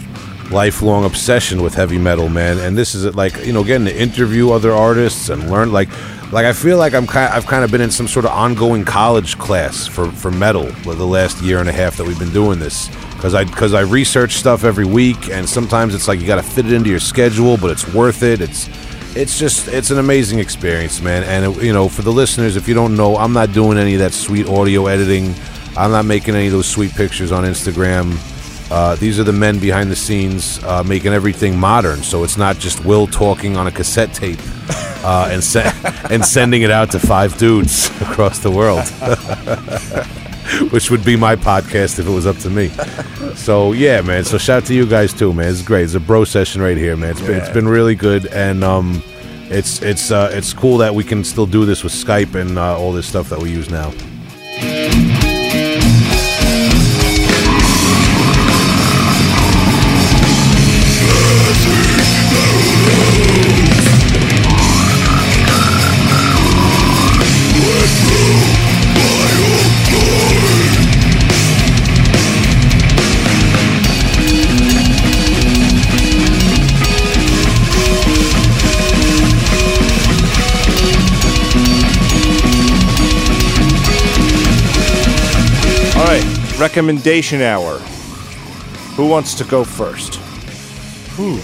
lifelong 0.50 1.04
obsession 1.04 1.62
with 1.62 1.74
heavy 1.74 1.98
metal, 1.98 2.28
man. 2.28 2.58
And 2.58 2.76
this 2.76 2.94
is 2.94 3.14
like 3.14 3.36
you 3.44 3.52
know, 3.52 3.64
getting 3.64 3.86
to 3.86 3.96
interview 3.96 4.50
other 4.50 4.72
artists 4.72 5.28
and 5.28 5.50
learn 5.50 5.72
like. 5.72 5.88
Like 6.30 6.44
I 6.44 6.52
feel 6.52 6.76
like 6.76 6.92
I'm 6.92 7.06
kind 7.06 7.32
I've 7.32 7.46
kind 7.46 7.64
of 7.64 7.70
been 7.70 7.80
in 7.80 7.90
some 7.90 8.06
sort 8.06 8.26
of 8.26 8.32
ongoing 8.32 8.84
college 8.84 9.38
class 9.38 9.86
for, 9.86 10.10
for 10.10 10.30
metal 10.30 10.66
for 10.66 10.94
the 10.94 11.06
last 11.06 11.40
year 11.40 11.58
and 11.58 11.70
a 11.70 11.72
half 11.72 11.96
that 11.96 12.06
we've 12.06 12.18
been 12.18 12.34
doing 12.34 12.58
this 12.58 12.88
because 13.14 13.34
I 13.34 13.44
because 13.44 13.72
I 13.72 13.80
research 13.80 14.34
stuff 14.34 14.62
every 14.62 14.84
week 14.84 15.30
and 15.30 15.48
sometimes 15.48 15.94
it's 15.94 16.06
like 16.06 16.20
you 16.20 16.26
got 16.26 16.36
to 16.36 16.42
fit 16.42 16.66
it 16.66 16.74
into 16.74 16.90
your 16.90 17.00
schedule 17.00 17.56
but 17.56 17.70
it's 17.70 17.94
worth 17.94 18.22
it 18.22 18.42
it's 18.42 18.68
it's 19.16 19.38
just 19.38 19.68
it's 19.68 19.90
an 19.90 19.98
amazing 19.98 20.38
experience 20.38 21.00
man 21.00 21.24
and 21.24 21.56
it, 21.56 21.62
you 21.62 21.72
know 21.72 21.88
for 21.88 22.02
the 22.02 22.12
listeners 22.12 22.56
if 22.56 22.68
you 22.68 22.74
don't 22.74 22.96
know 22.96 23.16
i'm 23.16 23.32
not 23.32 23.52
doing 23.52 23.78
any 23.78 23.94
of 23.94 24.00
that 24.00 24.12
sweet 24.12 24.46
audio 24.46 24.86
editing 24.86 25.34
i'm 25.78 25.90
not 25.90 26.04
making 26.04 26.34
any 26.34 26.46
of 26.46 26.52
those 26.52 26.66
sweet 26.68 26.92
pictures 26.94 27.32
on 27.32 27.44
instagram. 27.44 28.16
Uh, 28.70 28.96
these 28.96 29.18
are 29.18 29.24
the 29.24 29.32
men 29.32 29.58
behind 29.58 29.90
the 29.90 29.96
scenes 29.96 30.62
uh, 30.64 30.82
making 30.82 31.12
everything 31.12 31.58
modern. 31.58 32.02
So 32.02 32.22
it's 32.22 32.36
not 32.36 32.58
just 32.58 32.84
will 32.84 33.06
talking 33.06 33.56
on 33.56 33.66
a 33.66 33.70
cassette 33.70 34.12
tape 34.12 34.38
uh, 35.02 35.30
and, 35.32 35.42
se- 35.42 35.72
and 36.10 36.22
sending 36.24 36.62
it 36.62 36.70
out 36.70 36.90
to 36.90 36.98
five 36.98 37.38
dudes 37.38 37.86
across 38.02 38.40
the 38.40 38.50
world. 38.50 38.86
Which 40.70 40.90
would 40.90 41.04
be 41.04 41.16
my 41.16 41.36
podcast 41.36 41.98
if 41.98 42.06
it 42.06 42.10
was 42.10 42.26
up 42.26 42.36
to 42.38 42.50
me. 42.50 42.68
So 43.34 43.72
yeah 43.72 44.02
man. 44.02 44.24
So 44.24 44.38
shout 44.38 44.62
out 44.62 44.66
to 44.66 44.74
you 44.74 44.86
guys 44.86 45.14
too 45.14 45.32
man. 45.32 45.48
It's 45.48 45.62
great. 45.62 45.84
It's 45.84 45.94
a 45.94 46.00
bro 46.00 46.24
session 46.24 46.60
right 46.60 46.76
here 46.76 46.96
man. 46.96 47.12
It's 47.12 47.20
been, 47.22 47.36
it's 47.36 47.50
been 47.50 47.68
really 47.68 47.94
good. 47.94 48.26
And 48.26 48.64
um 48.64 49.02
it's 49.50 49.80
it's 49.80 50.10
uh 50.10 50.30
it's 50.32 50.52
cool 50.52 50.78
that 50.78 50.94
we 50.94 51.04
can 51.04 51.24
still 51.24 51.46
do 51.46 51.64
this 51.64 51.82
with 51.82 51.92
skype 51.92 52.34
and 52.34 52.58
uh, 52.58 52.78
all 52.78 52.92
this 52.92 53.06
stuff 53.06 53.30
that 53.30 53.40
we 53.40 53.50
use 53.50 53.70
now 53.70 53.92
recommendation 86.68 87.40
hour. 87.40 87.78
Who 88.96 89.08
wants 89.08 89.34
to 89.36 89.44
go 89.44 89.64
first? 89.64 90.16
Who? 91.16 91.38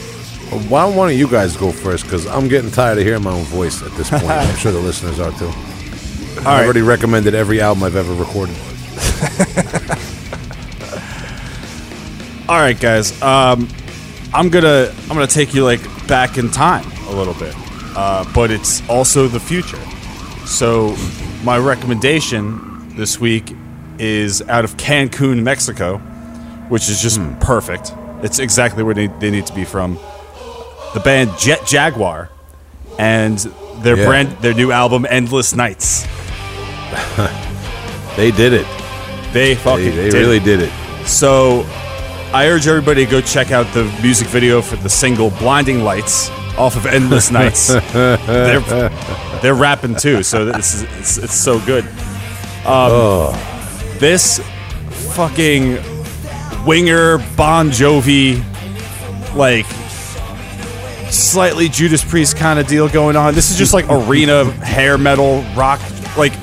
why 0.69 0.87
don't 0.87 0.95
one 0.95 1.09
of 1.09 1.15
you 1.17 1.27
guys 1.27 1.57
go 1.57 1.73
first 1.73 2.05
because 2.05 2.29
i'm 2.29 2.47
getting 2.47 2.71
tired 2.71 2.97
of 2.97 3.03
hearing 3.05 3.25
my 3.25 3.33
own 3.33 3.43
voice 3.45 3.83
at 3.83 3.91
this 3.93 4.09
point 4.09 4.23
i'm 4.31 4.57
sure 4.57 4.71
the 4.71 4.79
listeners 4.79 5.19
are 5.19 5.33
too 5.33 5.49
i've 5.49 6.45
right. 6.45 6.65
already 6.65 6.83
recommended 6.83 7.35
every 7.35 7.61
album 7.61 7.83
i've 7.83 7.97
ever 7.97 8.15
recorded 8.15 8.55
All 12.47 12.59
right, 12.59 12.79
guys. 12.79 13.21
Um, 13.23 13.69
I'm 14.35 14.51
gonna 14.51 14.93
I'm 15.05 15.09
gonna 15.09 15.27
take 15.27 15.55
you 15.55 15.65
like 15.65 15.81
back 16.07 16.37
in 16.37 16.51
time 16.51 16.85
a 17.09 17.13
little 17.13 17.33
bit, 17.33 17.55
uh, 17.97 18.31
but 18.35 18.51
it's 18.51 18.87
also 18.87 19.29
the 19.29 19.41
future. 19.41 19.81
So 20.47 20.95
my 21.43 21.57
recommendation 21.57 22.95
this 22.97 23.19
week 23.19 23.51
is 23.99 24.43
out 24.43 24.65
of 24.65 24.77
Cancun, 24.77 25.43
Mexico, 25.43 25.99
which 26.69 26.89
is 26.89 27.01
just 27.03 27.21
perfect. 27.41 27.93
It's 28.23 28.39
exactly 28.39 28.83
where 28.83 28.95
they, 28.95 29.09
they 29.09 29.31
need 29.31 29.47
to 29.47 29.55
be 29.55 29.65
from. 29.65 29.99
The 30.95 31.01
band 31.01 31.31
Jet 31.39 31.67
Jaguar, 31.67 32.31
and 32.99 33.39
their 33.83 33.97
Yeah. 33.97 34.07
brand 34.07 34.29
their 34.41 34.55
new 34.55 34.71
album 34.73 35.07
Endless 35.09 35.55
Nights. 35.55 36.07
they 38.17 38.31
did 38.31 38.53
it 38.53 38.67
They 39.33 39.33
they, 39.33 39.55
fucking 39.57 39.97
they 39.97 40.11
did 40.11 40.15
really 40.15 40.37
it. 40.37 40.45
did 40.45 40.61
it 40.61 40.73
So, 41.07 41.65
I 42.33 42.47
urge 42.49 42.67
everybody 42.69 43.05
to 43.05 43.11
go 43.11 43.21
check 43.21 43.51
out 43.51 43.67
the 43.75 43.85
music 44.03 44.29
video 44.29 44.63
for 44.63 44.77
the 44.77 44.89
single 44.89 45.31
"Blinding 45.31 45.83
Lights" 45.85 46.31
off 46.57 46.77
of 46.77 46.87
"Endless 46.87 47.31
Nights." 47.31 47.69
they're 47.93 48.61
they're 49.43 49.55
rapping 49.55 49.97
too, 49.97 50.23
so 50.23 50.49
it's 50.49 50.83
it's, 50.83 51.19
it's 51.19 51.35
so 51.35 51.59
good. 51.67 51.85
Um, 52.65 53.35
This 54.05 54.39
fucking 55.15 55.79
winger 56.67 57.17
Bon 57.39 57.71
Jovi, 57.71 58.45
like 59.35 59.65
slightly 61.11 61.71
Judas 61.71 62.05
Priest 62.05 62.37
kind 62.37 62.59
of 62.59 62.67
deal 62.67 62.87
going 62.91 63.17
on. 63.17 63.35
This 63.35 63.51
is 63.51 63.57
just 63.57 63.73
like 63.73 63.87
arena 63.89 64.45
hair 64.63 64.99
metal 64.99 65.41
rock. 65.57 65.81
Like 66.19 66.35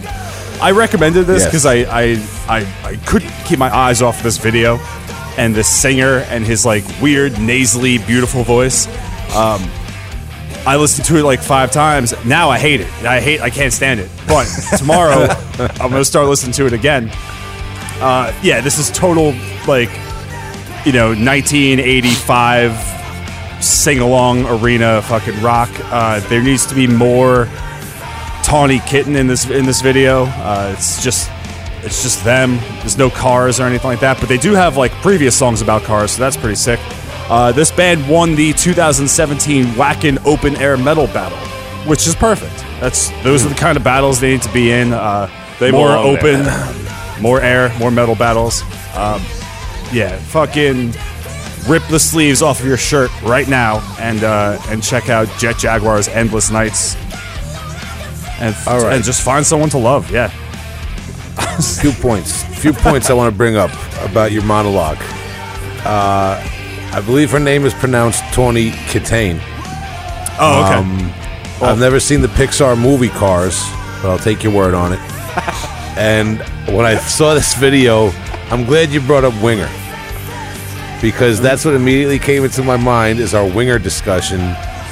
I 0.60 0.72
recommended 0.72 1.28
this 1.28 1.44
Yes. 1.44 1.52
because 1.52 1.66
I, 1.68 1.76
I 1.84 2.02
I 2.50 2.74
I 2.84 2.96
couldn't 3.06 3.32
keep 3.46 3.60
my 3.60 3.72
eyes 3.72 4.02
off 4.02 4.24
this 4.24 4.40
video 4.40 4.78
and 5.38 5.54
the 5.54 5.64
singer 5.64 6.26
and 6.32 6.44
his 6.44 6.66
like 6.66 6.84
weird 7.00 7.40
nasally 7.40 8.00
beautiful 8.00 8.42
voice. 8.44 8.88
Um, 9.36 9.62
I 10.66 10.78
listened 10.78 11.06
to 11.10 11.18
it 11.18 11.24
like 11.24 11.42
five 11.44 11.72
times. 11.72 12.16
Now 12.26 12.50
I 12.50 12.58
hate 12.58 12.82
it. 12.82 12.92
I 13.04 13.22
hate. 13.22 13.40
I 13.40 13.52
can't 13.52 13.72
stand 13.72 14.00
it. 14.00 14.10
But 14.28 14.46
tomorrow 14.80 15.28
I'm 15.60 15.92
gonna 15.92 16.04
start 16.04 16.28
listening 16.28 16.54
to 16.54 16.66
it 16.66 16.74
again. 16.74 17.12
Uh, 18.02 18.34
yeah, 18.42 18.62
this 18.62 18.78
is 18.80 18.90
total 18.92 19.34
like 19.68 19.90
you 20.86 20.92
know 20.92 21.10
1985 21.10 23.64
sing 23.64 24.00
along 24.00 24.46
arena 24.48 25.02
fucking 25.04 25.40
rock. 25.42 25.70
Uh, 25.86 26.20
there 26.30 26.42
needs 26.42 26.66
to 26.66 26.76
be 26.76 26.88
more 26.88 27.48
Tawny 28.44 28.80
Kitten 28.80 29.16
in 29.16 29.28
this 29.28 29.50
in 29.50 29.66
this 29.66 29.82
video. 29.82 30.26
Uh, 30.26 30.74
it's 30.76 31.04
just 31.04 31.30
it's 31.84 32.04
just 32.04 32.24
them. 32.24 32.58
There's 32.80 32.98
no 32.98 33.10
cars 33.10 33.60
or 33.60 33.64
anything 33.64 33.90
like 33.90 34.00
that, 34.02 34.20
but 34.20 34.30
they 34.30 34.38
do 34.38 34.54
have 34.54 34.78
like 34.78 34.92
previous 34.94 35.38
songs 35.38 35.62
about 35.62 35.84
cars, 35.84 36.12
so 36.12 36.22
that's 36.22 36.38
pretty 36.38 36.56
sick. 36.56 36.80
Uh, 37.30 37.52
this 37.52 37.72
band 37.72 38.08
won 38.10 38.36
the 38.36 38.52
2017 38.54 39.66
Wacken 39.76 40.24
Open 40.26 40.56
Air 40.58 40.76
Metal 40.76 41.08
Battle, 41.08 41.38
which 41.88 42.06
is 42.08 42.16
perfect. 42.16 42.56
That's 42.82 43.10
those 43.24 43.46
are 43.46 43.50
the 43.50 43.56
kind 43.56 43.78
of 43.78 43.84
battles 43.84 44.20
they 44.20 44.32
need 44.32 44.42
to 44.42 44.52
be 44.54 44.72
in. 44.72 44.92
Uh, 44.92 45.30
They 45.60 45.72
more 45.72 45.92
open, 45.92 46.42
more 47.22 47.42
air, 47.42 47.74
more 47.80 47.92
metal 47.92 48.16
battles. 48.16 48.62
Um, 48.96 49.22
yeah, 49.94 50.18
fucking 50.30 50.94
rip 51.68 51.84
the 51.88 52.00
sleeves 52.00 52.42
off 52.42 52.60
of 52.60 52.66
your 52.66 52.78
shirt 52.78 53.12
right 53.22 53.48
now 53.48 53.80
and 54.00 54.24
uh, 54.24 54.60
and 54.68 54.82
check 54.82 55.10
out 55.10 55.28
Jet 55.38 55.58
Jaguar's 55.58 56.08
Endless 56.08 56.50
Nights. 56.50 56.96
And, 58.40 58.56
right. 58.66 58.94
and 58.94 59.04
just 59.04 59.22
find 59.22 59.46
someone 59.46 59.70
to 59.70 59.78
love. 59.78 60.10
Yeah. 60.10 60.30
few 61.80 61.92
points. 61.92 62.44
Few 62.60 62.74
points 62.74 63.12
I 63.12 63.14
want 63.14 63.32
to 63.32 63.38
bring 63.38 63.56
up 63.56 63.72
about 64.02 64.32
your 64.32 64.44
monologue. 64.44 64.98
Uh, 65.86 66.42
I 66.94 67.02
believe 67.06 67.30
her 67.32 67.40
name 67.40 67.66
is 67.66 67.74
pronounced 67.76 68.24
Tawny 68.34 68.72
Kitaen. 68.72 69.40
Oh, 70.40 70.64
okay. 70.66 70.74
Um, 70.76 71.14
I've 71.62 71.80
never 71.80 72.00
seen 72.00 72.22
the 72.22 72.28
Pixar 72.30 72.80
movie 72.80 73.10
Cars, 73.10 73.64
but 74.02 74.10
I'll 74.10 74.18
take 74.18 74.44
your 74.44 74.54
word 74.54 74.74
on 74.74 74.94
it. 74.94 75.00
and 75.98 76.40
when 76.68 76.86
I 76.86 76.96
saw 76.96 77.34
this 77.34 77.54
video, 77.54 78.12
I'm 78.50 78.66
glad 78.66 78.90
you 78.92 79.02
brought 79.02 79.24
up 79.24 79.34
Winger. 79.42 79.70
Because 81.02 81.42
that's 81.42 81.66
what 81.66 81.74
immediately 81.74 82.20
came 82.20 82.44
into 82.44 82.64
my 82.64 82.78
mind 82.78 83.20
is 83.20 83.34
our 83.34 83.46
Winger 83.46 83.80
discussion 83.80 84.40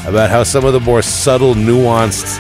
about 0.06 0.30
how 0.30 0.44
some 0.44 0.66
of 0.66 0.74
the 0.74 0.80
more 0.80 1.02
subtle, 1.02 1.54
nuanced, 1.54 2.40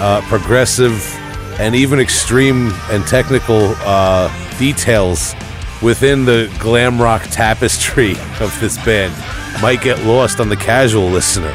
uh, 0.00 0.20
progressive, 0.22 1.14
and 1.58 1.74
even 1.74 1.98
extreme 1.98 2.72
and 2.90 3.06
technical 3.06 3.74
uh, 3.78 4.28
details 4.58 5.34
within 5.82 6.24
the 6.24 6.54
glam 6.58 7.00
rock 7.00 7.22
tapestry 7.30 8.10
of 8.40 8.56
this 8.60 8.82
band 8.84 9.14
might 9.62 9.80
get 9.80 9.98
lost 10.04 10.38
on 10.40 10.48
the 10.48 10.56
casual 10.56 11.08
listener. 11.08 11.54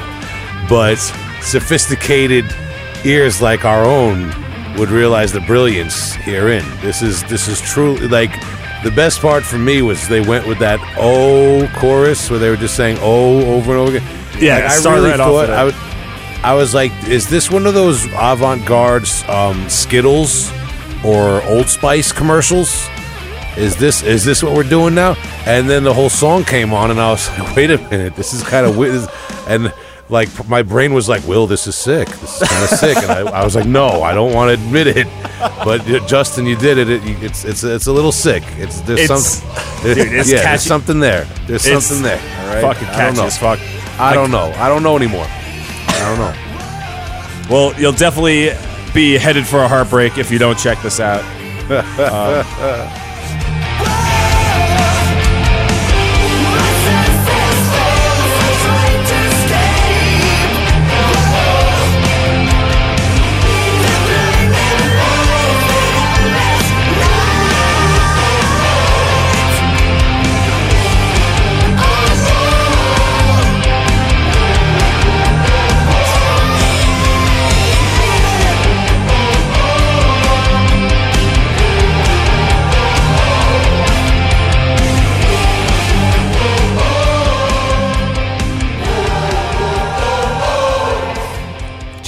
But 0.68 0.98
sophisticated 1.42 2.46
ears 3.04 3.42
like 3.42 3.66
our 3.66 3.84
own 3.84 4.32
would 4.78 4.90
realize 4.90 5.32
the 5.32 5.42
brilliance 5.42 6.14
herein. 6.14 6.64
This 6.82 7.02
is 7.02 7.24
this 7.24 7.48
is 7.48 7.62
truly 7.62 8.08
like 8.08 8.32
the 8.84 8.92
best 8.92 9.22
part 9.22 9.44
for 9.44 9.58
me 9.58 9.82
was 9.82 10.08
they 10.08 10.22
went 10.22 10.48
with 10.48 10.60
that 10.60 10.80
oh 10.98 11.70
chorus 11.80 12.30
where 12.30 12.40
they 12.40 12.50
were 12.50 12.56
just 12.58 12.76
saying 12.76 12.98
oh 13.02 13.56
over 13.56 13.72
and 13.72 13.80
over 13.80 13.98
again. 13.98 14.08
Yeah, 14.40 14.56
Like, 14.56 14.86
I 14.86 14.94
really 14.94 15.10
right 15.10 15.18
thought 15.18 15.48
that. 15.48 15.60
I 15.60 15.64
would. 15.66 15.76
I 16.44 16.56
was 16.56 16.74
like, 16.74 16.92
is 17.08 17.30
this 17.30 17.52
one 17.52 17.68
of 17.68 17.76
those 17.76 18.04
avant-garde 18.14 19.08
um, 19.28 19.70
Skittles 19.70 20.52
or 21.06 21.44
Old 21.44 21.68
Spice 21.70 22.12
commercials? 22.12 22.88
Is 23.58 23.76
this 23.76 24.02
is 24.02 24.26
this 24.26 24.42
what 24.42 24.54
we're 24.56 24.64
doing 24.64 24.96
now? 24.96 25.14
And 25.46 25.70
then 25.70 25.84
the 25.84 25.94
whole 25.94 26.10
song 26.10 26.44
came 26.44 26.74
on, 26.74 26.90
and 26.90 27.00
I 27.00 27.12
was 27.12 27.30
like, 27.40 27.56
wait 27.56 27.70
a 27.70 27.78
minute, 27.78 28.16
this 28.16 28.34
is 28.34 28.42
kind 28.42 28.66
of 28.66 28.76
weird. 28.78 29.08
And 29.48 29.72
like 30.12 30.48
my 30.50 30.62
brain 30.62 30.94
was 30.94 31.08
like, 31.10 31.26
Will, 31.28 31.48
this 31.48 31.66
is 31.68 31.76
sick. 31.76 32.08
This 32.10 32.42
is 32.42 32.48
kind 32.48 32.64
of 32.64 32.70
sick. 32.70 32.98
And 32.98 33.12
I, 33.12 33.22
I 33.42 33.44
was 33.44 33.56
like, 33.56 33.66
no, 33.66 34.04
I 34.04 34.14
don't 34.14 34.34
want 34.34 34.50
to 34.56 34.64
admit 34.64 34.88
it. 34.88 35.08
But 35.40 35.90
uh, 35.90 36.06
Justin, 36.06 36.46
you 36.46 36.56
did 36.58 36.78
it. 36.78 36.90
it 36.90 37.02
it's 37.24 37.46
it's 37.46 37.64
it's 37.64 37.88
a 37.88 37.92
little 37.92 38.12
sick. 38.12 38.44
It's 38.58 38.82
there's 38.82 39.00
It's- 39.02 39.42
some 39.42 39.84
dude, 39.84 39.98
it's 40.14 40.30
yeah, 40.32 40.44
there's 40.44 40.62
something 40.64 41.00
there. 41.00 41.24
There's 41.48 41.66
It's 41.66 41.86
something 41.86 42.04
there. 42.04 42.20
All 42.20 42.54
right, 42.54 42.62
Fucking 42.62 42.88
catchy 42.90 43.22
as 43.22 43.38
fuck. 43.38 43.60
I 44.00 44.14
don't 44.14 44.32
know. 44.32 44.52
I 44.58 44.68
don't 44.68 44.84
know 44.84 44.96
anymore. 44.98 45.26
I 45.28 46.06
don't 46.08 46.20
know. 46.20 46.34
Well, 47.50 47.80
you'll 47.80 47.92
definitely 47.92 48.52
be 48.94 49.18
headed 49.18 49.48
for 49.48 49.60
a 49.64 49.68
heartbreak 49.68 50.18
if 50.18 50.32
you 50.32 50.38
don't 50.40 50.58
check 50.60 50.82
this 50.82 51.00
out. 51.00 51.24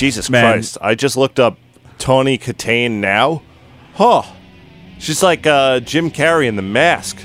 Jesus 0.03 0.29
Man. 0.29 0.55
Christ! 0.55 0.77
I 0.81 0.95
just 0.95 1.15
looked 1.15 1.39
up 1.39 1.57
Tawny 1.97 2.37
Kitaen 2.37 2.99
now. 2.99 3.41
Huh? 3.95 4.23
She's 4.99 5.23
like 5.23 5.47
uh, 5.47 5.79
Jim 5.79 6.11
Carrey 6.11 6.47
in 6.47 6.57
The 6.57 6.61
Mask. 6.61 7.17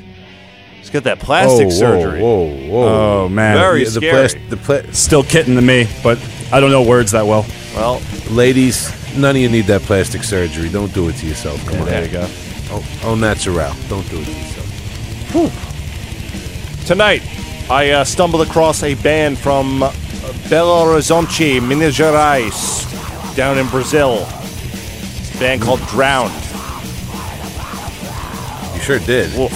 She's 0.79 0.91
got 0.91 1.03
that 1.03 1.19
plastic 1.19 1.73
surgery. 1.73 2.21
Whoa, 2.21 2.47
whoa, 2.47 2.69
whoa. 2.69 3.25
Oh 3.25 3.29
man, 3.29 3.57
Very 3.59 3.83
the 3.83 3.91
scary. 3.91 4.29
plas- 4.29 4.35
the 4.49 4.57
pla- 4.57 4.93
still 4.93 5.25
kitten 5.25 5.57
to 5.57 5.61
me, 5.61 5.89
but 6.05 6.19
I 6.53 6.61
don't 6.61 6.71
know 6.71 6.83
words 6.85 7.11
that 7.13 7.27
well. 7.27 7.45
Well, 7.75 8.01
ladies, 8.31 8.93
none 9.17 9.35
of 9.35 9.43
you 9.43 9.49
need 9.49 9.65
that 9.67 9.83
plastic 9.83 10.23
surgery. 10.23 10.69
Don't 10.69 10.95
do 10.95 11.09
it 11.09 11.17
to 11.17 11.27
yourself. 11.27 11.65
Come 11.67 11.81
on. 11.81 11.87
there 11.87 12.05
you 12.05 12.13
go. 12.13 12.27
Oh, 12.71 13.01
oh, 13.03 13.15
natural. 13.17 13.73
Don't 13.89 14.09
do 14.09 14.21
it 14.21 14.25
to 14.25 14.31
yourself. 14.31 15.67
tonight 16.87 17.23
I 17.69 17.91
uh, 17.91 18.05
stumbled 18.05 18.47
across 18.47 18.85
a 18.85 18.95
band 18.95 19.37
from 19.37 19.83
Belo 20.49 20.85
Horizonte, 20.85 21.61
Minas 21.67 21.97
Gerais, 21.97 23.35
down 23.37 23.59
in 23.59 23.67
Brazil. 23.69 24.27
It's 24.31 25.35
a 25.35 25.39
band 25.39 25.63
called 25.63 25.81
Drowned. 25.89 26.33
You 28.75 28.81
sure 28.81 28.99
did. 28.99 29.37
Woof. 29.39 29.53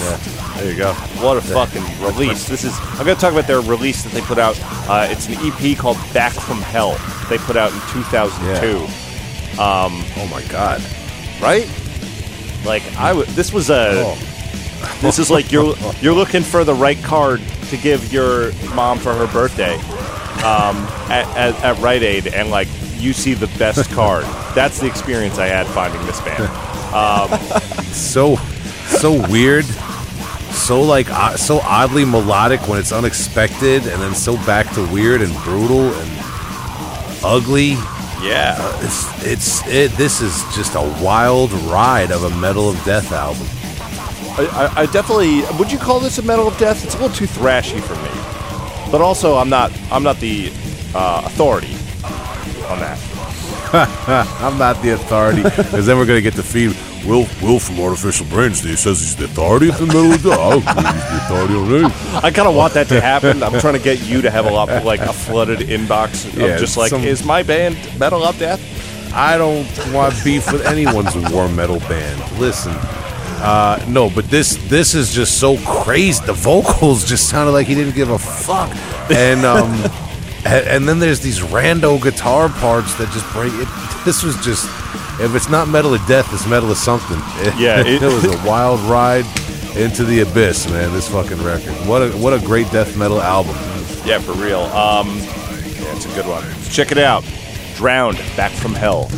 There 0.57 0.71
you 0.71 0.77
go. 0.77 0.93
What 1.21 1.37
a 1.37 1.41
fucking 1.41 1.83
release. 2.01 2.47
This 2.47 2.63
is. 2.63 2.77
I'm 2.91 3.05
going 3.05 3.15
to 3.15 3.21
talk 3.21 3.33
about 3.33 3.47
their 3.47 3.61
release 3.61 4.03
that 4.03 4.13
they 4.13 4.21
put 4.21 4.37
out. 4.37 4.57
Uh, 4.87 5.07
it's 5.09 5.27
an 5.27 5.35
EP 5.39 5.77
called 5.77 5.97
Back 6.13 6.33
from 6.33 6.57
Hell. 6.57 6.97
They 7.29 7.37
put 7.37 7.57
out 7.57 7.73
in 7.73 7.79
2002. 7.91 8.85
Oh 10.15 10.27
my 10.31 10.43
god. 10.51 10.81
Right? 11.41 11.67
Like 12.65 12.83
I 12.97 13.13
would. 13.13 13.27
This 13.29 13.51
was 13.51 13.69
a. 13.69 14.03
Oh. 14.05 14.99
This 15.01 15.17
is 15.17 15.31
like 15.31 15.51
you're 15.51 15.75
you're 16.01 16.13
looking 16.13 16.43
for 16.43 16.63
the 16.63 16.73
right 16.73 17.01
card 17.03 17.41
to 17.69 17.77
give 17.77 18.13
your 18.13 18.51
mom 18.75 18.99
for 18.99 19.13
her 19.13 19.27
birthday 19.27 19.79
um, 20.43 20.77
at, 21.09 21.25
at, 21.37 21.63
at 21.63 21.79
Rite 21.79 22.03
Aid, 22.03 22.27
and 22.27 22.49
like 22.49 22.67
you 22.97 23.13
see 23.13 23.33
the 23.33 23.47
best 23.57 23.89
card. 23.95 24.25
That's 24.55 24.79
the 24.79 24.87
experience 24.87 25.37
I 25.37 25.47
had 25.47 25.67
finding 25.67 26.05
this 26.05 26.21
band. 26.21 26.49
So, 27.93 28.35
so 28.87 29.27
weird. 29.29 29.65
So 30.53 30.81
like, 30.81 31.09
uh, 31.09 31.35
so 31.35 31.59
oddly 31.61 32.05
melodic 32.05 32.67
when 32.67 32.79
it's 32.79 32.91
unexpected, 32.91 33.87
and 33.87 34.01
then 34.01 34.13
so 34.13 34.35
back 34.45 34.71
to 34.75 34.85
weird 34.91 35.21
and 35.21 35.33
brutal 35.43 35.93
and 35.93 36.11
ugly. 37.23 37.71
Yeah. 38.21 38.55
It's 38.81 39.25
it's 39.25 39.67
it. 39.67 39.91
This 39.93 40.21
is 40.21 40.43
just 40.55 40.75
a 40.75 41.03
wild 41.03 41.51
ride 41.51 42.11
of 42.11 42.23
a 42.23 42.29
Metal 42.37 42.69
of 42.69 42.81
Death 42.85 43.11
album. 43.11 43.47
I, 44.35 44.45
I, 44.45 44.81
I 44.81 44.85
definitely 44.87 45.41
would 45.59 45.71
you 45.71 45.77
call 45.77 45.99
this 45.99 46.17
a 46.17 46.23
metal 46.23 46.47
of 46.47 46.57
death? 46.57 46.83
It's 46.83 46.95
a 46.95 46.97
little 46.97 47.15
too 47.15 47.25
thrashy 47.27 47.81
for 47.81 47.93
me, 47.95 48.09
but 48.93 49.01
also 49.01 49.37
I'm 49.37 49.49
not 49.49 49.71
I'm 49.91 50.03
not 50.03 50.19
the 50.19 50.49
uh, 50.93 51.23
authority 51.25 51.73
on 52.69 52.77
that. 52.79 52.99
I'm 54.39 54.59
not 54.59 54.79
the 54.83 54.91
authority, 54.91 55.41
because 55.41 55.87
then 55.87 55.97
we're 55.97 56.05
gonna 56.05 56.21
get 56.21 56.35
the 56.35 56.43
feed. 56.43 56.77
Will 57.07 57.25
Will 57.41 57.59
from 57.59 57.79
Artificial 57.79 58.27
Brains 58.27 58.61
Day 58.61 58.75
says 58.75 58.99
he's 58.99 59.15
the 59.15 59.25
authority 59.25 59.69
in 59.69 59.75
the 59.75 59.87
middle 59.87 60.13
of 60.13 60.21
Death. 60.21 60.37
I 60.39 60.53
agree, 60.53 60.91
he's 60.93 61.09
the 61.09 61.17
authority 61.25 61.53
on 61.55 61.91
it. 61.91 62.23
I 62.23 62.29
kind 62.29 62.47
of 62.47 62.55
want 62.55 62.75
that 62.75 62.87
to 62.89 63.01
happen. 63.01 63.41
I'm 63.41 63.59
trying 63.59 63.73
to 63.73 63.79
get 63.83 64.07
you 64.07 64.21
to 64.21 64.29
have 64.29 64.45
a 64.45 64.51
lot 64.51 64.69
like 64.85 64.99
a 64.99 65.11
flooded 65.11 65.59
inbox 65.67 66.25
of 66.27 66.37
Yeah, 66.37 66.57
just 66.59 66.77
like 66.77 66.91
some- 66.91 67.03
is 67.03 67.25
my 67.25 67.41
band 67.41 67.75
metal 67.99 68.23
of 68.23 68.37
death? 68.37 68.61
I 69.15 69.37
don't 69.39 69.67
want 69.91 70.13
beef 70.23 70.51
with 70.51 70.65
anyone's 70.67 71.15
war 71.31 71.49
metal 71.49 71.79
band. 71.81 72.39
Listen, 72.39 72.73
uh, 73.43 73.83
no, 73.89 74.09
but 74.09 74.25
this 74.29 74.55
this 74.69 74.95
is 74.95 75.13
just 75.13 75.39
so 75.39 75.57
crazy. 75.65 76.23
The 76.25 76.33
vocals 76.33 77.03
just 77.07 77.29
sounded 77.29 77.51
like 77.51 77.67
he 77.67 77.75
didn't 77.75 77.95
give 77.95 78.09
a 78.09 78.17
fuck, 78.17 78.69
and 79.11 79.45
um, 79.45 79.71
and, 80.45 80.67
and 80.67 80.87
then 80.89 80.99
there's 80.99 81.19
these 81.19 81.39
rando 81.41 82.01
guitar 82.01 82.49
parts 82.49 82.95
that 82.95 83.09
just 83.11 83.29
break. 83.33 83.51
It, 83.53 83.67
this 84.05 84.23
was 84.23 84.35
just 84.43 84.65
if 85.19 85.35
it's 85.35 85.49
not 85.49 85.67
metal 85.67 85.93
of 85.93 86.05
death, 86.07 86.33
it's 86.33 86.47
metal 86.47 86.71
of 86.71 86.77
something. 86.77 87.17
It, 87.45 87.59
Yeah, 87.59 87.79
it, 87.81 87.87
it- 88.01 88.05
was 88.05 88.23
a 88.25 88.47
wild 88.47 88.79
ride. 88.81 89.25
into 89.75 90.03
the 90.05 90.19
abyss, 90.21 90.69
man. 90.69 90.93
This 90.93 91.09
fucking 91.09 91.43
record. 91.43 91.73
What 91.87 92.01
a 92.03 92.09
what 92.17 92.31
a 92.33 92.39
great 92.45 92.69
death 92.71 92.95
metal 92.95 93.19
album. 93.21 93.55
Yeah, 94.05 94.19
for 94.19 94.33
real. 94.33 94.61
Um, 94.71 95.07
yeah, 95.17 95.95
it's 95.95 96.05
a 96.05 96.13
good 96.15 96.27
one. 96.27 96.43
Check 96.69 96.91
it 96.91 96.97
out. 96.97 97.23
Drowned, 97.75 98.17
Back 98.37 98.51
from 98.51 98.73
Hell. 98.75 99.09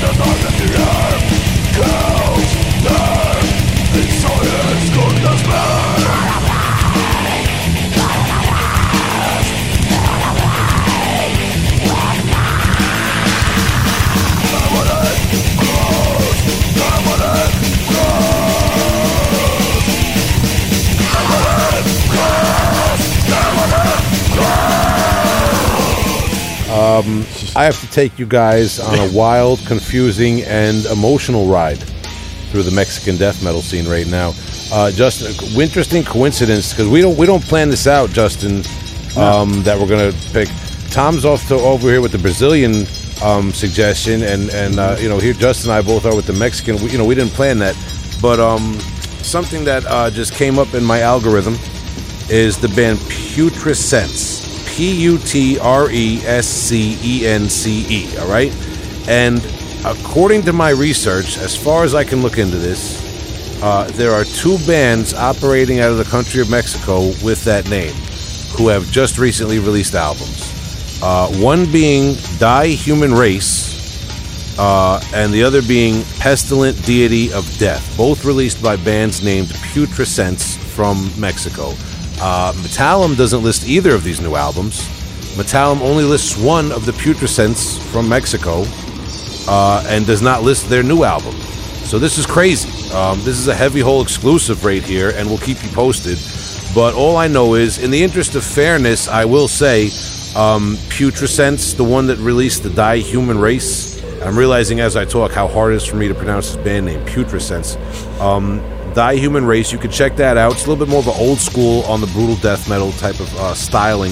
the 0.00 0.12
north 0.16 0.60
in 0.60 0.66
the 0.66 0.78
earth 0.78 1.76
Go! 1.76 2.27
I 27.54 27.64
have 27.64 27.78
to 27.80 27.90
take 27.90 28.18
you 28.18 28.24
guys 28.24 28.80
on 28.80 28.98
a 28.98 29.12
wild, 29.12 29.58
confusing, 29.66 30.42
and 30.42 30.86
emotional 30.86 31.46
ride 31.46 31.78
through 32.50 32.62
the 32.62 32.70
Mexican 32.70 33.16
death 33.16 33.42
metal 33.44 33.60
scene 33.60 33.86
right 33.86 34.06
now. 34.06 34.32
Uh, 34.72 34.90
Justin, 34.90 35.34
interesting 35.60 36.02
coincidence 36.02 36.72
because 36.72 36.88
we 36.88 37.02
don't 37.02 37.18
we 37.18 37.26
don't 37.26 37.42
plan 37.44 37.68
this 37.68 37.86
out, 37.86 38.10
Justin. 38.10 38.62
Um, 39.16 39.62
that 39.64 39.78
we're 39.78 39.88
gonna 39.88 40.12
pick. 40.32 40.48
Tom's 40.90 41.24
off 41.24 41.46
to 41.48 41.56
over 41.56 41.88
here 41.88 42.00
with 42.00 42.12
the 42.12 42.18
Brazilian 42.18 42.86
um, 43.22 43.52
suggestion, 43.52 44.22
and 44.22 44.48
and 44.50 44.78
uh, 44.78 44.96
you 44.98 45.10
know 45.10 45.18
here 45.18 45.34
Justin 45.34 45.70
and 45.70 45.78
I 45.78 45.86
both 45.86 46.06
are 46.06 46.16
with 46.16 46.26
the 46.26 46.32
Mexican. 46.32 46.76
We, 46.76 46.90
you 46.90 46.98
know 46.98 47.04
we 47.04 47.14
didn't 47.14 47.32
plan 47.32 47.58
that, 47.58 47.76
but 48.22 48.40
um, 48.40 48.80
something 49.22 49.64
that 49.64 49.84
uh, 49.86 50.10
just 50.10 50.32
came 50.34 50.58
up 50.58 50.72
in 50.72 50.84
my 50.84 51.00
algorithm 51.00 51.58
is 52.30 52.56
the 52.58 52.68
band 52.68 52.98
Putrescence. 53.10 54.37
P 54.78 54.94
U 55.02 55.18
T 55.18 55.58
R 55.58 55.90
E 55.90 56.20
S 56.24 56.46
C 56.46 56.96
E 57.02 57.26
N 57.26 57.48
C 57.48 57.84
E. 57.90 58.16
All 58.18 58.30
right, 58.30 58.52
and 59.08 59.44
according 59.84 60.42
to 60.42 60.52
my 60.52 60.70
research, 60.70 61.36
as 61.36 61.56
far 61.56 61.82
as 61.82 61.96
I 61.96 62.04
can 62.04 62.22
look 62.22 62.38
into 62.38 62.58
this, 62.58 63.60
uh, 63.60 63.90
there 63.94 64.12
are 64.12 64.22
two 64.22 64.56
bands 64.68 65.14
operating 65.14 65.80
out 65.80 65.90
of 65.90 65.98
the 65.98 66.04
country 66.04 66.40
of 66.40 66.48
Mexico 66.48 67.08
with 67.24 67.42
that 67.42 67.68
name 67.68 67.92
who 68.56 68.68
have 68.68 68.88
just 68.92 69.18
recently 69.18 69.58
released 69.58 69.96
albums. 69.96 70.54
Uh, 71.02 71.26
one 71.42 71.70
being 71.72 72.14
Die 72.38 72.68
Human 72.68 73.12
Race, 73.12 74.56
uh, 74.60 75.02
and 75.12 75.32
the 75.32 75.42
other 75.42 75.60
being 75.60 76.04
Pestilent 76.20 76.80
Deity 76.86 77.32
of 77.32 77.44
Death, 77.58 77.96
both 77.96 78.24
released 78.24 78.62
by 78.62 78.76
bands 78.76 79.24
named 79.24 79.52
Putrescence 79.72 80.56
from 80.56 81.10
Mexico. 81.18 81.74
Uh, 82.20 82.52
doesn't 83.16 83.42
list 83.42 83.66
either 83.66 83.94
of 83.94 84.04
these 84.04 84.20
new 84.20 84.34
albums. 84.34 84.80
Metallum 85.36 85.80
only 85.80 86.04
lists 86.04 86.36
one 86.36 86.72
of 86.72 86.84
the 86.84 86.92
Putrescence 86.92 87.78
from 87.92 88.08
Mexico 88.08 88.64
uh, 89.46 89.84
and 89.86 90.06
does 90.06 90.20
not 90.20 90.42
list 90.42 90.68
their 90.68 90.82
new 90.82 91.04
album. 91.04 91.32
So 91.84 91.98
this 91.98 92.18
is 92.18 92.26
crazy. 92.26 92.92
Um, 92.92 93.18
this 93.18 93.38
is 93.38 93.48
a 93.48 93.54
heavy 93.54 93.80
hole 93.80 94.02
exclusive 94.02 94.64
right 94.64 94.82
here, 94.82 95.12
and 95.14 95.28
we'll 95.28 95.38
keep 95.38 95.62
you 95.62 95.70
posted. 95.70 96.18
But 96.74 96.94
all 96.94 97.16
I 97.16 97.28
know 97.28 97.54
is, 97.54 97.78
in 97.78 97.90
the 97.90 98.02
interest 98.02 98.34
of 98.34 98.44
fairness, 98.44 99.08
I 99.08 99.24
will 99.24 99.48
say 99.48 99.86
um, 100.36 100.76
the 101.74 101.84
one 101.84 102.06
that 102.08 102.18
released 102.18 102.62
the 102.62 102.70
Die 102.70 102.98
Human 102.98 103.38
Race. 103.38 104.02
I'm 104.22 104.36
realizing 104.36 104.80
as 104.80 104.96
I 104.96 105.04
talk 105.04 105.32
how 105.32 105.48
hard 105.48 105.72
it 105.72 105.76
is 105.76 105.84
for 105.84 105.96
me 105.96 106.08
to 106.08 106.14
pronounce 106.14 106.52
this 106.52 106.62
band 106.62 106.86
name, 106.86 107.04
Putrescence. 107.06 107.76
Um, 108.20 108.60
Die 108.98 109.14
Human 109.14 109.44
Race. 109.46 109.70
You 109.70 109.78
can 109.78 109.92
check 109.92 110.16
that 110.16 110.36
out. 110.36 110.54
It's 110.54 110.66
a 110.66 110.68
little 110.68 110.84
bit 110.84 110.90
more 110.90 110.98
of 110.98 111.06
an 111.06 111.14
old 111.18 111.38
school 111.38 111.84
on 111.84 112.00
the 112.00 112.08
brutal 112.08 112.34
death 112.34 112.68
metal 112.68 112.90
type 112.90 113.20
of 113.20 113.32
uh, 113.36 113.54
styling 113.54 114.10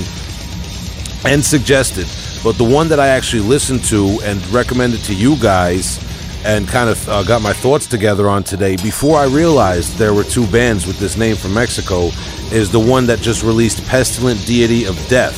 and 1.24 1.44
suggested. 1.44 2.06
But 2.44 2.56
the 2.56 2.62
one 2.62 2.86
that 2.90 3.00
I 3.00 3.08
actually 3.08 3.42
listened 3.42 3.82
to 3.86 4.20
and 4.22 4.46
recommended 4.50 5.02
to 5.06 5.12
you 5.12 5.34
guys 5.38 5.98
and 6.44 6.68
kind 6.68 6.88
of 6.88 7.08
uh, 7.08 7.24
got 7.24 7.42
my 7.42 7.52
thoughts 7.52 7.88
together 7.88 8.28
on 8.28 8.44
today 8.44 8.76
before 8.76 9.18
I 9.18 9.26
realized 9.26 9.96
there 9.96 10.14
were 10.14 10.22
two 10.22 10.46
bands 10.52 10.86
with 10.86 11.00
this 11.00 11.16
name 11.16 11.34
from 11.34 11.54
Mexico 11.54 12.10
is 12.52 12.70
the 12.70 12.78
one 12.78 13.06
that 13.06 13.18
just 13.18 13.42
released 13.42 13.84
Pestilent 13.88 14.46
Deity 14.46 14.84
of 14.84 14.94
Death 15.08 15.36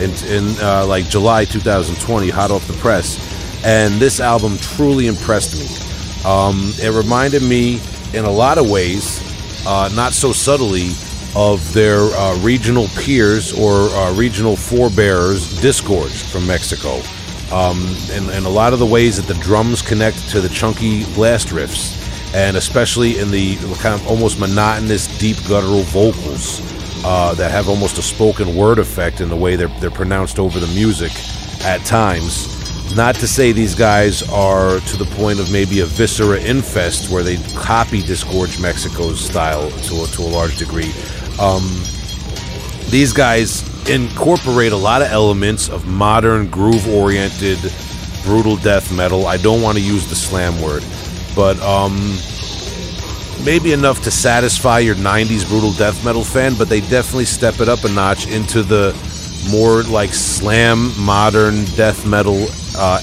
in, 0.00 0.10
in 0.28 0.56
uh, 0.60 0.84
like 0.86 1.08
July 1.08 1.44
2020, 1.44 2.30
hot 2.30 2.50
off 2.50 2.66
the 2.66 2.72
press. 2.72 3.14
And 3.64 4.00
this 4.00 4.18
album 4.18 4.58
truly 4.58 5.06
impressed 5.06 5.54
me. 5.54 6.28
Um, 6.28 6.72
it 6.82 6.92
reminded 6.92 7.44
me 7.44 7.80
in 8.14 8.24
a 8.24 8.30
lot 8.30 8.58
of 8.58 8.70
ways, 8.70 9.22
uh, 9.66 9.88
not 9.94 10.12
so 10.12 10.32
subtly, 10.32 10.90
of 11.36 11.72
their 11.72 12.00
uh, 12.00 12.36
regional 12.40 12.88
peers 12.96 13.52
or 13.52 13.88
uh, 13.90 14.14
regional 14.14 14.56
forebearers, 14.56 15.60
Disgorge 15.60 16.22
from 16.30 16.46
Mexico. 16.46 17.00
Um, 17.54 17.94
and, 18.10 18.28
and 18.30 18.46
a 18.46 18.48
lot 18.48 18.72
of 18.72 18.78
the 18.78 18.86
ways 18.86 19.16
that 19.16 19.32
the 19.32 19.40
drums 19.40 19.80
connect 19.80 20.28
to 20.30 20.40
the 20.40 20.48
chunky 20.48 21.04
blast 21.14 21.48
riffs, 21.48 21.94
and 22.34 22.56
especially 22.56 23.18
in 23.18 23.30
the 23.30 23.56
kind 23.80 23.94
of 23.94 24.06
almost 24.06 24.38
monotonous, 24.38 25.06
deep 25.18 25.36
guttural 25.46 25.82
vocals 25.82 26.60
uh, 27.04 27.34
that 27.34 27.50
have 27.50 27.68
almost 27.68 27.98
a 27.98 28.02
spoken 28.02 28.54
word 28.54 28.78
effect 28.78 29.20
in 29.20 29.28
the 29.28 29.36
way 29.36 29.56
they're, 29.56 29.68
they're 29.80 29.90
pronounced 29.90 30.38
over 30.38 30.58
the 30.58 30.66
music 30.68 31.12
at 31.64 31.84
times. 31.84 32.57
Not 32.94 33.14
to 33.16 33.28
say 33.28 33.52
these 33.52 33.74
guys 33.74 34.22
are 34.30 34.80
to 34.80 34.96
the 34.96 35.04
point 35.16 35.40
of 35.40 35.52
maybe 35.52 35.80
a 35.80 35.86
viscera 35.86 36.40
infest 36.40 37.10
where 37.10 37.22
they 37.22 37.36
copy 37.54 38.00
Disgorge 38.00 38.60
Mexico's 38.60 39.20
style 39.20 39.70
to 39.70 40.02
a, 40.02 40.06
to 40.06 40.22
a 40.22 40.30
large 40.30 40.56
degree. 40.58 40.92
Um, 41.40 41.62
these 42.90 43.12
guys 43.12 43.62
incorporate 43.88 44.72
a 44.72 44.76
lot 44.76 45.02
of 45.02 45.08
elements 45.08 45.68
of 45.68 45.86
modern 45.86 46.48
groove 46.48 46.88
oriented 46.88 47.58
brutal 48.24 48.56
death 48.56 48.94
metal. 48.94 49.26
I 49.26 49.36
don't 49.36 49.62
want 49.62 49.78
to 49.78 49.84
use 49.84 50.08
the 50.08 50.16
slam 50.16 50.60
word, 50.60 50.84
but 51.36 51.58
um, 51.60 52.16
maybe 53.44 53.72
enough 53.72 54.02
to 54.04 54.10
satisfy 54.10 54.78
your 54.80 54.94
90s 54.96 55.48
brutal 55.48 55.72
death 55.72 56.04
metal 56.04 56.24
fan, 56.24 56.54
but 56.56 56.68
they 56.68 56.80
definitely 56.80 57.26
step 57.26 57.60
it 57.60 57.68
up 57.68 57.84
a 57.84 57.88
notch 57.88 58.26
into 58.28 58.62
the 58.62 58.92
more 59.50 59.82
like 59.84 60.12
slam 60.12 60.92
modern 60.98 61.64
death 61.76 62.06
metal 62.06 62.46
uh, 62.76 63.00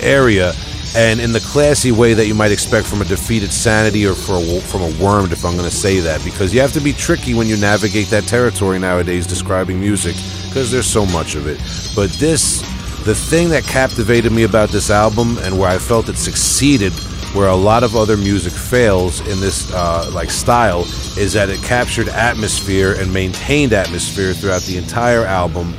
area. 0.00 0.52
And 0.96 1.20
in 1.20 1.32
the 1.32 1.40
classy 1.40 1.92
way 1.92 2.14
that 2.14 2.26
you 2.26 2.34
might 2.34 2.50
expect 2.50 2.86
from 2.86 3.02
a 3.02 3.04
defeated 3.04 3.52
sanity 3.52 4.06
or 4.06 4.12
a, 4.12 4.14
from 4.14 4.82
a 4.82 5.02
wormed 5.02 5.32
if 5.32 5.44
i'm 5.44 5.52
going 5.52 5.68
to 5.68 5.74
say 5.74 6.00
that. 6.00 6.24
Because 6.24 6.54
you 6.54 6.60
have 6.60 6.72
to 6.72 6.80
be 6.80 6.92
tricky 6.92 7.34
when 7.34 7.46
you 7.46 7.56
navigate 7.56 8.08
that 8.08 8.24
territory 8.24 8.78
nowadays 8.78 9.26
describing 9.26 9.78
music 9.78 10.16
because 10.48 10.70
there's 10.70 10.86
so 10.86 11.04
much 11.06 11.34
of 11.34 11.46
it. 11.46 11.58
But 11.94 12.10
this 12.18 12.62
the 13.04 13.14
thing 13.14 13.48
that 13.48 13.64
captivated 13.64 14.32
me 14.32 14.42
about 14.42 14.70
this 14.70 14.90
album 14.90 15.38
and 15.38 15.58
where 15.58 15.70
i 15.70 15.78
felt 15.78 16.08
it 16.08 16.18
succeeded 16.18 16.92
where 17.34 17.48
a 17.48 17.56
lot 17.56 17.82
of 17.82 17.94
other 17.94 18.16
music 18.16 18.52
fails 18.52 19.20
in 19.20 19.40
this 19.40 19.72
uh, 19.72 20.10
like 20.12 20.30
style 20.30 20.82
is 21.16 21.32
that 21.34 21.48
it 21.48 21.60
captured 21.62 22.08
atmosphere 22.08 22.94
and 22.98 23.12
maintained 23.12 23.72
atmosphere 23.72 24.32
throughout 24.32 24.62
the 24.62 24.76
entire 24.76 25.24
album 25.24 25.74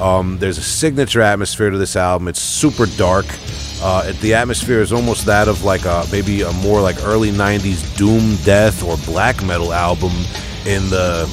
um, 0.00 0.38
there's 0.38 0.56
a 0.56 0.62
signature 0.62 1.20
atmosphere 1.20 1.68
to 1.68 1.76
this 1.76 1.94
album. 1.94 2.28
It's 2.28 2.40
super 2.40 2.86
dark. 2.86 3.26
Uh, 3.82 4.04
it, 4.06 4.20
the 4.20 4.34
atmosphere 4.34 4.80
is 4.80 4.92
almost 4.92 5.26
that 5.26 5.46
of 5.46 5.62
like 5.62 5.84
a 5.84 6.04
maybe 6.10 6.40
a 6.42 6.52
more 6.52 6.80
like 6.80 6.96
early 7.04 7.30
'90s 7.30 7.96
doom 7.96 8.36
death 8.44 8.82
or 8.82 8.96
black 9.12 9.44
metal 9.44 9.72
album. 9.72 10.12
In 10.66 10.88
the, 10.90 11.28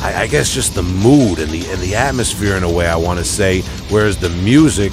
I, 0.00 0.22
I 0.22 0.26
guess, 0.28 0.54
just 0.54 0.74
the 0.74 0.82
mood 0.82 1.40
and 1.40 1.50
the 1.50 1.68
and 1.70 1.80
the 1.80 1.96
atmosphere 1.96 2.56
in 2.56 2.62
a 2.62 2.72
way. 2.72 2.86
I 2.86 2.96
want 2.96 3.18
to 3.18 3.24
say. 3.24 3.62
Whereas 3.90 4.16
the 4.16 4.30
music 4.30 4.92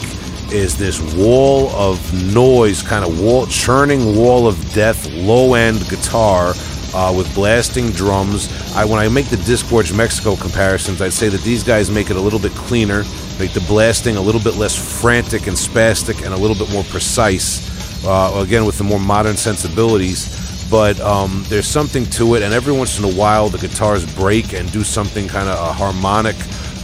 is 0.52 0.78
this 0.78 1.00
wall 1.16 1.70
of 1.70 2.34
noise, 2.34 2.82
kind 2.84 3.06
of 3.06 3.20
wall 3.20 3.46
churning 3.48 4.16
wall 4.16 4.48
of 4.48 4.74
death, 4.74 5.10
low 5.12 5.54
end 5.54 5.88
guitar 5.90 6.54
uh, 6.94 7.14
with 7.16 7.34
blasting 7.34 7.92
drums. 7.92 8.50
I, 8.76 8.86
when 8.86 9.00
I 9.00 9.08
make 9.08 9.28
the 9.28 9.38
Disgorge 9.38 9.96
Mexico 9.96 10.36
comparisons, 10.36 11.02
I'd 11.02 11.14
say 11.14 11.30
that 11.30 11.42
these 11.42 11.64
guys 11.64 11.90
make 11.90 12.10
it 12.10 12.18
a 12.18 12.22
little 12.22 12.40
bit 12.40 12.52
cleaner, 12.52 13.04
make 13.40 13.54
the 13.54 13.64
blasting 13.68 14.18
a 14.18 14.22
little 14.22 14.42
bit 14.42 14.56
less 14.56 14.76
frantic 15.02 15.48
and 15.48 15.56
spastic, 15.56 16.26
and 16.26 16.34
a 16.34 16.38
little 16.38 16.56
bit 16.56 16.72
more 16.72 16.84
precise. 16.84 17.70
Uh, 18.06 18.42
again, 18.44 18.66
with 18.66 18.78
the 18.78 18.84
more 18.84 19.00
modern 19.00 19.38
sensibilities. 19.38 20.68
But 20.72 21.00
um, 21.02 21.44
there's 21.50 21.68
something 21.68 22.06
to 22.12 22.36
it, 22.36 22.44
and 22.44 22.54
every 22.54 22.74
once 22.74 22.98
in 22.98 23.04
a 23.04 23.12
while, 23.12 23.50
the 23.50 23.58
guitars 23.58 24.06
break 24.16 24.54
and 24.54 24.72
do 24.72 24.84
something 24.84 25.28
kind 25.28 25.50
of 25.50 25.58
uh, 25.58 25.74
harmonic, 25.74 26.38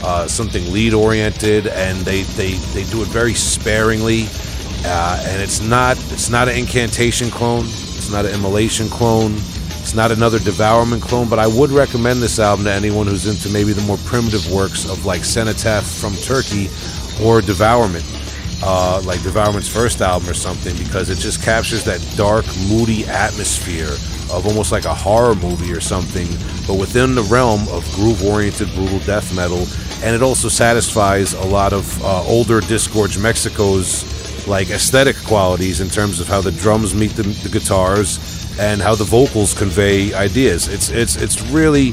uh, 0.04 0.28
something 0.28 0.72
lead 0.72 0.94
oriented, 0.94 1.68
and 1.68 1.98
they, 2.00 2.24
they, 2.24 2.54
they 2.74 2.84
do 2.92 3.02
it 3.02 3.08
very 3.08 3.34
sparingly. 3.34 4.26
Uh, 4.86 5.24
and 5.28 5.42
it's 5.42 5.60
not 5.60 5.98
it's 6.14 6.30
not 6.30 6.48
an 6.48 6.56
incantation 6.56 7.30
clone, 7.30 7.66
it's 7.66 8.12
not 8.12 8.26
an 8.26 8.34
immolation 8.34 8.88
clone 8.88 9.36
it's 9.88 9.96
not 9.96 10.12
another 10.12 10.38
Devourment 10.40 11.02
clone, 11.02 11.30
but 11.30 11.40
I 11.40 11.48
would 11.48 11.72
recommend 11.72 12.22
this 12.22 12.40
album 12.40 12.66
to 12.66 12.74
anyone 12.74 13.08
who's 13.08 13.26
into 13.26 13.48
maybe 13.48 13.72
the 13.72 13.82
more 13.84 13.96
primitive 14.00 14.52
works 14.52 14.84
of 14.90 15.06
like 15.06 15.24
Cenotaph 15.24 15.86
from 15.86 16.14
Turkey 16.16 16.68
or 17.24 17.40
Devourment. 17.40 18.04
uh, 18.64 19.02
like 19.06 19.22
Devourment's 19.24 19.70
first 19.70 20.02
album 20.02 20.30
or 20.30 20.34
something 20.34 20.76
because 20.78 21.10
it 21.10 21.18
just 21.18 21.42
captures 21.44 21.84
that 21.86 22.02
dark, 22.16 22.46
moody 22.70 23.06
atmosphere 23.06 23.96
of 24.32 24.46
almost 24.46 24.72
like 24.72 24.86
a 24.86 24.94
horror 24.94 25.36
movie 25.36 25.74
or 25.74 25.82
something, 25.82 26.28
but 26.68 26.80
within 26.80 27.16
the 27.16 27.24
realm 27.24 27.68
of 27.70 27.84
groove-oriented 27.96 28.70
brutal 28.74 29.00
death 29.00 29.36
metal, 29.36 29.66
and 30.04 30.16
it 30.16 30.22
also 30.22 30.50
satisfies 30.50 31.34
a 31.34 31.46
lot 31.46 31.74
of 31.74 32.04
uh, 32.04 32.24
older 32.24 32.62
Disgorge 32.62 33.22
Mexico's 33.22 34.48
like 34.48 34.70
aesthetic 34.70 35.18
qualities 35.26 35.82
in 35.82 35.90
terms 35.90 36.20
of 36.20 36.28
how 36.28 36.42
the 36.42 36.52
drums 36.52 36.96
meet 36.96 37.12
the, 37.12 37.24
the 37.24 37.50
guitars 37.50 38.20
and 38.60 38.82
how 38.82 38.96
the 38.96 39.04
vocals 39.04 39.54
convey 39.54 40.14
ideas. 40.14 40.68
It's 40.68 40.90
it's 40.90 41.16
it's 41.16 41.42
really 41.50 41.90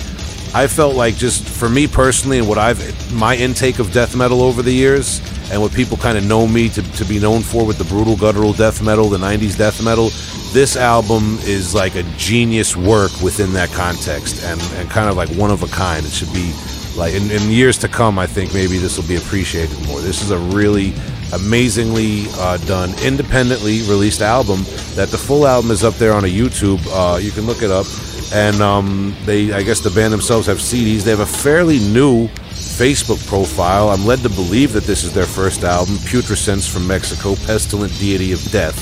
I 0.55 0.69
felt 0.69 0.95
like 0.95 1.17
just 1.17 1.49
for 1.49 1.69
me 1.69 1.87
personally 1.89 2.39
and 2.39 2.49
what 2.49 2.59
I've 2.59 3.13
my 3.13 3.37
intake 3.37 3.81
of 3.81 3.93
death 3.93 4.15
metal 4.15 4.41
over 4.41 4.63
the 4.63 4.73
years 4.73 5.21
and 5.51 5.61
what 5.61 5.73
people 5.73 5.97
kind 5.97 6.17
of 6.17 6.25
know 6.25 6.47
me 6.47 6.69
to, 6.71 6.83
to 6.93 7.05
be 7.05 7.19
known 7.19 7.43
for 7.43 7.67
with 7.67 7.79
the 7.79 7.85
brutal 7.85 8.17
guttural 8.17 8.53
death 8.53 8.83
metal, 8.83 9.09
the 9.09 9.19
90s 9.19 9.57
death 9.57 9.83
metal, 9.83 10.11
this 10.53 10.77
album 10.77 11.39
is 11.43 11.75
like 11.75 11.95
a 11.97 12.03
genius 12.17 12.77
work 12.77 13.11
within 13.23 13.53
that 13.53 13.71
context 13.71 14.43
and, 14.45 14.61
and 14.75 14.89
kind 14.91 15.09
of 15.09 15.17
like 15.17 15.29
one 15.31 15.51
of 15.51 15.63
a 15.63 15.67
kind. 15.69 16.07
It 16.07 16.13
should 16.13 16.33
be 16.33 16.53
like 16.97 17.15
in, 17.15 17.31
in 17.31 17.51
years 17.51 17.77
to 17.79 17.89
come, 17.89 18.19
I 18.19 18.27
think 18.27 18.55
maybe 18.55 18.79
this 18.79 18.97
will 18.97 19.09
be 19.09 19.17
appreciated 19.17 19.77
more. 19.87 20.01
This 20.01 20.23
is 20.23 20.31
a 20.31 20.39
really 20.39 20.93
amazingly 21.33 22.25
uh, 22.35 22.57
done, 22.59 22.95
independently 23.03 23.83
released 23.83 24.23
album. 24.23 24.63
That 24.95 25.09
the 25.09 25.19
full 25.19 25.47
album 25.47 25.71
is 25.71 25.83
up 25.83 25.95
there 25.95 26.13
on 26.13 26.25
a 26.25 26.29
YouTube. 26.29 26.81
Uh, 26.91 27.19
you 27.19 27.33
can 27.33 27.47
look 27.47 27.63
it 27.63 27.71
up. 27.71 27.87
And 28.33 28.61
um, 28.63 29.15
they, 29.25 29.53
I 29.53 29.63
guess, 29.63 29.81
the 29.81 29.91
band 29.91 30.13
themselves 30.13 30.47
have 30.47 30.59
CDs. 30.59 31.03
They 31.03 31.11
have 31.11 31.21
a 31.21 31.27
fairly 31.27 31.79
new 31.79 32.29
Facebook 32.75 33.25
profile. 33.29 33.91
I'm 33.91 34.05
led 34.05 34.21
to 34.25 34.29
believe 34.29 34.73
that 34.73 34.83
this 34.83 35.05
is 35.05 35.13
their 35.13 35.27
first 35.27 35.63
album, 35.63 35.97
Putrescence 36.05 36.67
from 36.67 36.87
Mexico, 36.87 37.37
Pestilent 37.47 37.97
Deity 38.01 38.33
of 38.33 38.43
Death, 38.51 38.77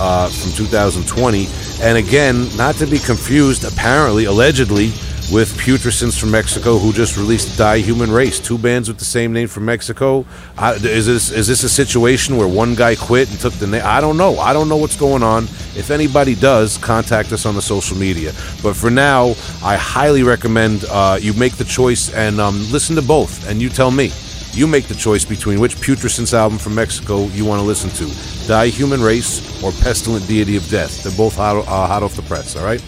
uh, 0.00 0.28
from 0.28 0.52
2020. 0.52 1.46
And 1.82 1.98
again, 1.98 2.48
not 2.56 2.76
to 2.76 2.86
be 2.86 2.98
confused, 2.98 3.64
apparently, 3.64 4.24
allegedly, 4.24 4.92
with 5.32 5.56
Putrescence 5.58 6.16
from 6.16 6.30
Mexico, 6.30 6.78
who 6.78 6.92
just 6.92 7.16
released 7.16 7.58
Die 7.58 7.78
Human 7.78 8.10
Race. 8.10 8.38
Two 8.38 8.58
bands 8.58 8.88
with 8.88 8.98
the 8.98 9.04
same 9.04 9.32
name 9.32 9.48
from 9.48 9.64
Mexico. 9.64 10.24
I, 10.56 10.74
is 10.74 11.06
this 11.06 11.30
is 11.30 11.46
this 11.46 11.64
a 11.64 11.68
situation 11.68 12.36
where 12.36 12.48
one 12.48 12.74
guy 12.74 12.94
quit 12.94 13.30
and 13.30 13.38
took 13.40 13.52
the 13.54 13.66
name? 13.66 13.82
I 13.84 14.00
don't 14.00 14.16
know. 14.16 14.38
I 14.38 14.52
don't 14.52 14.68
know 14.68 14.76
what's 14.76 14.96
going 14.96 15.22
on. 15.22 15.44
If 15.74 15.90
anybody 15.90 16.34
does, 16.34 16.78
contact 16.78 17.32
us 17.32 17.44
on 17.44 17.54
the 17.54 17.62
social 17.62 17.96
media. 17.96 18.32
But 18.62 18.76
for 18.76 18.90
now, 18.90 19.34
I 19.62 19.76
highly 19.76 20.22
recommend 20.22 20.84
uh, 20.90 21.18
you 21.20 21.32
make 21.34 21.56
the 21.56 21.64
choice 21.64 22.12
and 22.14 22.40
um, 22.40 22.58
listen 22.70 22.94
to 22.96 23.02
both, 23.02 23.48
and 23.48 23.60
you 23.60 23.68
tell 23.68 23.90
me. 23.90 24.12
You 24.52 24.66
make 24.66 24.86
the 24.86 24.94
choice 24.94 25.22
between 25.22 25.60
which 25.60 25.78
Putrescence 25.82 26.32
album 26.32 26.56
from 26.56 26.74
Mexico 26.74 27.26
you 27.26 27.44
want 27.44 27.60
to 27.60 27.66
listen 27.66 27.90
to 27.90 28.46
Die 28.48 28.68
Human 28.68 29.02
Race 29.02 29.62
or 29.62 29.70
Pestilent 29.70 30.26
Deity 30.26 30.56
of 30.56 30.66
Death. 30.68 31.02
They're 31.02 31.12
both 31.14 31.36
hot, 31.36 31.58
uh, 31.58 31.86
hot 31.86 32.02
off 32.02 32.16
the 32.16 32.22
press, 32.22 32.56
all 32.56 32.64
right? 32.64 32.82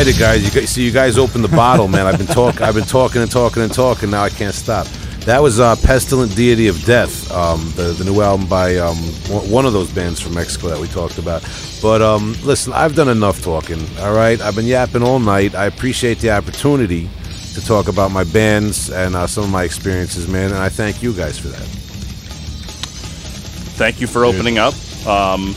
Excited, 0.00 0.18
guys. 0.18 0.42
You 0.42 0.60
guys, 0.60 0.70
see, 0.70 0.82
you 0.82 0.92
guys 0.92 1.18
opened 1.18 1.44
the 1.44 1.54
bottle, 1.54 1.86
man. 1.86 2.06
I've 2.06 2.16
been 2.16 2.26
talking, 2.26 2.62
I've 2.62 2.74
been 2.74 2.84
talking 2.84 3.20
and 3.20 3.30
talking 3.30 3.62
and 3.62 3.72
talking. 3.72 4.10
Now 4.10 4.22
I 4.22 4.30
can't 4.30 4.54
stop. 4.54 4.86
That 5.26 5.42
was 5.42 5.60
uh, 5.60 5.76
"Pestilent 5.76 6.34
Deity 6.34 6.68
of 6.68 6.82
Death," 6.84 7.30
um, 7.30 7.70
the 7.76 7.92
the 7.92 8.04
new 8.04 8.22
album 8.22 8.48
by 8.48 8.76
um, 8.76 8.96
one 9.50 9.66
of 9.66 9.74
those 9.74 9.90
bands 9.90 10.18
from 10.18 10.34
Mexico 10.34 10.68
that 10.68 10.78
we 10.78 10.86
talked 10.88 11.18
about. 11.18 11.42
But 11.82 12.00
um, 12.00 12.34
listen, 12.42 12.72
I've 12.72 12.94
done 12.94 13.08
enough 13.08 13.42
talking. 13.42 13.84
All 13.98 14.14
right, 14.14 14.40
I've 14.40 14.56
been 14.56 14.64
yapping 14.64 15.02
all 15.02 15.18
night. 15.18 15.54
I 15.54 15.66
appreciate 15.66 16.18
the 16.20 16.30
opportunity 16.30 17.10
to 17.54 17.60
talk 17.60 17.88
about 17.88 18.10
my 18.10 18.24
bands 18.24 18.90
and 18.90 19.14
uh, 19.14 19.26
some 19.26 19.44
of 19.44 19.50
my 19.50 19.64
experiences, 19.64 20.28
man. 20.28 20.50
And 20.50 20.58
I 20.58 20.70
thank 20.70 21.02
you 21.02 21.12
guys 21.12 21.38
for 21.38 21.48
that. 21.48 21.66
Thank 23.76 24.00
you 24.00 24.06
for 24.06 24.24
opening 24.24 24.56
up. 24.56 24.72
Um, 25.06 25.52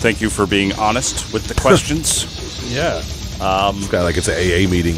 thank 0.00 0.22
you 0.22 0.30
for 0.30 0.46
being 0.46 0.72
honest 0.74 1.30
with 1.34 1.46
the 1.46 1.54
questions. 1.60 2.31
Yeah. 2.72 3.02
Um, 3.40 3.76
It's 3.78 3.88
kind 3.88 4.02
of 4.02 4.04
like 4.04 4.16
it's 4.16 4.28
an 4.28 4.34
AA 4.34 4.68
meeting. 4.70 4.96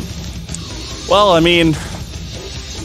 well, 1.08 1.32
I 1.32 1.40
mean, 1.40 1.74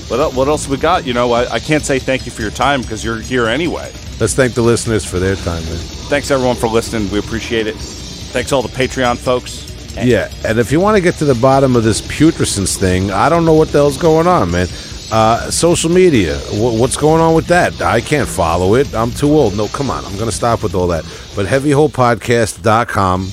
what, 0.10 0.34
what 0.34 0.48
else 0.48 0.68
we 0.68 0.78
got? 0.78 1.06
You 1.06 1.14
know, 1.14 1.32
I, 1.34 1.53
I 1.53 1.60
can't 1.60 1.86
say 1.86 1.99
thank 1.99 2.26
you 2.26 2.32
for 2.32 2.41
your 2.41 2.52
time 2.52 2.82
because 2.82 3.03
you're 3.03 3.20
here 3.20 3.48
anyway. 3.48 3.91
Let's 4.20 4.34
thank 4.34 4.53
the 4.53 4.61
listeners 4.61 5.06
for 5.06 5.20
their 5.20 5.36
time, 5.36 5.64
man. 5.66 5.78
Thanks 6.10 6.32
everyone 6.32 6.56
for 6.56 6.68
listening. 6.68 7.10
We 7.11 7.20
appreciate 7.20 7.68
it. 7.68 7.76
Thanks 7.76 8.52
all 8.52 8.61
the 8.61 8.68
Patreon 8.70 9.18
folks. 9.18 9.66
Yeah, 9.95 10.32
and 10.45 10.60
if 10.60 10.72
you 10.72 10.80
want 10.80 10.95
to 10.98 11.02
get 11.02 11.16
to 11.16 11.26
the 11.26 11.36
bottom 11.36 11.76
of 11.76 11.84
this 11.84 11.99
putrescence 12.02 12.78
thing, 12.78 13.11
I 13.11 13.28
don't 13.28 13.44
know 13.44 13.53
what 13.53 13.68
the 13.70 13.80
hell's 13.80 13.98
going 13.98 14.28
on, 14.28 14.52
man. 14.52 14.68
Uh, 15.11 15.49
social 15.49 15.90
media, 15.90 16.38
wh- 16.38 16.80
what's 16.80 16.95
going 16.95 17.20
on 17.22 17.34
with 17.34 17.48
that? 17.48 17.82
I 17.82 17.99
can't 17.99 18.28
follow 18.30 18.76
it. 18.76 18.94
I'm 18.94 19.11
too 19.11 19.30
old. 19.32 19.57
No, 19.57 19.68
come 19.68 19.90
on. 19.90 20.06
I'm 20.06 20.14
going 20.14 20.30
to 20.30 20.36
stop 20.36 20.61
with 20.64 20.76
all 20.76 20.88
that. 20.88 21.03
But 21.36 21.48
heavyholepodcast.com 21.48 23.26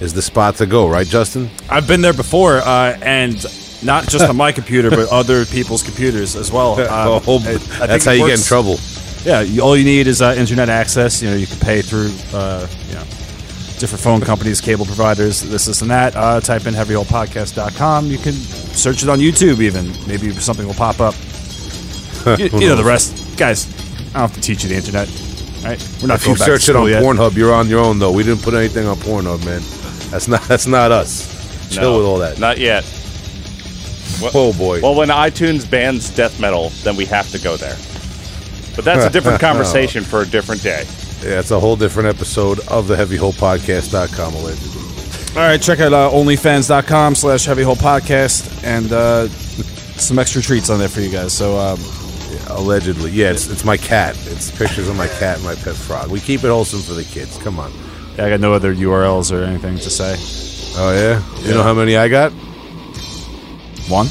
is 0.00 0.12
the 0.12 0.22
spot 0.22 0.56
to 0.56 0.66
go, 0.66 0.88
right, 0.88 1.06
Justin? 1.06 1.50
I've 1.70 1.86
been 1.88 2.00
there 2.02 2.12
before, 2.12 2.58
uh, 2.58 2.98
and 3.02 3.34
not 3.84 4.08
just 4.08 4.28
on 4.28 4.36
my 4.36 4.52
computer, 4.52 4.90
but 4.90 5.08
other 5.12 5.44
people's 5.46 5.82
computers 5.82 6.36
as 6.36 6.50
well. 6.52 6.72
Um, 6.80 7.22
Oh, 7.26 7.38
that's 7.38 8.04
how 8.04 8.12
you 8.12 8.26
get 8.26 8.38
in 8.38 8.44
trouble. 8.44 8.78
Yeah, 9.24 9.40
you, 9.40 9.60
all 9.62 9.76
you 9.76 9.84
need 9.84 10.06
is 10.06 10.22
uh, 10.22 10.34
internet 10.38 10.68
access. 10.68 11.20
You 11.22 11.30
know, 11.30 11.36
you 11.36 11.46
can 11.46 11.58
pay 11.58 11.82
through, 11.82 12.10
uh, 12.32 12.66
you 12.88 12.94
know, 12.94 13.00
different 13.78 14.00
phone 14.00 14.20
companies, 14.20 14.60
cable 14.60 14.84
providers, 14.86 15.40
this, 15.42 15.66
this, 15.66 15.82
and 15.82 15.90
that. 15.90 16.14
Uh, 16.14 16.40
type 16.40 16.66
in 16.66 16.74
heavyholepodcast.com. 16.74 18.06
You 18.06 18.18
can 18.18 18.32
search 18.32 19.02
it 19.02 19.08
on 19.08 19.18
YouTube, 19.18 19.60
even. 19.60 19.86
Maybe 20.06 20.30
something 20.32 20.66
will 20.66 20.74
pop 20.74 21.00
up. 21.00 21.14
you, 22.38 22.46
you 22.58 22.68
know 22.68 22.76
the 22.76 22.84
rest, 22.84 23.36
guys. 23.38 23.66
I 24.10 24.20
don't 24.20 24.30
have 24.30 24.34
to 24.34 24.40
teach 24.40 24.62
you 24.62 24.68
the 24.68 24.76
internet. 24.76 25.08
Right? 25.64 25.82
We're 26.00 26.08
not 26.08 26.20
If 26.20 26.26
you 26.26 26.36
going 26.36 26.38
back 26.38 26.46
to 26.46 26.58
search 26.58 26.68
it 26.68 26.76
on 26.76 26.88
yet. 26.88 27.02
Pornhub, 27.02 27.34
you're 27.36 27.52
on 27.52 27.68
your 27.68 27.80
own, 27.80 27.98
though. 27.98 28.12
We 28.12 28.22
didn't 28.22 28.42
put 28.42 28.54
anything 28.54 28.86
on 28.86 28.96
Pornhub, 28.96 29.44
man. 29.44 29.60
That's 30.10 30.28
not 30.28 30.42
that's 30.42 30.66
not 30.66 30.92
us. 30.92 31.34
Chill 31.70 31.82
No, 31.92 31.96
with 31.98 32.06
all 32.06 32.18
that. 32.18 32.38
Not 32.38 32.58
yet. 32.58 32.84
oh 34.34 34.52
boy. 34.56 34.80
Well, 34.80 34.94
when 34.94 35.08
iTunes 35.08 35.68
bans 35.68 36.10
death 36.10 36.40
metal, 36.40 36.70
then 36.84 36.96
we 36.96 37.04
have 37.06 37.30
to 37.32 37.38
go 37.38 37.56
there. 37.56 37.76
But 38.76 38.84
that's 38.84 39.04
a 39.04 39.10
different 39.10 39.40
conversation 39.48 40.04
for 40.04 40.22
a 40.22 40.26
different 40.26 40.62
day. 40.62 40.84
yeah, 41.22 41.40
it's 41.40 41.50
a 41.50 41.58
whole 41.58 41.76
different 41.76 42.08
episode 42.08 42.60
of 42.68 42.86
the 42.88 42.94
heavyholepodcast.com 42.96 44.34
allegedly. 44.34 44.82
All 45.40 45.42
right, 45.48 45.60
check 45.60 45.80
out 45.80 45.92
uh, 45.92 46.10
onlyfans.com 46.10 47.14
slash 47.14 47.44
heavy 47.44 47.62
hole 47.62 47.76
podcast 47.76 48.64
and 48.64 48.90
uh, 48.92 49.28
some 49.28 50.18
extra 50.18 50.40
treats 50.40 50.70
on 50.70 50.78
there 50.78 50.88
for 50.88 51.00
you 51.00 51.10
guys. 51.10 51.32
So, 51.32 51.56
um, 51.58 51.78
Allegedly, 52.48 53.10
yeah. 53.10 53.30
It's 53.32 53.48
it's 53.48 53.64
my 53.64 53.76
cat. 53.76 54.16
It's 54.26 54.50
pictures 54.56 54.88
of 54.88 54.96
my 54.96 55.08
cat 55.08 55.36
and 55.36 55.44
my 55.44 55.54
pet 55.56 55.74
frog. 55.74 56.10
We 56.10 56.20
keep 56.20 56.44
it 56.44 56.48
wholesome 56.48 56.80
for 56.80 56.92
the 56.94 57.02
kids. 57.04 57.36
Come 57.38 57.58
on. 57.58 57.72
Yeah, 58.16 58.26
I 58.26 58.30
got 58.30 58.40
no 58.40 58.52
other 58.54 58.74
URLs 58.74 59.32
or 59.32 59.44
anything 59.44 59.76
to 59.76 59.90
say. 59.90 60.16
Oh 60.78 60.92
yeah. 60.92 61.22
You 61.46 61.54
know 61.54 61.62
how 61.62 61.74
many 61.74 61.96
I 61.96 62.08
got? 62.08 62.32
One? 63.88 64.06